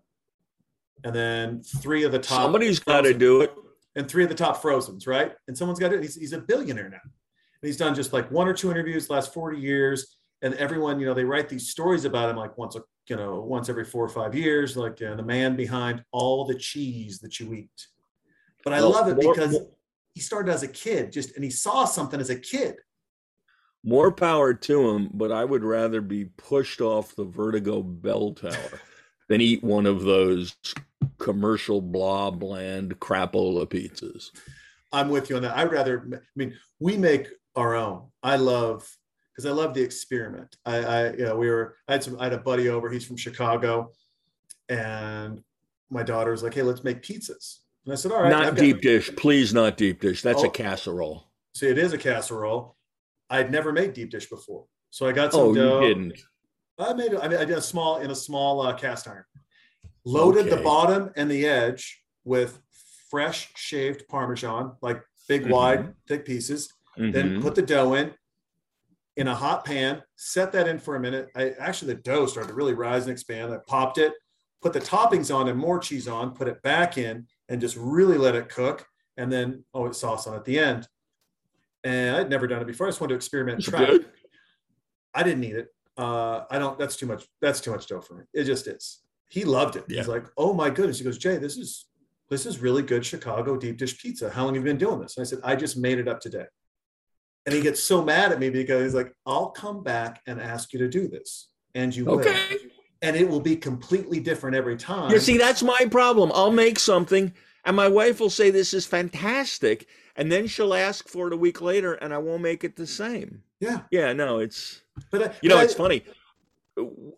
and 1.03 1.13
then 1.13 1.61
three 1.63 2.03
of 2.03 2.11
the 2.11 2.19
top 2.19 2.43
Somebody's 2.43 2.79
got 2.79 3.01
to 3.01 3.13
do 3.13 3.41
it. 3.41 3.53
and 3.95 4.07
three 4.07 4.23
of 4.23 4.29
the 4.29 4.35
top 4.35 4.61
frozens, 4.61 5.05
right? 5.05 5.33
And 5.47 5.57
someone's 5.57 5.79
got 5.79 5.93
it. 5.93 6.01
He's, 6.01 6.15
he's 6.15 6.33
a 6.33 6.39
billionaire 6.39 6.89
now. 6.89 6.99
And 7.03 7.67
he's 7.67 7.77
done 7.77 7.93
just 7.93 8.13
like 8.13 8.31
one 8.31 8.47
or 8.47 8.53
two 8.53 8.71
interviews 8.71 9.09
last 9.09 9.33
40 9.33 9.59
years. 9.59 10.17
And 10.43 10.53
everyone, 10.55 10.99
you 10.99 11.05
know, 11.05 11.13
they 11.13 11.23
write 11.23 11.47
these 11.47 11.69
stories 11.69 12.03
about 12.03 12.29
him 12.29 12.35
like 12.35 12.57
once 12.57 12.75
a, 12.75 12.81
you 13.07 13.15
know, 13.15 13.39
once 13.39 13.69
every 13.69 13.85
four 13.85 14.03
or 14.03 14.09
five 14.09 14.35
years, 14.35 14.75
like 14.75 15.01
uh, 15.01 15.15
the 15.15 15.23
man 15.23 15.55
behind 15.55 16.03
all 16.11 16.45
the 16.45 16.53
cheese 16.55 17.19
that 17.19 17.39
you 17.39 17.53
eat. 17.53 17.87
But 18.65 18.73
I 18.73 18.81
Well, 18.81 18.91
love 18.91 19.07
it 19.07 19.23
more- 19.23 19.33
because 19.33 19.57
he 20.13 20.19
started 20.19 20.51
as 20.51 20.61
a 20.61 20.67
kid, 20.67 21.11
just 21.13 21.33
and 21.35 21.43
he 21.45 21.49
saw 21.49 21.85
something 21.85 22.19
as 22.19 22.29
a 22.29 22.35
kid. 22.35 22.75
More 23.85 24.11
power 24.11 24.53
to 24.53 24.89
him, 24.89 25.09
but 25.13 25.31
I 25.31 25.45
would 25.45 25.63
rather 25.63 26.01
be 26.01 26.25
pushed 26.25 26.81
off 26.81 27.15
the 27.15 27.23
Vertigo 27.25 27.81
bell 27.81 28.33
tower 28.33 28.51
than 29.29 29.39
eat 29.41 29.63
one 29.63 29.85
of 29.85 30.03
those 30.03 30.55
commercial 31.19 31.81
blah 31.81 32.31
bland 32.31 32.99
crapola 32.99 33.65
pizzas. 33.65 34.29
I'm 34.91 35.09
with 35.09 35.29
you 35.29 35.37
on 35.37 35.41
that. 35.43 35.57
I'd 35.57 35.71
rather, 35.71 36.05
I 36.13 36.19
mean, 36.35 36.57
we 36.79 36.97
make 36.97 37.27
our 37.55 37.75
own. 37.75 38.09
I 38.21 38.35
love 38.35 38.87
because 39.33 39.45
I 39.49 39.51
love 39.53 39.73
the 39.73 39.81
experiment. 39.81 40.57
I, 40.65 40.77
I, 40.77 41.11
you 41.13 41.25
know, 41.25 41.35
we 41.37 41.49
were, 41.49 41.75
I 41.87 41.93
had 41.93 42.03
some, 42.03 42.19
I 42.19 42.25
had 42.25 42.33
a 42.33 42.37
buddy 42.37 42.69
over, 42.69 42.89
he's 42.89 43.05
from 43.05 43.17
Chicago, 43.17 43.91
and 44.69 45.43
my 45.89 46.03
daughter 46.03 46.31
was 46.31 46.43
like, 46.43 46.53
hey, 46.53 46.61
let's 46.61 46.83
make 46.83 47.01
pizzas. 47.01 47.59
And 47.85 47.93
I 47.93 47.95
said, 47.95 48.11
all 48.11 48.21
right. 48.21 48.29
not 48.29 48.45
I've 48.45 48.55
deep 48.55 48.81
dish, 48.81 49.09
please, 49.17 49.53
not 49.53 49.75
deep 49.77 50.01
dish. 50.01 50.21
That's 50.21 50.43
Oh. 50.43 50.47
a 50.47 50.49
casserole. 50.49 51.27
See, 51.55 51.67
it 51.67 51.77
is 51.77 51.93
a 51.93 51.97
casserole. 51.97 52.75
I'd 53.29 53.51
never 53.51 53.71
made 53.71 53.93
deep 53.93 54.11
dish 54.11 54.29
before. 54.29 54.65
So 54.89 55.07
I 55.07 55.11
got 55.11 55.31
some 55.33 55.41
Oh, 55.41 55.53
dough. 55.55 55.81
you 55.81 55.87
didn't. 55.87 56.19
I 56.79 56.93
made, 56.93 57.15
I, 57.15 57.27
made, 57.27 57.39
I 57.39 57.45
did 57.45 57.57
a 57.57 57.61
small, 57.61 57.97
in 57.99 58.11
a 58.11 58.15
small 58.15 58.61
uh, 58.61 58.73
cast 58.73 59.07
iron. 59.07 59.25
Loaded 60.05 60.49
the 60.49 60.57
bottom 60.57 61.11
and 61.15 61.29
the 61.29 61.45
edge 61.47 62.03
with 62.25 62.59
fresh 63.09 63.49
shaved 63.55 64.07
Parmesan, 64.07 64.75
like 64.81 65.01
big, 65.27 65.43
Mhm. 65.45 65.49
wide, 65.49 65.93
thick 66.07 66.25
pieces. 66.25 66.71
then 66.95 67.13
Mhm. 67.13 67.41
put 67.41 67.55
the 67.55 67.61
dough 67.63 67.95
in 67.95 68.13
in 69.15 69.27
a 69.27 69.35
hot 69.35 69.65
pan 69.65 70.01
set 70.15 70.51
that 70.51 70.67
in 70.67 70.79
for 70.79 70.95
a 70.95 70.99
minute. 70.99 71.29
I 71.35 71.51
actually 71.59 71.93
the 71.93 72.01
dough 72.01 72.25
started 72.25 72.49
to 72.49 72.55
really 72.55 72.73
rise 72.73 73.03
and 73.03 73.11
expand. 73.11 73.53
I 73.53 73.57
popped 73.67 73.97
it 73.97 74.13
put 74.63 74.73
the 74.73 74.79
toppings 74.79 75.33
on 75.35 75.49
and 75.49 75.59
more 75.59 75.77
cheese 75.77 76.07
on 76.07 76.31
put 76.33 76.47
it 76.47 76.61
back 76.63 76.97
in 76.97 77.27
and 77.49 77.59
just 77.59 77.75
really 77.75 78.17
let 78.17 78.33
it 78.33 78.47
cook 78.47 78.87
and 79.17 79.31
then 79.31 79.63
oh 79.73 79.85
it's 79.85 79.99
sauce 79.99 80.25
on 80.25 80.33
at 80.33 80.45
the 80.45 80.57
end. 80.57 80.87
And 81.83 82.15
i'd 82.15 82.29
never 82.29 82.47
done 82.47 82.61
it 82.61 82.65
before. 82.65 82.87
I 82.87 82.89
just 82.89 83.01
wanted 83.01 83.11
to 83.11 83.15
experiment 83.17 83.57
and 83.57 83.65
try 83.65 83.83
it. 83.83 84.05
i 85.13 85.21
didn't 85.21 85.41
need 85.41 85.55
it. 85.55 85.67
Uh, 85.95 86.45
i 86.49 86.57
don't 86.57 86.79
that's 86.79 86.95
too 86.95 87.05
much 87.05 87.25
that's 87.41 87.61
too 87.61 87.71
much 87.71 87.85
dough 87.85 88.01
for 88.01 88.15
me. 88.15 88.23
It 88.33 88.45
just 88.45 88.67
is. 88.67 89.01
He 89.29 89.43
loved 89.43 89.75
it. 89.75 89.83
Yeah. 89.89 89.97
he's 89.97 90.07
like 90.07 90.25
oh 90.37 90.53
my 90.53 90.69
goodness. 90.69 90.97
He 90.97 91.03
goes 91.03 91.17
jay 91.17 91.37
this 91.37 91.57
is 91.57 91.85
this 92.29 92.45
is 92.45 92.59
really 92.59 92.81
good 92.81 93.05
chicago 93.05 93.57
deep 93.57 93.77
dish 93.77 94.01
pizza. 94.01 94.29
How 94.29 94.45
long 94.45 94.55
have 94.55 94.63
you 94.63 94.69
been 94.69 94.77
doing 94.77 95.01
this? 95.01 95.17
And 95.17 95.25
i 95.25 95.27
said 95.27 95.39
i 95.43 95.55
just 95.55 95.77
made 95.77 95.99
it 95.99 96.07
up 96.07 96.21
today 96.21 96.45
and 97.45 97.53
he 97.55 97.61
gets 97.61 97.83
so 97.83 98.03
mad 98.03 98.31
at 98.31 98.39
me 98.39 98.49
because 98.49 98.83
he's 98.83 98.93
like, 98.93 99.13
I'll 99.25 99.49
come 99.49 99.83
back 99.83 100.21
and 100.27 100.39
ask 100.41 100.73
you 100.73 100.79
to 100.79 100.87
do 100.87 101.07
this. 101.07 101.49
And 101.75 101.95
you 101.95 102.05
will. 102.05 102.19
Okay. 102.19 102.37
And 103.01 103.15
it 103.17 103.27
will 103.27 103.41
be 103.41 103.55
completely 103.57 104.19
different 104.19 104.55
every 104.55 104.77
time. 104.77 105.11
You 105.11 105.19
see, 105.19 105.37
that's 105.37 105.61
my 105.63 105.87
problem. 105.91 106.31
I'll 106.33 106.51
make 106.51 106.79
something, 106.79 107.33
and 107.65 107.75
my 107.75 107.87
wife 107.89 108.19
will 108.21 108.29
say 108.29 108.49
this 108.49 108.73
is 108.73 108.85
fantastic, 108.85 109.87
and 110.15 110.31
then 110.31 110.47
she'll 110.47 110.73
ask 110.73 111.09
for 111.09 111.27
it 111.27 111.33
a 111.33 111.37
week 111.37 111.59
later, 111.61 111.95
and 111.95 112.13
I 112.13 112.17
won't 112.19 112.41
make 112.43 112.63
it 112.63 112.75
the 112.77 112.87
same. 112.87 113.43
yeah. 113.59 113.81
Yeah, 113.91 114.13
no, 114.13 114.39
it's 114.39 114.81
But 115.11 115.21
I, 115.23 115.33
you 115.41 115.49
know, 115.49 115.55
but 115.57 115.65
it's 115.65 115.73
I- 115.73 115.77
funny. 115.77 116.03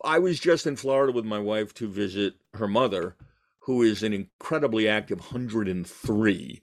I 0.04 0.18
was 0.18 0.38
just 0.40 0.66
in 0.66 0.76
Florida 0.76 1.12
with 1.12 1.24
my 1.24 1.38
wife 1.38 1.72
to 1.74 1.88
visit 1.88 2.34
her 2.54 2.66
mother, 2.68 3.16
who 3.60 3.82
is 3.82 4.02
an 4.02 4.12
incredibly 4.12 4.88
active 4.88 5.18
103. 5.20 6.62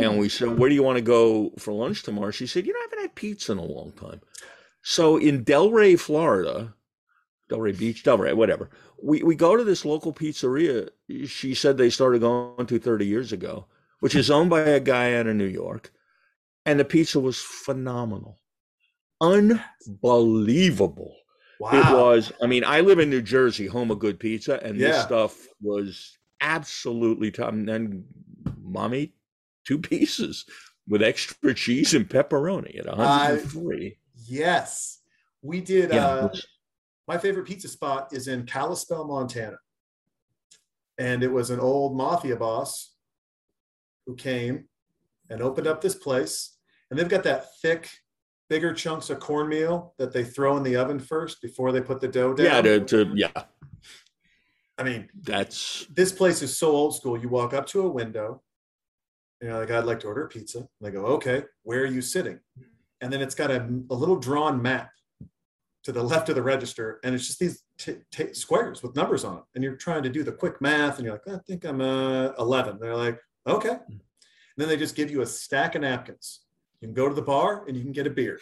And 0.00 0.12
mm-hmm. 0.12 0.20
we 0.20 0.28
said, 0.28 0.58
Where 0.58 0.68
do 0.68 0.74
you 0.74 0.82
want 0.82 0.96
to 0.96 1.02
go 1.02 1.52
for 1.58 1.72
lunch 1.72 2.02
tomorrow? 2.02 2.30
She 2.30 2.46
said, 2.46 2.66
You 2.66 2.72
know, 2.72 2.78
I 2.78 2.86
haven't 2.90 3.00
had 3.00 3.14
pizza 3.14 3.52
in 3.52 3.58
a 3.58 3.64
long 3.64 3.92
time. 3.92 4.20
So 4.82 5.16
in 5.16 5.44
Delray, 5.44 5.98
Florida, 5.98 6.74
Delray 7.50 7.78
Beach, 7.78 8.02
Delray, 8.02 8.34
whatever, 8.34 8.70
we, 9.02 9.22
we 9.22 9.34
go 9.34 9.56
to 9.56 9.64
this 9.64 9.84
local 9.84 10.12
pizzeria. 10.12 10.88
She 11.26 11.54
said 11.54 11.76
they 11.76 11.90
started 11.90 12.20
going 12.20 12.66
to 12.66 12.78
30 12.78 13.06
years 13.06 13.32
ago, 13.32 13.66
which 14.00 14.14
is 14.14 14.30
owned 14.30 14.50
by 14.50 14.60
a 14.60 14.80
guy 14.80 15.14
out 15.14 15.26
of 15.26 15.36
New 15.36 15.44
York. 15.44 15.92
And 16.66 16.78
the 16.78 16.84
pizza 16.84 17.18
was 17.18 17.40
phenomenal, 17.40 18.38
unbelievable. 19.20 21.16
wow. 21.58 21.70
It 21.72 21.94
was, 21.94 22.32
I 22.42 22.46
mean, 22.46 22.64
I 22.64 22.80
live 22.80 22.98
in 22.98 23.08
New 23.10 23.22
Jersey, 23.22 23.66
home 23.66 23.90
of 23.90 23.98
good 23.98 24.20
pizza, 24.20 24.62
and 24.62 24.78
this 24.78 25.02
stuff 25.02 25.48
was 25.62 26.18
absolutely 26.40 27.30
top. 27.30 27.52
And 27.52 27.68
then 27.68 28.04
mommy, 28.62 29.14
two 29.66 29.78
pieces 29.78 30.44
with 30.88 31.02
extra 31.02 31.54
cheese 31.54 31.94
and 31.94 32.08
pepperoni 32.08 32.78
at 32.78 32.86
103. 32.86 33.96
Yes. 34.26 35.00
We 35.42 35.60
did. 35.60 35.90
yeah. 35.92 36.06
Uh, 36.06 36.34
my 37.06 37.18
favorite 37.18 37.46
pizza 37.46 37.68
spot 37.68 38.12
is 38.12 38.28
in 38.28 38.44
Kalispell, 38.44 39.06
Montana. 39.06 39.56
And 40.98 41.22
it 41.22 41.32
was 41.32 41.50
an 41.50 41.60
old 41.60 41.96
mafia 41.96 42.36
boss 42.36 42.94
who 44.06 44.14
came 44.14 44.64
and 45.30 45.40
opened 45.40 45.66
up 45.66 45.80
this 45.80 45.94
place. 45.94 46.56
and 46.90 46.98
they've 46.98 47.08
got 47.08 47.22
that 47.24 47.46
thick, 47.62 47.88
bigger 48.48 48.72
chunks 48.74 49.10
of 49.10 49.20
cornmeal 49.20 49.94
that 49.98 50.12
they 50.12 50.24
throw 50.24 50.56
in 50.56 50.62
the 50.62 50.76
oven 50.76 50.98
first 50.98 51.40
before 51.40 51.72
they 51.72 51.80
put 51.80 52.00
the 52.00 52.08
dough 52.08 52.34
down. 52.34 52.46
Yeah, 52.46 52.62
to, 52.62 52.80
to 52.80 53.12
yeah, 53.14 53.44
I 54.76 54.82
mean, 54.82 55.08
that's 55.22 55.86
this 55.94 56.10
place 56.10 56.42
is 56.42 56.56
so 56.58 56.70
old 56.70 56.96
school. 56.96 57.18
You 57.18 57.28
walk 57.28 57.52
up 57.52 57.66
to 57.66 57.82
a 57.82 57.88
window, 57.88 58.42
you 59.40 59.48
know, 59.48 59.58
like 59.58 59.70
I'd 59.70 59.84
like 59.84 60.00
to 60.00 60.06
order 60.06 60.24
a 60.24 60.28
pizza. 60.28 60.58
And 60.58 60.68
they 60.80 60.90
go, 60.90 61.04
okay, 61.06 61.44
where 61.62 61.82
are 61.82 61.86
you 61.86 62.02
sitting? 62.02 62.38
And 63.00 63.12
then 63.12 63.22
it's 63.22 63.34
got 63.34 63.50
a, 63.50 63.66
a 63.90 63.94
little 63.94 64.16
drawn 64.16 64.60
map 64.60 64.90
to 65.82 65.92
the 65.92 66.02
left 66.02 66.28
of 66.28 66.34
the 66.34 66.42
register, 66.42 67.00
and 67.04 67.14
it's 67.14 67.26
just 67.26 67.38
these 67.38 67.62
t- 67.78 67.96
t- 68.10 68.34
squares 68.34 68.82
with 68.82 68.94
numbers 68.94 69.24
on 69.24 69.38
it. 69.38 69.44
And 69.54 69.64
you're 69.64 69.76
trying 69.76 70.02
to 70.02 70.10
do 70.10 70.22
the 70.22 70.32
quick 70.32 70.60
math, 70.60 70.98
and 70.98 71.06
you're 71.06 71.14
like, 71.14 71.34
I 71.34 71.40
think 71.46 71.64
I'm 71.64 71.80
uh, 71.80 72.32
11. 72.38 72.78
They're 72.78 72.96
like, 72.96 73.18
okay. 73.46 73.78
And 73.88 74.00
then 74.58 74.68
they 74.68 74.76
just 74.76 74.94
give 74.94 75.10
you 75.10 75.22
a 75.22 75.26
stack 75.26 75.74
of 75.74 75.82
napkins. 75.82 76.40
You 76.80 76.88
can 76.88 76.94
go 76.94 77.08
to 77.08 77.14
the 77.14 77.22
bar 77.22 77.64
and 77.66 77.76
you 77.76 77.82
can 77.82 77.92
get 77.92 78.06
a 78.06 78.10
beer, 78.10 78.40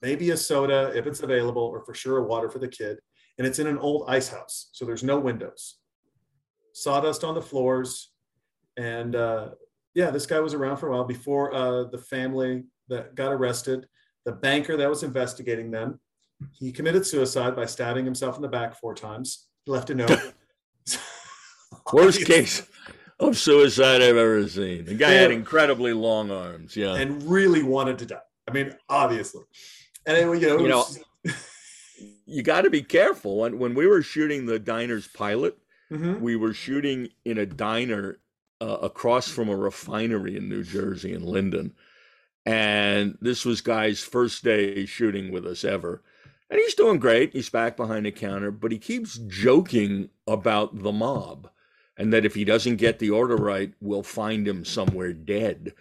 maybe 0.00 0.30
a 0.30 0.36
soda 0.36 0.92
if 0.94 1.06
it's 1.06 1.20
available, 1.20 1.62
or 1.62 1.84
for 1.84 1.94
sure 1.94 2.18
a 2.18 2.22
water 2.22 2.48
for 2.48 2.58
the 2.58 2.68
kid. 2.68 2.98
And 3.36 3.46
it's 3.46 3.58
in 3.58 3.66
an 3.66 3.78
old 3.78 4.04
ice 4.08 4.28
house, 4.28 4.70
so 4.72 4.84
there's 4.84 5.04
no 5.04 5.18
windows. 5.18 5.76
Sawdust 6.72 7.24
on 7.24 7.34
the 7.34 7.42
floors, 7.42 8.12
and 8.78 9.14
uh, 9.14 9.50
yeah, 9.98 10.10
this 10.12 10.26
guy 10.26 10.38
was 10.38 10.54
around 10.54 10.76
for 10.76 10.86
a 10.86 10.92
while 10.92 11.02
before 11.02 11.52
uh, 11.52 11.82
the 11.82 11.98
family 11.98 12.62
that 12.86 13.16
got 13.16 13.32
arrested. 13.32 13.88
The 14.24 14.30
banker 14.30 14.76
that 14.76 14.88
was 14.88 15.02
investigating 15.02 15.72
them, 15.72 15.98
he 16.52 16.70
committed 16.70 17.04
suicide 17.04 17.56
by 17.56 17.66
stabbing 17.66 18.04
himself 18.04 18.36
in 18.36 18.42
the 18.42 18.48
back 18.48 18.76
four 18.78 18.94
times. 18.94 19.48
He 19.64 19.72
left 19.72 19.90
a 19.90 19.96
note. 19.96 20.34
worst 21.92 22.24
case 22.26 22.62
of 23.18 23.36
suicide 23.36 24.00
I've 24.00 24.16
ever 24.16 24.46
seen. 24.46 24.84
The 24.84 24.94
guy 24.94 25.10
had 25.10 25.32
incredibly 25.32 25.92
long 25.92 26.30
arms. 26.30 26.76
Yeah. 26.76 26.94
and 26.94 27.20
really 27.24 27.64
wanted 27.64 27.98
to 27.98 28.06
die. 28.06 28.20
I 28.48 28.52
mean, 28.52 28.76
obviously. 28.88 29.42
And 30.06 30.16
it, 30.16 30.40
you 30.40 30.46
know, 30.48 30.58
You 30.60 30.68
know, 30.68 30.78
was- 30.78 31.00
you 32.24 32.44
got 32.44 32.60
to 32.62 32.70
be 32.70 32.82
careful. 32.82 33.38
When 33.38 33.58
when 33.58 33.74
we 33.74 33.88
were 33.88 34.02
shooting 34.02 34.46
the 34.46 34.60
diner's 34.60 35.08
pilot, 35.08 35.58
Mhm. 35.90 36.20
we 36.20 36.36
were 36.36 36.54
shooting 36.54 37.08
in 37.24 37.38
a 37.38 37.46
diner 37.46 38.20
uh, 38.60 38.78
across 38.82 39.28
from 39.28 39.48
a 39.48 39.56
refinery 39.56 40.36
in 40.36 40.48
New 40.48 40.62
Jersey 40.62 41.12
in 41.12 41.22
Linden, 41.22 41.74
and 42.44 43.18
this 43.20 43.44
was 43.44 43.60
guy's 43.60 44.02
first 44.02 44.44
day 44.44 44.86
shooting 44.86 45.30
with 45.30 45.46
us 45.46 45.64
ever. 45.64 46.02
And 46.50 46.58
he's 46.58 46.74
doing 46.74 46.98
great. 46.98 47.34
He's 47.34 47.50
back 47.50 47.76
behind 47.76 48.06
the 48.06 48.10
counter, 48.10 48.50
but 48.50 48.72
he 48.72 48.78
keeps 48.78 49.18
joking 49.18 50.08
about 50.26 50.82
the 50.82 50.92
mob 50.92 51.50
and 51.98 52.12
that 52.12 52.24
if 52.24 52.34
he 52.34 52.44
doesn't 52.44 52.76
get 52.76 53.00
the 53.00 53.10
order 53.10 53.36
right, 53.36 53.74
we'll 53.80 54.04
find 54.04 54.46
him 54.46 54.64
somewhere 54.64 55.12
dead. 55.12 55.74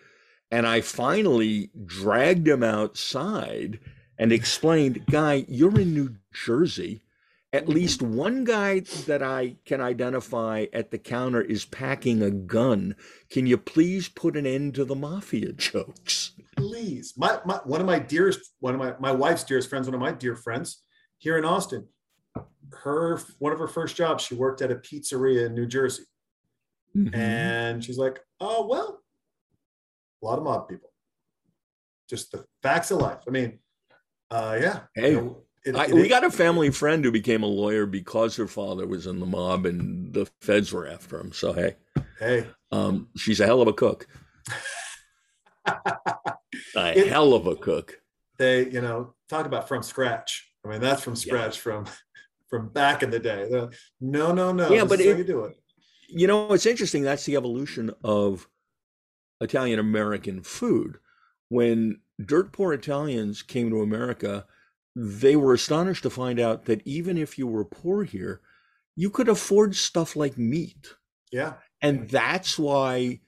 And 0.50 0.66
I 0.66 0.82
finally 0.82 1.70
dragged 1.86 2.48
him 2.48 2.64
outside 2.64 3.80
and 4.18 4.32
explained, 4.32 5.06
Guy, 5.06 5.46
you're 5.48 5.80
in 5.80 5.94
New 5.94 6.16
Jersey. 6.34 7.02
At 7.54 7.70
least 7.70 8.02
one 8.02 8.44
guy 8.44 8.82
that 9.06 9.24
I 9.24 9.56
can 9.66 9.80
identify 9.80 10.66
at 10.74 10.92
the 10.92 10.98
counter 10.98 11.42
is 11.42 11.64
packing 11.66 12.22
a 12.22 12.30
gun. 12.30 12.96
Can 13.30 13.48
you 13.48 13.58
please 13.58 14.10
put 14.10 14.36
an 14.36 14.46
end 14.46 14.76
to 14.76 14.84
the 14.86 14.96
mafia 14.96 15.54
jokes? 15.54 16.34
please. 16.58 17.14
My, 17.18 17.40
my 17.46 17.60
one 17.64 17.80
of 17.80 17.88
my 17.88 18.00
dearest, 18.00 18.52
one 18.60 18.74
of 18.74 18.80
my 18.80 18.96
my 19.00 19.12
wife's 19.12 19.44
dearest 19.44 19.70
friends, 19.70 19.88
one 19.88 19.94
of 19.96 20.02
my 20.02 20.12
dear 20.12 20.36
friends 20.36 20.84
here 21.20 21.38
in 21.38 21.46
Austin. 21.46 21.88
Her 22.74 23.18
one 23.40 23.54
of 23.54 23.60
her 23.60 23.68
first 23.68 23.96
jobs, 23.96 24.24
she 24.26 24.36
worked 24.36 24.62
at 24.62 24.72
a 24.72 24.76
pizzeria 24.76 25.46
in 25.46 25.56
New 25.56 25.68
Jersey, 25.68 26.04
Mm-hmm. 26.96 27.14
and 27.16 27.84
she's 27.84 27.98
like, 27.98 28.20
"Oh 28.42 28.68
well, 28.68 29.02
a 30.22 30.26
lot 30.26 30.38
of 30.38 30.44
mob 30.44 30.68
people. 30.68 30.90
Just 32.10 32.32
the 32.32 32.44
facts 32.64 32.92
of 32.92 33.00
life. 33.02 33.20
I 33.28 33.32
mean, 33.32 33.60
uh, 34.32 34.58
yeah. 34.60 34.80
Hey, 34.96 35.12
you 35.12 35.22
know, 35.22 35.44
it- 35.68 35.76
I, 35.76 35.86
it- 35.86 35.94
we 35.94 36.08
got 36.08 36.24
a 36.24 36.32
family 36.32 36.70
friend 36.72 37.04
who 37.06 37.12
became 37.12 37.44
a 37.44 37.48
lawyer 37.48 37.86
because 37.86 38.36
her 38.38 38.48
father 38.48 38.88
was 38.88 39.06
in 39.08 39.20
the 39.20 39.26
mob 39.26 39.66
and 39.66 40.14
the 40.14 40.26
feds 40.42 40.72
were 40.74 40.88
after 40.88 41.20
him. 41.20 41.32
So, 41.34 41.54
hey, 41.54 41.76
Hey, 42.20 42.48
um, 42.72 43.10
she's 43.16 43.40
a 43.40 43.46
hell 43.46 43.62
of 43.62 43.68
a 43.68 43.74
cook. 43.74 44.08
A 46.76 47.08
hell 47.08 47.34
of 47.34 47.46
a 47.48 47.56
cook. 47.56 48.00
they 48.38 48.70
you 48.70 48.82
know 48.82 49.14
talk 49.30 49.46
about 49.46 49.68
from 49.68 49.84
scratch 49.84 50.50
i 50.66 50.70
mean 50.70 50.80
that's 50.80 51.02
from 51.04 51.16
scratch 51.16 51.60
from 51.60 51.86
from 52.50 52.70
back 52.70 53.04
in 53.04 53.10
the 53.10 53.20
day 53.20 53.48
like, 53.50 53.74
no 54.00 54.32
no 54.32 54.52
no 54.54 54.70
Yeah, 54.72 54.86
but 54.86 55.00
it- 55.02 55.18
you 55.18 55.24
do 55.24 55.44
it 55.46 55.58
You 56.10 56.26
know, 56.28 56.54
it's 56.54 56.66
interesting. 56.66 57.04
That's 57.04 57.26
the 57.26 57.36
evolution 57.36 57.92
of 58.04 58.48
Italian 59.42 59.78
American 59.80 60.42
food. 60.42 61.00
When 61.50 62.00
dirt 62.24 62.54
poor 62.54 62.72
Italians 62.74 63.42
came 63.44 63.70
to 63.72 63.82
America, 63.82 64.46
they 65.00 65.36
were 65.36 65.54
astonished 65.54 66.02
to 66.02 66.10
find 66.10 66.40
out 66.40 66.66
that 66.66 66.82
even 66.86 67.20
if 67.20 67.38
you 67.38 67.46
were 67.46 67.64
poor 67.64 68.04
here, 68.04 68.42
you 68.96 69.12
could 69.12 69.30
afford 69.30 69.76
stuff 69.76 70.16
like 70.16 70.40
meat. 70.40 70.96
yeah 71.32 71.54
And 71.82 72.10
that's 72.10 72.58
why 72.58 73.20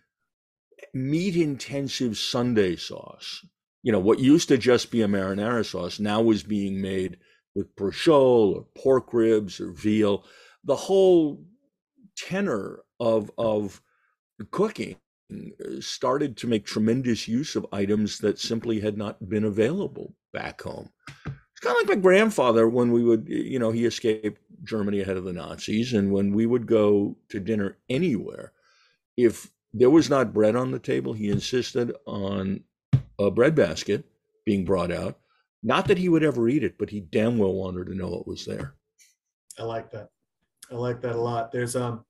meat 0.95 1.35
intensive 1.35 2.17
Sunday 2.17 2.75
sauce, 2.75 3.45
you 3.83 3.91
know, 3.91 3.99
what 3.99 4.17
used 4.17 4.47
to 4.47 4.57
just 4.57 4.89
be 4.89 5.03
a 5.03 5.07
marinara 5.07 5.63
sauce 5.63 5.99
now 5.99 6.23
was 6.23 6.41
being 6.41 6.81
made 6.81 7.19
with 7.53 7.75
prosciutto 7.75 8.55
or 8.55 8.65
pork 8.75 9.13
ribs 9.13 9.59
or 9.61 9.71
veal. 9.71 10.25
The 10.63 10.75
whole 10.75 11.45
tenor 12.17 12.79
of, 12.99 13.29
of 13.37 13.79
cooking 14.49 14.97
uh, 15.31 15.79
started 15.81 16.35
to 16.37 16.47
make 16.47 16.65
tremendous 16.65 17.27
use 17.27 17.55
of 17.55 17.67
items 17.71 18.17
that 18.19 18.39
simply 18.39 18.79
had 18.79 18.97
not 18.97 19.29
been 19.29 19.43
available 19.43 20.15
back 20.33 20.63
home. 20.63 20.89
It's 21.59 21.65
kind 21.65 21.75
of 21.75 21.89
like 21.89 21.97
my 21.97 22.01
grandfather 22.01 22.69
when 22.69 22.93
we 22.93 23.03
would, 23.03 23.27
you 23.27 23.59
know, 23.59 23.71
he 23.71 23.83
escaped 23.83 24.41
Germany 24.63 25.01
ahead 25.01 25.17
of 25.17 25.25
the 25.25 25.33
Nazis. 25.33 25.91
And 25.91 26.09
when 26.09 26.33
we 26.33 26.45
would 26.45 26.65
go 26.65 27.17
to 27.27 27.39
dinner 27.41 27.75
anywhere, 27.89 28.53
if 29.17 29.51
there 29.73 29.89
was 29.89 30.09
not 30.09 30.33
bread 30.33 30.55
on 30.55 30.71
the 30.71 30.79
table, 30.79 31.11
he 31.11 31.27
insisted 31.27 31.91
on 32.07 32.61
a 33.19 33.29
bread 33.29 33.55
basket 33.55 34.05
being 34.45 34.63
brought 34.63 34.89
out. 34.89 35.19
Not 35.61 35.89
that 35.89 35.97
he 35.97 36.07
would 36.07 36.23
ever 36.23 36.47
eat 36.47 36.63
it, 36.63 36.77
but 36.77 36.91
he 36.91 37.01
damn 37.01 37.37
well 37.37 37.53
wanted 37.53 37.87
to 37.87 37.93
know 37.93 38.15
it 38.15 38.25
was 38.25 38.45
there. 38.45 38.75
i 39.59 39.63
like 39.63 39.91
that 39.91 40.07
i 40.71 40.75
like 40.75 41.01
that 41.01 41.15
a 41.15 41.21
lot 41.21 41.51
there's 41.51 41.75
um 41.75 42.05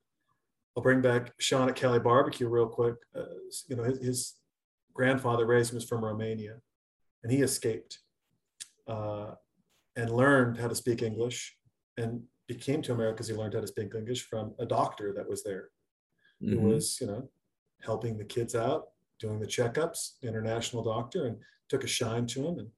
i'll 0.78 0.84
bring 0.84 1.02
back 1.02 1.34
sean 1.40 1.68
at 1.68 1.76
kelly 1.76 1.98
barbecue 1.98 2.48
real 2.48 2.68
quick 2.68 2.98
uh, 3.16 3.24
you 3.68 3.76
know 3.76 3.84
his, 3.84 4.00
his 4.00 4.36
grandfather 4.94 5.48
raised 5.48 5.72
him 5.72 5.76
was 5.78 5.86
from 5.86 6.06
romania 6.06 6.58
and 7.24 7.32
he 7.32 7.42
escaped 7.42 8.00
uh, 8.90 9.30
and 9.96 10.10
learned 10.22 10.58
how 10.62 10.68
to 10.68 10.76
speak 10.84 11.02
english 11.02 11.38
and 11.98 12.12
became 12.48 12.82
to 12.82 12.92
america 12.94 13.16
because 13.16 13.28
he 13.32 13.36
learned 13.36 13.54
how 13.54 13.62
to 13.62 13.74
speak 13.76 13.94
english 13.96 14.24
from 14.32 14.46
a 14.60 14.66
doctor 14.66 15.08
that 15.14 15.30
was 15.30 15.44
there 15.44 15.66
who 16.42 16.58
Mhm. 16.58 16.74
was, 16.74 16.86
you 17.02 17.08
know, 17.08 17.30
helping 17.90 18.18
the 18.18 18.30
kids 18.36 18.54
out, 18.56 18.82
doing 19.20 19.40
the 19.40 19.46
checkups, 19.58 20.00
international 20.32 20.84
doctor, 20.84 21.26
and 21.28 21.36
took 21.72 21.84
a 21.84 21.88
shine 22.00 22.26
to 22.28 22.40
him. 22.48 22.56
And 22.60 22.70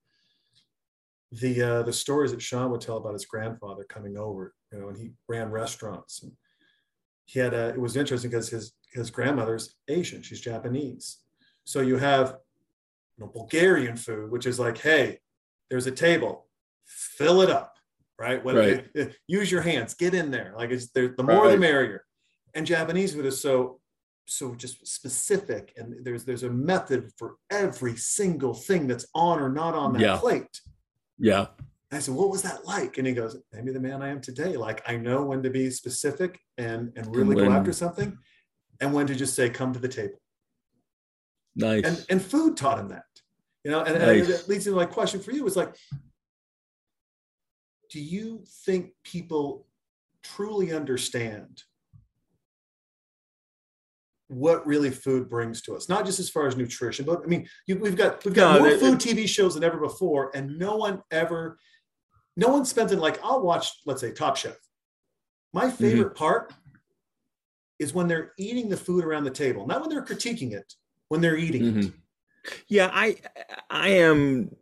the 1.32 1.62
uh, 1.62 1.84
the 1.84 1.94
stories 1.94 2.32
that 2.32 2.42
Sean 2.42 2.72
would 2.72 2.82
tell 2.82 2.98
about 2.98 3.14
his 3.14 3.26
grandfather 3.26 3.84
coming 3.84 4.18
over, 4.18 4.44
you 4.72 4.80
know, 4.80 4.90
and 4.90 4.98
he 4.98 5.14
ran 5.30 5.50
restaurants. 5.52 6.24
And 6.24 6.32
he 7.26 7.40
had 7.40 7.54
a. 7.54 7.70
It 7.70 7.80
was 7.80 7.96
interesting 7.96 8.32
because 8.32 8.50
his 8.50 8.74
his 8.92 9.10
grandmother's 9.12 9.76
Asian, 9.88 10.22
she's 10.22 10.42
Japanese. 10.42 11.20
So 11.64 11.80
you 11.82 11.98
have, 11.98 12.38
you 13.18 13.24
know, 13.26 13.32
Bulgarian 13.32 13.96
food, 13.96 14.32
which 14.32 14.46
is 14.46 14.60
like, 14.60 14.78
hey, 14.78 15.20
there's 15.72 15.88
a 15.88 15.92
table, 15.92 16.48
fill 16.86 17.42
it 17.42 17.50
up, 17.50 17.78
right? 18.20 18.44
Whether 18.44 18.60
Right. 18.60 18.88
Eh, 18.96 19.08
use 19.26 19.50
your 19.50 19.62
hands, 19.62 19.94
get 19.96 20.14
in 20.14 20.30
there. 20.30 20.54
Like 20.56 20.70
it's 20.70 20.90
there, 20.92 21.08
the 21.18 21.24
more 21.24 21.50
the 21.50 21.58
merrier 21.58 22.06
and 22.54 22.68
Japanese 22.68 23.14
food 23.16 23.26
is 23.26 23.42
so 23.42 23.80
so 24.26 24.54
just 24.54 24.86
specific, 24.86 25.74
and 25.78 26.06
there's 26.06 26.26
there's 26.26 26.44
a 26.44 26.50
method 26.50 27.10
for 27.18 27.38
every 27.50 27.96
single 27.98 28.54
thing 28.54 28.86
that's 28.86 29.08
on 29.16 29.40
or 29.40 29.50
not 29.50 29.74
on 29.74 29.94
that 29.94 30.02
Yeah. 30.02 30.18
plate. 30.18 30.62
Yeah. 31.18 31.48
I 31.94 32.00
said, 32.00 32.16
"What 32.16 32.30
was 32.30 32.42
that 32.44 32.66
like?" 32.66 32.98
And 32.98 33.08
he 33.08 33.14
goes, 33.14 33.36
"Maybe 33.52 33.72
the 33.72 33.80
man 33.80 34.02
I 34.02 34.10
am 34.10 34.22
today. 34.22 34.56
Like 34.58 34.82
I 34.88 34.96
know 34.98 35.24
when 35.24 35.42
to 35.44 35.50
be 35.50 35.70
specific 35.72 36.40
and 36.58 36.92
and 36.98 37.16
really 37.16 37.36
go 37.36 37.50
after 37.52 37.74
something, 37.74 38.18
and 38.82 38.94
when 38.94 39.08
to 39.08 39.16
just 39.16 39.36
say, 39.36 39.50
"Come 39.50 39.72
to 39.74 39.80
the 39.80 39.90
table." 39.90 40.20
Nice. 41.56 41.84
And 41.86 42.06
and 42.10 42.22
food 42.22 42.56
taught 42.58 42.80
him 42.80 42.90
that. 42.90 43.06
You 43.64 43.72
know, 43.72 43.82
and, 43.82 43.96
and 43.96 44.06
Nice. 44.06 44.28
that 44.28 44.48
leads 44.50 44.66
to 44.66 44.76
my 44.76 44.86
question 44.86 45.20
for 45.20 45.32
you: 45.32 45.46
is 45.46 45.56
like, 45.56 45.76
do 47.92 48.00
you 48.02 48.44
think 48.66 48.92
people 49.04 49.68
truly 50.24 50.72
understand 50.74 51.64
what 54.28 54.66
really 54.66 54.90
food 54.90 55.28
brings 55.30 55.62
to 55.62 55.76
us 55.76 55.90
not 55.90 56.06
just 56.06 56.18
as 56.20 56.30
far 56.30 56.48
as 56.48 56.56
nutrition 56.56 57.04
but 57.06 57.22
i 57.22 57.26
mean 57.28 57.46
you, 57.68 57.78
we've 57.78 57.98
got 57.98 58.24
we've 58.24 58.34
got 58.34 58.54
No, 58.54 58.60
more 58.60 58.70
it- 58.70 58.80
food 58.80 58.98
tv 58.98 59.28
shows 59.28 59.56
than 59.56 59.64
ever 59.64 59.78
before 59.78 60.32
and 60.34 60.58
no 60.58 60.78
one 60.78 61.02
ever 61.12 61.58
no 62.38 62.48
one 62.48 62.64
spends 62.64 62.94
it 62.94 63.00
like 63.00 63.20
i'll 63.26 63.42
watch 63.42 63.68
let's 63.86 64.00
say 64.00 64.12
top 64.14 64.38
chef 64.38 64.56
my 65.54 65.66
Mm-hmm. 65.66 65.76
favorite 65.76 66.16
part 66.16 66.54
is 67.80 67.94
when 67.94 68.08
they're 68.08 68.32
eating 68.38 68.70
the 68.70 68.78
food 68.78 69.04
around 69.04 69.26
the 69.26 69.32
table 69.32 69.68
not 69.68 69.82
when 69.82 69.90
they're 69.90 70.06
critiquing 70.06 70.54
it 70.54 70.72
when 71.10 71.20
they're 71.20 71.36
eating 71.38 71.66
it 71.66 71.74
Mhm. 71.76 71.94
Yeah, 72.68 72.90
I 72.94 73.18
I 73.70 73.90
am 73.90 74.56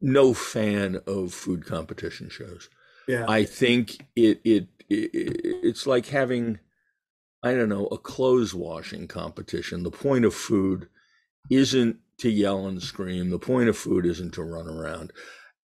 no 0.00 0.34
fan 0.34 1.00
of 1.06 1.32
food 1.32 1.64
competition 1.64 2.28
shows. 2.28 2.68
Yeah. 3.08 3.24
I 3.28 3.44
think 3.44 4.06
it, 4.16 4.40
it 4.44 4.68
it 4.88 5.10
it's 5.62 5.86
like 5.86 6.06
having 6.06 6.58
I 7.42 7.54
don't 7.54 7.68
know 7.68 7.86
a 7.86 7.98
clothes 7.98 8.54
washing 8.54 9.06
competition. 9.06 9.82
The 9.82 9.90
point 9.90 10.24
of 10.24 10.34
food 10.34 10.88
isn't 11.50 11.96
to 12.18 12.30
yell 12.30 12.66
and 12.66 12.82
scream. 12.82 13.30
The 13.30 13.38
point 13.38 13.68
of 13.68 13.76
food 13.76 14.06
isn't 14.06 14.34
to 14.34 14.42
run 14.42 14.68
around. 14.68 15.12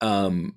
Um, 0.01 0.56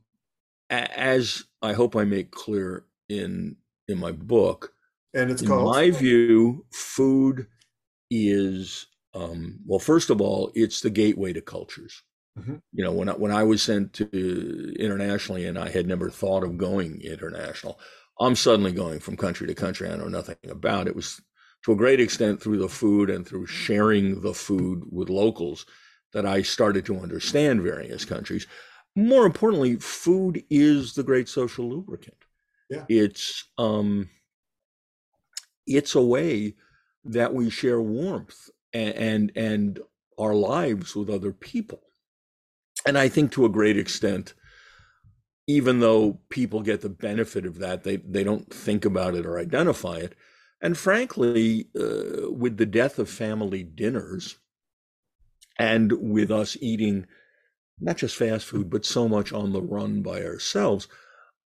as 0.70 1.44
I 1.62 1.74
hope 1.74 1.96
I 1.96 2.04
make 2.04 2.32
clear 2.32 2.86
in 3.08 3.58
in 3.88 4.00
my 4.00 4.12
book, 4.12 4.74
and 5.14 5.30
it's 5.32 5.42
in 5.42 5.48
called 5.48 5.74
my 5.74 5.92
view, 5.92 6.66
food 6.72 7.48
is 8.10 8.88
um, 9.16 9.60
well. 9.66 9.80
First 9.80 10.10
of 10.12 10.22
all, 10.22 10.52
it's 10.56 10.82
the 10.82 10.92
gateway 10.92 11.34
to 11.34 11.42
cultures. 11.42 12.04
Mhm. 12.38 12.62
You 12.74 12.84
know, 12.84 12.92
when 12.92 13.10
I, 13.10 13.14
when 13.14 13.32
I 13.32 13.44
was 13.44 13.62
sent 13.64 13.94
to 13.94 14.76
internationally, 14.78 15.46
and 15.46 15.58
I 15.58 15.70
had 15.70 15.88
never 15.88 16.10
thought 16.10 16.44
of 16.44 16.58
going 16.58 17.02
international, 17.02 17.80
I'm 18.20 18.36
suddenly 18.36 18.74
going 18.74 19.00
from 19.00 19.18
country 19.18 19.48
to 19.48 19.56
country. 19.56 19.90
I 19.90 19.96
know 19.96 20.10
nothing 20.10 20.38
about 20.50 20.88
it. 20.88 20.96
Was 20.96 21.22
to 21.64 21.72
a 21.72 21.78
great 21.78 22.00
extent 22.00 22.42
through 22.42 22.60
the 22.60 22.70
food 22.70 23.10
and 23.10 23.28
through 23.28 23.48
sharing 23.48 24.22
the 24.22 24.34
food 24.34 24.84
with 24.92 25.10
locals 25.10 25.66
that 26.14 26.26
I 26.26 26.42
started 26.44 26.86
to 26.86 27.00
understand 27.00 27.62
various 27.62 28.06
countries. 28.06 28.48
More 28.96 29.26
importantly, 29.26 29.76
food 29.78 30.44
is 30.50 30.94
the 30.94 31.04
great 31.04 31.28
social 31.28 31.70
lubricant. 31.70 32.18
Yeah. 32.70 32.86
It's 32.90 33.46
um 33.58 34.10
it's 35.68 35.96
a 35.96 36.02
way 36.02 36.56
that 37.06 37.34
we 37.34 37.50
share 37.50 37.82
warmth 37.82 38.50
and, 38.76 39.32
and 39.36 39.80
our 40.18 40.34
lives 40.34 40.96
with 40.96 41.10
other 41.10 41.32
people. 41.32 41.82
And 42.86 42.98
I 42.98 43.10
think 43.10 43.32
to 43.32 43.46
a 43.46 43.50
great 43.50 43.78
extent, 43.78 44.34
even 45.48 45.80
though 45.80 46.20
people 46.30 46.62
get 46.62 46.82
the 46.82 46.90
benefit 46.90 47.46
of 47.46 47.60
that, 47.60 47.84
they 47.84 47.98
they 47.98 48.24
don't 48.24 48.52
think 48.52 48.86
about 48.86 49.16
it 49.16 49.26
or 49.26 49.40
identify 49.40 49.98
it. 49.98 50.14
And 50.62 50.78
frankly, 50.78 51.68
uh, 51.80 52.32
with 52.32 52.58
the 52.58 52.66
death 52.66 52.98
of 52.98 53.10
family 53.10 53.64
dinners, 53.64 54.38
and 55.58 55.92
with 55.92 56.32
us 56.32 56.58
eating 56.60 57.06
not 57.80 57.98
just 57.98 58.16
fast 58.16 58.46
food, 58.46 58.70
but 58.70 58.86
so 58.86 59.08
much 59.08 59.34
on 59.34 59.52
the 59.52 59.62
run 59.62 60.02
by 60.02 60.24
ourselves, 60.24 60.88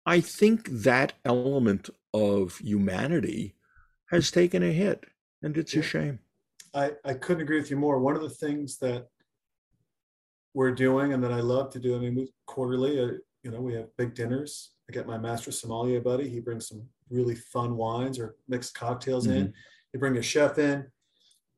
I 0.04 0.20
think 0.20 0.68
that 0.68 1.14
element 1.24 1.88
of 2.12 2.58
humanity 2.58 3.54
has 4.10 4.30
taken 4.30 4.62
a 4.62 4.72
hit, 4.72 5.04
and 5.42 5.56
it's 5.56 5.74
a 5.74 5.82
shame. 5.82 6.20
I, 6.76 6.90
I 7.06 7.14
couldn't 7.14 7.42
agree 7.42 7.58
with 7.58 7.70
you 7.70 7.76
more. 7.76 7.98
One 7.98 8.14
of 8.14 8.22
the 8.22 8.28
things 8.28 8.76
that 8.78 9.06
we're 10.52 10.72
doing 10.72 11.14
and 11.14 11.24
that 11.24 11.32
I 11.32 11.40
love 11.40 11.70
to 11.70 11.80
do, 11.80 11.96
I 11.96 11.98
mean, 11.98 12.14
we 12.14 12.28
quarterly, 12.44 13.00
uh, 13.00 13.12
you 13.42 13.50
know, 13.50 13.60
we 13.60 13.72
have 13.74 13.96
big 13.96 14.14
dinners. 14.14 14.72
I 14.88 14.92
get 14.92 15.06
my 15.06 15.16
master 15.16 15.50
sommelier 15.50 16.00
buddy. 16.00 16.28
He 16.28 16.38
brings 16.38 16.68
some 16.68 16.82
really 17.08 17.34
fun 17.34 17.76
wines 17.76 18.18
or 18.18 18.36
mixed 18.46 18.74
cocktails 18.74 19.26
in. 19.26 19.54
You 19.92 20.00
bring 20.00 20.18
a 20.18 20.22
chef 20.22 20.58
in, 20.58 20.86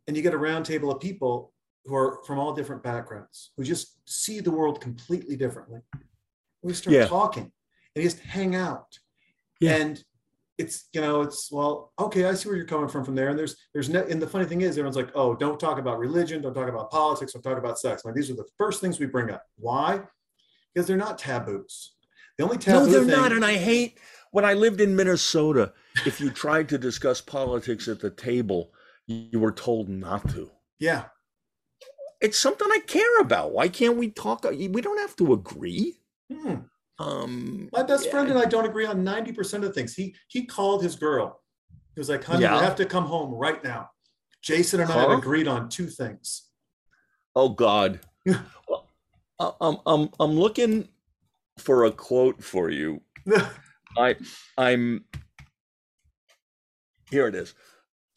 and 0.07 0.17
you 0.17 0.23
get 0.23 0.35
a 0.35 0.39
round 0.39 0.65
table 0.65 0.93
of 0.93 1.01
people 1.01 1.53
who 1.85 1.97
are 1.97 2.21
from 2.25 2.39
all 2.39 2.53
different 2.53 2.83
backgrounds, 2.83 3.51
who 3.57 3.65
just 3.65 3.99
see 4.05 4.41
the 4.41 4.51
world 4.51 4.81
completely 4.81 5.37
differently. 5.37 5.81
We 6.63 6.75
start 6.75 6.95
Yeah. 6.95 7.07
talking 7.07 7.51
and 7.97 8.03
just 8.05 8.21
hang 8.21 8.55
out. 8.55 8.99
Yeah. 9.61 9.77
And 9.77 10.05
it's 10.59 10.89
you 10.93 11.01
know 11.01 11.23
it's 11.23 11.51
well 11.53 11.93
okay 11.99 12.25
i 12.25 12.35
see 12.35 12.49
where 12.49 12.57
you're 12.57 12.67
coming 12.67 12.89
from 12.89 13.05
from 13.05 13.15
there 13.15 13.29
and 13.29 13.39
there's 13.39 13.57
there's 13.73 13.89
no 13.89 14.03
and 14.05 14.21
the 14.21 14.27
funny 14.27 14.45
thing 14.45 14.61
is 14.61 14.77
everyone's 14.77 14.97
like 14.97 15.11
oh 15.15 15.35
don't 15.35 15.61
talk 15.61 15.79
about 15.79 15.99
religion 15.99 16.43
don't 16.43 16.55
talk 16.55 16.69
about 16.69 16.91
politics 16.91 17.33
don't 17.33 17.43
talk 17.43 17.59
about 17.59 17.79
sex 17.79 18.05
like 18.05 18.15
these 18.15 18.31
are 18.31 18.35
the 18.35 18.47
first 18.57 18.81
things 18.81 18.99
we 18.99 19.07
bring 19.07 19.31
up 19.31 19.45
why 19.57 20.01
because 20.75 20.87
they're 20.87 20.97
not 20.97 21.19
taboos 21.19 21.95
the 22.39 22.45
only 22.45 22.59
taboo 22.59 22.87
No, 22.87 22.93
they're 22.93 23.01
thing, 23.01 23.11
not. 23.11 23.33
And 23.33 23.45
I 23.45 23.55
hate 23.57 23.99
when 24.31 24.45
I 24.45 24.55
lived 24.55 24.81
in 24.81 24.95
Minnesota, 24.95 25.73
if 26.07 26.21
you 26.21 26.31
tried 26.31 26.69
to 26.69 26.79
discuss 26.79 27.21
politics 27.21 27.89
at 27.89 27.99
the 28.01 28.11
table, 28.11 28.73
you 29.07 29.41
were 29.41 29.53
told 29.53 29.89
not 29.89 30.29
to. 30.31 30.51
yeah 30.79 31.07
It's 32.21 32.39
something 32.39 32.69
I 32.71 32.81
care 32.87 33.21
about. 33.21 33.53
Why 33.53 33.69
can't 33.69 33.97
we 33.97 34.11
talk? 34.11 34.45
We 34.45 34.81
don't 34.81 35.01
have 35.01 35.17
to 35.17 35.33
agree. 35.33 35.95
Hmm. 36.33 36.57
Um, 37.01 37.69
my 37.73 37.85
best 37.85 38.07
yeah, 38.07 38.11
friend 38.11 38.29
and 38.29 38.39
i 38.39 38.45
don't 38.45 38.65
agree 38.67 38.85
on 38.85 39.05
90% 39.05 39.65
of 39.65 39.73
things 39.73 39.95
he 39.95 40.17
he 40.27 40.45
called 40.47 40.83
his 40.83 40.97
girl 40.97 41.41
he 41.95 42.01
was 42.01 42.09
like 42.09 42.25
honey 42.25 42.43
Yeah. 42.43 42.57
you 42.57 42.61
have 42.65 42.75
to 42.77 42.85
come 42.85 43.05
home 43.05 43.33
right 43.33 43.63
now 43.63 43.91
jason 44.43 44.81
and 44.81 44.91
i 44.91 44.97
have 45.01 45.11
agreed 45.11 45.47
on 45.47 45.69
two 45.69 45.87
things 45.87 46.49
Oh 47.37 47.51
God. 47.51 48.01
well, 48.27 48.89
I'm 49.39 49.77
I'm 49.87 50.11
I'm 50.19 50.33
looking 50.33 50.89
for 51.57 51.85
a 51.85 51.93
quote 51.93 52.43
for 52.43 52.69
you. 52.69 53.01
I 53.97 54.17
I'm 54.57 55.05
here 57.13 57.29
it 57.29 57.37
is. 57.37 57.55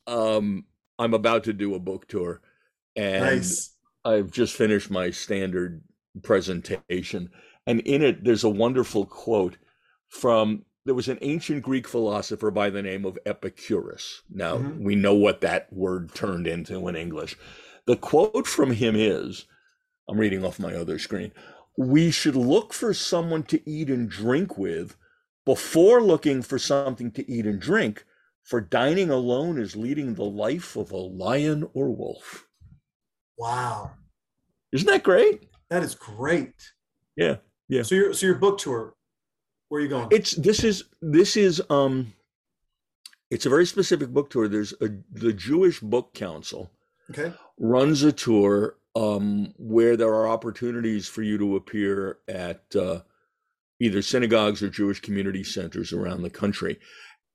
Um 0.07 0.65
I'm 0.97 1.13
about 1.13 1.43
to 1.43 1.53
do 1.53 1.75
a 1.75 1.79
book 1.79 2.07
tour 2.07 2.41
and 2.95 3.23
nice 3.23 3.75
I've 4.03 4.31
just 4.31 4.55
finished 4.55 4.89
my 4.89 5.11
standard 5.11 5.83
presentation 6.23 7.29
and 7.67 7.79
in 7.81 8.01
it 8.01 8.23
there's 8.23 8.43
a 8.43 8.49
wonderful 8.49 9.05
quote 9.05 9.57
from 10.09 10.65
there 10.85 10.95
was 10.95 11.07
an 11.07 11.19
ancient 11.21 11.61
Greek 11.63 11.87
philosopher 11.87 12.49
by 12.51 12.69
the 12.69 12.81
name 12.81 13.05
of 13.05 13.19
Epicurus. 13.25 14.23
Now 14.29 14.57
Mhm. 14.57 14.79
we 14.79 14.95
know 14.95 15.13
what 15.13 15.41
that 15.41 15.71
word 15.71 16.13
turned 16.15 16.47
into 16.47 16.87
in 16.87 16.95
English. 16.95 17.37
The 17.85 17.95
quote 17.97 18.47
from 18.47 18.71
him 18.71 18.95
is 18.95 19.45
I'm 20.09 20.19
reading 20.19 20.43
off 20.43 20.59
my 20.59 20.73
other 20.75 20.99
screen. 20.99 21.31
We 21.77 22.11
should 22.11 22.35
look 22.35 22.73
for 22.73 22.93
someone 22.93 23.43
to 23.43 23.69
eat 23.69 23.89
and 23.89 24.09
drink 24.09 24.57
with 24.57 24.97
before 25.45 26.01
looking 26.01 26.41
for 26.41 26.59
something 26.59 27.11
to 27.11 27.31
eat 27.31 27.45
and 27.45 27.59
drink, 27.61 28.05
for 28.43 28.59
dining 28.59 29.09
alone 29.09 29.57
is 29.59 29.75
leading 29.75 30.15
the 30.15 30.25
life 30.25 30.75
of 30.75 30.91
a 30.91 30.97
lion 30.97 31.69
or 31.73 31.89
wolf. 31.95 32.47
wow 33.37 33.91
Isn't 34.71 34.87
that 34.87 35.03
great? 35.03 35.47
that 35.69 35.83
is 35.83 35.95
great 35.95 36.55
Yeah. 37.15 37.37
Yeah. 37.71 37.83
so 37.83 37.95
your 37.95 38.13
so 38.13 38.25
your 38.27 38.35
book 38.35 38.59
tour 38.59 38.93
where 39.69 39.79
are 39.79 39.83
you 39.83 39.89
going 39.89 40.09
It's 40.11 40.35
this 40.35 40.63
is 40.63 40.83
this 41.01 41.35
is 41.37 41.61
um 41.69 42.13
it's 43.31 43.45
a 43.45 43.49
very 43.49 43.65
specific 43.65 44.09
book 44.09 44.29
tour. 44.29 44.47
There's 44.47 44.73
a 44.81 44.89
the 45.09 45.33
Jewish 45.33 45.79
Book 45.79 46.13
Council 46.13 46.69
okay 47.09 47.33
runs 47.57 48.03
a 48.03 48.11
tour 48.11 48.75
um, 48.95 49.53
where 49.57 49.95
there 49.95 50.13
are 50.13 50.27
opportunities 50.27 51.07
for 51.07 51.23
you 51.23 51.37
to 51.37 51.55
appear 51.55 52.19
at 52.27 52.63
uh, 52.75 52.99
either 53.79 54.01
synagogues 54.01 54.61
or 54.61 54.69
Jewish 54.69 54.99
community 54.99 55.43
centers 55.43 55.93
around 55.93 56.23
the 56.23 56.29
country. 56.29 56.77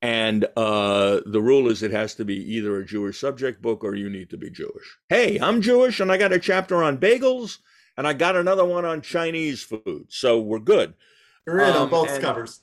And 0.03 0.45
uh, 0.57 1.21
the 1.25 1.41
rule 1.41 1.71
is 1.71 1.83
it 1.83 1.93
has 1.93 2.15
to 2.17 2.25
be 2.27 2.37
either 2.55 2.77
a 2.77 2.85
Jewish 2.85 3.19
subject 3.19 3.63
book 3.63 3.83
or 3.83 3.95
you 3.95 4.11
need 4.11 4.29
to 4.31 4.37
be 4.37 4.51
Jewish. 4.51 4.99
Hey, 5.09 5.39
I'm 5.39 5.63
Jewish 5.63 5.99
and 6.01 6.13
I 6.13 6.19
got 6.19 6.35
a 6.35 6.39
chapter 6.39 6.85
on 6.85 6.99
bagels 6.99 7.59
and 7.97 8.06
I 8.06 8.12
got 8.12 8.36
another 8.36 8.64
one 8.64 8.85
on 8.85 9.01
Chinese 9.02 9.62
food. 9.62 10.06
So 10.09 10.40
we're 10.40 10.59
good. 10.59 10.94
you're 11.47 11.60
in 11.60 11.70
on 11.70 11.82
Um, 11.82 11.90
both 11.90 12.10
and- 12.10 12.23
covers 12.23 12.60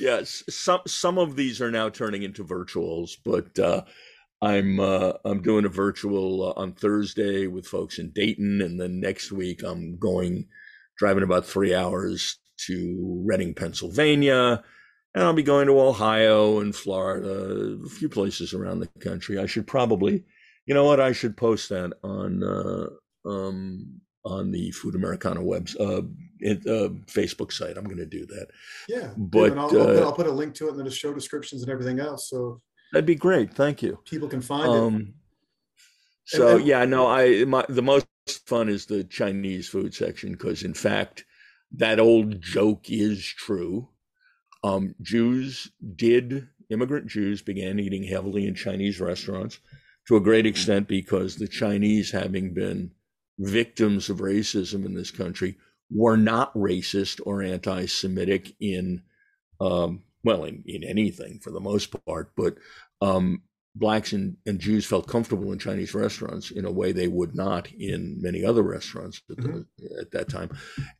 Yes, 0.00 0.42
some 0.48 0.80
some 0.88 1.16
of 1.16 1.36
these 1.36 1.60
are 1.60 1.70
now 1.70 1.88
turning 1.88 2.24
into 2.24 2.42
virtuals, 2.44 3.12
but 3.24 3.56
uh, 3.56 3.82
I'm 4.42 4.80
uh, 4.80 5.12
I'm 5.24 5.42
doing 5.42 5.64
a 5.64 5.68
virtual 5.68 6.42
uh, 6.48 6.60
on 6.60 6.72
Thursday 6.72 7.46
with 7.46 7.68
folks 7.68 8.00
in 8.00 8.10
Dayton, 8.10 8.62
and 8.62 8.80
then 8.80 8.98
next 8.98 9.30
week 9.30 9.62
I'm 9.62 9.96
going 9.96 10.48
driving 10.98 11.22
about 11.22 11.46
three 11.46 11.72
hours 11.72 12.36
to 12.66 13.22
Reading, 13.24 13.54
Pennsylvania, 13.54 14.60
and 15.14 15.22
I'll 15.22 15.32
be 15.34 15.44
going 15.44 15.68
to 15.68 15.80
Ohio 15.80 16.58
and 16.58 16.74
Florida, 16.74 17.78
a 17.84 17.88
few 17.88 18.08
places 18.08 18.52
around 18.54 18.80
the 18.80 18.88
country. 18.98 19.38
I 19.38 19.46
should 19.46 19.68
probably, 19.68 20.24
you 20.66 20.74
know 20.74 20.84
what, 20.84 20.98
I 20.98 21.12
should 21.12 21.36
post 21.36 21.68
that 21.68 21.92
on 22.02 22.42
uh, 22.42 22.88
um, 23.28 24.00
on 24.26 24.50
the 24.50 24.70
Food 24.72 24.94
Americana 24.94 25.42
web 25.42 25.68
uh, 25.80 26.02
it, 26.40 26.66
uh, 26.66 26.90
Facebook 27.06 27.52
site. 27.52 27.76
I'm 27.76 27.84
going 27.84 27.96
to 27.96 28.06
do 28.06 28.26
that. 28.26 28.48
Yeah, 28.88 29.12
But, 29.16 29.52
and 29.52 29.60
I'll, 29.60 29.80
uh, 29.80 30.00
I'll 30.00 30.12
put 30.12 30.26
a 30.26 30.30
link 30.30 30.54
to 30.56 30.68
it 30.68 30.72
in 30.72 30.84
the 30.84 30.90
show 30.90 31.14
descriptions 31.14 31.62
and 31.62 31.70
everything 31.70 32.00
else, 32.00 32.28
so 32.28 32.60
That'd 32.92 33.06
be 33.06 33.14
great. 33.14 33.54
Thank 33.54 33.82
you. 33.82 33.98
people 34.04 34.28
can 34.28 34.40
find 34.40 34.72
it. 34.72 34.78
Um, 34.78 35.14
so 36.24 36.56
and- 36.56 36.66
yeah, 36.66 36.84
no, 36.84 37.06
I 37.06 37.44
my 37.44 37.64
the 37.68 37.82
most 37.82 38.06
fun 38.46 38.68
is 38.68 38.86
the 38.86 39.04
Chinese 39.04 39.68
food 39.68 39.94
section 39.94 40.32
because 40.32 40.62
in 40.62 40.74
fact 40.74 41.24
that 41.72 42.00
old 42.00 42.40
joke 42.40 42.90
is 42.90 43.24
true. 43.24 43.88
Um, 44.64 44.94
Jews 45.02 45.70
did 45.94 46.48
immigrant 46.70 47.06
Jews 47.06 47.42
began 47.42 47.78
eating 47.78 48.02
heavily 48.02 48.46
in 48.46 48.54
Chinese 48.54 49.00
restaurants 49.00 49.60
to 50.08 50.16
a 50.16 50.20
great 50.20 50.46
extent 50.46 50.88
because 50.88 51.36
the 51.36 51.48
Chinese, 51.48 52.10
having 52.10 52.54
been 52.54 52.90
victims 53.38 54.08
of 54.10 54.18
racism 54.18 54.84
in 54.84 54.94
this 54.94 55.10
country, 55.10 55.56
were 55.90 56.16
not 56.16 56.54
racist 56.54 57.20
or 57.24 57.42
anti-Semitic 57.42 58.54
in 58.60 59.02
um, 59.60 60.02
well 60.24 60.44
in, 60.44 60.62
in 60.66 60.82
anything 60.82 61.38
for 61.42 61.50
the 61.50 61.60
most 61.60 61.94
part, 62.04 62.32
but 62.36 62.56
um, 63.00 63.42
blacks 63.74 64.12
and, 64.12 64.36
and 64.46 64.58
Jews 64.58 64.86
felt 64.86 65.06
comfortable 65.06 65.52
in 65.52 65.58
Chinese 65.58 65.94
restaurants 65.94 66.50
in 66.50 66.64
a 66.64 66.72
way 66.72 66.92
they 66.92 67.08
would 67.08 67.34
not 67.34 67.70
in 67.72 68.20
many 68.20 68.44
other 68.44 68.62
restaurants 68.62 69.22
at, 69.30 69.36
the, 69.36 69.66
at 70.00 70.10
that 70.12 70.28
time. 70.28 70.50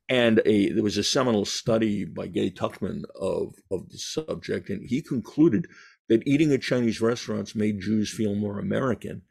And 0.09 0.41
a 0.45 0.71
there 0.71 0.83
was 0.83 0.99
a 0.99 1.03
seminal 1.03 1.45
study 1.45 2.05
by 2.05 2.29
Gaye 2.29 2.51
Tuchman 2.51 3.03
of 3.19 3.55
of 3.71 3.89
the 3.89 3.99
subject, 3.99 4.69
and 4.69 4.89
he 4.89 5.03
concluded 5.03 5.67
that 6.09 6.27
eating 6.27 6.53
at 6.53 6.63
Chinese 6.63 7.01
restaurants 7.01 7.55
made 7.55 7.81
Jews 7.81 8.13
feel 8.13 8.35
more 8.35 8.59
American. 8.59 9.23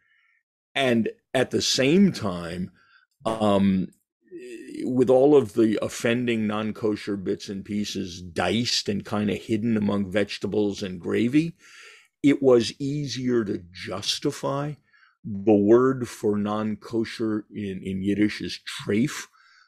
And 0.74 1.10
at 1.34 1.52
the 1.52 1.62
same 1.62 2.12
time, 2.12 2.72
um, 3.26 3.88
with 4.84 5.10
all 5.10 5.36
of 5.36 5.54
the 5.54 5.80
offending 5.82 6.48
non 6.48 6.74
kosher 6.74 7.18
bits 7.18 7.50
and 7.50 7.66
pieces 7.66 8.22
diced 8.22 8.90
and 8.90 9.06
kind 9.06 9.30
of 9.30 9.38
hidden 9.38 9.78
among 9.78 10.12
vegetables 10.12 10.84
and 10.84 11.00
gravy, 11.00 11.56
it 12.22 12.42
was 12.42 12.74
easier 12.80 13.44
to 13.46 13.64
justify. 13.72 14.74
The 15.24 15.54
word 15.54 16.08
for 16.08 16.38
non 16.38 16.76
kosher 16.76 17.46
in, 17.54 17.82
in 17.84 18.04
Yiddish 18.04 18.42
is 18.42 18.60
treif. 18.66 19.28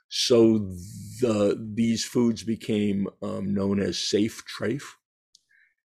So 0.09 0.59
the 1.19 1.57
these 1.73 2.05
foods 2.05 2.43
became 2.43 3.07
um, 3.21 3.53
known 3.53 3.79
as 3.79 3.97
safe 3.97 4.43
treif. 4.45 4.83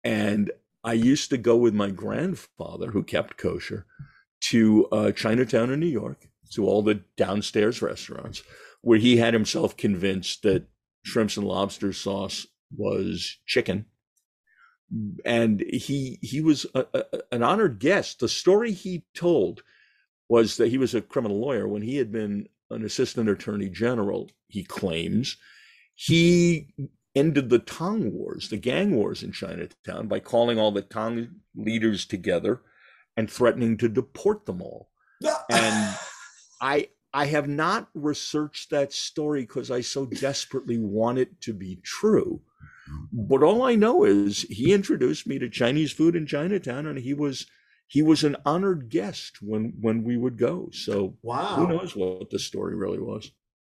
And 0.02 0.50
I 0.82 0.94
used 0.94 1.28
to 1.30 1.36
go 1.36 1.56
with 1.56 1.74
my 1.74 1.90
grandfather, 1.90 2.90
who 2.90 3.02
kept 3.02 3.36
kosher, 3.36 3.86
to 4.44 4.86
uh, 4.86 5.12
Chinatown 5.12 5.70
in 5.70 5.80
New 5.80 5.86
York, 5.86 6.29
to 6.50 6.66
all 6.66 6.82
the 6.82 7.02
downstairs 7.16 7.82
restaurants, 7.82 8.42
where 8.82 8.98
he 8.98 9.16
had 9.16 9.34
himself 9.34 9.76
convinced 9.76 10.42
that 10.42 10.66
shrimps 11.02 11.36
and 11.36 11.46
lobster 11.46 11.92
sauce 11.92 12.46
was 12.76 13.38
chicken. 13.46 13.86
And 15.24 15.60
he 15.60 16.18
he 16.20 16.40
was 16.40 16.66
a, 16.74 16.84
a, 16.92 17.04
an 17.30 17.42
honored 17.42 17.78
guest. 17.78 18.18
The 18.18 18.28
story 18.28 18.72
he 18.72 19.04
told 19.14 19.62
was 20.28 20.56
that 20.56 20.68
he 20.68 20.78
was 20.78 20.94
a 20.94 21.00
criminal 21.00 21.40
lawyer 21.40 21.68
when 21.68 21.82
he 21.82 21.96
had 21.96 22.10
been 22.10 22.48
an 22.70 22.84
assistant 22.84 23.28
attorney 23.28 23.68
general. 23.68 24.30
He 24.48 24.64
claims 24.64 25.36
he 25.94 26.74
ended 27.14 27.50
the 27.50 27.58
Tong 27.58 28.12
Wars, 28.12 28.48
the 28.48 28.56
gang 28.56 28.94
wars 28.94 29.22
in 29.22 29.32
Chinatown, 29.32 30.08
by 30.08 30.20
calling 30.20 30.58
all 30.58 30.72
the 30.72 30.82
Tong 30.82 31.28
leaders 31.54 32.04
together 32.06 32.62
and 33.16 33.30
threatening 33.30 33.76
to 33.78 33.88
deport 33.88 34.46
them 34.46 34.62
all. 34.62 34.90
And 35.50 35.96
I 36.60 36.88
I 37.12 37.26
have 37.26 37.48
not 37.48 37.88
researched 37.94 38.70
that 38.70 38.92
story 38.92 39.42
because 39.42 39.70
I 39.70 39.80
so 39.80 40.06
desperately 40.06 40.78
want 40.78 41.18
it 41.18 41.40
to 41.42 41.52
be 41.52 41.76
true. 41.82 42.40
But 43.12 43.42
all 43.42 43.62
I 43.62 43.74
know 43.74 44.04
is 44.04 44.42
he 44.42 44.72
introduced 44.72 45.26
me 45.26 45.38
to 45.38 45.48
Chinese 45.48 45.92
food 45.92 46.14
in 46.16 46.26
Chinatown, 46.26 46.86
and 46.86 46.98
he 46.98 47.14
was 47.14 47.46
he 47.86 48.02
was 48.02 48.22
an 48.24 48.36
honored 48.44 48.88
guest 48.88 49.38
when 49.42 49.74
when 49.80 50.04
we 50.04 50.16
would 50.16 50.38
go. 50.38 50.68
So 50.72 51.16
wow, 51.22 51.56
who 51.56 51.68
knows 51.68 51.96
what 51.96 52.30
the 52.30 52.38
story 52.38 52.76
really 52.76 53.00
was? 53.00 53.30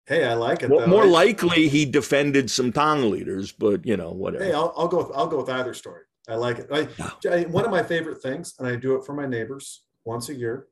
Hey, 0.07 0.25
I 0.25 0.33
like 0.33 0.63
it. 0.63 0.69
Well, 0.69 0.87
more 0.87 1.05
likely 1.05 1.67
he 1.69 1.85
defended 1.85 2.49
some 2.49 2.71
Tong 2.73 3.09
leaders, 3.11 3.51
but 3.51 3.85
you 3.85 3.95
know 3.95 4.11
whatever. 4.11 4.43
Hey, 4.43 4.53
I'll, 4.53 4.73
I'll 4.75 4.87
go. 4.87 4.97
With, 4.97 5.15
I'll 5.15 5.27
go 5.27 5.37
with 5.37 5.49
either 5.49 5.73
story. 5.73 6.01
I 6.27 6.35
like 6.35 6.59
it. 6.59 6.67
I, 6.71 6.87
Yeah. 7.23 7.31
I- 7.31 7.43
one 7.45 7.65
of 7.65 7.71
my 7.71 7.83
favorite 7.83 8.21
things, 8.21 8.55
and 8.59 8.67
I 8.67 8.75
do 8.75 8.95
it 8.95 9.05
for 9.05 9.13
my 9.13 9.25
neighbors 9.25 9.83
once 10.03 10.29
a 10.29 10.33
year. 10.33 10.67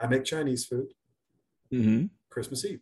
I 0.00 0.06
make 0.08 0.24
Chinese 0.24 0.66
food 0.66 0.88
Mhm. 1.72 2.10
Christmas 2.30 2.64
Eve. 2.64 2.80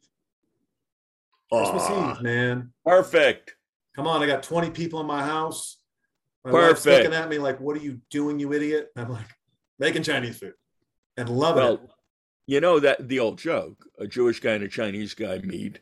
Christmas 1.50 1.88
Eve, 1.90 2.22
man. 2.22 2.72
Perfect. 2.84 3.56
Come 3.94 4.06
on, 4.06 4.22
I 4.22 4.26
got 4.26 4.42
20 4.42 4.70
people 4.70 5.00
in 5.00 5.06
my 5.06 5.22
house. 5.22 5.78
My 6.44 6.50
wife's 6.52 6.82
Perfect. 6.84 7.04
looking 7.04 7.18
at 7.18 7.28
me 7.28 7.38
like, 7.38 7.60
"What 7.60 7.76
are 7.76 7.80
you 7.80 8.00
doing, 8.10 8.38
you 8.40 8.52
idiot?" 8.52 8.90
And 8.96 9.04
I'm 9.06 9.12
like, 9.12 9.26
making 9.78 10.02
Chinese 10.02 10.38
food 10.38 10.54
and 11.16 11.28
loving 11.28 11.62
it. 11.84 11.90
You 12.46 12.60
know 12.60 12.80
that 12.80 13.08
the 13.08 13.20
old 13.20 13.38
joke: 13.38 13.86
a 13.98 14.06
Jewish 14.06 14.40
guy 14.40 14.52
and 14.52 14.64
a 14.64 14.68
Chinese 14.68 15.14
guy 15.14 15.38
meet, 15.38 15.78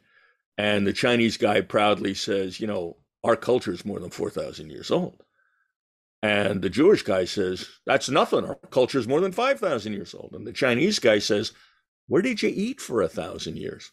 and 0.59 0.87
the 0.87 0.93
Chinese 0.93 1.37
guy 1.37 1.61
proudly 1.61 2.15
says, 2.15 2.61
"You 2.61 2.67
know, 2.67 2.99
our 3.25 3.37
culture 3.37 3.73
is 3.73 3.85
more 3.85 4.01
than 4.01 4.11
four 4.11 4.29
thousand 4.29 4.71
years 4.71 4.91
old," 4.91 5.25
and 6.23 6.61
the 6.61 6.69
Jewish 6.69 7.03
guy 7.03 7.25
says, 7.25 7.67
"That's 7.87 8.11
nothing. 8.11 8.45
Our 8.45 8.57
culture 8.71 8.99
is 8.99 9.09
more 9.09 9.21
than 9.21 9.33
five 9.33 9.61
thousand 9.61 9.95
years 9.95 10.15
old." 10.15 10.35
And 10.35 10.47
the 10.47 10.53
Chinese 10.53 10.99
guy 10.99 11.21
says, 11.21 11.53
"Where 12.11 12.23
did 12.23 12.43
you 12.43 12.51
eat 12.53 12.81
for 12.81 13.03
a 13.03 13.09
thousand 13.09 13.57
years?" 13.57 13.93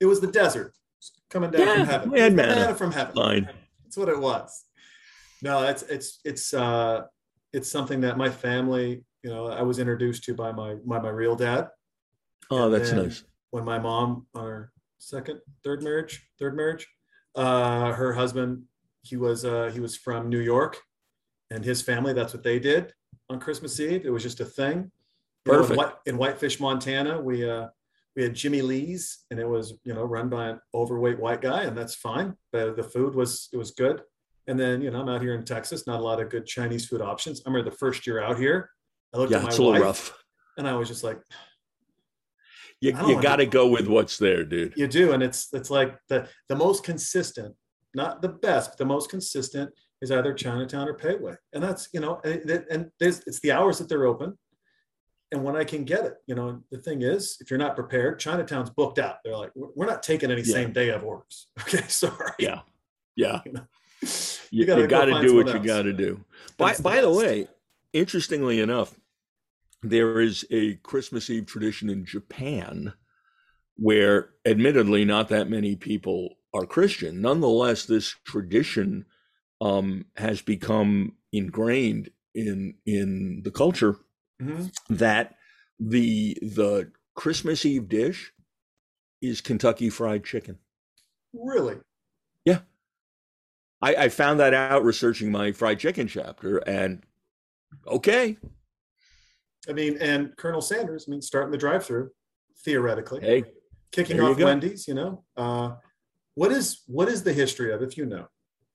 it 0.00 0.06
was 0.06 0.20
the 0.20 0.30
desert 0.30 0.72
coming 1.28 1.50
down 1.50 1.66
Yeah, 1.66 1.74
from 1.74 1.86
heaven. 1.86 2.10
we 2.10 2.20
had 2.20 2.32
It 2.32 2.36
manna. 2.36 2.74
from 2.76 2.92
heaven. 2.92 3.14
Fine. 3.16 3.48
That's 3.84 3.96
what 3.96 4.08
it 4.08 4.18
was. 4.18 4.64
No, 5.42 5.64
it's 5.64 5.82
it's 5.82 6.20
it's 6.24 6.54
uh 6.54 7.02
it's 7.52 7.68
something 7.70 8.00
that 8.02 8.16
my 8.16 8.30
family, 8.30 9.02
you 9.24 9.30
know, 9.30 9.48
I 9.48 9.62
was 9.62 9.80
introduced 9.80 10.22
to 10.24 10.34
by 10.34 10.52
my 10.52 10.74
by 10.84 11.00
my 11.00 11.08
real 11.10 11.34
dad 11.34 11.68
Oh, 12.52 12.64
And 12.66 12.74
that's 12.74 12.92
nice. 12.92 13.24
when 13.50 13.64
my 13.64 13.78
mom 13.80 14.26
on 14.34 14.44
her 14.44 14.72
second, 14.98 15.40
third 15.64 15.82
marriage, 15.82 16.28
third 16.38 16.54
marriage, 16.56 16.86
uh 17.34 17.92
her 17.92 18.12
husband, 18.12 18.64
he 19.02 19.16
was 19.16 19.44
uh 19.44 19.70
he 19.74 19.80
was 19.80 19.96
from 19.96 20.28
New 20.28 20.38
York 20.40 20.78
and 21.50 21.64
his 21.64 21.82
family, 21.82 22.12
that's 22.12 22.32
what 22.34 22.44
they 22.44 22.60
did 22.60 22.92
on 23.30 23.40
Christmas 23.40 23.78
Eve. 23.80 24.04
It 24.04 24.10
was 24.10 24.22
just 24.22 24.40
a 24.40 24.44
thing. 24.44 24.90
You 25.46 25.52
know, 25.52 25.58
in, 25.58 25.60
Perfect. 25.62 25.78
White, 25.78 25.92
in 26.06 26.16
Whitefish, 26.18 26.60
Montana, 26.60 27.20
we 27.20 27.48
uh 27.48 27.68
we 28.16 28.24
had 28.24 28.34
Jimmy 28.34 28.60
Lee's 28.60 29.20
and 29.30 29.38
it 29.38 29.48
was, 29.48 29.74
you 29.84 29.94
know, 29.94 30.02
run 30.04 30.28
by 30.28 30.48
an 30.48 30.60
overweight 30.74 31.18
white 31.18 31.40
guy, 31.40 31.62
and 31.62 31.78
that's 31.78 31.94
fine. 31.94 32.34
But 32.52 32.76
the 32.76 32.82
food 32.82 33.14
was 33.14 33.48
it 33.52 33.56
was 33.56 33.70
good. 33.70 34.02
And 34.46 34.58
then, 34.58 34.82
you 34.82 34.90
know, 34.90 35.00
I'm 35.00 35.08
out 35.08 35.22
here 35.22 35.34
in 35.34 35.44
Texas, 35.44 35.86
not 35.86 36.00
a 36.00 36.02
lot 36.02 36.20
of 36.20 36.28
good 36.28 36.44
Chinese 36.44 36.86
food 36.88 37.00
options. 37.00 37.40
I 37.40 37.48
remember 37.50 37.70
the 37.70 37.76
first 37.76 38.06
year 38.06 38.20
out 38.20 38.36
here, 38.38 38.70
I 39.14 39.18
looked 39.18 39.30
Yeah, 39.30 39.38
at 39.38 39.42
my 39.44 39.48
it's 39.50 39.58
a 39.58 39.62
little 39.62 39.74
wife 39.74 39.82
rough. 40.10 40.18
and 40.58 40.66
I 40.66 40.74
was 40.74 40.88
just 40.88 41.04
like, 41.04 41.20
You, 42.80 42.96
you 43.06 43.22
got 43.22 43.36
to 43.36 43.46
go 43.46 43.68
with 43.68 43.86
what's 43.86 44.18
there, 44.18 44.42
dude. 44.44 44.72
you 44.76 44.88
do 44.88 45.12
and 45.12 45.22
it's 45.22 45.48
it's 45.52 45.70
like 45.70 45.96
the 46.08 46.28
the 46.48 46.56
most 46.56 46.82
consistent 46.84 47.54
not 47.94 48.22
the 48.22 48.28
best 48.28 48.70
but 48.72 48.78
the 48.78 48.84
most 48.84 49.10
consistent 49.10 49.70
is 50.02 50.10
either 50.10 50.32
chinatown 50.34 50.88
or 50.88 50.94
Pei 50.94 51.16
Wei. 51.16 51.34
And 51.52 51.62
that's 51.62 51.88
you 51.92 52.00
know 52.00 52.20
and, 52.24 52.90
it's 53.00 53.40
the 53.40 53.52
hours 53.52 53.78
that 53.78 53.88
they're 53.88 54.06
open. 54.06 54.38
And 55.32 55.44
when 55.44 55.54
i 55.56 55.62
can 55.64 55.84
get 55.84 56.04
it 56.04 56.14
you 56.26 56.34
know 56.34 56.60
the 56.72 56.78
thing 56.78 57.02
is 57.02 57.36
if 57.40 57.50
you're 57.50 57.58
not 57.58 57.76
prepared 57.76 58.18
chinatown's 58.18 58.70
booked 58.70 58.98
out. 58.98 59.16
They're 59.24 59.36
like 59.36 59.52
we're 59.54 59.86
not 59.86 60.02
taking 60.02 60.30
any 60.30 60.42
Yeah. 60.42 60.54
same 60.54 60.72
day 60.72 60.90
of 60.90 61.04
orders. 61.04 61.46
Okay 61.62 61.84
sorry. 61.88 62.32
Yeah, 62.38 62.60
yeah. 63.16 63.40
you, 63.44 63.60
You, 64.50 64.66
gotta 64.66 64.82
you 64.82 64.88
got 64.88 65.04
to 65.04 65.12
find 65.12 65.26
do 65.26 65.34
what 65.36 65.46
someone 65.46 65.62
you 65.62 65.68
got 65.68 65.82
to 65.82 65.92
do. 65.92 66.24
By, 66.56 66.72
the 66.72 66.82
by 66.82 67.00
the 67.00 67.12
way, 67.12 67.46
interestingly 67.92 68.60
enough, 68.60 68.94
there 69.82 70.20
is 70.20 70.44
a 70.50 70.74
Christmas 70.76 71.30
Eve 71.30 71.46
tradition 71.46 71.88
in 71.88 72.04
Japan 72.04 72.92
where, 73.76 74.30
admittedly, 74.44 75.04
not 75.04 75.28
that 75.28 75.48
many 75.48 75.74
people 75.76 76.36
are 76.52 76.66
Christian. 76.66 77.22
Nonetheless, 77.22 77.86
this 77.86 78.14
tradition 78.26 79.06
um, 79.60 80.06
has 80.16 80.40
become 80.42 81.16
ingrained 81.32 82.10
in 82.34 82.74
in 82.86 83.42
the 83.42 83.50
culture 83.50 83.96
Mhm. 84.40 84.72
that 84.88 85.36
the 85.78 86.38
the 86.42 86.90
Christmas 87.14 87.64
Eve 87.64 87.88
dish 87.88 88.32
is 89.20 89.40
Kentucky 89.40 89.90
Fried 89.90 90.24
Chicken. 90.24 90.58
really? 91.32 91.76
I, 93.82 93.94
I 93.94 94.08
found 94.10 94.40
that 94.40 94.52
out 94.52 94.84
researching 94.84 95.30
my 95.32 95.52
fried 95.52 95.78
chicken 95.78 96.06
chapter, 96.06 96.58
and 96.58 97.02
okay, 97.86 98.36
i 99.68 99.72
mean 99.72 99.96
and 100.00 100.36
colonel 100.36 100.60
sanders 100.60 101.04
i 101.06 101.10
mean 101.10 101.20
starting 101.22 101.50
the 101.50 101.58
drive-through 101.58 102.10
theoretically. 102.64 103.20
Hey, 103.20 103.44
kicking 103.92 104.16
there 104.16 104.26
you 104.26 104.32
off 104.32 104.38
wendy's 104.38 104.88
you 104.88 104.94
know 104.94 105.24
uh 105.36 105.76
what 106.34 106.52
is 106.52 106.82
what 106.86 107.08
is 107.08 107.22
the 107.22 107.32
history 107.32 107.72
of 107.72 107.82
if 107.82 107.96
you 107.96 108.06
know 108.06 108.26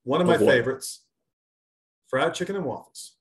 one 0.06 0.20
of 0.20 0.26
my 0.26 0.38
what? 0.38 0.46
favorites 0.46 1.02
fried 2.08 2.34
chicken 2.34 2.56
and 2.56 2.64
waffles 2.64 3.16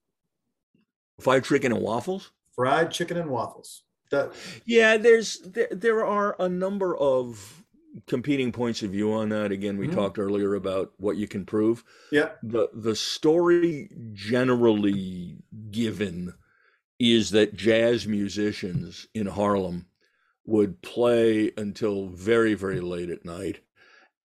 fried 1.20 1.44
chicken 1.44 1.72
and 1.72 1.82
waffles. 1.82 2.32
fried 2.56 2.92
chicken 2.92 3.18
and 3.18 3.30
waffles 3.30 3.84
that 4.12 4.32
Yeah, 4.66 4.98
there's 4.98 5.40
there, 5.40 5.68
there 5.72 6.06
are 6.06 6.36
a 6.40 6.48
number 6.48 6.96
of 6.98 7.64
competing 8.08 8.52
points 8.52 8.84
of 8.84 8.92
view 8.92 9.12
on 9.14 9.30
that. 9.30 9.52
Again, 9.52 9.78
we 9.78 9.88
Mhm. 9.88 9.96
talked 9.96 10.20
earlier 10.20 10.54
about 10.56 10.94
what 10.98 11.18
you 11.18 11.28
can 11.28 11.46
prove. 11.46 11.84
yeah 12.12 12.32
the 12.44 12.70
The 12.74 12.96
story 12.96 13.90
generally 14.14 15.38
given 15.72 16.34
is 17.00 17.32
that 17.32 17.56
jazz 17.56 18.08
musicians 18.08 19.08
in 19.14 19.28
Harlem 19.28 19.88
would 20.46 20.82
play 20.82 21.52
until 21.58 22.10
very 22.10 22.54
very 22.56 22.82
late 22.82 23.10
at 23.10 23.26
night, 23.26 23.62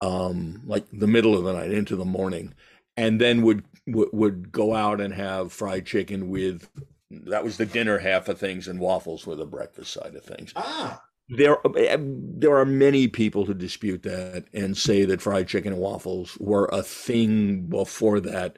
um, 0.02 0.62
like 0.66 0.86
the 0.92 1.08
middle 1.08 1.38
of 1.38 1.44
the 1.44 1.54
night 1.54 1.72
into 1.72 1.96
the 1.96 2.06
morning, 2.06 2.54
and 2.98 3.20
then 3.20 3.42
would 3.44 3.64
would, 3.88 4.10
would 4.14 4.52
go 4.52 4.76
out 4.76 5.02
and 5.02 5.14
have 5.14 5.52
fried 5.54 5.86
chicken 5.86 6.30
with. 6.30 6.70
That 7.12 7.44
was 7.44 7.58
the 7.58 7.66
dinner 7.66 8.00
half 8.00 8.28
of 8.30 8.40
things, 8.40 8.68
and 8.68 8.80
waffles 8.80 9.26
were 9.26 9.36
the 9.36 9.46
breakfast 9.46 9.94
side 9.94 10.16
of 10.16 10.24
things. 10.24 10.54
ah 10.56 11.02
There, 11.30 11.58
there 11.76 12.58
are 12.58 12.66
many 12.66 13.08
people 13.08 13.46
who 13.46 13.54
dispute 13.54 14.02
that 14.04 14.46
and 14.54 14.76
say 14.76 15.06
that 15.06 15.22
fried 15.22 15.48
chicken 15.48 15.74
and 15.74 15.82
waffles 15.82 16.36
were 16.40 16.66
a 16.72 16.82
thing 16.82 17.68
before 17.68 18.20
that, 18.22 18.58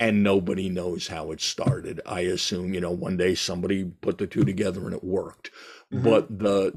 and 0.00 0.22
nobody 0.22 0.68
knows 0.68 1.08
how 1.08 1.30
it 1.30 1.40
started. 1.40 2.00
I 2.06 2.20
assume, 2.22 2.74
you 2.74 2.80
know, 2.80 2.90
one 2.90 3.16
day 3.16 3.34
somebody 3.34 3.84
put 3.84 4.18
the 4.18 4.26
two 4.26 4.44
together 4.44 4.80
and 4.84 4.94
it 4.94 5.04
worked. 5.04 5.50
Mhm. 5.92 6.02
But 6.02 6.38
the 6.38 6.72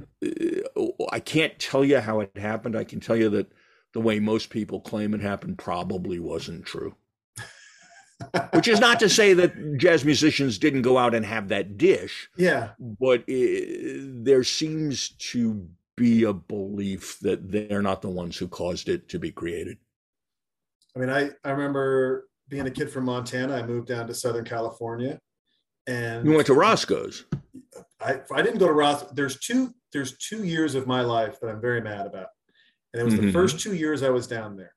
I 1.11 1.19
can't 1.19 1.57
tell 1.59 1.85
you 1.85 1.99
how 1.99 2.19
it 2.19 2.37
happened. 2.37 2.75
I 2.75 2.83
can 2.83 2.99
tell 2.99 3.15
you 3.15 3.29
that 3.29 3.51
the 3.93 4.01
way 4.01 4.19
most 4.19 4.49
people 4.49 4.81
claim 4.81 5.13
it 5.13 5.21
happened 5.21 5.57
probably 5.57 6.19
wasn't 6.19 6.65
true. 6.65 6.95
Which 8.51 8.67
is 8.67 8.79
not 8.79 8.99
to 8.99 9.09
say 9.09 9.33
that 9.33 9.77
jazz 9.77 10.05
musicians 10.05 10.57
didn't 10.57 10.83
go 10.83 10.97
out 10.97 11.13
and 11.13 11.25
have 11.25 11.49
that 11.49 11.77
dish, 11.77 12.29
yeah, 12.37 12.69
but 12.79 13.21
uh 13.21 14.13
there 14.23 14.43
seems 14.43 15.09
to 15.09 15.67
be 15.97 16.23
a 16.23 16.33
belief 16.33 17.19
that 17.21 17.51
they're 17.51 17.81
not 17.81 18.01
the 18.01 18.09
ones 18.09 18.37
who 18.37 18.47
caused 18.47 18.87
it 18.87 19.09
to 19.09 19.19
be 19.19 19.31
created. 19.31 19.77
I 20.95 20.99
mean, 20.99 21.09
I 21.09 21.31
I 21.43 21.51
remember 21.51 22.29
being 22.47 22.65
a 22.67 22.71
kid 22.71 22.89
from 22.89 23.05
Montana. 23.05 23.55
I 23.55 23.63
moved 23.63 23.87
down 23.87 24.07
to 24.07 24.13
Southern 24.13 24.45
California, 24.45 25.19
and 25.87 26.25
You 26.25 26.33
went 26.33 26.47
to 26.47 26.53
Roscoe's. 26.53 27.25
I 27.99 28.21
I 28.31 28.41
didn't 28.41 28.59
go 28.59 28.67
to 28.67 28.73
Ross. 28.73 29.03
There's 29.11 29.39
two 29.39 29.73
there's 29.91 30.17
two 30.17 30.43
years 30.43 30.75
of 30.75 30.87
my 30.87 31.01
life 31.01 31.39
that 31.41 31.49
I'm 31.49 31.61
very 31.61 31.81
mad 31.81 32.05
about, 32.05 32.27
and 32.93 33.01
it 33.01 33.05
was 33.05 33.15
the 33.15 33.23
Mhm. 33.23 33.33
first 33.33 33.59
two 33.59 33.73
years 33.75 34.03
I 34.03 34.09
was 34.09 34.27
down 34.27 34.55
there. 34.55 34.75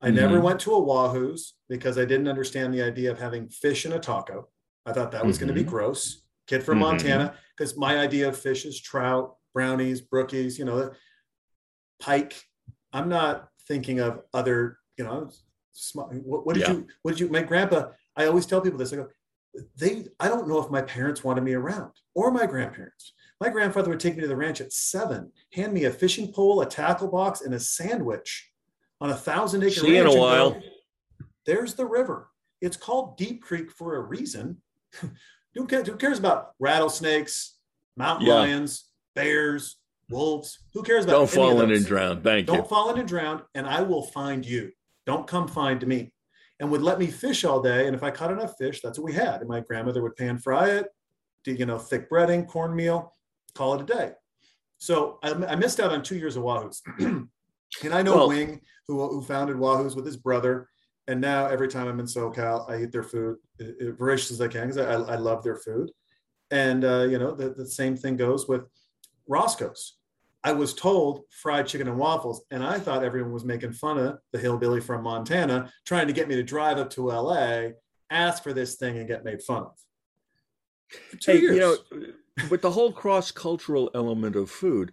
I 0.00 0.10
never 0.10 0.38
Mhm. 0.38 0.42
went 0.42 0.60
to 0.60 0.72
a 0.74 0.78
Wahoo's 0.78 1.54
because 1.68 1.96
I 1.96 2.04
didn't 2.04 2.28
understand 2.28 2.74
the 2.74 2.82
idea 2.82 3.10
of 3.10 3.18
having 3.18 3.48
fish 3.48 3.86
in 3.86 3.92
a 3.92 3.98
taco. 3.98 4.50
I 4.84 4.92
thought 4.92 5.12
that 5.12 5.24
was 5.24 5.38
going 5.38 5.48
to 5.48 5.54
be 5.54 5.62
gross. 5.62 6.22
Kid 6.46 6.62
from 6.62 6.76
Mhm. 6.78 6.80
Montana, 6.82 7.38
because 7.56 7.74
my 7.76 7.98
idea 7.98 8.28
of 8.28 8.36
fish 8.38 8.66
is 8.66 8.78
trout, 8.78 9.36
brownies, 9.54 10.02
brookies, 10.02 10.58
you 10.58 10.64
know, 10.66 10.92
pike. 12.00 12.34
I'm 12.92 13.08
not 13.08 13.48
thinking 13.66 13.98
of 14.00 14.22
other, 14.34 14.78
you 14.98 15.04
know, 15.04 15.30
what, 15.94 16.44
what 16.44 16.54
did 16.54 16.62
Yeah. 16.62 16.72
you, 16.72 16.86
what 17.02 17.12
did 17.12 17.20
you, 17.20 17.28
my 17.30 17.42
grandpa, 17.42 17.92
I 18.16 18.26
always 18.26 18.44
tell 18.44 18.60
people 18.60 18.78
this. 18.78 18.92
I 18.92 18.96
go, 18.96 19.08
they, 19.76 20.06
I 20.20 20.28
don't 20.28 20.48
know 20.48 20.58
if 20.62 20.70
my 20.70 20.82
parents 20.82 21.24
wanted 21.24 21.44
me 21.44 21.54
around 21.54 21.92
or 22.14 22.30
my 22.30 22.44
grandparents. 22.44 23.14
My 23.40 23.48
grandfather 23.48 23.90
would 23.90 24.00
take 24.00 24.14
me 24.16 24.22
to 24.22 24.28
the 24.28 24.36
ranch 24.36 24.60
at 24.60 24.72
seven, 24.72 25.30
hand 25.52 25.72
me 25.72 25.84
a 25.84 25.90
fishing 25.90 26.32
pole, 26.32 26.60
a 26.60 26.66
tackle 26.66 27.08
box, 27.08 27.40
and 27.40 27.54
a 27.54 27.60
sandwich 27.60 28.50
on 29.00 29.10
a 29.10 29.14
thousand 29.16 29.62
acre 29.62 29.80
See 29.80 29.88
you 29.88 30.00
in 30.00 30.04
ranch. 30.04 30.14
a 30.14 30.16
go, 30.16 30.22
while. 30.22 30.62
There's 31.46 31.74
the 31.74 31.84
river. 31.86 32.28
It's 32.60 32.76
called 32.76 33.16
Deep 33.18 33.42
Creek 33.42 33.70
for 33.70 33.96
a 33.96 34.00
reason. 34.00 34.58
who, 35.54 35.66
cares, 35.66 35.86
who 35.86 35.96
cares 35.96 36.18
about 36.18 36.52
rattlesnakes, 36.58 37.58
mountain 37.96 38.26
Yeah. 38.28 38.34
lions, 38.34 38.88
bears, 39.14 39.76
wolves? 40.08 40.60
Who 40.72 40.82
cares 40.82 41.04
about 41.04 41.12
Don't 41.12 41.30
fall 41.30 41.60
in 41.60 41.72
and 41.72 41.84
drown. 41.84 42.22
Thank 42.22 42.48
you. 42.48 42.54
Don't 42.54 42.68
fall 42.68 42.90
in 42.90 42.98
and 42.98 43.08
drown, 43.08 43.42
and 43.54 43.66
I 43.66 43.82
will 43.82 44.02
find 44.04 44.46
you. 44.46 44.70
Don't 45.06 45.26
come 45.26 45.48
find 45.48 45.84
me. 45.86 46.12
And 46.60 46.70
would 46.70 46.82
let 46.82 47.00
me 47.00 47.08
fish 47.08 47.44
all 47.44 47.60
day. 47.60 47.86
And 47.88 47.96
if 47.96 48.02
I 48.04 48.10
caught 48.12 48.30
enough 48.30 48.56
fish, 48.56 48.80
that's 48.80 48.98
what 48.98 49.04
we 49.06 49.12
had. 49.12 49.40
And 49.40 49.48
my 49.48 49.60
grandmother 49.60 50.02
would 50.02 50.14
pan 50.16 50.38
fry 50.38 50.70
it, 50.70 50.86
do 51.42 51.52
you 51.52 51.66
know, 51.66 51.78
thick 51.78 52.08
breading, 52.08 52.46
cornmeal, 52.46 53.12
call 53.54 53.74
it 53.74 53.80
a 53.82 53.84
day. 53.84 54.12
So 54.78 55.18
I, 55.22 55.30
I 55.32 55.54
missed 55.56 55.80
out 55.80 55.92
on 55.92 56.02
two 56.02 56.16
years 56.16 56.36
of 56.36 56.42
Wahoo's. 56.42 56.82
and 56.98 57.28
I 57.92 58.02
know 58.02 58.16
Well- 58.16 58.28
Wing, 58.28 58.60
who, 58.86 59.06
who 59.08 59.22
founded 59.22 59.56
Wahoo's 59.58 59.96
with 59.96 60.06
his 60.06 60.16
brother. 60.16 60.68
And 61.06 61.20
now 61.20 61.46
every 61.46 61.68
time 61.68 61.86
I'm 61.86 62.00
in 62.00 62.06
SoCal, 62.06 62.68
I 62.70 62.82
eat 62.82 62.92
their 62.92 63.02
food 63.02 63.36
uh, 63.60 63.92
voracious 63.98 64.30
as 64.30 64.40
I 64.40 64.48
can 64.48 64.68
because 64.68 64.78
I, 64.78 65.12
I 65.12 65.16
love 65.16 65.42
their 65.44 65.56
food. 65.56 65.90
And, 66.50 66.84
uh, 66.84 67.02
you 67.02 67.18
know, 67.18 67.34
the, 67.34 67.50
the 67.50 67.66
same 67.66 67.96
thing 67.96 68.16
goes 68.16 68.48
with 68.48 68.62
Roscoe's. 69.26 69.98
I 70.44 70.52
was 70.52 70.74
told 70.74 71.22
fried 71.30 71.66
chicken 71.66 71.88
and 71.88 71.96
waffles, 71.98 72.44
and 72.50 72.62
I 72.62 72.78
thought 72.78 73.02
everyone 73.02 73.32
was 73.32 73.44
making 73.46 73.72
fun 73.72 73.98
of 73.98 74.18
the 74.32 74.38
hillbilly 74.38 74.80
from 74.82 75.02
Montana, 75.02 75.70
trying 75.86 76.06
to 76.06 76.12
get 76.12 76.28
me 76.28 76.34
to 76.36 76.42
drive 76.42 76.76
up 76.76 76.90
to 76.90 77.06
LA, 77.08 77.68
ask 78.10 78.42
for 78.42 78.52
this 78.52 78.74
thing, 78.76 78.98
and 78.98 79.08
get 79.08 79.24
made 79.24 79.42
fun 79.42 79.62
of. 79.64 79.72
Two 81.20 81.32
Hey, 81.32 81.40
years. 81.40 81.54
you 81.54 81.60
know, 81.60 81.76
with 82.50 82.62
the 82.62 82.70
whole 82.72 82.92
cross-cultural 82.92 83.90
element 83.94 84.36
of 84.36 84.50
food, 84.50 84.92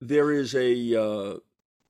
there 0.00 0.30
is 0.32 0.54
a 0.54 1.00
uh, 1.00 1.36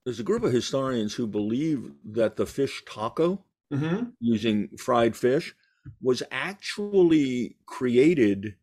there's 0.04 0.20
a 0.20 0.24
group 0.24 0.42
of 0.42 0.52
historians 0.52 1.14
who 1.14 1.26
believe 1.26 1.92
that 2.04 2.36
the 2.36 2.46
fish 2.46 2.82
taco, 2.86 3.44
Mhm. 3.72 4.12
using 4.20 4.68
fried 4.76 5.16
fish, 5.16 5.54
was 6.00 6.22
actually 6.30 7.56
created 7.66 8.56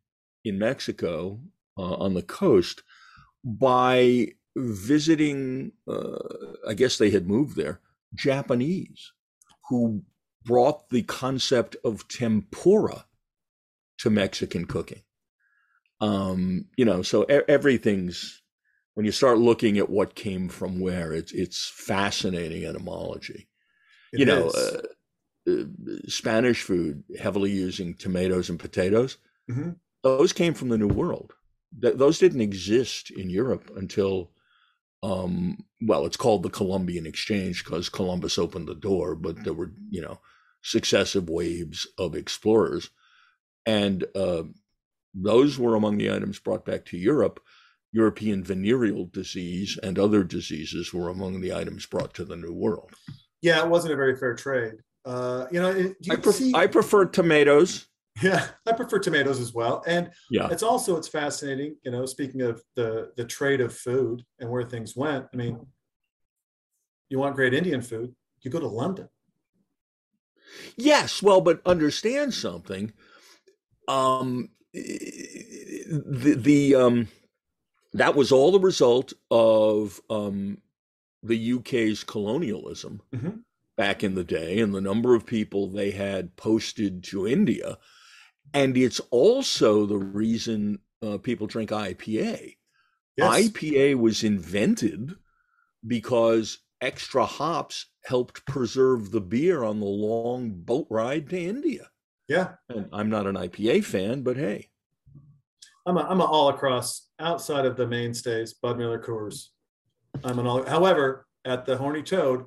in 0.43 0.59
Mexico 0.59 1.41
uh, 1.77 1.95
on 1.95 2.13
the 2.13 2.23
coast 2.23 2.83
by 3.43 4.33
visiting. 4.55 5.73
Uh, 5.87 6.17
I 6.67 6.73
guess 6.73 6.97
they 6.97 7.09
had 7.09 7.27
moved 7.27 7.55
there, 7.55 7.81
Japanese, 8.15 9.13
who 9.69 10.03
brought 10.45 10.89
the 10.89 11.03
concept 11.03 11.75
of 11.83 12.07
tempura 12.07 13.05
to 13.99 14.09
Mexican 14.09 14.65
cooking. 14.65 15.01
Um, 16.01 16.65
you 16.77 16.85
know, 16.85 17.01
so 17.01 17.23
e- 17.23 17.43
everything's 17.47 18.41
when 18.95 19.05
you 19.05 19.11
start 19.13 19.37
looking 19.39 19.77
at 19.77 19.89
what 19.89 20.15
came 20.15 20.49
from 20.49 20.79
where, 20.79 21.13
it's 21.13 21.31
it's 21.31 21.69
fascinating 21.69 22.65
etymology. 22.65 23.49
It 24.11 24.19
you 24.19 24.25
know, 24.25 24.49
uh, 24.51 24.81
uh, 25.49 25.65
Spanish 26.07 26.63
food 26.63 27.03
heavily 27.19 27.51
using 27.51 27.95
tomatoes 27.95 28.49
and 28.49 28.59
potatoes. 28.59 29.17
Mhm. 29.47 29.79
Those 30.03 30.33
came 30.33 30.53
from 30.53 30.69
the 30.69 30.77
New 30.77 30.87
World. 30.87 31.33
Th- 31.81 31.95
those 31.95 32.19
didn't 32.19 32.41
exist 32.41 33.11
in 33.11 33.29
Europe 33.29 33.71
until, 33.75 34.31
um, 35.03 35.65
well, 35.81 36.05
it's 36.05 36.17
called 36.17 36.43
the 36.43 36.49
Columbian 36.49 37.05
Exchange 37.05 37.63
because 37.63 37.89
Columbus 37.89 38.37
opened 38.37 38.67
the 38.67 38.75
door, 38.75 39.15
but 39.15 39.43
there 39.43 39.53
were, 39.53 39.73
you 39.89 40.01
know, 40.01 40.21
successive 40.63 41.29
waves 41.29 41.87
of 41.97 42.15
explorers. 42.15 42.89
And 43.65 44.05
uh, 44.15 44.43
those 45.13 45.57
were 45.57 45.75
among 45.75 45.97
the 45.97 46.11
items 46.13 46.39
brought 46.39 46.65
back 46.65 46.85
to 46.85 46.97
Europe. 46.97 47.39
European 47.91 48.43
venereal 48.43 49.05
disease 49.05 49.77
and 49.81 49.97
other 49.97 50.23
diseases 50.23 50.93
were 50.93 51.09
among 51.09 51.41
the 51.41 51.53
items 51.53 51.85
brought 51.87 52.13
to 52.13 52.23
the 52.23 52.35
New 52.35 52.53
World. 52.53 52.91
yeah, 53.41 53.63
it 53.63 53.67
wasn't 53.69 53.93
a 53.93 53.95
very 53.95 54.15
fair 54.15 54.35
trade. 54.35 54.75
Uh, 55.05 55.45
you 55.51 55.59
know, 55.59 55.73
do 55.73 56.11
I, 56.11 56.15
pref- 56.17 56.35
see? 56.35 56.53
I 56.53 56.67
prefer 56.67 57.05
tomatoes. 57.05 57.87
yeah, 58.21 58.47
I 58.67 58.73
prefer 58.73 58.99
tomatoes 58.99 59.39
as 59.39 59.53
well. 59.53 59.81
And 59.87 60.11
Yeah. 60.29 60.49
it's 60.51 60.61
also 60.61 60.97
it's 60.97 61.07
fascinating. 61.07 61.77
You 61.83 61.91
know, 61.91 62.05
speaking 62.05 62.41
of 62.41 62.61
the 62.75 63.11
the 63.17 63.25
trade 63.25 63.61
of 63.61 63.73
food 63.73 64.23
and 64.39 64.49
where 64.51 64.63
things 64.65 64.95
went. 64.95 65.25
I 65.33 65.37
mean, 65.37 65.65
you 67.09 67.17
want 67.17 67.35
great 67.35 67.53
Indian 67.55 67.81
food, 67.81 68.13
you 68.41 68.51
go 68.51 68.59
to 68.59 68.67
London. 68.67 69.09
Yes, 70.77 71.23
well, 71.23 71.41
but 71.41 71.61
understand 71.65 72.33
something. 72.33 72.91
Um, 73.87 74.49
the 74.73 76.35
the 76.37 76.75
um, 76.75 77.07
that 77.93 78.15
was 78.15 78.31
all 78.31 78.51
the 78.51 78.59
result 78.59 79.13
of 79.31 79.99
um, 80.09 80.59
the 81.23 81.53
UK's 81.53 82.03
colonialism 82.03 83.01
Mhm. 83.13 83.43
back 83.77 84.03
in 84.03 84.15
the 84.15 84.23
day, 84.23 84.59
and 84.59 84.73
the 84.73 84.81
number 84.81 85.15
of 85.15 85.25
people 85.25 85.67
they 85.67 85.91
had 85.91 86.35
posted 86.35 87.03
to 87.05 87.27
India, 87.27 87.77
and 88.53 88.77
it's 88.77 88.99
also 89.11 89.85
the 89.85 89.97
reason 89.97 90.79
uh, 91.01 91.17
people 91.17 91.47
drink 91.47 91.71
IPA. 91.71 92.57
Yes. 93.17 93.49
IPA 93.49 93.95
was 93.95 94.23
invented 94.23 95.15
because 95.85 96.59
extra 96.81 97.25
hops 97.25 97.85
helped 98.05 98.45
preserve 98.45 99.11
the 99.11 99.21
beer 99.21 99.63
on 99.63 99.79
the 99.79 99.85
long 99.85 100.51
boat 100.51 100.87
ride 100.89 101.29
to 101.29 101.37
India. 101.39 101.89
Yeah. 102.29 102.49
And 102.69 102.87
I'm 102.93 103.09
not 103.09 103.27
an 103.27 103.35
IPA 103.35 103.83
fan, 103.83 104.21
but 104.21 104.37
hey, 104.37 104.69
I'm 105.85 105.97
a, 105.97 106.01
I'm 106.01 106.21
a 106.21 106.25
all 106.25 106.49
across 106.49 107.09
outside 107.19 107.65
of 107.65 107.75
the 107.75 107.87
mainstays, 107.87 108.53
Bud 108.53 108.77
Miller 108.77 108.99
Coors. 108.99 109.47
I'm 110.23 110.37
an 110.37 110.45
all. 110.45 110.63
However, 110.65 111.25
at 111.45 111.65
the 111.65 111.75
Horny 111.75 112.03
Toad, 112.03 112.45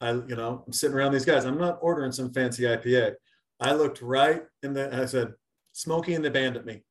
I 0.00 0.12
you 0.12 0.36
know 0.36 0.64
I'm 0.66 0.72
sitting 0.72 0.96
around 0.96 1.12
these 1.12 1.26
guys. 1.26 1.44
I'm 1.44 1.58
not 1.58 1.78
ordering 1.82 2.12
some 2.12 2.32
fancy 2.32 2.62
IPA. 2.62 3.14
I 3.60 3.74
looked 3.74 4.00
right 4.00 4.42
in 4.62 4.72
the. 4.72 4.94
I 4.94 5.04
said, 5.04 5.34
"Smokey 5.72 6.14
and 6.14 6.24
the 6.24 6.30
Bandit 6.30 6.64
me," 6.64 6.82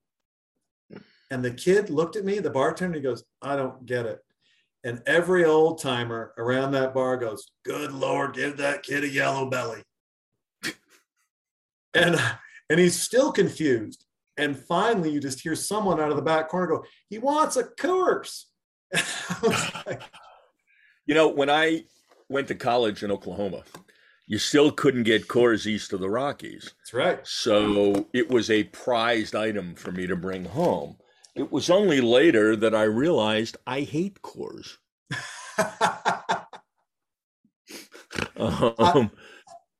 and 1.32 1.44
the 1.44 1.52
kid 1.52 1.90
looked 1.90 2.16
at 2.16 2.26
me. 2.26 2.38
The 2.38 2.52
bartender 2.52 2.98
he 2.98 3.04
goes, 3.04 3.24
"I 3.42 3.56
don't 3.56 3.86
get 3.88 4.06
it." 4.06 4.20
And 4.84 5.02
every 5.08 5.44
old 5.44 5.82
timer 5.82 6.34
around 6.38 6.72
that 6.74 6.94
bar 6.94 7.18
goes, 7.18 7.50
"Good 7.66 7.92
Lord, 7.92 8.36
give 8.36 8.58
that 8.58 8.84
kid 8.84 9.04
a 9.04 9.10
yellow 9.10 9.50
belly." 9.50 9.82
And 11.94 12.20
and 12.70 12.80
he's 12.80 12.99
still 12.99 13.32
confused. 13.32 14.06
And 14.38 14.57
finally, 14.57 15.11
you 15.11 15.20
just 15.20 15.41
hear 15.41 15.56
someone 15.56 15.99
out 15.99 16.11
of 16.11 16.16
the 16.16 16.22
back 16.22 16.49
corner 16.49 16.68
go, 16.68 16.86
"He 17.10 17.18
wants 17.18 17.57
a 17.57 17.64
Coors." 17.64 18.45
Like, 19.86 20.02
you 21.06 21.16
know, 21.16 21.28
when 21.28 21.49
I 21.49 21.86
went 22.30 22.48
to 22.49 22.56
college 22.56 23.03
in 23.03 23.11
Oklahoma, 23.11 23.64
you 24.28 24.38
still 24.38 24.72
couldn't 24.72 25.03
get 25.03 25.28
Coors 25.28 25.66
east 25.66 25.94
of 25.94 25.99
the 25.99 26.10
Rockies. 26.10 26.74
That's 26.80 26.94
right. 26.94 27.20
So 27.28 28.07
it 28.14 28.30
was 28.30 28.52
a 28.52 28.66
prized 28.66 29.36
item 29.36 29.76
for 29.76 29.91
me 29.91 30.06
to 30.07 30.16
bring 30.16 30.45
home. 30.45 30.98
It 31.36 31.52
was 31.52 31.70
only 31.70 32.02
later 32.02 32.56
that 32.56 32.76
I 32.76 32.84
realized 32.84 33.57
I 33.66 33.82
hate 33.82 34.22
Coors. 34.22 34.78
Um, 38.40 39.11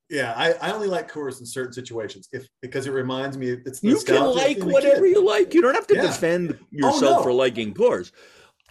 Yeah, 0.10 0.34
I, 0.36 0.54
I 0.54 0.72
only 0.72 0.88
like 0.88 1.12
Coors 1.12 1.40
in 1.40 1.46
certain 1.46 1.74
situations 1.74 2.28
if 2.32 2.48
because 2.62 2.88
it 2.88 2.92
reminds 2.92 3.38
me 3.38 3.50
it's 3.66 3.84
You 3.84 4.00
can 4.00 4.26
like 4.36 4.58
whatever 4.64 5.02
kid. 5.06 5.12
you 5.12 5.26
like. 5.26 5.54
You 5.54 5.62
don't 5.62 5.76
have 5.76 5.88
to 5.88 5.96
Yeah. 5.96 6.02
defend 6.08 6.58
Oh, 6.62 6.66
yourself 6.72 7.18
no. 7.18 7.24
for 7.24 7.32
liking 7.34 7.74
Coors. 7.74 8.12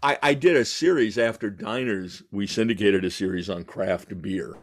I, 0.02 0.18
I 0.22 0.34
did 0.34 0.56
a 0.56 0.64
series 0.64 1.16
after 1.18 1.50
Diners. 1.50 2.22
We 2.32 2.46
syndicated 2.46 3.04
a 3.04 3.10
series 3.10 3.48
on 3.50 3.64
craft 3.64 4.20
beer, 4.20 4.56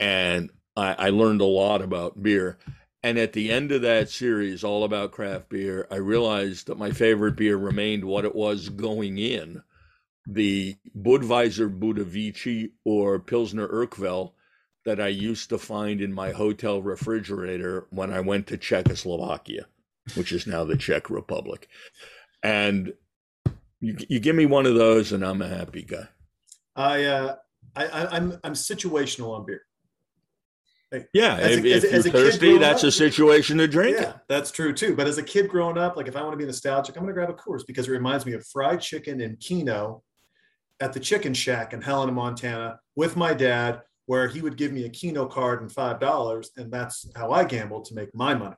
and 0.00 0.50
I, 0.76 0.94
I 0.98 1.10
learned 1.10 1.40
a 1.40 1.46
lot 1.46 1.82
about 1.82 2.22
beer. 2.22 2.58
And 3.02 3.18
at 3.18 3.34
the 3.34 3.52
end 3.52 3.70
of 3.70 3.82
that 3.82 4.08
series, 4.08 4.64
all 4.64 4.82
about 4.84 5.12
craft 5.12 5.50
beer, 5.50 5.86
I 5.90 5.96
realized 5.96 6.66
that 6.68 6.78
my 6.78 6.90
favorite 6.90 7.36
beer 7.36 7.56
remained 7.58 8.04
what 8.04 8.24
it 8.24 8.34
was 8.34 8.70
going 8.70 9.18
in 9.18 9.62
the 10.26 10.76
Budweiser 10.98 11.68
Budavici 11.78 12.70
or 12.84 13.18
Pilsner 13.18 13.68
Urquell 13.68 14.32
that 14.84 15.00
I 15.00 15.08
used 15.08 15.48
to 15.48 15.58
find 15.58 16.00
in 16.00 16.12
my 16.12 16.30
hotel 16.32 16.82
refrigerator 16.82 17.86
when 17.90 18.12
I 18.12 18.20
went 18.20 18.46
to 18.48 18.56
Czechoslovakia, 18.58 19.66
which 20.14 20.32
is 20.32 20.46
now 20.46 20.64
the 20.64 20.76
Czech 20.76 21.08
Republic. 21.10 21.68
And 22.42 22.92
you, 23.80 23.96
you 24.08 24.20
give 24.20 24.36
me 24.36 24.46
one 24.46 24.66
of 24.66 24.74
those, 24.74 25.12
and 25.12 25.24
I'm 25.24 25.40
a 25.42 25.48
happy 25.48 25.82
guy. 25.82 26.08
I 26.76 27.04
uh 27.04 27.36
I, 27.76 27.86
I 27.86 28.16
I'm 28.16 28.38
I'm 28.44 28.52
situational 28.54 29.30
on 29.38 29.46
beer. 29.46 29.62
Yeah, 31.12 31.36
As 31.38 31.56
a- 31.56 31.58
if, 31.58 31.64
as 31.64 31.84
a- 31.84 31.86
if 31.88 31.94
as 31.94 32.04
you're 32.04 32.12
thirsty, 32.12 32.58
that's 32.58 32.84
up- 32.84 32.88
a 32.88 32.92
situation 32.92 33.58
to 33.58 33.66
drink 33.66 33.96
Yeah, 33.98 34.10
it. 34.10 34.16
that's 34.28 34.50
true 34.52 34.72
too. 34.72 34.94
But 34.94 35.06
as 35.08 35.18
a 35.18 35.22
kid 35.22 35.48
growing 35.48 35.78
up, 35.78 35.96
like 35.96 36.06
if 36.08 36.16
I 36.16 36.22
want 36.22 36.32
to 36.34 36.36
be 36.36 36.44
nostalgic, 36.44 36.96
I'm 36.96 37.02
gonna 37.02 37.14
grab 37.14 37.30
a 37.30 37.34
Coors 37.34 37.62
because 37.66 37.88
it 37.88 37.92
reminds 37.92 38.26
me 38.26 38.32
of 38.34 38.46
fried 38.46 38.80
chicken 38.80 39.20
and 39.20 39.38
Keno 39.40 40.02
at 40.80 40.92
the 40.92 41.00
Chicken 41.00 41.32
Shack 41.34 41.72
in 41.72 41.80
Helena, 41.80 42.12
Montana, 42.12 42.80
with 42.96 43.16
my 43.16 43.32
dad, 43.32 43.80
where 44.06 44.28
he 44.28 44.42
would 44.42 44.56
give 44.56 44.72
me 44.72 44.84
a 44.84 44.90
Keno 44.90 45.26
card 45.26 45.62
and 45.62 45.72
five 45.72 46.00
dollars, 46.00 46.50
and 46.56 46.72
that's 46.72 47.06
how 47.16 47.30
I 47.30 47.44
gambled 47.44 47.86
to 47.86 47.94
make 47.94 48.14
my 48.14 48.34
money. 48.34 48.56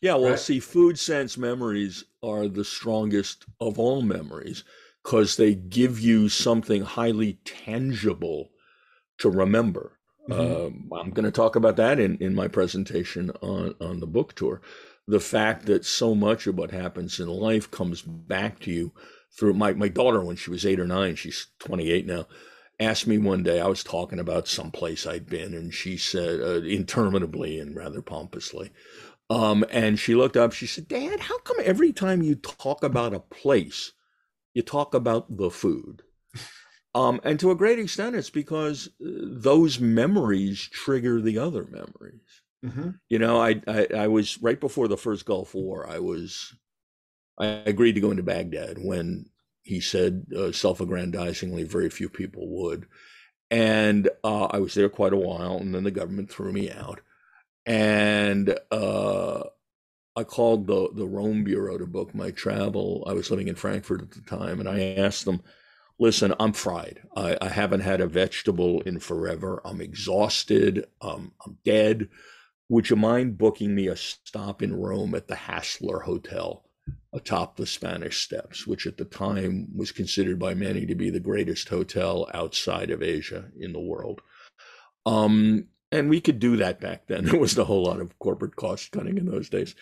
Yeah, 0.00 0.14
well, 0.14 0.30
Right. 0.30 0.38
see, 0.38 0.60
food 0.60 0.98
sense 0.98 1.36
memories 1.36 2.04
are 2.22 2.46
the 2.48 2.64
strongest 2.64 3.46
of 3.60 3.78
all 3.78 4.00
memories 4.02 4.62
because 5.02 5.36
they 5.36 5.54
give 5.54 5.98
you 5.98 6.28
something 6.28 6.82
highly 6.82 7.34
tangible 7.44 8.50
to 9.18 9.30
remember. 9.30 9.98
Mhm. 10.28 10.66
Um, 10.66 10.90
I'm 10.94 11.10
going 11.10 11.24
to 11.24 11.30
talk 11.32 11.56
about 11.56 11.76
that 11.76 11.98
in, 11.98 12.16
in 12.18 12.34
my 12.34 12.48
presentation 12.48 13.30
on, 13.42 13.74
on 13.80 14.00
the 14.00 14.06
book 14.06 14.34
tour. 14.34 14.60
The 15.06 15.20
fact 15.20 15.66
that 15.66 15.84
so 15.86 16.14
much 16.14 16.46
of 16.46 16.56
what 16.56 16.70
happens 16.70 17.18
in 17.18 17.28
life 17.28 17.70
comes 17.70 18.02
back 18.02 18.60
to 18.60 18.70
you 18.70 18.92
through 19.38 19.54
my, 19.54 19.72
my 19.72 19.88
daughter, 19.88 20.22
when 20.22 20.36
she 20.36 20.50
was 20.50 20.66
eight 20.66 20.78
or 20.80 20.86
nine, 20.86 21.16
she's 21.16 21.48
28 21.60 22.06
now, 22.06 22.26
asked 22.80 23.06
me 23.06 23.18
one 23.18 23.42
day, 23.42 23.60
I 23.60 23.66
was 23.66 23.82
talking 23.84 24.18
about 24.18 24.48
some 24.48 24.70
place 24.70 25.06
I'd 25.06 25.26
been, 25.26 25.54
and 25.54 25.72
she 25.74 25.96
said, 25.96 26.40
uh, 26.40 26.62
interminably 26.62 27.58
and 27.58 27.74
rather 27.74 28.02
pompously, 28.02 28.70
um, 29.30 29.64
and 29.70 29.98
she 29.98 30.14
looked 30.14 30.36
up, 30.36 30.52
she 30.52 30.66
said, 30.66 30.88
Dad, 30.88 31.20
how 31.20 31.38
come 31.40 31.56
every 31.64 31.92
time 31.92 32.22
you 32.22 32.34
talk 32.36 32.82
about 32.82 33.14
a 33.14 33.20
place, 33.20 33.92
you 34.54 34.62
talk 34.62 34.94
about 34.94 35.36
the 35.36 35.50
food? 35.50 36.02
Um, 36.94 37.20
and 37.22 37.38
to 37.40 37.50
a 37.50 37.56
great 37.56 37.78
extent, 37.78 38.16
it's 38.16 38.30
because 38.30 38.88
uh, 39.00 39.08
those 39.22 39.78
memories 39.78 40.68
trigger 40.72 41.20
the 41.20 41.38
other 41.38 41.64
memories. 41.64 42.22
Mhm. 42.64 42.98
You 43.08 43.18
know, 43.18 43.40
I, 43.40 43.60
I 43.68 43.86
I 43.94 44.08
was 44.08 44.42
right 44.42 44.58
before 44.58 44.88
the 44.88 44.96
first 44.96 45.24
Gulf 45.24 45.54
War. 45.54 45.88
I 45.88 45.98
was 46.00 46.54
I 47.38 47.46
agreed 47.66 47.94
to 47.94 48.00
go 48.00 48.10
into 48.10 48.22
Baghdad 48.22 48.78
when 48.78 49.26
he 49.68 49.80
said 49.80 50.24
uh, 50.34 50.50
self-aggrandizingly, 50.50 51.62
very 51.64 51.90
few 51.90 52.08
people 52.08 52.48
would, 52.48 52.86
and 53.50 54.08
uh, 54.24 54.46
I 54.46 54.58
was 54.60 54.72
there 54.72 54.88
quite 54.88 55.12
a 55.12 55.18
while, 55.18 55.58
and 55.58 55.74
then 55.74 55.84
the 55.84 55.90
government 55.90 56.30
threw 56.30 56.52
me 56.52 56.70
out, 56.70 57.00
and 57.66 58.58
uh, 58.70 59.42
I 60.16 60.24
called 60.24 60.66
the 60.66 60.88
the 60.94 61.06
Rome 61.06 61.44
bureau 61.44 61.76
to 61.76 61.86
book 61.86 62.14
my 62.14 62.30
travel. 62.30 63.04
I 63.06 63.12
was 63.12 63.30
living 63.30 63.48
in 63.48 63.56
Frankfurt 63.56 64.00
at 64.00 64.10
the 64.12 64.22
time, 64.22 64.58
and 64.58 64.68
I 64.68 64.94
asked 64.94 65.26
them, 65.26 65.42
"Listen, 65.98 66.32
I'm 66.40 66.54
fried. 66.54 67.02
I, 67.14 67.36
I 67.40 67.48
haven't 67.48 67.80
had 67.80 68.00
a 68.00 68.06
vegetable 68.06 68.80
in 68.82 68.98
forever. 69.00 69.60
I'm 69.66 69.82
exhausted. 69.82 70.86
Um, 71.02 71.32
I'm 71.44 71.58
dead. 71.64 72.08
Would 72.70 72.88
you 72.88 72.96
mind 72.96 73.36
booking 73.36 73.74
me 73.74 73.88
a 73.88 73.96
stop 73.96 74.62
in 74.62 74.74
Rome 74.74 75.14
at 75.14 75.28
the 75.28 75.34
Hassler 75.34 76.00
Hotel 76.00 76.64
atop 77.12 77.56
the 77.56 77.66
Spanish 77.66 78.20
Steps, 78.20 78.66
which 78.66 78.86
at 78.86 78.96
the 78.96 79.04
time 79.04 79.68
was 79.74 79.92
considered 79.92 80.38
by 80.38 80.54
many 80.54 80.86
to 80.86 80.94
be 80.94 81.10
the 81.10 81.20
greatest 81.20 81.68
hotel 81.68 82.28
outside 82.32 82.90
of 82.90 83.02
Asia 83.02 83.50
in 83.58 83.72
the 83.72 83.80
world?" 83.80 84.20
Um, 85.06 85.68
and 85.90 86.10
we 86.10 86.20
could 86.20 86.38
do 86.38 86.56
that 86.56 86.80
back 86.80 87.06
then. 87.06 87.24
There 87.28 87.40
wasn't 87.40 87.62
a 87.62 87.64
whole 87.64 87.84
lot 87.84 88.00
of 88.00 88.18
corporate 88.18 88.56
cost 88.56 88.92
cutting 88.92 89.18
in 89.18 89.26
those 89.26 89.48
days. 89.48 89.74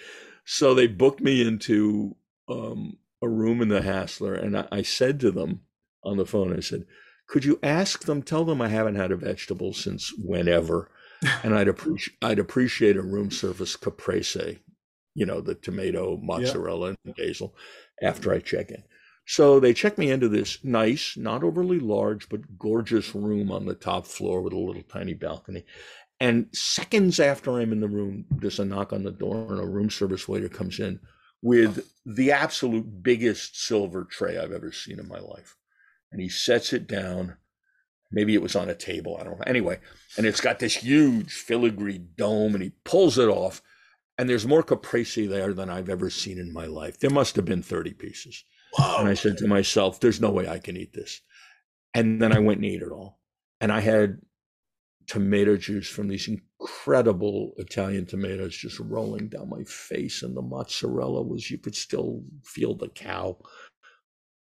So 0.45 0.75
they 0.75 0.87
booked 0.87 1.21
me 1.21 1.47
into 1.47 2.17
um, 2.49 2.99
a 3.21 3.29
room 3.29 3.61
in 3.61 3.69
the 3.69 3.83
Hassler, 3.83 4.35
and 4.35 4.57
I, 4.57 4.69
I 4.71 4.83
said 4.83 5.21
to 5.21 5.31
them 5.31 5.63
on 6.05 6.17
the 6.17 6.27
phone, 6.27 6.57
I 6.57 6.61
said, 6.61 6.87
"Could 7.27 7.45
you 7.45 7.59
ask 7.63 8.05
them? 8.05 8.23
Tell 8.23 8.45
them 8.45 8.63
I 8.63 8.69
haven't 8.69 8.95
had 8.95 9.11
a 9.11 9.17
vegetable 9.17 9.73
since 9.73 10.13
whenever, 10.17 10.91
and 11.43 11.55
I'd 11.55 11.69
appreciate 11.69 12.17
I'd 12.23 12.39
appreciate 12.39 12.97
a 12.97 13.03
room 13.03 13.31
service 13.31 13.75
caprese, 13.75 14.61
you 15.17 15.27
know, 15.27 15.41
the 15.41 15.57
tomato, 15.57 16.17
mozzarella, 16.19 16.95
and 17.05 17.17
basil 17.17 17.57
after 18.01 18.33
I 18.33 18.39
check 18.39 18.71
in." 18.71 18.85
So 19.25 19.59
they 19.59 19.75
check 19.75 19.99
me 19.99 20.13
into 20.13 20.29
this 20.29 20.63
nice, 20.63 21.17
not 21.17 21.43
overly 21.43 21.81
large, 21.81 22.29
but 22.29 22.59
gorgeous 22.59 23.13
room 23.13 23.51
on 23.51 23.67
the 23.67 23.75
top 23.75 24.07
floor 24.07 24.41
with 24.41 24.53
a 24.53 24.59
little 24.59 24.85
tiny 24.85 25.15
balcony. 25.15 25.65
And 26.21 26.47
seconds 26.53 27.19
after 27.19 27.51
I'm 27.59 27.73
in 27.73 27.81
the 27.81 27.89
room, 27.89 28.27
there's 28.31 28.61
a 28.61 28.65
knock 28.65 28.93
on 28.93 29.03
the 29.03 29.11
door, 29.11 29.49
and 29.51 29.61
a 29.61 29.67
room 29.67 29.91
service 29.91 30.29
waiter 30.29 30.49
comes 30.49 30.79
in 30.79 31.01
with 31.43 31.87
the 32.07 32.31
absolute 32.31 33.03
biggest 33.03 33.61
silver 33.61 34.05
tray 34.05 34.39
I've 34.39 34.53
ever 34.53 34.73
seen 34.73 34.99
in 35.01 35.09
my 35.09 35.19
life. 35.19 35.57
And 36.13 36.21
he 36.21 36.29
sets 36.29 36.73
it 36.73 36.87
down. 36.87 37.37
Maybe 38.13 38.35
it 38.35 38.43
was 38.43 38.55
on 38.55 38.71
a 38.71 38.75
table, 38.75 39.19
I 39.21 39.25
don't 39.25 39.39
know. 39.39 39.45
Anyway, 39.47 39.81
and 40.17 40.25
it's 40.25 40.41
got 40.41 40.61
this 40.61 40.77
huge 40.77 41.33
filigree 41.33 41.99
dome, 41.99 42.55
and 42.55 42.63
he 42.63 42.71
pulls 42.85 43.19
it 43.19 43.29
off. 43.29 43.61
And 44.19 44.29
there's 44.29 44.47
more 44.47 44.63
caprese 44.63 45.27
there 45.27 45.53
than 45.53 45.69
I've 45.69 45.91
ever 45.91 46.09
seen 46.09 46.39
in 46.39 46.53
my 46.53 46.67
life. 46.67 46.99
There 46.99 47.11
must 47.11 47.37
have 47.37 47.45
been 47.45 47.63
30 47.63 47.93
pieces. 47.95 48.45
And 48.79 49.09
I 49.09 49.15
said 49.15 49.39
to 49.39 49.47
myself, 49.47 50.01
there's 50.01 50.21
no 50.21 50.31
way 50.31 50.49
I 50.49 50.59
can 50.59 50.77
eat 50.77 50.93
this. 50.93 51.21
And 51.95 52.21
then 52.21 52.33
I 52.33 52.39
went 52.39 52.59
and 52.59 52.67
ate 52.67 52.83
it 52.83 52.91
all. 52.91 53.21
And 53.61 53.73
I 53.73 53.81
had 53.81 54.21
tomato 55.07 55.57
juice 55.57 55.89
from 55.89 56.09
these 56.09 56.29
incredible 56.29 57.53
Italian 57.59 58.07
tomatoes 58.07 58.57
just 58.57 58.81
rolling 58.81 59.29
down 59.29 59.49
my 59.49 59.65
face. 59.65 60.23
And 60.23 60.37
the 60.37 60.43
mozzarella 60.43 61.23
was, 61.23 61.51
you 61.51 61.59
could 61.59 61.77
still 61.77 62.23
feel 62.45 62.75
the 62.75 62.89
cow 62.89 63.39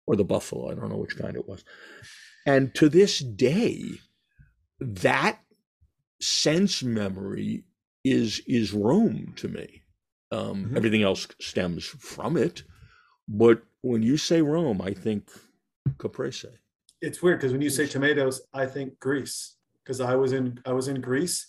or 0.05 0.15
the 0.15 0.23
buffalo. 0.23 0.71
I 0.71 0.75
don't 0.75 0.89
know 0.89 0.97
which 0.97 1.17
kind 1.17 1.35
it 1.35 1.47
was. 1.47 1.63
And 2.45 2.73
to 2.75 2.89
this 2.89 3.19
day, 3.19 3.83
that 4.79 5.39
sense 6.21 6.83
memory 6.83 7.63
is 8.03 8.41
is 8.47 8.73
Rome 8.73 9.33
to 9.37 9.47
me. 9.47 9.83
Um, 10.31 10.65
Mhm. 10.65 10.77
Everything 10.77 11.03
else 11.03 11.27
stems 11.41 11.85
from 11.85 12.37
it. 12.37 12.63
But 13.27 13.63
when 13.81 14.03
you 14.03 14.17
say 14.17 14.41
Rome, 14.41 14.81
I 14.81 14.93
think 14.93 15.29
caprese. 15.97 16.47
It's 17.01 17.21
weird 17.21 17.39
because 17.39 17.51
when 17.51 17.61
you 17.61 17.69
say 17.69 17.87
tomatoes, 17.87 18.41
I 18.53 18.65
think 18.65 18.99
Greece 18.99 19.55
because 19.83 20.01
I 20.01 20.15
was 20.15 20.33
in 20.33 20.59
I 20.65 20.73
was 20.73 20.87
in 20.87 21.01
Greece 21.01 21.47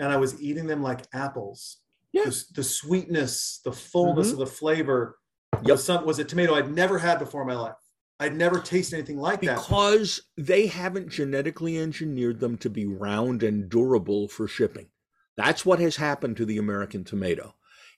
and 0.00 0.10
I 0.12 0.16
was 0.16 0.40
eating 0.42 0.66
them 0.66 0.82
like 0.82 1.06
apples. 1.12 1.78
Yeah. 2.12 2.24
The, 2.24 2.44
the 2.56 2.62
sweetness, 2.64 3.60
the 3.64 3.72
fullness 3.72 4.30
of 4.32 4.38
the 4.38 4.46
flavor 4.46 5.18
Yep. 5.62 5.64
was 5.66 5.84
some 5.84 6.04
was 6.06 6.18
a 6.18 6.24
tomato 6.24 6.54
I'd 6.54 6.70
never 6.74 6.98
had 6.98 7.18
before 7.18 7.42
in 7.42 7.48
my 7.48 7.54
life. 7.54 7.74
I'd 8.20 8.36
never 8.36 8.60
tasted 8.60 8.96
anything 8.96 9.18
like 9.18 9.40
that. 9.42 9.56
Because 9.58 10.20
they 10.36 10.66
haven't 10.66 11.08
genetically 11.08 11.78
engineered 11.78 12.38
them 12.40 12.56
to 12.58 12.70
be 12.70 12.86
round 12.86 13.42
and 13.42 13.68
durable 13.68 14.28
for 14.28 14.46
shipping. 14.46 14.88
That's 15.36 15.66
what 15.66 15.80
has 15.80 15.96
happened 15.96 16.36
to 16.36 16.44
the 16.44 16.58
American 16.58 17.04
tomato. 17.04 17.54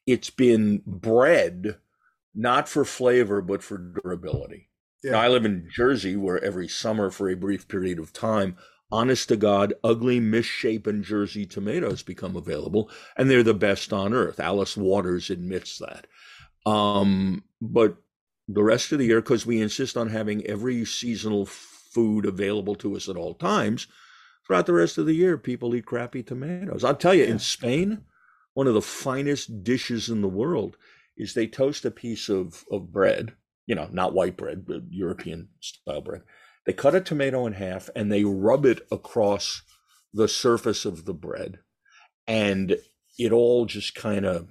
It's 0.07 0.31
been 0.31 0.83
bred 0.87 1.77
not 2.35 2.69
for 2.69 2.85
flavor, 2.85 3.41
but 3.41 3.63
for 3.63 3.79
durability. 3.79 4.69
Now, 5.03 5.21
I 5.21 5.29
live 5.29 5.45
in 5.45 5.69
Jersey, 5.71 6.17
where 6.17 6.43
every 6.43 6.69
summer, 6.69 7.11
for 7.11 7.31
a 7.31 7.37
brief 7.37 7.69
period 7.69 7.99
of 7.99 8.13
time, 8.13 8.57
honest 8.91 9.29
to 9.29 9.37
God, 9.37 9.75
ugly, 9.85 10.19
misshapen 10.21 11.03
Jersey 11.03 11.47
tomatoes 11.47 12.03
become 12.03 12.37
available, 12.37 12.91
and 13.17 13.31
they're 13.31 13.43
the 13.43 13.55
best 13.55 13.93
on 13.93 14.13
earth. 14.13 14.41
Alice 14.41 14.77
Waters 14.77 15.31
admits 15.31 15.79
that. 15.79 16.07
Um, 16.69 17.45
but 17.61 17.97
the 18.49 18.63
rest 18.63 18.93
of 18.93 18.99
the 18.99 19.07
year, 19.07 19.21
because 19.21 19.47
we 19.47 19.61
insist 19.61 19.97
on 19.97 20.09
having 20.11 20.45
every 20.47 20.85
seasonal 20.85 21.47
food 21.47 22.27
available 22.27 22.75
to 22.77 22.97
us 22.97 23.09
at 23.09 23.17
all 23.17 23.35
times, 23.35 23.87
throughout 24.47 24.67
the 24.67 24.73
rest 24.73 24.99
of 24.99 25.07
the 25.07 25.15
year, 25.15 25.37
people 25.37 25.75
eat 25.75 25.87
crappy 25.87 26.23
tomatoes. 26.23 26.85
I'll 26.85 26.95
tell 26.95 27.15
you, 27.15 27.25
in 27.25 27.39
Spain, 27.39 28.05
one 28.55 28.67
of 28.67 28.75
the 28.75 28.83
finest 28.83 29.65
dishes 29.65 30.09
in 30.09 30.23
the 30.23 30.29
world 30.29 30.77
is 31.17 31.35
they 31.35 31.47
toast 31.47 31.85
a 31.85 31.91
piece 31.91 32.29
of, 32.29 32.65
of 32.71 32.93
bread, 32.93 33.35
you 33.67 33.75
know, 33.75 33.89
not 33.91 34.15
white 34.15 34.37
bread, 34.37 34.67
but 34.67 34.83
European 34.91 35.49
style 35.61 36.01
bread. 36.01 36.23
They 36.65 36.73
cut 36.73 36.95
a 36.95 37.01
tomato 37.01 37.47
in 37.47 37.55
half 37.55 37.91
and 37.97 38.11
they 38.11 38.25
rub 38.25 38.65
it 38.67 38.87
across 38.91 39.63
the 40.13 40.29
surface 40.29 40.85
of 40.85 41.05
the 41.05 41.15
bread. 41.15 41.59
and 42.27 42.77
it 43.19 43.33
all 43.33 43.67
just 43.67 43.95
kind 43.95 44.27
of 44.27 44.49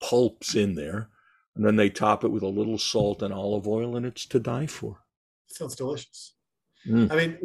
pulps 0.00 0.54
in 0.54 0.74
there. 0.74 1.08
And 1.54 1.66
then 1.66 1.76
they 1.76 1.90
top 1.90 2.24
it 2.24 2.30
with 2.30 2.42
a 2.42 2.48
little 2.48 2.78
salt 2.78 3.22
and 3.22 3.32
olive 3.32 3.68
oil, 3.68 3.94
and 3.94 4.06
it's 4.06 4.24
to 4.26 4.40
die 4.40 4.66
for. 4.66 5.00
Sounds 5.48 5.76
delicious. 5.76 6.34
Mm. 6.88 7.12
I 7.12 7.16
mean, 7.16 7.38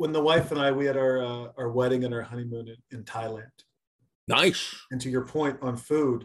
when, 0.00 0.12
the 0.12 0.22
wife 0.22 0.50
and 0.50 0.58
I 0.58 0.72
we 0.72 0.86
had 0.86 0.96
our 0.96 1.22
uh, 1.22 1.48
our 1.58 1.70
wedding 1.70 2.04
and 2.04 2.14
our 2.14 2.22
honeymoon 2.22 2.68
in, 2.68 2.76
in 2.98 3.04
Thailand, 3.04 3.50
Nice. 4.26 4.74
and 4.90 4.98
to 5.02 5.10
your 5.10 5.26
point 5.26 5.58
on 5.60 5.76
food, 5.76 6.24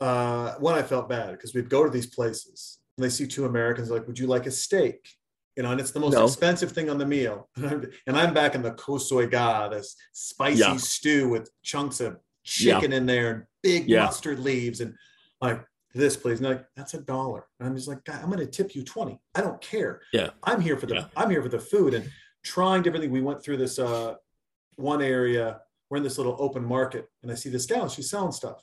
uh, 0.00 0.54
one 0.60 0.74
I 0.76 0.82
felt 0.82 1.08
bad 1.08 1.32
because 1.32 1.52
we'd 1.54 1.68
go 1.68 1.82
to 1.84 1.90
these 1.90 2.06
places 2.06 2.78
and 2.96 3.04
they 3.04 3.10
see 3.10 3.26
two 3.26 3.44
Americans 3.46 3.90
like, 3.90 4.06
"Would 4.06 4.18
you 4.20 4.28
like 4.28 4.46
a 4.46 4.52
steak?" 4.52 5.08
You 5.56 5.62
know, 5.64 5.72
and 5.72 5.80
it's 5.80 5.90
the 5.92 6.00
most 6.00 6.14
No. 6.14 6.24
expensive 6.24 6.70
thing 6.72 6.88
on 6.90 6.98
the 6.98 7.06
meal. 7.06 7.48
And 8.06 8.16
I'm, 8.16 8.34
back 8.34 8.54
in 8.56 8.62
the 8.62 8.72
khao 8.72 9.00
soi 9.00 9.26
gai, 9.26 9.68
this 9.70 9.96
spicy 10.12 10.58
Yeah. 10.60 10.76
stew 10.76 11.28
with 11.28 11.50
chunks 11.62 12.00
of 12.00 12.14
Yeah. 12.58 12.74
chicken 12.80 12.92
in 12.92 13.06
there 13.06 13.30
and 13.32 13.44
big 13.62 13.88
Yeah. 13.88 14.04
mustard 14.04 14.38
leaves 14.40 14.80
and 14.80 14.94
like 15.40 15.64
this 15.94 16.16
please. 16.16 16.40
And 16.40 16.48
like, 16.48 16.66
that's 16.76 16.94
a 16.94 17.00
dollar. 17.00 17.46
And 17.58 17.68
I'm 17.68 17.76
just 17.76 17.86
like, 17.88 18.02
God, 18.04 18.20
I'm 18.22 18.30
gonna 18.30 18.46
tip 18.46 18.74
you 18.74 18.82
20. 18.82 19.20
I 19.36 19.40
don't 19.42 19.60
care. 19.60 20.02
Yeah. 20.12 20.30
I'm 20.42 20.60
here 20.60 20.76
for 20.76 20.86
the 20.86 20.94
Yeah. 20.96 21.06
I'm 21.16 21.30
here 21.30 21.42
for 21.42 21.48
the 21.48 21.60
food 21.60 21.94
and 21.94 22.10
trying 22.44 22.82
different 22.82 23.02
things. 23.02 23.12
We 23.12 23.20
went 23.22 23.42
through 23.42 23.56
this 23.56 23.78
uh 23.78 24.14
one 24.76 25.02
area, 25.02 25.60
we're 25.90 25.96
in 25.98 26.02
this 26.02 26.18
little 26.18 26.36
open 26.38 26.64
market, 26.64 27.08
and 27.22 27.30
I 27.32 27.34
see 27.34 27.48
this 27.48 27.66
gal, 27.66 27.88
she's 27.88 28.10
selling 28.10 28.32
stuff. 28.32 28.62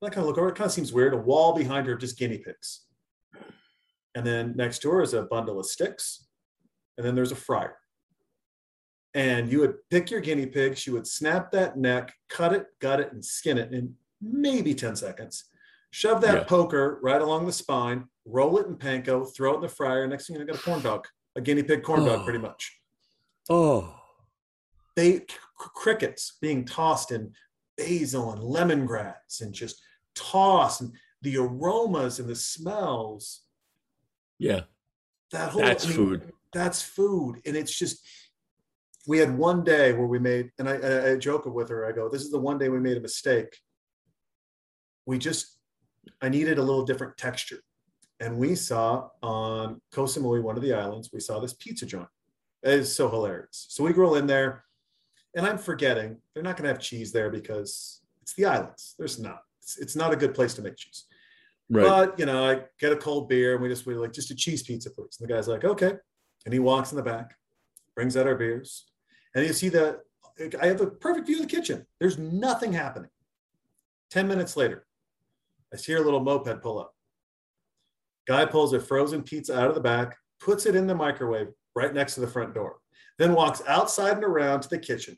And 0.00 0.10
I 0.10 0.14
kind 0.14 0.22
of 0.22 0.28
look 0.28 0.38
over, 0.38 0.48
it 0.48 0.54
kind 0.56 0.66
of 0.66 0.72
seems 0.72 0.92
weird. 0.92 1.14
A 1.14 1.16
wall 1.16 1.54
behind 1.54 1.86
her 1.86 1.94
of 1.94 2.00
just 2.00 2.18
guinea 2.18 2.38
pigs. 2.38 2.82
And 4.14 4.26
then 4.26 4.54
next 4.56 4.80
to 4.80 4.90
her 4.90 5.02
is 5.02 5.12
a 5.14 5.22
bundle 5.22 5.58
of 5.60 5.66
sticks. 5.66 6.26
And 6.96 7.06
then 7.06 7.14
there's 7.14 7.32
a 7.32 7.36
fryer. 7.36 7.76
And 9.14 9.50
you 9.50 9.60
would 9.60 9.76
pick 9.90 10.10
your 10.10 10.20
guinea 10.20 10.46
pig, 10.46 10.76
she 10.76 10.90
would 10.90 11.06
snap 11.06 11.50
that 11.52 11.76
neck, 11.78 12.12
cut 12.28 12.52
it, 12.52 12.66
gut 12.80 13.00
it, 13.00 13.12
and 13.12 13.24
skin 13.24 13.56
it 13.58 13.72
in 13.72 13.94
maybe 14.22 14.74
10 14.74 14.96
seconds. 14.96 15.44
Shove 15.90 16.20
that 16.22 16.34
Yeah. 16.34 16.44
poker 16.44 16.98
right 17.02 17.20
along 17.20 17.46
the 17.46 17.52
spine, 17.52 18.08
roll 18.26 18.58
it 18.58 18.66
in 18.66 18.76
panko, 18.76 19.26
throw 19.34 19.52
it 19.52 19.56
in 19.56 19.60
the 19.62 19.68
fryer. 19.68 20.06
Next 20.06 20.26
thing 20.26 20.34
you 20.34 20.40
know, 20.40 20.46
you 20.46 20.52
got 20.52 20.60
a 20.60 20.64
corn 20.64 20.82
dog, 20.82 21.06
a 21.36 21.40
guinea 21.40 21.62
pig 21.62 21.82
corn 21.82 22.04
dog, 22.04 22.20
Oh. 22.20 22.24
pretty 22.24 22.38
much. 22.38 22.80
Oh, 23.48 23.94
They 24.96 25.24
crickets 25.56 26.36
being 26.40 26.64
tossed 26.64 27.12
in 27.12 27.32
basil 27.76 28.32
and 28.32 28.42
lemongrass 28.42 29.40
and 29.40 29.52
just 29.52 29.80
tossed 30.14 30.80
and 30.80 30.92
the 31.22 31.36
aromas 31.38 32.18
and 32.18 32.28
the 32.28 32.34
smells. 32.36 33.42
yeah. 34.38 34.62
That 35.32 35.50
whole 35.50 35.62
That's 35.62 35.84
I 35.84 35.88
mean, 35.88 35.96
food. 35.96 36.32
that's 36.52 36.82
food 36.82 37.40
and 37.44 37.56
it's 37.56 37.76
just 37.76 38.00
we 39.08 39.18
had 39.18 39.36
one 39.36 39.64
day 39.64 39.92
where 39.92 40.06
we 40.06 40.18
made 40.20 40.50
and 40.58 40.68
I, 40.68 40.76
I, 40.76 41.10
I 41.12 41.16
joke 41.16 41.46
with 41.46 41.68
her 41.68 41.84
i 41.84 41.90
go 41.92 42.08
this 42.08 42.22
is 42.22 42.30
the 42.30 42.38
one 42.38 42.56
day 42.58 42.68
we 42.68 42.78
made 42.78 42.96
a 42.96 43.00
mistake 43.00 43.48
we 45.04 45.18
just 45.18 45.58
i 46.22 46.28
needed 46.28 46.58
a 46.58 46.62
little 46.62 46.84
different 46.84 47.16
texture 47.18 47.58
and 48.20 48.38
we 48.38 48.54
saw 48.54 49.08
on 49.22 49.80
Koh 49.92 50.04
Samui, 50.04 50.42
one 50.42 50.56
of 50.56 50.62
the 50.62 50.72
islands 50.72 51.10
we 51.12 51.20
saw 51.20 51.40
this 51.40 51.54
pizza 51.54 51.84
joint 51.84 52.08
it 52.66 52.80
is 52.80 52.94
so 52.94 53.08
hilarious 53.08 53.66
so 53.68 53.82
we 53.84 53.92
roll 53.92 54.16
in 54.16 54.26
there 54.26 54.64
and 55.34 55.46
i'm 55.46 55.58
forgetting 55.58 56.16
they're 56.34 56.42
not 56.42 56.56
going 56.56 56.64
to 56.64 56.72
have 56.72 56.80
cheese 56.80 57.12
there 57.12 57.30
because 57.30 58.00
it's 58.22 58.34
the 58.34 58.44
islands 58.44 58.94
there's 58.98 59.18
not 59.18 59.40
it's, 59.62 59.78
it's 59.78 59.96
not 59.96 60.12
a 60.12 60.16
good 60.16 60.34
place 60.34 60.54
to 60.54 60.62
make 60.62 60.76
cheese 60.76 61.04
Right. 61.68 61.84
but 61.84 62.18
you 62.18 62.26
know, 62.26 62.48
I 62.48 62.60
get 62.78 62.92
a 62.92 62.96
cold 62.96 63.28
beer 63.28 63.54
and 63.54 63.62
we 63.62 63.68
just 63.68 63.86
we 63.86 63.94
like 63.94 64.12
just 64.12 64.30
a 64.30 64.36
cheese 64.36 64.62
pizza, 64.62 64.90
please. 64.90 65.18
And 65.18 65.28
the 65.28 65.34
guy's 65.34 65.48
like, 65.48 65.64
okay. 65.64 65.94
And 66.44 66.52
he 66.52 66.60
walks 66.60 66.92
in 66.92 66.96
the 66.96 67.02
back, 67.02 67.34
brings 67.96 68.16
out 68.16 68.28
our 68.28 68.36
beers, 68.36 68.86
and 69.34 69.44
you 69.44 69.52
see 69.52 69.68
the 69.68 69.98
I 70.62 70.66
have 70.66 70.80
a 70.80 70.86
perfect 70.86 71.26
view 71.26 71.36
of 71.36 71.42
the 71.42 71.48
kitchen. 71.48 71.86
There's 71.98 72.18
nothing 72.18 72.72
happening. 72.72 73.10
10 74.10 74.28
minutes 74.28 74.56
later, 74.56 74.86
I 75.72 75.76
see 75.76 75.94
a 75.94 76.00
little 76.00 76.20
moped 76.20 76.62
pull 76.62 76.78
up. 76.78 76.94
Guy 78.28 78.44
pulls 78.44 78.72
a 78.72 78.78
frozen 78.80 79.22
pizza 79.22 79.58
out 79.58 79.68
of 79.68 79.74
the 79.74 79.80
back, 79.80 80.16
puts 80.38 80.66
it 80.66 80.76
in 80.76 80.86
the 80.86 80.94
microwave 80.94 81.48
right 81.76 81.94
next 81.94 82.14
to 82.14 82.20
the 82.20 82.26
front 82.26 82.54
door, 82.54 82.78
then 83.18 83.34
walks 83.34 83.62
outside 83.68 84.14
and 84.16 84.24
around 84.24 84.62
to 84.62 84.68
the 84.68 84.78
kitchen. 84.78 85.16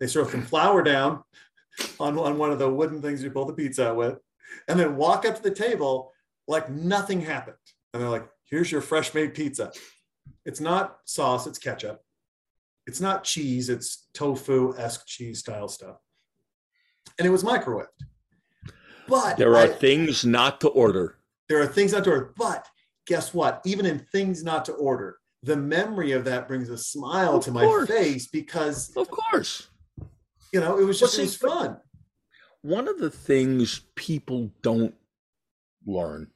They 0.00 0.06
throw 0.08 0.26
some 0.26 0.42
flour 0.42 0.82
down 0.82 1.22
on, 2.00 2.18
on 2.18 2.38
one 2.38 2.50
of 2.50 2.58
the 2.58 2.68
wooden 2.68 3.00
things 3.00 3.22
you 3.22 3.30
pull 3.30 3.44
the 3.44 3.52
pizza 3.52 3.90
out 3.90 3.96
with, 3.96 4.18
and 4.66 4.80
then 4.80 4.96
walk 4.96 5.24
up 5.24 5.36
to 5.36 5.42
the 5.42 5.50
table 5.54 6.12
like 6.48 6.70
nothing 6.70 7.20
happened. 7.20 7.56
And 7.92 8.02
they're 8.02 8.10
like, 8.10 8.28
here's 8.44 8.72
your 8.72 8.80
fresh 8.80 9.12
made 9.14 9.34
pizza. 9.34 9.70
It's 10.44 10.60
not 10.60 10.98
sauce, 11.04 11.46
it's 11.46 11.58
ketchup. 11.58 12.00
It's 12.86 13.00
not 13.02 13.22
cheese, 13.24 13.68
it's 13.68 14.08
tofu 14.14 14.74
esque 14.78 15.06
cheese 15.06 15.40
style 15.40 15.68
stuff. 15.68 15.96
And 17.18 17.26
it 17.26 17.30
was 17.30 17.44
microwaved. 17.44 17.86
But 19.06 19.36
there 19.36 19.52
are 19.56 19.64
I- 19.64 19.68
things 19.68 20.24
not 20.24 20.60
to 20.62 20.68
order. 20.68 21.16
there 21.48 21.60
are 21.60 21.66
things 21.66 21.92
not 21.92 22.04
to 22.04 22.10
order. 22.10 22.32
But 22.36 22.66
guess 23.06 23.34
what? 23.34 23.60
Even 23.66 23.84
in 23.86 23.98
things 24.12 24.42
not 24.42 24.64
to 24.66 24.72
order, 24.72 25.18
the 25.42 25.56
memory 25.56 26.12
of 26.12 26.24
that 26.24 26.48
brings 26.48 26.68
a 26.68 26.78
smile 26.78 27.36
Of 27.36 27.44
to 27.44 27.52
my 27.52 27.84
face 27.86 28.26
because 28.26 28.94
Of 28.96 29.08
course. 29.10 29.68
you 30.52 30.60
know 30.60 30.78
it 30.78 30.84
was 30.84 31.00
Well, 31.00 31.08
just 31.10 31.18
it 31.18 31.22
was 31.22 31.36
fun. 31.36 31.76
One 32.62 32.88
of 32.88 32.98
the 32.98 33.10
things 33.10 33.82
people 33.94 34.50
don't 34.62 34.94
learn, 35.86 36.28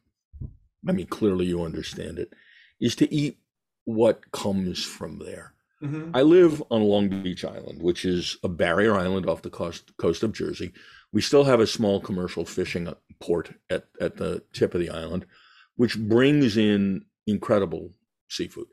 I 0.89 0.93
mean, 0.93 1.07
clearly 1.07 1.47
you 1.47 1.63
understand 1.65 2.19
it, 2.19 2.33
is 2.81 2.95
to 2.97 3.13
eat 3.13 3.39
what 3.85 4.31
comes 4.31 4.85
from 4.85 5.19
there. 5.19 5.55
Mhm. 5.83 6.13
I 6.15 6.23
live 6.23 6.63
on 6.71 6.83
Long 6.83 7.09
Beach 7.25 7.45
Island, 7.45 7.83
which 7.83 8.05
is 8.05 8.37
a 8.45 8.49
barrier 8.49 8.95
island 8.95 9.29
off 9.29 9.43
the 9.43 9.51
coast, 9.51 9.97
coast 9.97 10.23
of 10.23 10.33
Jersey. 10.33 10.73
We 11.13 11.21
still 11.21 11.43
have 11.43 11.59
a 11.59 11.67
small 11.67 12.01
commercial 12.01 12.45
fishing 12.45 12.93
port 13.21 13.53
at, 13.69 13.89
at 14.01 14.17
the 14.17 14.45
tip 14.53 14.75
of 14.75 14.81
the 14.81 14.91
island, 14.91 15.27
which 15.75 15.99
brings 15.99 16.57
in 16.57 17.05
incredible 17.27 17.91
seafood. 18.29 18.69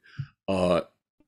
Uh, 0.50 0.82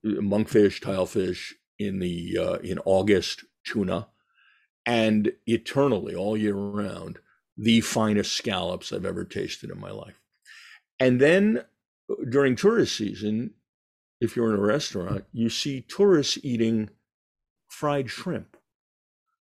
monkfish, 0.03 0.81
tilefish 0.81 1.53
in 1.77 1.99
the 1.99 2.35
uh, 2.37 2.55
in 2.55 2.79
August, 2.85 3.45
tuna, 3.63 4.07
and 4.83 5.31
eternally 5.45 6.15
all 6.15 6.35
year 6.35 6.55
round, 6.55 7.19
the 7.55 7.81
finest 7.81 8.33
scallops 8.33 8.91
I've 8.91 9.05
ever 9.05 9.23
tasted 9.23 9.69
in 9.69 9.79
my 9.79 9.91
life. 9.91 10.19
And 10.99 11.21
then 11.21 11.65
uh, 12.09 12.15
during 12.29 12.55
tourist 12.55 12.97
season, 12.97 13.53
if 14.19 14.35
you're 14.35 14.51
in 14.51 14.59
a 14.59 14.63
restaurant, 14.63 15.25
you 15.31 15.49
see 15.49 15.81
tourists 15.81 16.39
eating 16.41 16.89
fried 17.67 18.09
shrimp, 18.09 18.57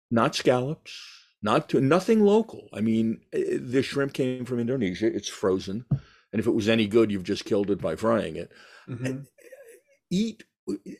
not 0.10 0.34
scallops, 0.34 0.94
not 1.41 1.68
to, 1.69 1.81
nothing 1.81 2.22
local. 2.22 2.69
I 2.72 2.80
mean, 2.80 3.19
eh, 3.34 3.57
the 3.60 3.84
shrimp 3.84 4.14
came 4.14 4.45
from 4.45 4.60
Indonesia. 4.60 5.14
It's 5.14 5.27
frozen, 5.27 5.84
and 5.91 6.39
if 6.39 6.48
it 6.48 6.56
was 6.56 6.69
any 6.69 6.88
good, 6.88 7.11
you've 7.11 7.23
just 7.23 7.44
killed 7.44 7.69
it 7.69 7.81
by 7.81 7.98
frying 7.98 8.38
it. 8.38 8.52
Mhm. 8.89 9.27
Eat 10.09 10.43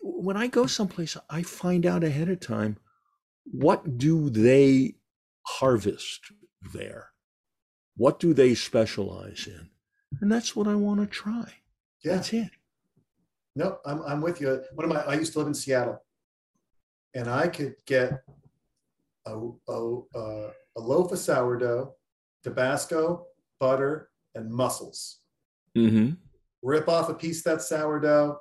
when 0.02 0.38
I 0.38 0.48
go 0.48 0.66
someplace, 0.66 1.18
I 1.30 1.42
find 1.42 1.86
out 1.86 2.04
ahead 2.04 2.30
of 2.30 2.40
time 2.40 2.78
what 3.44 3.98
do 3.98 4.30
they 4.30 4.96
harvest 5.46 6.32
there, 6.74 7.10
what 7.98 8.20
do 8.20 8.34
they 8.34 8.56
specialize 8.56 9.48
in, 9.48 9.70
and 10.22 10.32
that's 10.32 10.56
what 10.56 10.68
I 10.68 10.76
want 10.76 11.02
to 11.02 11.06
try. 11.06 11.54
Yeah. 12.04 12.16
That's 12.16 12.34
it. 12.34 12.50
No, 13.56 13.80
I'm, 13.86 14.02
I'm 14.04 14.22
with 14.22 14.40
you. 14.40 14.62
One 14.76 14.86
of 14.86 14.90
my, 14.90 15.02
I 15.02 15.16
used 15.16 15.34
to 15.34 15.40
live 15.40 15.48
in 15.48 15.54
Seattle 15.54 16.00
and 17.16 17.28
I 17.28 17.48
could 17.48 17.74
get 17.88 18.22
a, 19.26 19.32
a, 19.68 20.00
uh, 20.16 20.52
a 20.78 20.80
loaf 20.80 21.12
of 21.12 21.18
sourdough, 21.18 21.96
Tabasco, 22.44 23.26
butter, 23.60 24.10
and 24.36 24.52
mussels. 24.52 25.22
Mm-hmm. 25.76 26.12
Rip 26.62 26.88
off 26.88 27.10
a 27.10 27.16
piece 27.16 27.40
of 27.40 27.46
that 27.46 27.62
sourdough, 27.64 28.40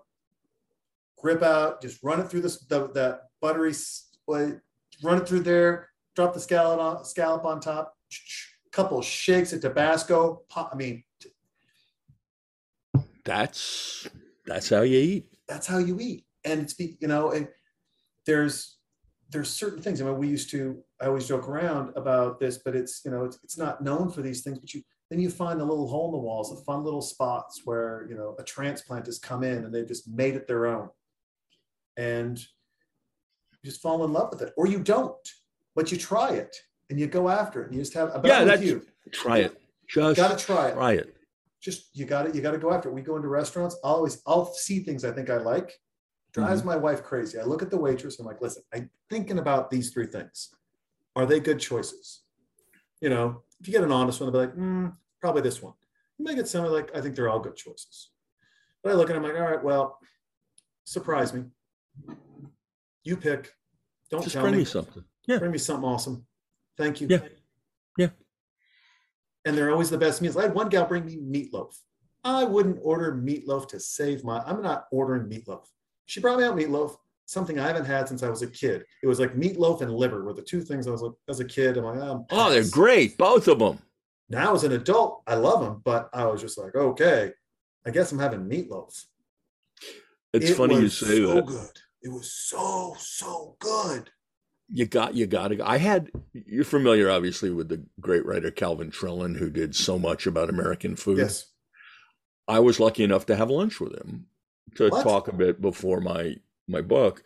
grip 1.16 1.42
out, 1.42 1.80
just 1.82 2.02
run 2.02 2.20
it 2.20 2.28
through 2.28 2.40
this, 2.42 2.58
the, 2.66 2.88
that 2.92 3.22
buttery, 3.40 3.70
s- 3.70 4.10
uh, 4.28 4.50
run 5.02 5.18
it 5.22 5.28
through 5.28 5.40
there, 5.40 5.88
drop 6.14 6.34
the 6.34 6.40
scallop 6.40 6.78
on, 6.80 7.04
scallop 7.04 7.44
on 7.44 7.60
top, 7.60 7.94
couple 8.72 9.00
shakes 9.02 9.52
of 9.52 9.60
Tabasco. 9.60 10.42
pop- 10.48 10.70
I 10.72 10.76
mean, 10.76 11.02
That's 13.24 14.06
that's 14.46 14.68
how 14.68 14.82
you 14.82 14.98
eat. 14.98 15.28
that's 15.48 15.66
how 15.66 15.78
you 15.78 15.98
eat 16.00 16.24
and 16.44 16.60
it's 16.60 16.78
you 16.78 17.08
know 17.08 17.32
and 17.32 17.48
there's 18.24 18.76
there's 19.30 19.50
certain 19.50 19.82
things 19.82 20.00
i 20.00 20.04
mean 20.04 20.16
we 20.18 20.28
used 20.28 20.50
to 20.50 20.80
i 21.00 21.06
always 21.06 21.26
joke 21.26 21.48
around 21.48 21.92
about 21.96 22.38
this 22.38 22.58
but 22.58 22.76
it's 22.76 23.02
you 23.04 23.10
know 23.10 23.24
it's, 23.24 23.38
it's 23.42 23.58
not 23.58 23.82
known 23.82 24.08
for 24.08 24.22
these 24.22 24.42
things 24.42 24.60
but 24.60 24.72
you 24.72 24.80
then 25.10 25.18
you 25.18 25.28
find 25.28 25.58
the 25.58 25.64
little 25.64 25.88
hole 25.88 26.06
in 26.06 26.12
the 26.12 26.18
walls 26.18 26.50
the 26.56 26.64
fun 26.64 26.84
little 26.84 27.02
spots 27.02 27.62
where 27.64 28.06
you 28.08 28.14
know 28.14 28.36
a 28.38 28.44
transplant 28.44 29.04
has 29.06 29.18
come 29.18 29.42
in 29.42 29.64
and 29.64 29.74
they've 29.74 29.88
just 29.88 30.08
made 30.08 30.36
it 30.36 30.46
their 30.46 30.66
own 30.66 30.88
and 31.96 32.38
you 32.38 33.70
just 33.70 33.80
fall 33.80 34.04
in 34.04 34.12
love 34.12 34.28
with 34.30 34.42
it 34.42 34.52
or 34.56 34.66
you 34.66 34.78
don't 34.78 35.28
but 35.74 35.90
you 35.90 35.98
try 35.98 36.30
it 36.30 36.54
and 36.90 36.98
you 37.00 37.06
go 37.06 37.28
after 37.28 37.62
it 37.62 37.66
and 37.66 37.74
you 37.74 37.80
just 37.80 37.94
have 37.94 38.08
about 38.14 38.26
Yeah, 38.26 38.44
that's- 38.44 38.64
you 38.66 38.84
Try 39.12 39.38
it. 39.38 39.60
Just 39.88 40.16
gotta 40.16 40.36
try 40.36 40.68
it 40.68 40.74
try 40.74 40.92
it. 40.94 41.16
just 41.60 41.96
you 41.96 42.04
got 42.06 42.24
to 42.24 42.34
you 42.34 42.40
got 42.42 42.50
to 42.52 42.58
go 42.58 42.72
after 42.72 42.88
it. 42.88 42.92
We 42.92 43.02
go 43.02 43.14
into 43.16 43.28
restaurants. 43.28 43.76
I'll 43.84 43.94
always 43.94 44.20
I'll 44.26 44.52
see 44.52 44.80
things 44.80 45.04
I 45.04 45.12
think 45.12 45.30
I 45.30 45.36
like. 45.36 45.72
Drives 46.32 46.64
my 46.64 46.74
wife 46.76 47.02
crazy. 47.04 47.38
I 47.38 47.44
look 47.44 47.62
at 47.62 47.70
the 47.70 47.78
waitress. 47.78 48.18
I'm 48.18 48.26
like, 48.26 48.42
listen, 48.42 48.62
I'm 48.74 48.90
thinking 49.08 49.38
about 49.38 49.70
these 49.70 49.90
three 49.90 50.06
things. 50.06 50.50
are 51.14 51.24
they 51.24 51.38
good 51.40 51.60
choices? 51.60 52.22
You 53.00 53.10
know, 53.10 53.42
if 53.60 53.68
you 53.68 53.72
get 53.72 53.84
an 53.84 53.92
honest 53.92 54.20
one, 54.20 54.32
they'll 54.32 54.42
be 54.42 54.46
like, 54.48 54.56
mm, 54.56 54.92
probably 55.20 55.42
this 55.42 55.62
one. 55.62 55.72
You 56.18 56.24
make 56.24 56.36
it 56.36 56.48
sound 56.48 56.70
like 56.72 56.90
I 56.96 57.00
think 57.00 57.14
they're 57.14 57.28
all 57.28 57.38
good 57.40 57.56
choices. 57.56 58.10
But 58.82 58.90
I 58.92 58.96
look 58.96 59.08
at 59.08 59.14
them 59.14 59.22
like, 59.22 59.34
all 59.34 59.40
right, 59.40 59.62
well, 59.62 59.98
surprise 60.84 61.32
me. 61.32 61.44
You 63.04 63.16
pick. 63.16 63.52
Don't 64.10 64.22
Just 64.22 64.34
tell 64.34 64.42
bring 64.42 64.52
me. 64.54 64.58
me 64.60 64.64
something. 64.64 65.04
Yeah. 65.26 65.38
Bring 65.38 65.52
me 65.52 65.58
something 65.58 65.88
awesome. 65.88 66.26
Thank 66.76 67.00
you. 67.00 67.08
Yeah. 67.10 67.20
Yeah. 67.96 68.08
And 69.44 69.56
they're 69.56 69.70
always 69.70 69.90
the 69.90 69.98
best 69.98 70.20
meals. 70.22 70.36
I 70.36 70.42
had 70.42 70.54
one 70.54 70.68
gal 70.68 70.86
bring 70.86 71.04
me 71.06 71.16
meatloaf. 71.16 71.74
I 72.24 72.44
wouldn't 72.44 72.78
order 72.82 73.12
meatloaf 73.14 73.68
to 73.68 73.80
save 73.80 74.24
my. 74.24 74.40
I'm 74.40 74.60
not 74.62 74.86
ordering 74.90 75.28
meatloaf. 75.28 75.64
She 76.06 76.20
brought 76.20 76.38
me 76.38 76.44
out 76.44 76.56
meatloaf, 76.56 76.96
something 77.26 77.58
I 77.58 77.66
haven't 77.66 77.84
had 77.84 78.08
since 78.08 78.22
I 78.22 78.28
was 78.28 78.42
a 78.42 78.48
kid. 78.48 78.84
It 79.02 79.06
was 79.06 79.20
like 79.20 79.34
meatloaf 79.36 79.80
and 79.82 79.92
liver 79.94 80.24
were 80.24 80.32
the 80.34 80.42
two 80.42 80.62
things 80.62 80.86
I 80.86 80.90
was 80.90 81.02
like 81.02 81.12
as 81.28 81.40
a 81.40 81.44
kid. 81.44 81.76
I'm 81.76 81.84
like, 81.84 81.98
oh, 81.98 82.26
Oh, 82.30 82.50
they're 82.50 82.68
great, 82.68 83.16
both 83.16 83.46
of 83.48 83.58
them. 83.60 83.78
Now 84.28 84.54
as 84.54 84.64
an 84.64 84.72
adult, 84.72 85.22
I 85.28 85.34
love 85.36 85.60
them, 85.60 85.80
but 85.84 86.10
I 86.12 86.26
was 86.26 86.40
just 86.40 86.58
like, 86.58 86.74
okay, 86.74 87.32
I 87.86 87.90
guess 87.90 88.10
I'm 88.10 88.18
having 88.18 88.40
meatloaf. 88.48 89.04
It's 90.32 90.50
It 90.50 90.54
funny 90.54 90.80
you 90.80 90.88
say 90.88 91.18
so 91.18 91.34
that. 91.34 91.46
good. 91.46 91.70
It 92.06 92.12
was 92.12 92.32
so 92.32 92.94
so 93.00 93.56
good. 93.58 94.10
You 94.68 94.86
got 94.86 95.16
you 95.16 95.26
got 95.26 95.48
to. 95.48 95.68
I 95.68 95.78
had. 95.78 96.08
You're 96.32 96.62
familiar, 96.62 97.10
obviously, 97.10 97.50
with 97.50 97.68
the 97.68 97.84
great 98.00 98.24
writer 98.24 98.52
Calvin 98.52 98.92
Trillin 98.92 99.36
who 99.38 99.50
did 99.50 99.74
so 99.74 99.98
much 99.98 100.24
about 100.24 100.48
American 100.48 100.94
food. 100.94 101.18
Yes. 101.18 101.46
I 102.46 102.60
was 102.60 102.78
lucky 102.78 103.02
enough 103.02 103.26
to 103.26 103.34
have 103.34 103.50
lunch 103.50 103.80
with 103.80 103.92
him 103.98 104.26
to 104.76 104.88
What? 104.88 105.02
talk 105.02 105.26
a 105.26 105.34
bit 105.34 105.60
before 105.60 106.00
my 106.00 106.36
my 106.68 106.80
book, 106.80 107.24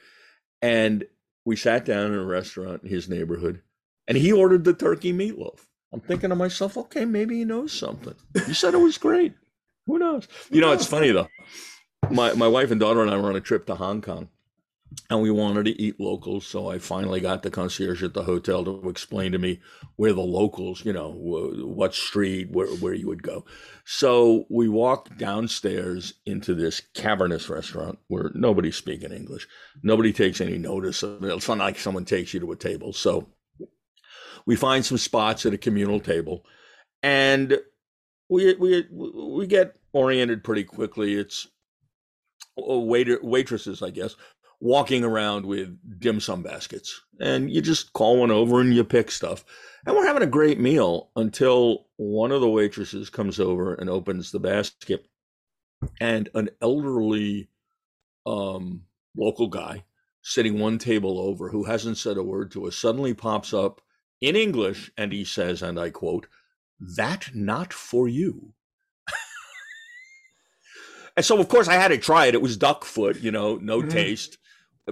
and 0.63 1.05
we 1.45 1.57
sat 1.57 1.85
down 1.85 2.07
in 2.07 2.19
a 2.19 2.25
restaurant 2.25 2.83
in 2.83 2.89
his 2.89 3.07
neighborhood, 3.07 3.61
and 4.09 4.17
he 4.17 4.33
ordered 4.33 4.65
the 4.65 4.73
turkey 4.73 5.13
meatloaf. 5.13 5.67
I'm 5.93 6.01
thinking 6.01 6.31
to 6.31 6.37
myself, 6.37 6.79
okay, 6.79 7.05
maybe 7.05 7.37
he 7.37 7.45
knows 7.45 7.75
something. 7.75 8.15
You 8.49 8.55
said 8.55 8.73
it 8.73 8.79
was 8.79 8.97
great. 8.97 9.35
Who 9.87 9.99
knows? 9.99 10.27
You 10.51 10.63
know, 10.63 10.73
it's 10.73 10.87
funny 10.87 11.11
though. 11.11 11.29
My 12.11 12.33
my 12.33 12.49
wife 12.49 12.71
and 12.71 12.81
daughter 12.81 13.03
and 13.03 13.11
I 13.11 13.19
were 13.19 13.29
on 13.29 13.37
a 13.37 13.41
trip 13.43 13.67
to 13.67 13.75
Hong 13.75 14.01
Kong, 14.01 14.31
and 15.09 15.23
we 15.23 15.31
wanted 15.31 15.65
to 15.65 15.81
eat 15.81 16.01
locals. 16.01 16.47
So 16.47 16.69
I 16.69 16.79
finally 16.79 17.21
got 17.21 17.43
the 17.43 17.51
concierge 17.51 18.03
at 18.03 18.15
the 18.15 18.25
hotel 18.25 18.65
to 18.65 18.89
explain 18.89 19.33
to 19.33 19.39
me 19.39 19.61
where 19.97 20.13
the 20.13 20.21
locals, 20.21 20.85
you 20.85 20.93
know, 20.93 21.13
what 21.13 21.95
street, 21.95 22.51
where 22.51 22.67
where 22.67 22.95
you 22.95 23.07
would 23.07 23.23
go. 23.23 23.45
So 23.85 24.47
we 24.49 24.69
walked 24.69 25.19
downstairs 25.19 26.15
into 26.27 26.55
this 26.55 26.83
cavernous 26.95 27.49
restaurant 27.49 27.99
where 28.09 28.31
nobody's 28.35 28.77
speaking 28.77 29.13
English. 29.13 29.47
Nobody 29.83 30.13
takes 30.13 30.41
any 30.41 30.59
notice 30.59 31.03
of 31.03 31.25
it. 31.25 31.33
It's 31.33 31.49
not 31.49 31.59
like 31.59 31.79
someone 31.79 32.05
takes 32.05 32.35
you 32.35 32.41
to 32.41 32.53
a 32.53 32.57
table. 32.57 32.93
So 32.93 33.29
we 34.47 34.57
find 34.57 34.85
some 34.85 34.99
spots 34.99 35.47
at 35.47 35.55
a 35.55 35.59
communal 35.59 36.01
table, 36.01 36.45
and 37.03 37.59
we 38.29 38.55
we 38.55 38.87
we 38.91 39.47
get 39.47 39.77
oriented 39.93 40.45
pretty 40.45 40.65
quickly. 40.65 41.15
It's 41.15 41.47
waiter 42.57 43.19
waitresses, 43.23 43.83
I 43.83 43.91
guess, 43.91 44.17
walking 44.61 45.05
around 45.05 45.47
with 45.47 45.77
dim 45.99 46.21
sum 46.21 46.43
baskets, 46.43 47.01
and 47.19 47.51
you 47.51 47.61
just 47.61 47.93
call 47.93 48.19
one 48.19 48.31
over 48.31 48.61
and 48.61 48.75
you 48.75 48.85
pick 48.85 49.11
stuff. 49.11 49.45
And 49.87 49.97
we're 49.97 50.07
having 50.07 50.23
a 50.23 50.27
great 50.27 50.61
meal 50.61 51.11
until 51.17 51.87
one 51.97 52.33
of 52.33 52.43
the 52.43 52.51
waitresses 52.51 53.09
comes 53.11 53.41
over 53.41 53.75
and 53.75 53.89
opens 53.89 54.31
the 54.31 54.41
basket, 54.41 55.07
and 56.01 56.29
an 56.35 56.51
elderly 56.61 57.49
um, 58.27 58.83
local 59.17 59.49
guy 59.49 59.85
sitting 60.23 60.59
one 60.59 60.77
table 60.77 61.19
over 61.19 61.49
who 61.49 61.65
hasn't 61.65 61.97
said 61.97 62.19
a 62.19 62.23
word 62.23 62.51
to 62.51 62.67
us 62.67 62.77
suddenly 62.77 63.15
pops 63.15 63.55
up 63.55 63.81
in 64.21 64.37
English 64.37 64.91
and 64.99 65.13
he 65.13 65.25
says, 65.25 65.63
and 65.63 65.81
I 65.81 65.89
quote, 65.89 66.27
that 66.79 67.31
not 67.35 67.73
for 67.73 68.07
you. 68.07 68.53
and 71.17 71.25
so, 71.25 71.41
of 71.41 71.49
course, 71.49 71.69
I 71.69 71.75
had 71.75 71.89
to 71.89 71.99
try 71.99 72.27
it. 72.27 72.35
It 72.35 72.43
was 72.43 72.59
duck 72.59 72.85
foot, 72.85 73.21
you 73.21 73.31
know, 73.31 73.57
no 73.57 73.81
Mhm. 73.81 73.91
taste, 73.91 74.37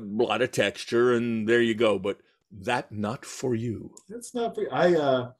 a 0.02 0.06
lot 0.06 0.42
of 0.42 0.50
texture, 0.52 1.14
and 1.14 1.48
there 1.48 1.62
you 1.62 1.74
go. 1.74 1.98
But 1.98 2.20
that 2.50 2.90
not 2.90 3.24
for 3.24 3.54
you. 3.54 3.94
That's 4.08 4.34
not 4.34 4.54
for 4.54 4.66
I 4.72 4.94
uh 4.94 5.30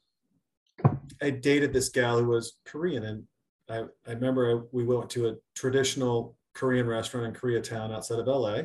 I 1.22 1.30
dated 1.30 1.72
this 1.72 1.88
gal 1.88 2.18
who 2.18 2.26
was 2.26 2.58
Korean 2.64 3.04
and 3.04 3.24
I, 3.70 3.80
I 4.06 4.12
remember 4.12 4.66
we 4.72 4.84
went 4.84 5.10
to 5.10 5.28
a 5.28 5.34
traditional 5.54 6.36
Korean 6.54 6.86
restaurant 6.86 7.26
in 7.26 7.34
Koreatown 7.34 7.92
outside 7.94 8.18
of 8.18 8.26
LA. 8.26 8.62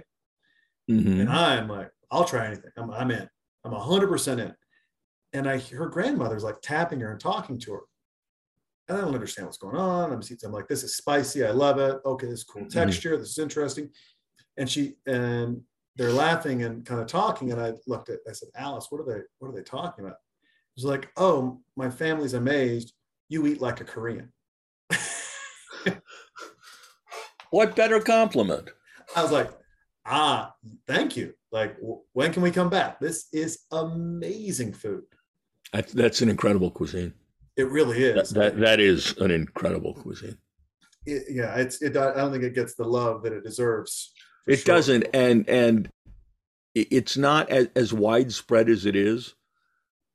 Mhm. 0.90 1.22
And 1.22 1.30
I'm 1.30 1.68
like, 1.68 1.90
I'll 2.11 2.24
try 2.26 2.48
anything. 2.48 2.72
I'm, 2.78 2.91
I'm 2.91 3.11
in. 3.11 3.28
I'm 3.65 3.72
100% 3.74 4.40
in. 4.40 4.56
And 5.34 5.49
I 5.49 5.57
her 5.60 5.88
grandmother's 5.88 6.44
like 6.44 6.61
tapping 6.61 6.99
her 7.02 7.11
and 7.11 7.20
talking 7.20 7.60
to 7.61 7.74
her. 7.74 7.80
And 8.88 8.98
I 8.98 9.02
don't 9.02 9.14
understand 9.15 9.48
what's 9.48 9.57
going 9.57 9.76
on. 9.76 10.11
I'm, 10.14 10.22
I'm 10.45 10.52
like, 10.52 10.68
this 10.68 10.84
is 10.84 10.95
spicy. 10.98 11.45
I 11.45 11.52
love 11.52 11.80
it. 11.80 11.99
Okay, 12.06 12.28
this 12.28 12.40
is 12.40 12.44
cool 12.44 12.64
Mhm. 12.64 12.70
texture. 12.70 13.18
This 13.18 13.30
is 13.30 13.40
interesting. 13.40 13.90
And 14.57 14.70
she 14.70 14.95
and 15.06 15.61
they're 15.95 16.11
laughing 16.11 16.64
and 16.64 16.86
kind 16.86 16.99
of 17.02 17.07
talking. 17.07 17.52
And 17.52 17.61
I 17.61 17.74
looked 17.88 18.10
at, 18.10 18.20
I 18.28 18.34
said, 18.34 18.49
Alice, 18.56 18.88
what 18.90 19.02
are 19.02 19.06
they, 19.06 19.22
what 19.40 19.49
are 19.49 19.53
they 19.56 19.64
talking 19.64 20.06
about? 20.06 20.18
She's 20.76 20.86
like, 20.86 21.10
oh, 21.18 21.61
my 21.76 21.90
family's 21.90 22.34
amazed. 22.34 22.94
You 23.30 23.45
eat 23.48 23.61
like 23.61 23.80
a 23.82 23.84
Korean. 23.86 24.32
What 27.52 27.76
better 27.76 27.99
compliment? 27.99 28.70
I 29.15 29.22
was 29.22 29.32
like, 29.32 29.52
ah, 30.07 30.53
thank 30.88 31.15
you. 31.15 31.36
Like, 31.52 31.76
w- 31.76 32.02
when 32.14 32.34
can 32.34 32.41
we 32.41 32.49
come 32.49 32.70
back? 32.70 32.99
This 32.99 33.28
is 33.32 33.60
amazing 33.72 34.74
food. 34.74 35.03
That, 35.72 35.88
that's 35.90 36.22
an 36.24 36.30
incredible 36.30 36.72
cuisine. 36.72 37.14
It 37.56 37.70
really 37.70 38.11
That, 38.14 38.24
is. 38.24 38.30
that, 38.32 38.57
that 38.60 38.80
is 38.80 39.15
an 39.18 39.30
incredible 39.30 39.94
cuisine. 39.94 40.38
It- 41.06 41.26
yeah, 41.30 41.53
it's. 41.57 41.82
It, 41.84 41.95
I 41.95 42.15
don't 42.15 42.32
think 42.32 42.44
it 42.44 42.56
gets 42.56 42.74
the 42.74 42.86
love 42.86 43.22
that 43.24 43.34
it 43.34 43.44
deserves. 43.44 44.12
It 44.48 44.57
sure. 44.57 44.76
doesn't, 44.76 45.06
and 45.14 45.48
and 45.49 45.90
it's 46.76 47.18
not 47.18 47.49
as, 47.49 47.68
as 47.76 47.94
widespread 47.94 48.70
as 48.70 48.86
it 48.86 48.95
is. 48.95 49.36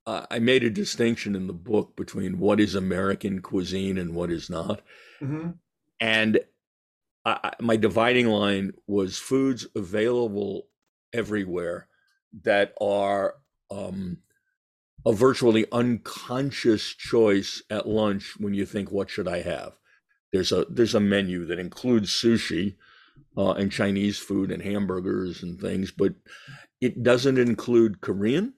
Uh, 0.07 0.27
I 0.31 0.39
made 0.39 0.65
a 0.65 0.71
distinction 0.71 1.37
in 1.37 1.47
the 1.47 1.53
book 1.53 1.95
between 1.97 2.39
what 2.39 2.61
is 2.61 2.75
American 2.75 3.41
cuisine 3.43 3.99
and 3.99 4.15
what 4.15 4.31
is 4.31 4.49
not, 4.51 4.81
Mhm. 5.21 5.59
and 6.01 6.41
I- 7.25 7.53
my 7.61 7.77
dividing 7.77 8.27
line 8.29 8.73
was 8.87 9.19
foods 9.19 9.67
available 9.75 10.69
everywhere 11.13 11.89
that 12.45 12.73
are 12.81 13.37
um, 13.71 14.23
a 15.05 15.13
virtually 15.13 15.67
unconscious 15.73 16.95
choice 16.95 17.63
at 17.69 17.87
lunch 17.87 18.35
when 18.39 18.55
you 18.55 18.65
think, 18.65 18.91
"What 18.91 19.11
should 19.11 19.29
I 19.29 19.43
have?" 19.43 19.79
There's 20.33 20.53
a 20.53 20.65
there's 20.71 20.95
a 20.95 21.01
menu 21.01 21.45
that 21.47 21.59
includes 21.59 22.11
sushi 22.11 22.77
uh, 23.39 23.53
and 23.53 23.71
Chinese 23.71 24.19
food 24.19 24.51
and 24.51 24.61
hamburgers 24.61 25.45
and 25.45 25.61
things, 25.61 25.93
but 25.93 26.13
it 26.81 27.05
doesn't 27.05 27.39
include 27.39 28.01
Korean. 28.01 28.53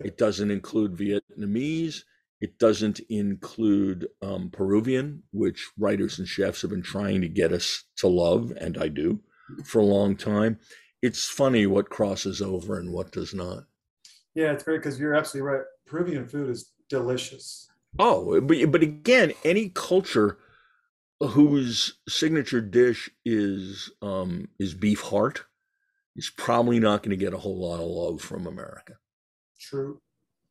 It 0.00 0.16
doesn't 0.16 0.50
include 0.50 0.96
Vietnamese. 0.96 2.00
It 2.40 2.58
doesn't 2.58 3.00
include 3.10 4.08
um, 4.22 4.50
Peruvian, 4.50 5.22
which 5.32 5.70
writers 5.78 6.18
and 6.18 6.26
chefs 6.26 6.62
have 6.62 6.70
been 6.70 6.82
trying 6.82 7.20
to 7.20 7.28
get 7.28 7.52
us 7.52 7.84
to 7.98 8.08
love, 8.08 8.52
and 8.58 8.78
I 8.78 8.88
do, 8.88 9.20
for 9.64 9.80
a 9.80 9.84
long 9.84 10.16
time. 10.16 10.58
It's 11.02 11.26
funny 11.26 11.66
what 11.66 11.90
crosses 11.90 12.40
over 12.40 12.78
and 12.78 12.92
what 12.92 13.12
does 13.12 13.34
not. 13.34 13.64
Yeah, 14.34 14.52
it's 14.52 14.64
great 14.64 14.78
because 14.82 14.98
you're 14.98 15.14
absolutely 15.14 15.52
right. 15.52 15.64
Peruvian 15.86 16.26
food 16.26 16.48
is 16.48 16.72
delicious. 16.88 17.68
Oh, 17.98 18.40
but 18.40 18.70
but 18.72 18.82
again, 18.82 19.32
any 19.44 19.68
culture 19.68 20.38
whose 21.28 21.98
signature 22.08 22.60
dish 22.60 23.10
is 23.24 23.90
um, 24.02 24.48
is 24.58 24.74
beef 24.74 25.00
heart 25.00 25.44
is 26.16 26.30
probably 26.30 26.78
not 26.78 27.02
going 27.02 27.10
to 27.10 27.16
get 27.24 27.34
a 27.34 27.38
whole 27.38 27.56
lot 27.58 27.80
of 27.80 27.86
love 27.86 28.20
from 28.20 28.46
America. 28.46 28.94
True. 29.58 30.00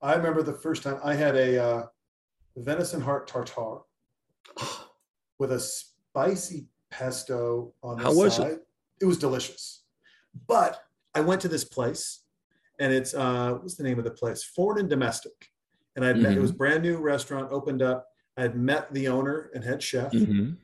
I 0.01 0.15
remember 0.15 0.43
the 0.43 0.53
first 0.53 0.83
time 0.83 0.99
I 1.03 1.13
had 1.15 1.35
a 1.35 1.63
uh, 1.63 1.85
venison 2.57 3.01
heart 3.01 3.27
tartare 3.27 3.79
with 5.39 5.51
a 5.51 5.59
spicy 5.59 6.67
pesto 6.89 7.73
on 7.81 7.97
the 7.97 8.03
How 8.03 8.13
was 8.13 8.39
it? 8.39 8.41
side. 8.41 8.59
It 9.01 9.05
was 9.05 9.17
delicious. 9.17 9.83
But 10.47 10.81
I 11.15 11.21
went 11.21 11.41
to 11.41 11.47
this 11.47 11.63
place 11.63 12.23
and 12.79 12.91
it's 12.91 13.13
uh 13.13 13.53
what's 13.61 13.75
the 13.75 13.83
name 13.83 13.99
of 13.99 14.05
the 14.05 14.11
place? 14.11 14.43
Foreign 14.43 14.79
and 14.79 14.89
domestic. 14.89 15.51
And 15.95 16.03
I 16.03 16.09
it 16.09 16.15
Mm-hmm. 16.17 16.41
was 16.41 16.51
brand 16.51 16.83
new 16.83 16.97
restaurant 16.97 17.51
opened 17.51 17.81
up. 17.81 18.07
I 18.37 18.41
had 18.41 18.55
met 18.57 18.93
the 18.93 19.07
owner 19.07 19.51
and 19.53 19.63
head 19.63 19.81
chef. 19.83 20.11
Mhm. 20.11 20.57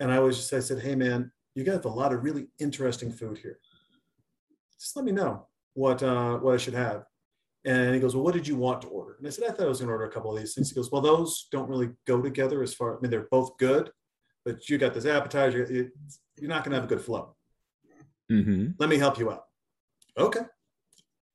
And 0.00 0.10
I 0.10 0.18
was 0.20 0.36
just 0.36 0.52
I 0.52 0.60
said, 0.60 0.82
Hey 0.82 0.94
man, 0.94 1.30
you 1.54 1.64
got 1.64 1.84
a 1.84 1.88
lot 1.88 2.12
of 2.12 2.24
really 2.24 2.48
interesting 2.58 3.12
food 3.12 3.38
here. 3.38 3.58
Just 4.80 4.96
let 4.96 5.04
me 5.04 5.12
know 5.12 5.46
what 5.74 6.02
uh 6.02 6.38
what 6.38 6.54
I 6.54 6.56
should 6.56 6.74
have. 6.74 7.04
And 7.64 7.94
he 7.94 8.00
goes, 8.00 8.14
Well, 8.14 8.24
what 8.24 8.34
did 8.34 8.48
you 8.48 8.56
want 8.56 8.82
to 8.82 8.88
order? 8.88 9.16
And 9.18 9.26
I 9.26 9.30
said, 9.30 9.44
I 9.44 9.52
thought 9.52 9.66
I 9.66 9.68
was 9.68 9.80
gonna 9.80 9.92
order 9.92 10.06
a 10.06 10.10
couple 10.12 10.32
of 10.34 10.38
these 10.40 10.54
things. 10.54 10.70
He 10.70 10.74
goes, 10.74 10.90
Well, 10.90 11.02
those 11.02 11.48
don't 11.52 11.68
really 11.68 11.90
go 12.06 12.20
together 12.20 12.62
as 12.62 12.74
far 12.74 12.96
I 12.96 13.00
mean, 13.00 13.10
they're 13.10 13.28
both 13.30 13.56
good, 13.58 13.90
but 14.44 14.68
you 14.68 14.78
got 14.78 14.94
this 14.94 15.06
appetizer, 15.06 15.66
you- 15.70 15.90
you're 16.36 16.48
not 16.48 16.64
gonna 16.64 16.76
have 16.76 16.84
a 16.84 16.88
good 16.88 17.02
flow. 17.02 17.36
Mhm. 18.30 18.74
Let 18.78 18.88
me 18.88 18.96
help 18.96 19.18
you 19.18 19.30
out. 19.30 19.44
Okay. 20.16 20.40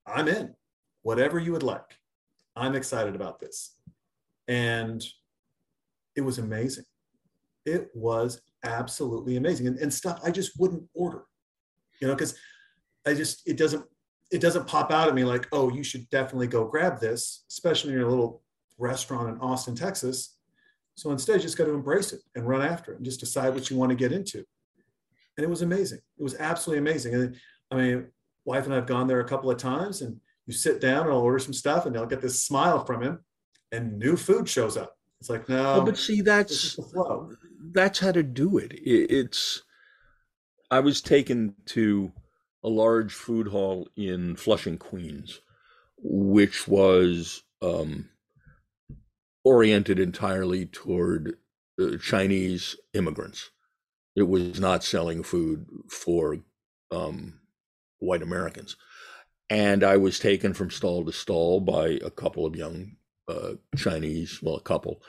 I'm 0.07 0.27
in. 0.27 0.55
Whatever 1.03 1.37
you 1.39 1.51
would 1.51 1.63
like. 1.63 1.99
I'm 2.55 2.75
excited 2.75 3.15
about 3.15 3.39
this. 3.39 3.77
And 4.47 5.05
it 6.17 6.21
was 6.21 6.39
amazing. 6.39 6.83
It 7.65 7.89
was 7.93 8.41
absolutely 8.63 9.37
amazing. 9.37 9.67
And, 9.67 9.77
and 9.77 9.93
stuff 9.93 10.19
I 10.23 10.31
just 10.31 10.59
wouldn't 10.59 10.83
order, 10.93 11.23
you 12.01 12.07
know, 12.07 12.15
because 12.15 12.35
I 13.05 13.13
just, 13.13 13.47
it 13.47 13.55
doesn't, 13.55 13.85
it 14.31 14.41
doesn't 14.41 14.67
pop 14.67 14.91
out 14.91 15.07
at 15.07 15.15
me 15.15 15.23
like, 15.23 15.47
oh, 15.53 15.69
you 15.71 15.83
should 15.83 16.09
definitely 16.09 16.47
go 16.47 16.65
grab 16.65 16.99
this, 16.99 17.45
especially 17.49 17.93
in 17.93 17.99
your 17.99 18.09
little 18.09 18.41
restaurant 18.77 19.29
in 19.29 19.39
Austin, 19.39 19.75
Texas. 19.75 20.37
So 20.95 21.11
instead, 21.11 21.35
you 21.35 21.41
just 21.43 21.57
got 21.57 21.65
to 21.65 21.73
embrace 21.73 22.11
it 22.11 22.21
and 22.35 22.47
run 22.47 22.63
after 22.63 22.91
it 22.91 22.97
and 22.97 23.05
just 23.05 23.19
decide 23.19 23.53
what 23.53 23.69
you 23.69 23.77
want 23.77 23.91
to 23.91 23.95
get 23.95 24.11
into. 24.11 24.43
And 25.37 25.45
it 25.45 25.49
was 25.49 25.61
amazing. 25.61 25.99
It 26.17 26.23
was 26.23 26.35
absolutely 26.39 26.79
amazing. 26.79 27.13
And 27.13 27.35
I 27.69 27.75
mean, 27.75 28.07
wife 28.43 28.65
and 28.65 28.73
I 28.73 28.77
have 28.77 28.87
gone 28.87 29.07
there 29.07 29.19
a 29.19 29.27
couple 29.27 29.51
of 29.51 29.57
times 29.57 30.01
and 30.01 30.19
you 30.47 30.53
sit 30.53 30.81
down 30.81 31.03
and 31.03 31.11
I'll 31.11 31.19
order 31.19 31.39
some 31.39 31.53
stuff 31.53 31.85
and 31.85 31.95
I'll 31.95 32.07
get 32.07 32.21
this 32.21 32.41
smile 32.41 32.83
from 32.83 33.03
him 33.03 33.19
and 33.71 33.99
new 33.99 34.15
food 34.15 34.49
shows 34.49 34.77
up. 34.77 34.96
It's 35.19 35.29
like, 35.29 35.49
no, 35.49 35.81
Oh, 35.81 35.81
but 35.81 35.97
see, 35.97 36.21
that's 36.21 36.51
is 36.51 36.75
the 36.75 36.83
flow. 36.83 37.31
that's 37.71 37.99
how 37.99 38.11
to 38.11 38.23
do 38.23 38.57
it. 38.57 38.73
it. 38.73 39.11
It's 39.11 39.63
I 40.71 40.79
was 40.79 41.01
taken 41.01 41.55
to 41.67 42.11
a 42.63 42.69
large 42.69 43.13
food 43.13 43.47
hall 43.49 43.87
in 43.97 44.35
Flushing, 44.37 44.77
Queens, 44.77 45.41
which 45.97 46.67
was 46.67 47.43
um, 47.61 48.09
oriented 49.43 49.99
entirely 49.99 50.65
toward 50.65 51.37
uh, 51.81 51.97
Chinese 52.01 52.75
immigrants. 52.93 53.49
It 54.15 54.23
was 54.23 54.59
not 54.59 54.83
selling 54.83 55.23
food 55.23 55.67
for 55.89 56.39
um, 56.91 57.39
white 57.99 58.23
Americans. 58.23 58.75
And 59.49 59.83
I 59.83 59.97
was 59.97 60.19
taken 60.19 60.53
from 60.53 60.71
stall 60.71 61.05
to 61.05 61.13
stall 61.13 61.61
by 61.61 61.99
a 62.03 62.11
couple 62.11 62.45
of 62.45 62.57
young 62.57 62.96
uh, 63.27 63.53
Chinese, 63.75 64.41
well, 64.41 64.55
a 64.55 64.61
couple, 64.61 65.01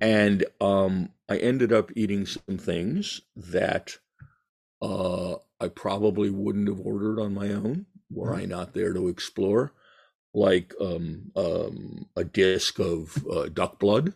and 0.00 0.44
um, 0.60 1.10
I 1.28 1.38
ended 1.38 1.72
up 1.72 1.90
eating 1.96 2.26
some 2.26 2.58
things 2.58 3.22
that 3.36 3.98
uh, 4.82 5.36
I 5.60 5.68
probably 5.68 6.30
wouldn't 6.30 6.68
have 6.68 6.80
ordered 6.80 7.20
on 7.20 7.34
my 7.34 7.50
own 7.50 7.86
were 8.10 8.34
I 8.34 8.44
not 8.44 8.74
there 8.74 8.92
to 8.92 9.08
explore, 9.08 9.72
like 10.34 10.74
um, 10.80 11.32
um, 11.36 12.08
a 12.16 12.24
disc 12.24 12.78
of 12.80 13.24
uh, 13.30 13.48
duck 13.48 13.78
blood 13.78 14.14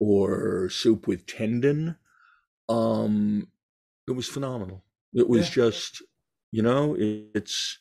or 0.00 0.68
soup 0.70 1.06
with 1.06 1.26
tendon. 1.26 1.96
Um, 2.68 3.48
it 4.08 4.12
was 4.12 4.28
phenomenal. 4.28 4.84
It 5.14 5.28
was 5.28 5.46
Yeah. 5.46 5.50
just, 5.50 6.02
you 6.52 6.62
know, 6.62 6.94
it, 6.94 7.26
it's 7.34 7.78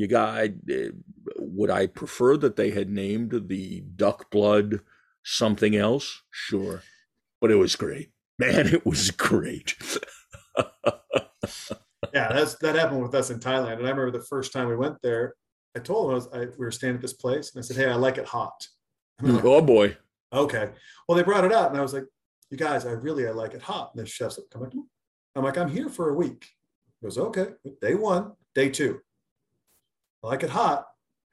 you 0.00 0.06
got. 0.08 0.44
uh, 0.44 0.92
Would 1.36 1.70
I 1.70 1.86
prefer 1.86 2.36
that 2.38 2.56
they 2.56 2.70
had 2.70 2.88
named 2.88 3.48
the 3.48 3.82
duck 3.96 4.30
blood 4.30 4.80
something 5.22 5.76
else? 5.76 6.22
Sure, 6.30 6.82
but 7.40 7.50
it 7.50 7.56
was 7.56 7.76
great, 7.76 8.10
man. 8.38 8.66
It 8.66 8.86
was 8.86 9.10
great. 9.10 9.74
yeah, 12.14 12.28
that's 12.32 12.54
that 12.56 12.74
happened 12.76 13.02
with 13.02 13.14
us 13.14 13.30
in 13.30 13.38
Thailand. 13.40 13.74
And 13.78 13.86
I 13.86 13.90
remember 13.90 14.10
the 14.10 14.24
first 14.24 14.52
time 14.52 14.68
we 14.68 14.76
went 14.76 14.96
there, 15.02 15.34
I 15.76 15.80
told 15.80 16.06
him 16.06 16.10
I 16.12 16.14
was, 16.14 16.28
I, 16.32 16.38
we 16.58 16.64
were 16.64 16.70
staying 16.70 16.94
at 16.94 17.02
this 17.02 17.12
place, 17.12 17.54
and 17.54 17.62
I 17.62 17.66
said, 17.66 17.76
"Hey, 17.76 17.90
I 17.90 17.94
like 17.94 18.18
it 18.18 18.26
hot." 18.26 18.66
Like, 19.22 19.44
oh 19.44 19.60
boy. 19.60 19.96
okay. 20.32 20.70
Well, 21.06 21.16
they 21.16 21.22
brought 21.24 21.44
it 21.44 21.52
out, 21.52 21.70
and 21.70 21.78
I 21.78 21.82
was 21.82 21.92
like, 21.92 22.06
"You 22.50 22.56
guys, 22.56 22.86
I 22.86 22.92
really 22.92 23.28
I 23.28 23.32
like 23.32 23.52
it 23.52 23.60
hot." 23.62 23.90
And 23.94 24.02
the 24.02 24.06
chef's 24.08 24.38
like, 24.38 24.48
"Come 24.50 24.62
back." 24.62 24.72
I'm 25.36 25.44
like, 25.44 25.58
"I'm 25.58 25.68
here 25.68 25.90
for 25.90 26.08
a 26.08 26.14
week." 26.14 26.46
He 27.00 27.06
goes, 27.06 27.18
"Okay." 27.18 27.48
Day 27.82 27.94
one, 27.94 28.32
day 28.54 28.70
two. 28.70 29.00
I 30.22 30.26
like 30.26 30.42
it 30.42 30.50
hot. 30.50 30.86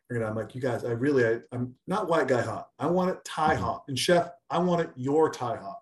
And 0.09 0.23
I'm 0.23 0.35
like, 0.35 0.55
"You 0.55 0.61
guys, 0.61 0.85
I 0.85 0.91
really 0.91 1.26
I, 1.26 1.39
I'm 1.51 1.76
not 1.85 2.07
white 2.07 2.27
guy 2.27 2.41
hot. 2.41 2.69
I 2.80 2.88
want 2.88 3.09
it 3.09 3.26
Thai 3.26 3.55
hot." 3.55 3.84
And 3.88 3.99
chef, 3.99 4.30
I 4.49 4.59
want 4.59 4.81
it 4.81 4.89
your 4.95 5.30
Thai 5.30 5.57
hot. 5.57 5.80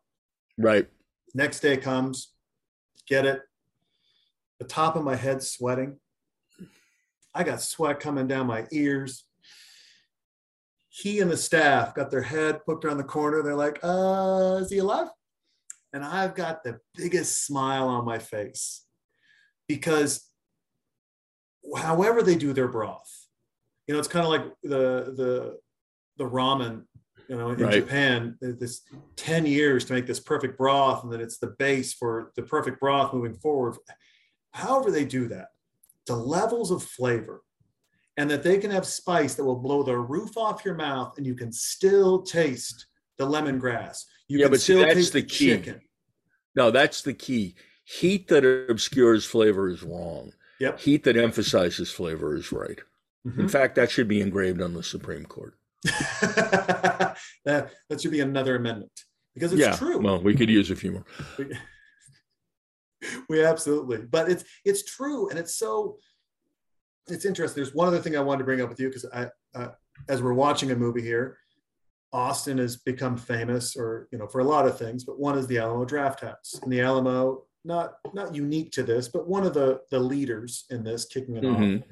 Right. 0.57 0.87
Next 1.35 1.59
day 1.59 1.77
comes, 1.77 2.33
get 3.07 3.25
it. 3.25 3.41
The 4.59 4.65
top 4.65 4.95
of 4.95 5.03
my 5.03 5.15
head 5.15 5.43
sweating. 5.43 5.97
I 7.35 7.43
got 7.43 7.61
sweat 7.61 7.99
coming 7.99 8.27
down 8.27 8.47
my 8.47 8.65
ears. 8.71 9.25
He 10.87 11.19
and 11.19 11.29
the 11.29 11.37
staff 11.37 11.93
got 11.93 12.09
their 12.09 12.21
head 12.21 12.65
poked 12.65 12.85
around 12.85 12.97
the 12.97 13.03
corner. 13.03 13.43
They're 13.43 13.53
like, 13.53 13.79
uh, 13.83 14.59
is 14.61 14.71
he 14.71 14.77
alive? 14.77 15.09
And 15.91 16.03
I've 16.03 16.35
got 16.35 16.63
the 16.63 16.79
biggest 16.95 17.45
smile 17.45 17.89
on 17.89 18.05
my 18.05 18.17
face 18.17 18.85
because 19.67 20.29
however 21.75 22.21
they 22.21 22.35
do 22.35 22.53
their 22.53 22.67
broth, 22.67 23.27
you 23.87 23.93
know, 23.93 23.99
it's 23.99 24.07
kind 24.07 24.25
of 24.25 24.31
like 24.31 24.45
the 24.63 25.13
the 25.15 25.59
the 26.17 26.23
ramen, 26.29 26.83
you 27.27 27.35
know, 27.35 27.49
in 27.51 27.59
Right. 27.59 27.73
Japan, 27.81 28.37
this 28.39 28.81
10 29.15 29.45
years 29.45 29.85
to 29.85 29.93
make 29.93 30.07
this 30.07 30.19
perfect 30.19 30.57
broth, 30.57 31.03
and 31.03 31.11
then 31.11 31.19
it's 31.21 31.37
the 31.37 31.55
base 31.59 31.93
for 31.93 32.31
the 32.35 32.43
perfect 32.43 32.79
broth 32.79 33.13
moving 33.13 33.33
forward. 33.35 33.75
However, 34.51 34.91
they 34.91 35.03
do 35.05 35.27
that, 35.27 35.49
the 36.07 36.15
levels 36.15 36.71
of 36.71 36.81
flavor, 36.83 37.43
and 38.15 38.29
that 38.31 38.43
they 38.43 38.57
can 38.57 38.71
have 38.71 38.85
spice 38.85 39.35
that 39.35 39.43
will 39.43 39.59
blow 39.59 39.83
the 39.83 39.97
roof 39.97 40.37
off 40.37 40.63
your 40.63 40.75
mouth, 40.75 41.17
and 41.17 41.25
you 41.25 41.35
can 41.35 41.51
still 41.51 42.21
taste 42.21 42.87
the 43.17 43.25
lemongrass. 43.25 44.05
You 44.29 44.39
Yeah, 44.39 44.45
can 44.45 44.51
but 44.51 44.61
still 44.61 44.79
that's 44.79 44.93
taste 44.93 45.13
the 45.13 45.23
key. 45.23 45.47
chicken. 45.47 45.81
No, 46.55 46.71
that's 46.71 47.01
the 47.01 47.13
key. 47.13 47.55
Heat 47.83 48.29
that 48.29 48.45
obscures 48.69 49.25
flavor 49.25 49.67
is 49.69 49.83
wrong. 49.83 50.31
Yep. 50.59 50.79
Heat 50.79 51.03
that 51.03 51.17
emphasizes 51.17 51.91
flavor 51.91 52.35
is 52.35 52.51
right. 52.51 52.79
In 53.25 53.31
Mhm. 53.31 53.51
fact, 53.51 53.75
that 53.75 53.91
should 53.91 54.07
be 54.07 54.21
engraved 54.21 54.61
on 54.61 54.73
the 54.73 54.83
Supreme 54.83 55.25
Court. 55.25 55.57
that, 55.83 57.17
that 57.89 58.01
should 58.01 58.11
be 58.11 58.19
another 58.21 58.55
amendment 58.55 58.91
because 59.33 59.51
it's 59.51 59.61
yeah. 59.61 59.75
true. 59.75 59.99
Well, 59.99 60.21
we 60.21 60.35
could 60.35 60.49
use 60.49 60.71
a 60.71 60.75
few 60.75 60.91
more. 60.93 61.05
we, 61.37 61.47
we 63.29 63.43
absolutely 63.43 63.97
but 63.97 64.29
it's 64.29 64.43
it's 64.63 64.83
true 64.83 65.29
and 65.29 65.37
it's 65.37 65.55
so 65.55 65.97
it's 67.07 67.25
interesting 67.25 67.61
there's 67.61 67.75
one 67.75 67.87
other 67.87 67.99
thing 67.99 68.15
i 68.17 68.19
wanted 68.19 68.39
to 68.39 68.45
bring 68.45 68.61
up 68.61 68.69
with 68.69 68.79
you 68.79 68.87
because 68.87 69.05
i 69.13 69.27
uh, 69.53 69.67
as 70.09 70.21
we're 70.23 70.33
watching 70.33 70.71
a 70.71 70.75
movie 70.75 71.01
here 71.01 71.37
austin 72.13 72.57
has 72.57 72.77
become 72.77 73.15
famous 73.17 73.75
or 73.75 74.07
you 74.11 74.17
know 74.17 74.25
for 74.27 74.39
a 74.39 74.43
lot 74.43 74.65
of 74.65 74.77
things 74.79 75.03
but 75.03 75.19
one 75.19 75.37
is 75.37 75.45
the 75.47 75.57
alamo 75.57 75.85
Drafthouse 75.85 76.61
and 76.63 76.71
the 76.71 76.81
alamo 76.81 77.43
not 77.65 77.95
not 78.13 78.33
unique 78.35 78.71
to 78.71 78.83
this 78.83 79.07
but 79.07 79.27
one 79.27 79.45
of 79.45 79.53
the 79.53 79.81
the 79.91 79.99
leaders 79.99 80.65
in 80.69 80.83
this 80.83 81.05
kicking 81.05 81.35
it 81.37 81.43
Mhm. 81.43 81.81
off 81.81 81.87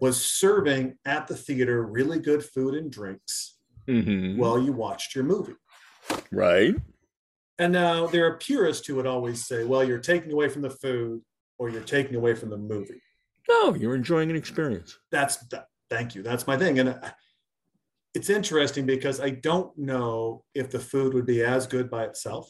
was 0.00 0.20
serving 0.24 0.96
at 1.04 1.26
the 1.26 1.36
theater 1.36 1.84
really 1.86 2.18
good 2.18 2.44
food 2.44 2.74
and 2.74 2.90
drinks 2.90 3.58
Mhm. 3.88 4.36
while 4.36 4.58
you 4.60 4.72
watched 4.72 5.14
your 5.14 5.24
movie 5.24 5.54
right. 6.30 6.74
and 7.58 7.72
now 7.72 8.06
there 8.06 8.26
are 8.26 8.36
purists 8.38 8.86
who 8.86 8.94
would 8.96 9.06
always 9.06 9.44
say, 9.46 9.64
well, 9.64 9.82
you're 9.82 9.98
taking 9.98 10.32
away 10.32 10.48
from 10.48 10.62
the 10.62 10.70
food 10.70 11.22
or 11.58 11.68
you're 11.70 11.82
taking 11.82 12.14
away 12.14 12.34
from 12.36 12.50
the 12.50 12.56
movie. 12.56 13.02
No, 13.48 13.74
you're 13.74 13.96
enjoying 13.96 14.30
an 14.30 14.36
experience. 14.36 14.96
That's 15.10 15.38
that, 15.48 15.66
thank 15.90 16.14
you. 16.14 16.22
That's 16.22 16.46
my 16.46 16.56
thing. 16.56 16.78
And 16.78 16.90
uh, 16.90 17.10
it's 18.14 18.30
interesting 18.30 18.86
because 18.86 19.18
I 19.20 19.30
don't 19.30 19.76
know 19.76 20.44
if 20.54 20.70
the 20.70 20.78
food 20.78 21.14
would 21.14 21.26
be 21.26 21.42
as 21.42 21.66
good 21.66 21.90
by 21.90 22.04
itself. 22.04 22.48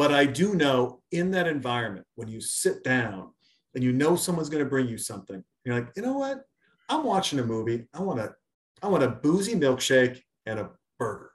But 0.00 0.14
I 0.14 0.24
do 0.24 0.54
know 0.54 1.02
in 1.12 1.30
that 1.32 1.46
environment, 1.46 2.06
when 2.14 2.26
you 2.26 2.40
sit 2.40 2.82
down 2.82 3.32
and 3.74 3.84
you 3.84 3.92
know 3.92 4.16
someone's 4.16 4.48
going 4.48 4.64
to 4.64 4.70
bring 4.70 4.88
you 4.88 4.96
something, 4.96 5.44
you're 5.62 5.74
like, 5.74 5.90
you 5.94 6.00
know 6.00 6.14
what? 6.14 6.40
I'm 6.88 7.04
watching 7.04 7.38
a 7.38 7.44
movie. 7.44 7.86
I 7.92 8.00
want 8.00 8.18
a, 8.18 8.32
I 8.82 8.88
want 8.88 9.02
a 9.02 9.08
boozy 9.08 9.54
milkshake 9.54 10.22
and 10.46 10.58
a 10.58 10.70
burger. 10.98 11.32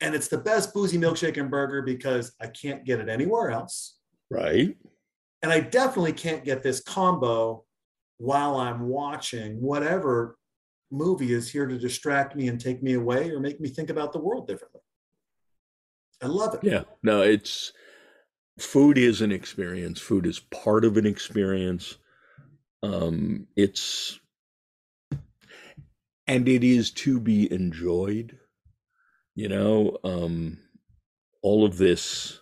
And 0.00 0.12
it's 0.12 0.26
the 0.26 0.38
best 0.38 0.74
boozy 0.74 0.98
milkshake 0.98 1.36
and 1.36 1.52
burger 1.52 1.82
because 1.82 2.32
I 2.40 2.48
can't 2.48 2.84
get 2.84 2.98
it 2.98 3.08
anywhere 3.08 3.52
else. 3.52 3.98
Right. 4.28 4.76
And 5.44 5.52
I 5.52 5.60
definitely 5.60 6.14
can't 6.14 6.44
get 6.44 6.64
this 6.64 6.80
combo 6.80 7.64
while 8.16 8.56
I'm 8.56 8.88
watching 8.88 9.60
whatever 9.60 10.36
movie 10.90 11.32
is 11.32 11.48
here 11.48 11.68
to 11.68 11.78
distract 11.78 12.34
me 12.34 12.48
and 12.48 12.60
take 12.60 12.82
me 12.82 12.94
away 12.94 13.30
or 13.30 13.38
make 13.38 13.60
me 13.60 13.68
think 13.68 13.88
about 13.88 14.12
the 14.12 14.18
world 14.18 14.48
differently. 14.48 14.80
I 16.22 16.26
love 16.26 16.54
it. 16.54 16.60
Yeah. 16.62 16.82
No, 17.02 17.22
it's 17.22 17.72
food 18.58 18.98
is 18.98 19.20
an 19.20 19.32
experience. 19.32 20.00
Food 20.00 20.26
is 20.26 20.40
part 20.40 20.84
of 20.84 20.96
an 20.96 21.06
experience. 21.06 21.96
Um, 22.82 23.46
it's 23.56 24.18
and 26.26 26.48
it 26.48 26.64
is 26.64 26.90
to 26.92 27.20
be 27.20 27.50
enjoyed. 27.52 28.38
You 29.34 29.48
know, 29.48 29.98
um, 30.04 30.58
all 31.42 31.64
of 31.64 31.78
this. 31.78 32.40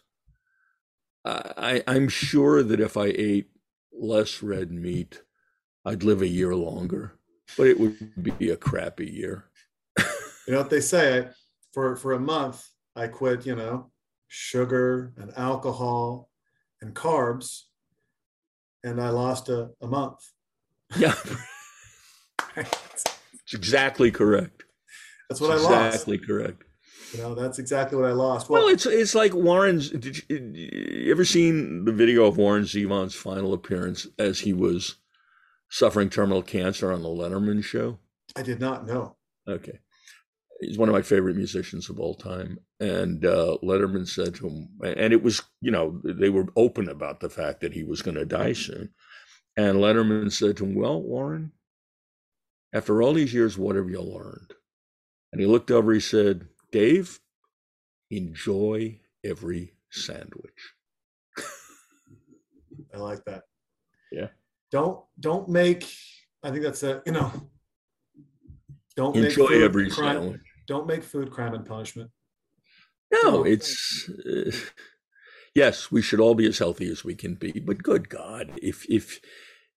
I, 1.28 1.82
I'm 1.88 2.08
sure 2.08 2.62
that 2.62 2.78
if 2.78 2.96
I 2.96 3.06
ate 3.06 3.50
less 3.92 4.44
red 4.44 4.70
meat, 4.70 5.22
I'd 5.84 6.04
live 6.04 6.22
a 6.22 6.28
year 6.28 6.54
longer, 6.54 7.18
but 7.56 7.66
it 7.66 7.80
would 7.80 8.38
be 8.38 8.50
a 8.50 8.56
crappy 8.56 9.10
year. 9.10 9.46
You 9.98 10.52
know 10.52 10.58
what 10.58 10.70
they 10.70 10.80
say? 10.80 11.28
For 11.74 11.96
for 11.96 12.12
a 12.12 12.20
month, 12.20 12.64
I 12.97 13.06
quit. 13.09 13.47
You 13.47 13.55
know, 13.56 13.90
sugar 14.28 15.12
and 15.16 15.32
alcohol 15.36 16.31
and 16.81 16.94
carbs, 16.94 17.62
and 18.82 19.01
I 19.01 19.10
lost 19.10 19.48
a, 19.48 19.70
a 19.81 19.86
month. 19.86 20.18
Yeah, 20.97 21.14
it's 22.56 23.05
exactly 23.52 24.10
correct. 24.10 24.64
That's 25.28 25.40
what 25.40 25.51
I 25.51 25.55
That's 25.55 25.64
lost. 25.64 25.94
Exactly 25.94 26.18
correct. 26.18 26.62
You 27.12 27.23
know, 27.23 27.35
that's 27.35 27.59
exactly 27.59 27.98
what 27.98 28.09
I 28.09 28.12
lost. 28.12 28.48
Well, 28.48 28.64
Well, 28.64 28.73
it's 28.73 28.86
it's 28.86 29.14
like 29.14 29.35
Warren's. 29.35 29.90
Did 29.90 30.23
you, 30.28 30.36
you 30.55 31.10
ever 31.10 31.24
seen 31.24 31.85
the 31.85 31.93
video 31.93 32.24
of 32.24 32.36
Warren 32.36 32.64
Zevon's 32.64 33.14
final 33.14 33.52
appearance 33.52 34.06
as 34.18 34.40
he 34.40 34.52
was 34.52 34.97
suffering 35.68 36.09
terminal 36.10 36.43
cancer 36.43 36.93
on 36.93 37.02
the 37.02 37.09
Letterman 37.09 37.62
show? 37.64 37.98
I 38.36 38.43
did 38.43 38.60
not 38.60 38.86
know. 38.86 39.16
Okay. 39.48 39.81
He's 40.60 40.78
one 40.78 40.88
of 40.88 40.94
my 40.94 41.02
favorite 41.02 41.36
musicians 41.36 41.90
of 41.90 42.00
all 42.00 42.14
time. 42.14 42.58
And 42.80 43.24
uh, 43.24 43.58
Letterman 43.62 44.08
said 44.08 44.34
to 44.36 44.48
him, 44.48 44.68
and 44.82 45.12
it 45.12 45.22
was, 45.22 45.42
you 45.60 45.70
know, 45.70 46.00
they 46.04 46.30
were 46.30 46.46
open 46.56 46.88
about 46.88 47.20
the 47.20 47.28
fact 47.28 47.60
that 47.60 47.74
he 47.74 47.82
was 47.82 48.02
going 48.02 48.16
to 48.16 48.24
die 48.24 48.54
soon. 48.54 48.90
And 49.56 49.78
Letterman 49.78 50.32
said 50.32 50.56
to 50.58 50.64
him, 50.64 50.74
Well, 50.74 51.00
Warren, 51.00 51.52
after 52.72 53.02
all 53.02 53.12
these 53.14 53.34
years, 53.34 53.56
what 53.58 53.76
have 53.76 53.88
you 53.88 54.00
learned? 54.00 54.52
And 55.32 55.40
he 55.40 55.46
looked 55.46 55.70
over, 55.70 55.92
he 55.92 56.00
said, 56.00 56.48
Dave, 56.72 57.18
enjoy 58.10 59.00
every 59.24 59.74
sandwich. 59.90 60.74
I 62.94 62.98
like 62.98 63.24
that. 63.24 63.44
Yeah. 64.12 64.28
Don't 64.70 65.00
don't 65.18 65.48
make. 65.48 65.90
I 66.42 66.50
think 66.50 66.62
that's 66.62 66.82
a 66.82 67.02
you 67.06 67.12
know. 67.12 67.32
Don't 68.96 69.16
Enjoy 69.16 69.48
make 69.48 69.62
every 69.62 69.90
crime. 69.90 70.16
sandwich. 70.16 70.40
Don't 70.66 70.86
make 70.86 71.02
food 71.02 71.30
crime 71.30 71.55
and 71.55 71.64
punishment. 71.64 72.10
No, 73.12 73.44
it's 73.44 74.10
uh, 74.10 74.51
yes, 75.55 75.90
we 75.93 76.02
should 76.02 76.20
all 76.20 76.34
be 76.34 76.47
as 76.47 76.59
healthy 76.59 76.90
as 76.90 77.05
we 77.05 77.14
can 77.14 77.34
be. 77.34 77.52
But 77.52 77.82
good 77.82 78.09
God, 78.09 78.52
if 78.60 78.84
if 78.90 79.20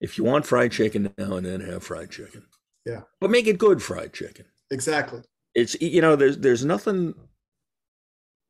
if 0.00 0.18
you 0.18 0.24
want 0.24 0.46
fried 0.46 0.72
chicken 0.72 1.12
now 1.16 1.36
and 1.36 1.46
then, 1.46 1.60
have 1.60 1.84
fried 1.84 2.10
chicken. 2.10 2.44
Yeah. 2.86 3.02
but 3.20 3.30
make 3.30 3.46
it 3.46 3.58
good 3.58 3.82
fried 3.82 4.12
chicken. 4.14 4.46
Exactly. 4.70 5.22
It's 5.54 5.80
you 5.80 6.00
know 6.00 6.16
there's 6.16 6.38
there's 6.38 6.64
nothing 6.64 7.14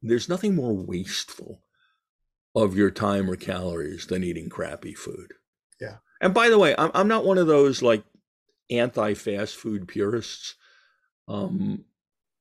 there's 0.02 0.28
nothing 0.28 0.54
more 0.54 0.72
wasteful 0.72 1.62
of 2.54 2.76
your 2.76 2.90
time 2.90 3.30
or 3.30 3.36
calories 3.36 4.06
than 4.06 4.24
eating 4.24 4.48
crappy 4.48 4.94
food. 4.94 5.34
Yeah. 5.80 5.96
And 6.20 6.34
by 6.34 6.48
the 6.48 6.58
way, 6.58 6.74
I'm 6.78 6.90
I'm 6.94 7.08
not 7.08 7.24
one 7.24 7.38
of 7.38 7.46
those 7.46 7.82
like 7.82 8.04
anti 8.70 9.14
fast 9.14 9.56
food 9.56 9.88
purists. 9.88 10.54
Um, 11.28 11.84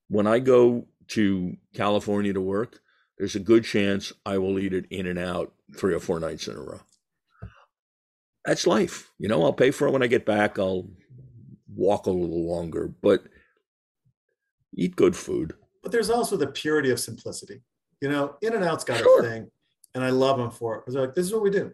when 0.10 0.28
I 0.28 0.40
go 0.40 0.88
to 1.10 1.56
California 1.74 2.34
to 2.34 2.42
work, 2.42 2.80
there's 3.18 3.36
a 3.36 3.40
good 3.40 3.64
chance 3.64 4.12
I 4.26 4.38
will 4.38 4.60
eat 4.60 4.74
it 4.74 4.86
In-N-Out 4.90 5.54
three 5.78 5.94
or 5.94 6.00
four 6.00 6.20
nights 6.20 6.48
in 6.48 6.56
a 6.56 6.62
row. 6.62 6.82
That's 8.46 8.66
life. 8.68 9.12
You 9.20 9.28
know, 9.28 9.44
I'll 9.44 9.54
pay 9.54 9.72
for 9.72 9.88
it 9.88 9.92
when 9.92 10.04
I 10.04 10.08
get 10.08 10.26
back. 10.26 10.58
I'll 10.58 10.90
walk 11.76 12.06
a 12.08 12.12
little 12.12 12.48
longer, 12.48 12.88
but 13.02 13.24
eat 14.76 14.96
good 14.96 15.16
food. 15.16 15.54
But 15.84 15.92
there's 15.92 16.10
also 16.10 16.38
the 16.38 16.48
purity 16.48 16.90
of 16.92 17.00
simplicity. 17.00 17.62
You 18.02 18.10
know, 18.10 18.36
In-N-Out's 18.42 18.84
got 18.84 19.00
Sure. 19.00 19.20
a 19.20 19.30
thing, 19.30 19.52
and 19.94 20.04
I 20.04 20.10
love 20.10 20.38
them 20.38 20.52
for 20.52 20.76
it 20.76 20.80
because 20.82 20.94
they're 20.94 21.06
like, 21.06 21.16
"This 21.16 21.26
is 21.26 21.34
what 21.34 21.42
we 21.42 21.50
do, 21.50 21.74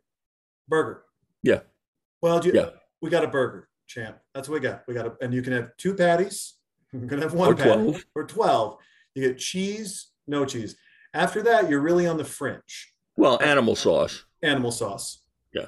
burger." 0.68 1.04
Yeah. 1.44 1.62
Well, 2.22 2.40
do 2.40 2.50
you, 2.50 2.56
Yeah. 2.56 2.72
we 3.02 3.10
got 3.12 3.24
a 3.24 3.28
burger, 3.28 3.70
champ. 3.86 4.18
That's 4.34 4.50
what 4.50 4.56
we 4.56 4.68
got. 4.68 4.84
We 4.88 4.96
got 4.96 5.06
a, 5.06 5.16
and 5.22 5.34
you 5.34 5.42
can 5.44 5.54
have 5.54 5.78
two 5.78 5.94
patties. 5.94 6.56
You 7.02 7.08
can 7.08 7.22
have 7.22 7.34
one 7.34 7.50
Or 7.50 7.56
patty 7.56 7.70
12. 7.92 8.06
or 8.16 8.24
twelve. 8.26 8.78
You 9.14 9.28
get 9.28 9.38
cheese, 9.38 10.08
no 10.28 10.46
cheese. 10.46 10.76
After 11.14 11.42
that, 11.44 11.70
you're 11.70 11.80
really 11.82 12.08
on 12.08 12.18
the 12.18 12.26
fringe. 12.26 12.94
Well, 13.16 13.42
animal 13.42 13.76
sauce. 13.76 14.26
Animal 14.44 14.72
sauce. 14.72 15.22
Yeah. 15.54 15.68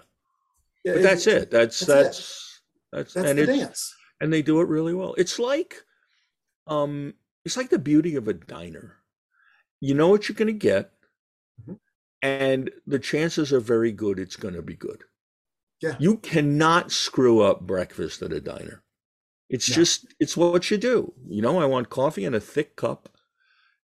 Yeah, 0.84 0.94
But 0.96 1.04
that's 1.04 1.28
it. 1.28 1.50
That's 1.52 1.80
that's 1.80 1.90
it. 1.90 1.96
that's 1.96 2.62
that's, 2.92 3.14
That's 3.14 3.30
and 3.30 3.40
the 3.40 3.44
it's 3.44 3.52
dance. 3.60 3.96
and 4.22 4.32
they 4.34 4.42
do 4.42 4.60
it 4.62 4.68
really 4.68 4.94
well. 4.94 5.14
It's 5.18 5.40
like 5.40 5.84
um 6.68 7.14
it's 7.46 7.56
like 7.58 7.70
the 7.70 7.80
beauty 7.80 8.16
of 8.16 8.28
a 8.28 8.34
diner. 8.34 8.98
You 9.80 9.94
know 9.94 10.10
what 10.10 10.28
you're 10.28 10.36
going 10.36 10.48
to 10.48 10.54
get 10.54 10.92
Mhm. 11.68 11.80
and 12.22 12.70
the 12.86 13.00
chances 13.00 13.54
are 13.54 13.60
very 13.62 13.92
good 13.92 14.20
it's 14.20 14.36
going 14.36 14.54
to 14.56 14.62
be 14.62 14.76
good. 14.76 15.04
Yeah. 15.82 15.96
You 16.00 16.18
cannot 16.18 16.92
screw 16.92 17.40
up 17.42 17.62
breakfast 17.62 18.22
at 18.22 18.34
a 18.34 18.42
diner. 18.42 18.84
It's 19.50 19.68
No. 19.70 19.76
just 19.76 20.08
it's 20.20 20.36
what 20.38 20.70
you 20.72 20.78
do. 20.78 21.14
You 21.28 21.42
know, 21.42 21.60
I 21.60 21.66
want 21.66 21.90
coffee 21.90 22.26
in 22.26 22.34
a 22.34 22.40
thick 22.40 22.76
cup 22.76 23.10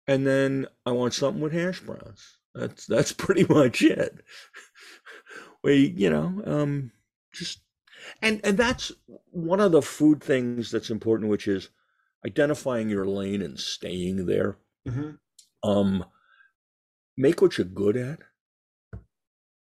and 0.08 0.26
then 0.28 0.68
I 0.86 0.92
want 0.92 1.14
something 1.14 1.42
with 1.42 1.54
hash 1.54 1.82
browns. 1.82 2.38
That's 2.56 2.86
that's 2.88 3.12
pretty 3.26 3.46
much 3.46 3.82
it. 3.82 4.24
We, 5.64 5.94
you 5.98 6.10
know, 6.10 6.42
um 6.46 6.92
just 7.34 7.60
and 8.22 8.42
and 8.46 8.58
that's 8.58 8.92
one 9.32 9.60
of 9.62 9.72
the 9.74 9.82
food 9.82 10.22
things 10.24 10.72
that's 10.72 10.90
important 10.90 11.30
which 11.30 11.48
is 11.48 11.70
identifying 12.26 12.90
your 12.90 13.08
lane 13.08 13.42
and 13.42 13.60
staying 13.60 14.26
there 14.28 14.58
Mhm. 14.86 15.20
um 15.64 16.06
make 17.18 17.42
what 17.42 17.58
you're 17.58 17.66
good 17.68 17.96
at 17.98 18.20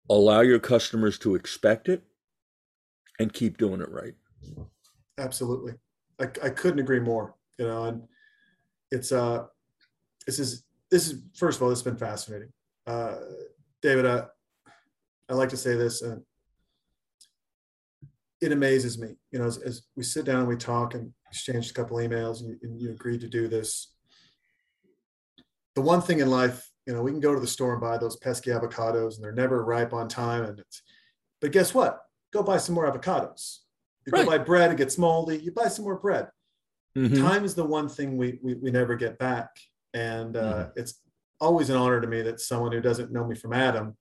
allow 0.09 0.41
your 0.41 0.59
customers 0.59 1.19
to 1.19 1.35
expect 1.35 1.89
it 1.91 2.03
and 3.19 3.33
keep 3.33 3.57
doing 3.59 3.81
it 3.81 3.89
right 3.91 4.15
Absolutely. 5.19 5.75
I, 6.21 6.25
I 6.43 6.51
couldn't 6.51 6.81
agree 6.81 7.01
more, 7.01 7.35
you 7.59 7.67
know, 7.67 7.85
and 7.85 8.03
it's, 8.91 9.13
uh, 9.13 9.45
this 10.27 10.39
is, 10.39 10.65
this 10.91 11.09
is, 11.11 11.23
first 11.37 11.59
of 11.59 11.63
all, 11.63 11.69
this 11.69 11.79
has 11.81 11.85
been 11.85 11.97
fascinating. 11.97 12.49
Uh, 12.87 13.17
David, 13.83 14.07
uh, 14.07 14.27
I 15.29 15.35
like 15.35 15.49
to 15.51 15.57
say 15.57 15.75
this, 15.75 16.03
and 16.03 16.23
it 18.41 18.53
amazes 18.53 18.99
me, 18.99 19.17
you 19.33 19.39
know, 19.39 19.47
as, 19.47 19.59
as 19.59 19.83
we 19.97 20.03
sit 20.03 20.25
down 20.25 20.41
and 20.41 20.49
we 20.49 20.57
talk 20.57 20.95
and 20.95 21.13
exchange 21.29 21.71
a 21.71 21.75
couple 21.75 21.97
emails 21.97 22.41
and 22.41 22.51
you, 22.51 22.59
and 22.63 22.81
you 22.81 22.91
agreed 22.91 23.21
to 23.21 23.29
do 23.29 23.49
this. 23.49 23.95
The 25.75 25.81
one 25.81 26.03
thing 26.03 26.21
in 26.21 26.31
life, 26.31 26.71
you 26.87 26.93
know, 26.93 27.03
we 27.03 27.11
can 27.11 27.21
go 27.21 27.35
to 27.35 27.41
the 27.41 27.47
store 27.47 27.73
and 27.73 27.81
buy 27.81 27.99
those 27.99 28.17
pesky 28.17 28.51
avocados 28.51 29.17
and 29.17 29.25
they're 29.25 29.33
never 29.33 29.65
ripe 29.65 29.93
on 29.93 30.09
time. 30.09 30.45
And 30.45 30.59
it's, 30.61 30.83
but 31.41 31.53
guess 31.53 31.75
what? 31.75 32.01
Go 32.33 32.43
buy 32.43 32.59
some 32.59 32.75
more 32.75 32.91
avocados. 32.91 33.61
You 34.07 34.13
Right. 34.13 34.25
go 34.25 34.31
buy 34.31 34.39
bread, 34.39 34.71
it 34.71 34.77
gets 34.77 34.99
moldy. 34.99 35.39
You 35.39 35.53
buy 35.53 35.69
some 35.69 35.85
more 35.85 35.99
bread. 35.99 36.29
Mhm. 36.97 37.19
Time 37.21 37.45
is 37.45 37.55
the 37.55 37.65
one 37.65 37.89
thing 37.89 38.17
we, 38.17 38.39
we, 38.43 38.55
we 38.55 38.71
never 38.71 38.95
get 38.97 39.19
back. 39.19 39.51
And 39.95 40.37
uh, 40.37 40.71
it's 40.77 41.01
always 41.41 41.71
an 41.71 41.77
honor 41.77 42.01
to 42.01 42.07
me 42.07 42.23
that 42.23 42.41
someone 42.41 42.73
who 42.73 42.81
doesn't 42.81 43.13
know 43.13 43.27
me 43.27 43.35
from 43.35 43.53
Adam 43.53 43.97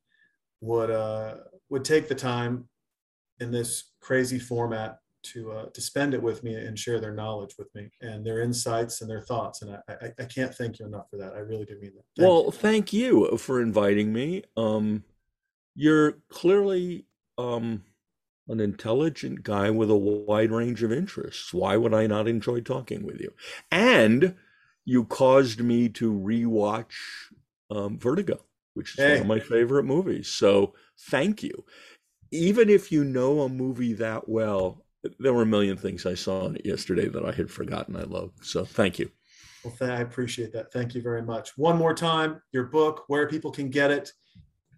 would, 0.62 0.90
uh, 0.92 1.38
would 1.70 1.84
take 1.86 2.08
the 2.08 2.16
time 2.16 2.68
in 3.40 3.52
this 3.52 3.92
crazy 4.02 4.40
format 4.40 4.98
to, 5.24 5.52
uh, 5.52 5.66
to 5.70 5.82
spend 5.82 6.14
it 6.14 6.22
with 6.22 6.44
me 6.44 6.54
and 6.56 6.78
share 6.78 7.00
their 7.00 7.14
knowledge 7.14 7.56
with 7.58 7.74
me 7.74 7.90
and 8.02 8.26
their 8.26 8.42
insights 8.42 9.02
and 9.02 9.10
their 9.10 9.22
thoughts. 9.22 9.62
And 9.62 9.72
I, 9.76 9.80
I, 9.90 10.12
I 10.20 10.26
can't 10.26 10.54
thank 10.54 10.80
you 10.80 10.86
enough 10.86 11.10
for 11.10 11.18
that. 11.18 11.34
I 11.34 11.40
really 11.40 11.66
do 11.66 11.80
mean 11.80 11.94
that. 11.96 12.04
Thank 12.18 12.28
well 12.28 12.46
you. 12.46 12.52
thank 12.52 12.94
you 12.94 13.38
for 13.38 13.62
inviting 13.62 14.12
me 14.12 14.44
um 14.58 15.04
you're 15.76 16.20
clearly 16.30 17.08
um 17.38 17.84
an 18.48 18.60
intelligent 18.60 19.44
guy 19.44 19.70
with 19.70 19.90
a 19.90 19.96
wide 19.96 20.52
range 20.52 20.84
of 20.84 20.92
interests. 20.92 21.54
Why 21.54 21.78
would 21.78 21.94
i 21.94 22.08
not 22.08 22.28
enjoy 22.28 22.62
talking 22.62 23.04
with 23.06 23.20
you? 23.22 23.34
And 23.72 24.36
you 24.86 25.06
caused 25.06 25.62
me 25.62 25.88
to 25.90 26.12
rewatch 26.12 26.94
um, 27.72 27.98
vertigo 27.98 28.40
which 28.74 28.98
is 28.98 29.06
one 29.06 29.22
of 29.22 29.28
my 29.28 29.40
favorite 29.40 29.84
movies. 29.84 30.28
So 30.28 30.74
thank 31.10 31.44
you. 31.44 31.64
Even 32.32 32.70
if 32.70 32.92
you 32.92 33.04
know 33.04 33.42
a 33.42 33.50
movie 33.50 33.94
that 33.94 34.28
well 34.28 34.84
there 35.20 35.34
were 35.34 35.42
a 35.44 35.46
million 35.46 35.76
things 35.76 36.06
i 36.06 36.14
saw 36.14 36.46
in 36.48 36.56
it 36.56 36.66
yesterday 36.66 37.10
that 37.10 37.26
i 37.26 37.32
had 37.34 37.52
forgotten 37.52 37.94
i 37.96 38.04
loved 38.04 38.44
so 38.44 38.64
thank 38.66 38.98
you. 38.98 39.12
Well, 39.64 39.76
th- 39.78 39.92
I 39.92 40.02
appreciate 40.02 40.52
that. 40.54 40.72
Thank 40.74 40.96
you 40.96 41.02
very 41.02 41.22
much. 41.22 41.58
One 41.58 41.78
more 41.78 41.94
time, 41.94 42.42
your 42.52 42.66
book, 42.66 43.04
where 43.08 43.28
people 43.28 43.52
can 43.52 43.70
get 43.70 43.92
it, 43.92 44.12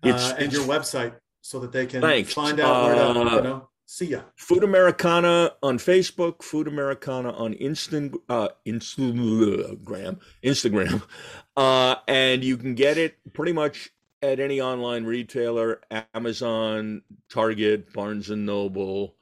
It's- 0.03 0.31
uh, 0.31 0.35
and 0.37 0.51
your 0.51 0.63
website 0.63 1.15
so 1.45 1.59
that 1.59 1.71
they 1.71 1.85
can 1.85 2.01
Thanks. 2.01 2.33
find 2.33 2.59
out 2.59 2.85
where 2.85 2.95
to, 2.95 3.01
Uh, 3.03 3.35
you 3.35 3.41
know, 3.43 3.69
see 3.85 4.07
ya. 4.07 4.21
Food 4.35 4.63
Americana 4.63 5.53
on 5.61 5.77
Facebook, 5.77 6.41
Food 6.41 6.67
Americana 6.67 7.31
on 7.33 7.53
Instant 7.53 8.15
uh, 8.29 8.47
Instagram, 8.65 10.19
Instagram, 10.43 11.03
uh, 11.55 11.97
and 12.07 12.43
you 12.43 12.57
can 12.57 12.73
get 12.73 12.97
it 12.97 13.17
pretty 13.33 13.53
much 13.53 13.91
at 14.23 14.39
any 14.39 14.59
online 14.59 15.03
retailer: 15.03 15.81
Amazon, 16.15 17.03
Target, 17.29 17.93
Barnes 17.93 18.31
and 18.31 18.47
Noble, 18.47 19.15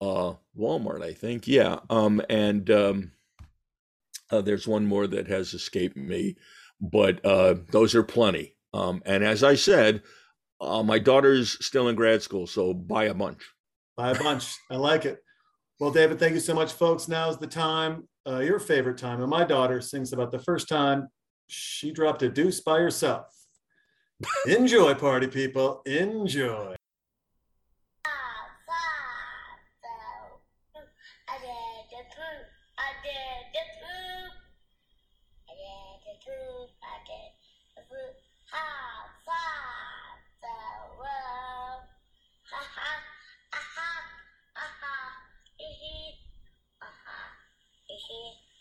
uh, 0.00 0.34
Walmart, 0.58 1.04
I 1.04 1.12
think. 1.12 1.46
Yeah, 1.46 1.78
um, 1.88 2.20
and 2.28 2.68
um, 2.72 3.12
uh, 4.32 4.40
there's 4.40 4.66
one 4.66 4.84
more 4.86 5.06
that 5.06 5.28
has 5.28 5.54
escaped 5.54 5.96
me, 5.96 6.34
but 6.80 7.24
uh, 7.24 7.54
those 7.70 7.94
are 7.94 8.02
plenty. 8.02 8.56
Um, 8.74 9.00
and 9.06 9.22
as 9.22 9.44
I 9.44 9.54
said, 9.54 10.02
uh, 10.62 10.82
my 10.82 10.98
daughter's 10.98 11.64
still 11.64 11.88
in 11.88 11.96
grad 11.96 12.22
school, 12.22 12.46
so 12.46 12.72
buy 12.72 13.04
a 13.04 13.14
bunch. 13.14 13.42
Buy 13.96 14.10
a 14.10 14.18
bunch. 14.18 14.54
I 14.70 14.76
like 14.76 15.04
it. 15.04 15.18
Well, 15.80 15.90
David, 15.90 16.18
thank 16.18 16.34
you 16.34 16.40
so 16.40 16.54
much, 16.54 16.72
folks. 16.72 17.08
Now's 17.08 17.38
the 17.38 17.46
time, 17.46 18.08
uh, 18.26 18.38
your 18.38 18.60
favorite 18.60 18.98
time. 18.98 19.20
And 19.20 19.28
my 19.28 19.44
daughter 19.44 19.80
sings 19.80 20.12
about 20.12 20.30
the 20.30 20.38
first 20.38 20.68
time 20.68 21.08
she 21.48 21.90
dropped 21.90 22.22
a 22.22 22.28
deuce 22.28 22.60
by 22.60 22.78
herself. 22.78 23.26
Enjoy, 24.46 24.94
party 24.94 25.26
people. 25.26 25.82
Enjoy. 25.84 26.76
七 48.02 48.51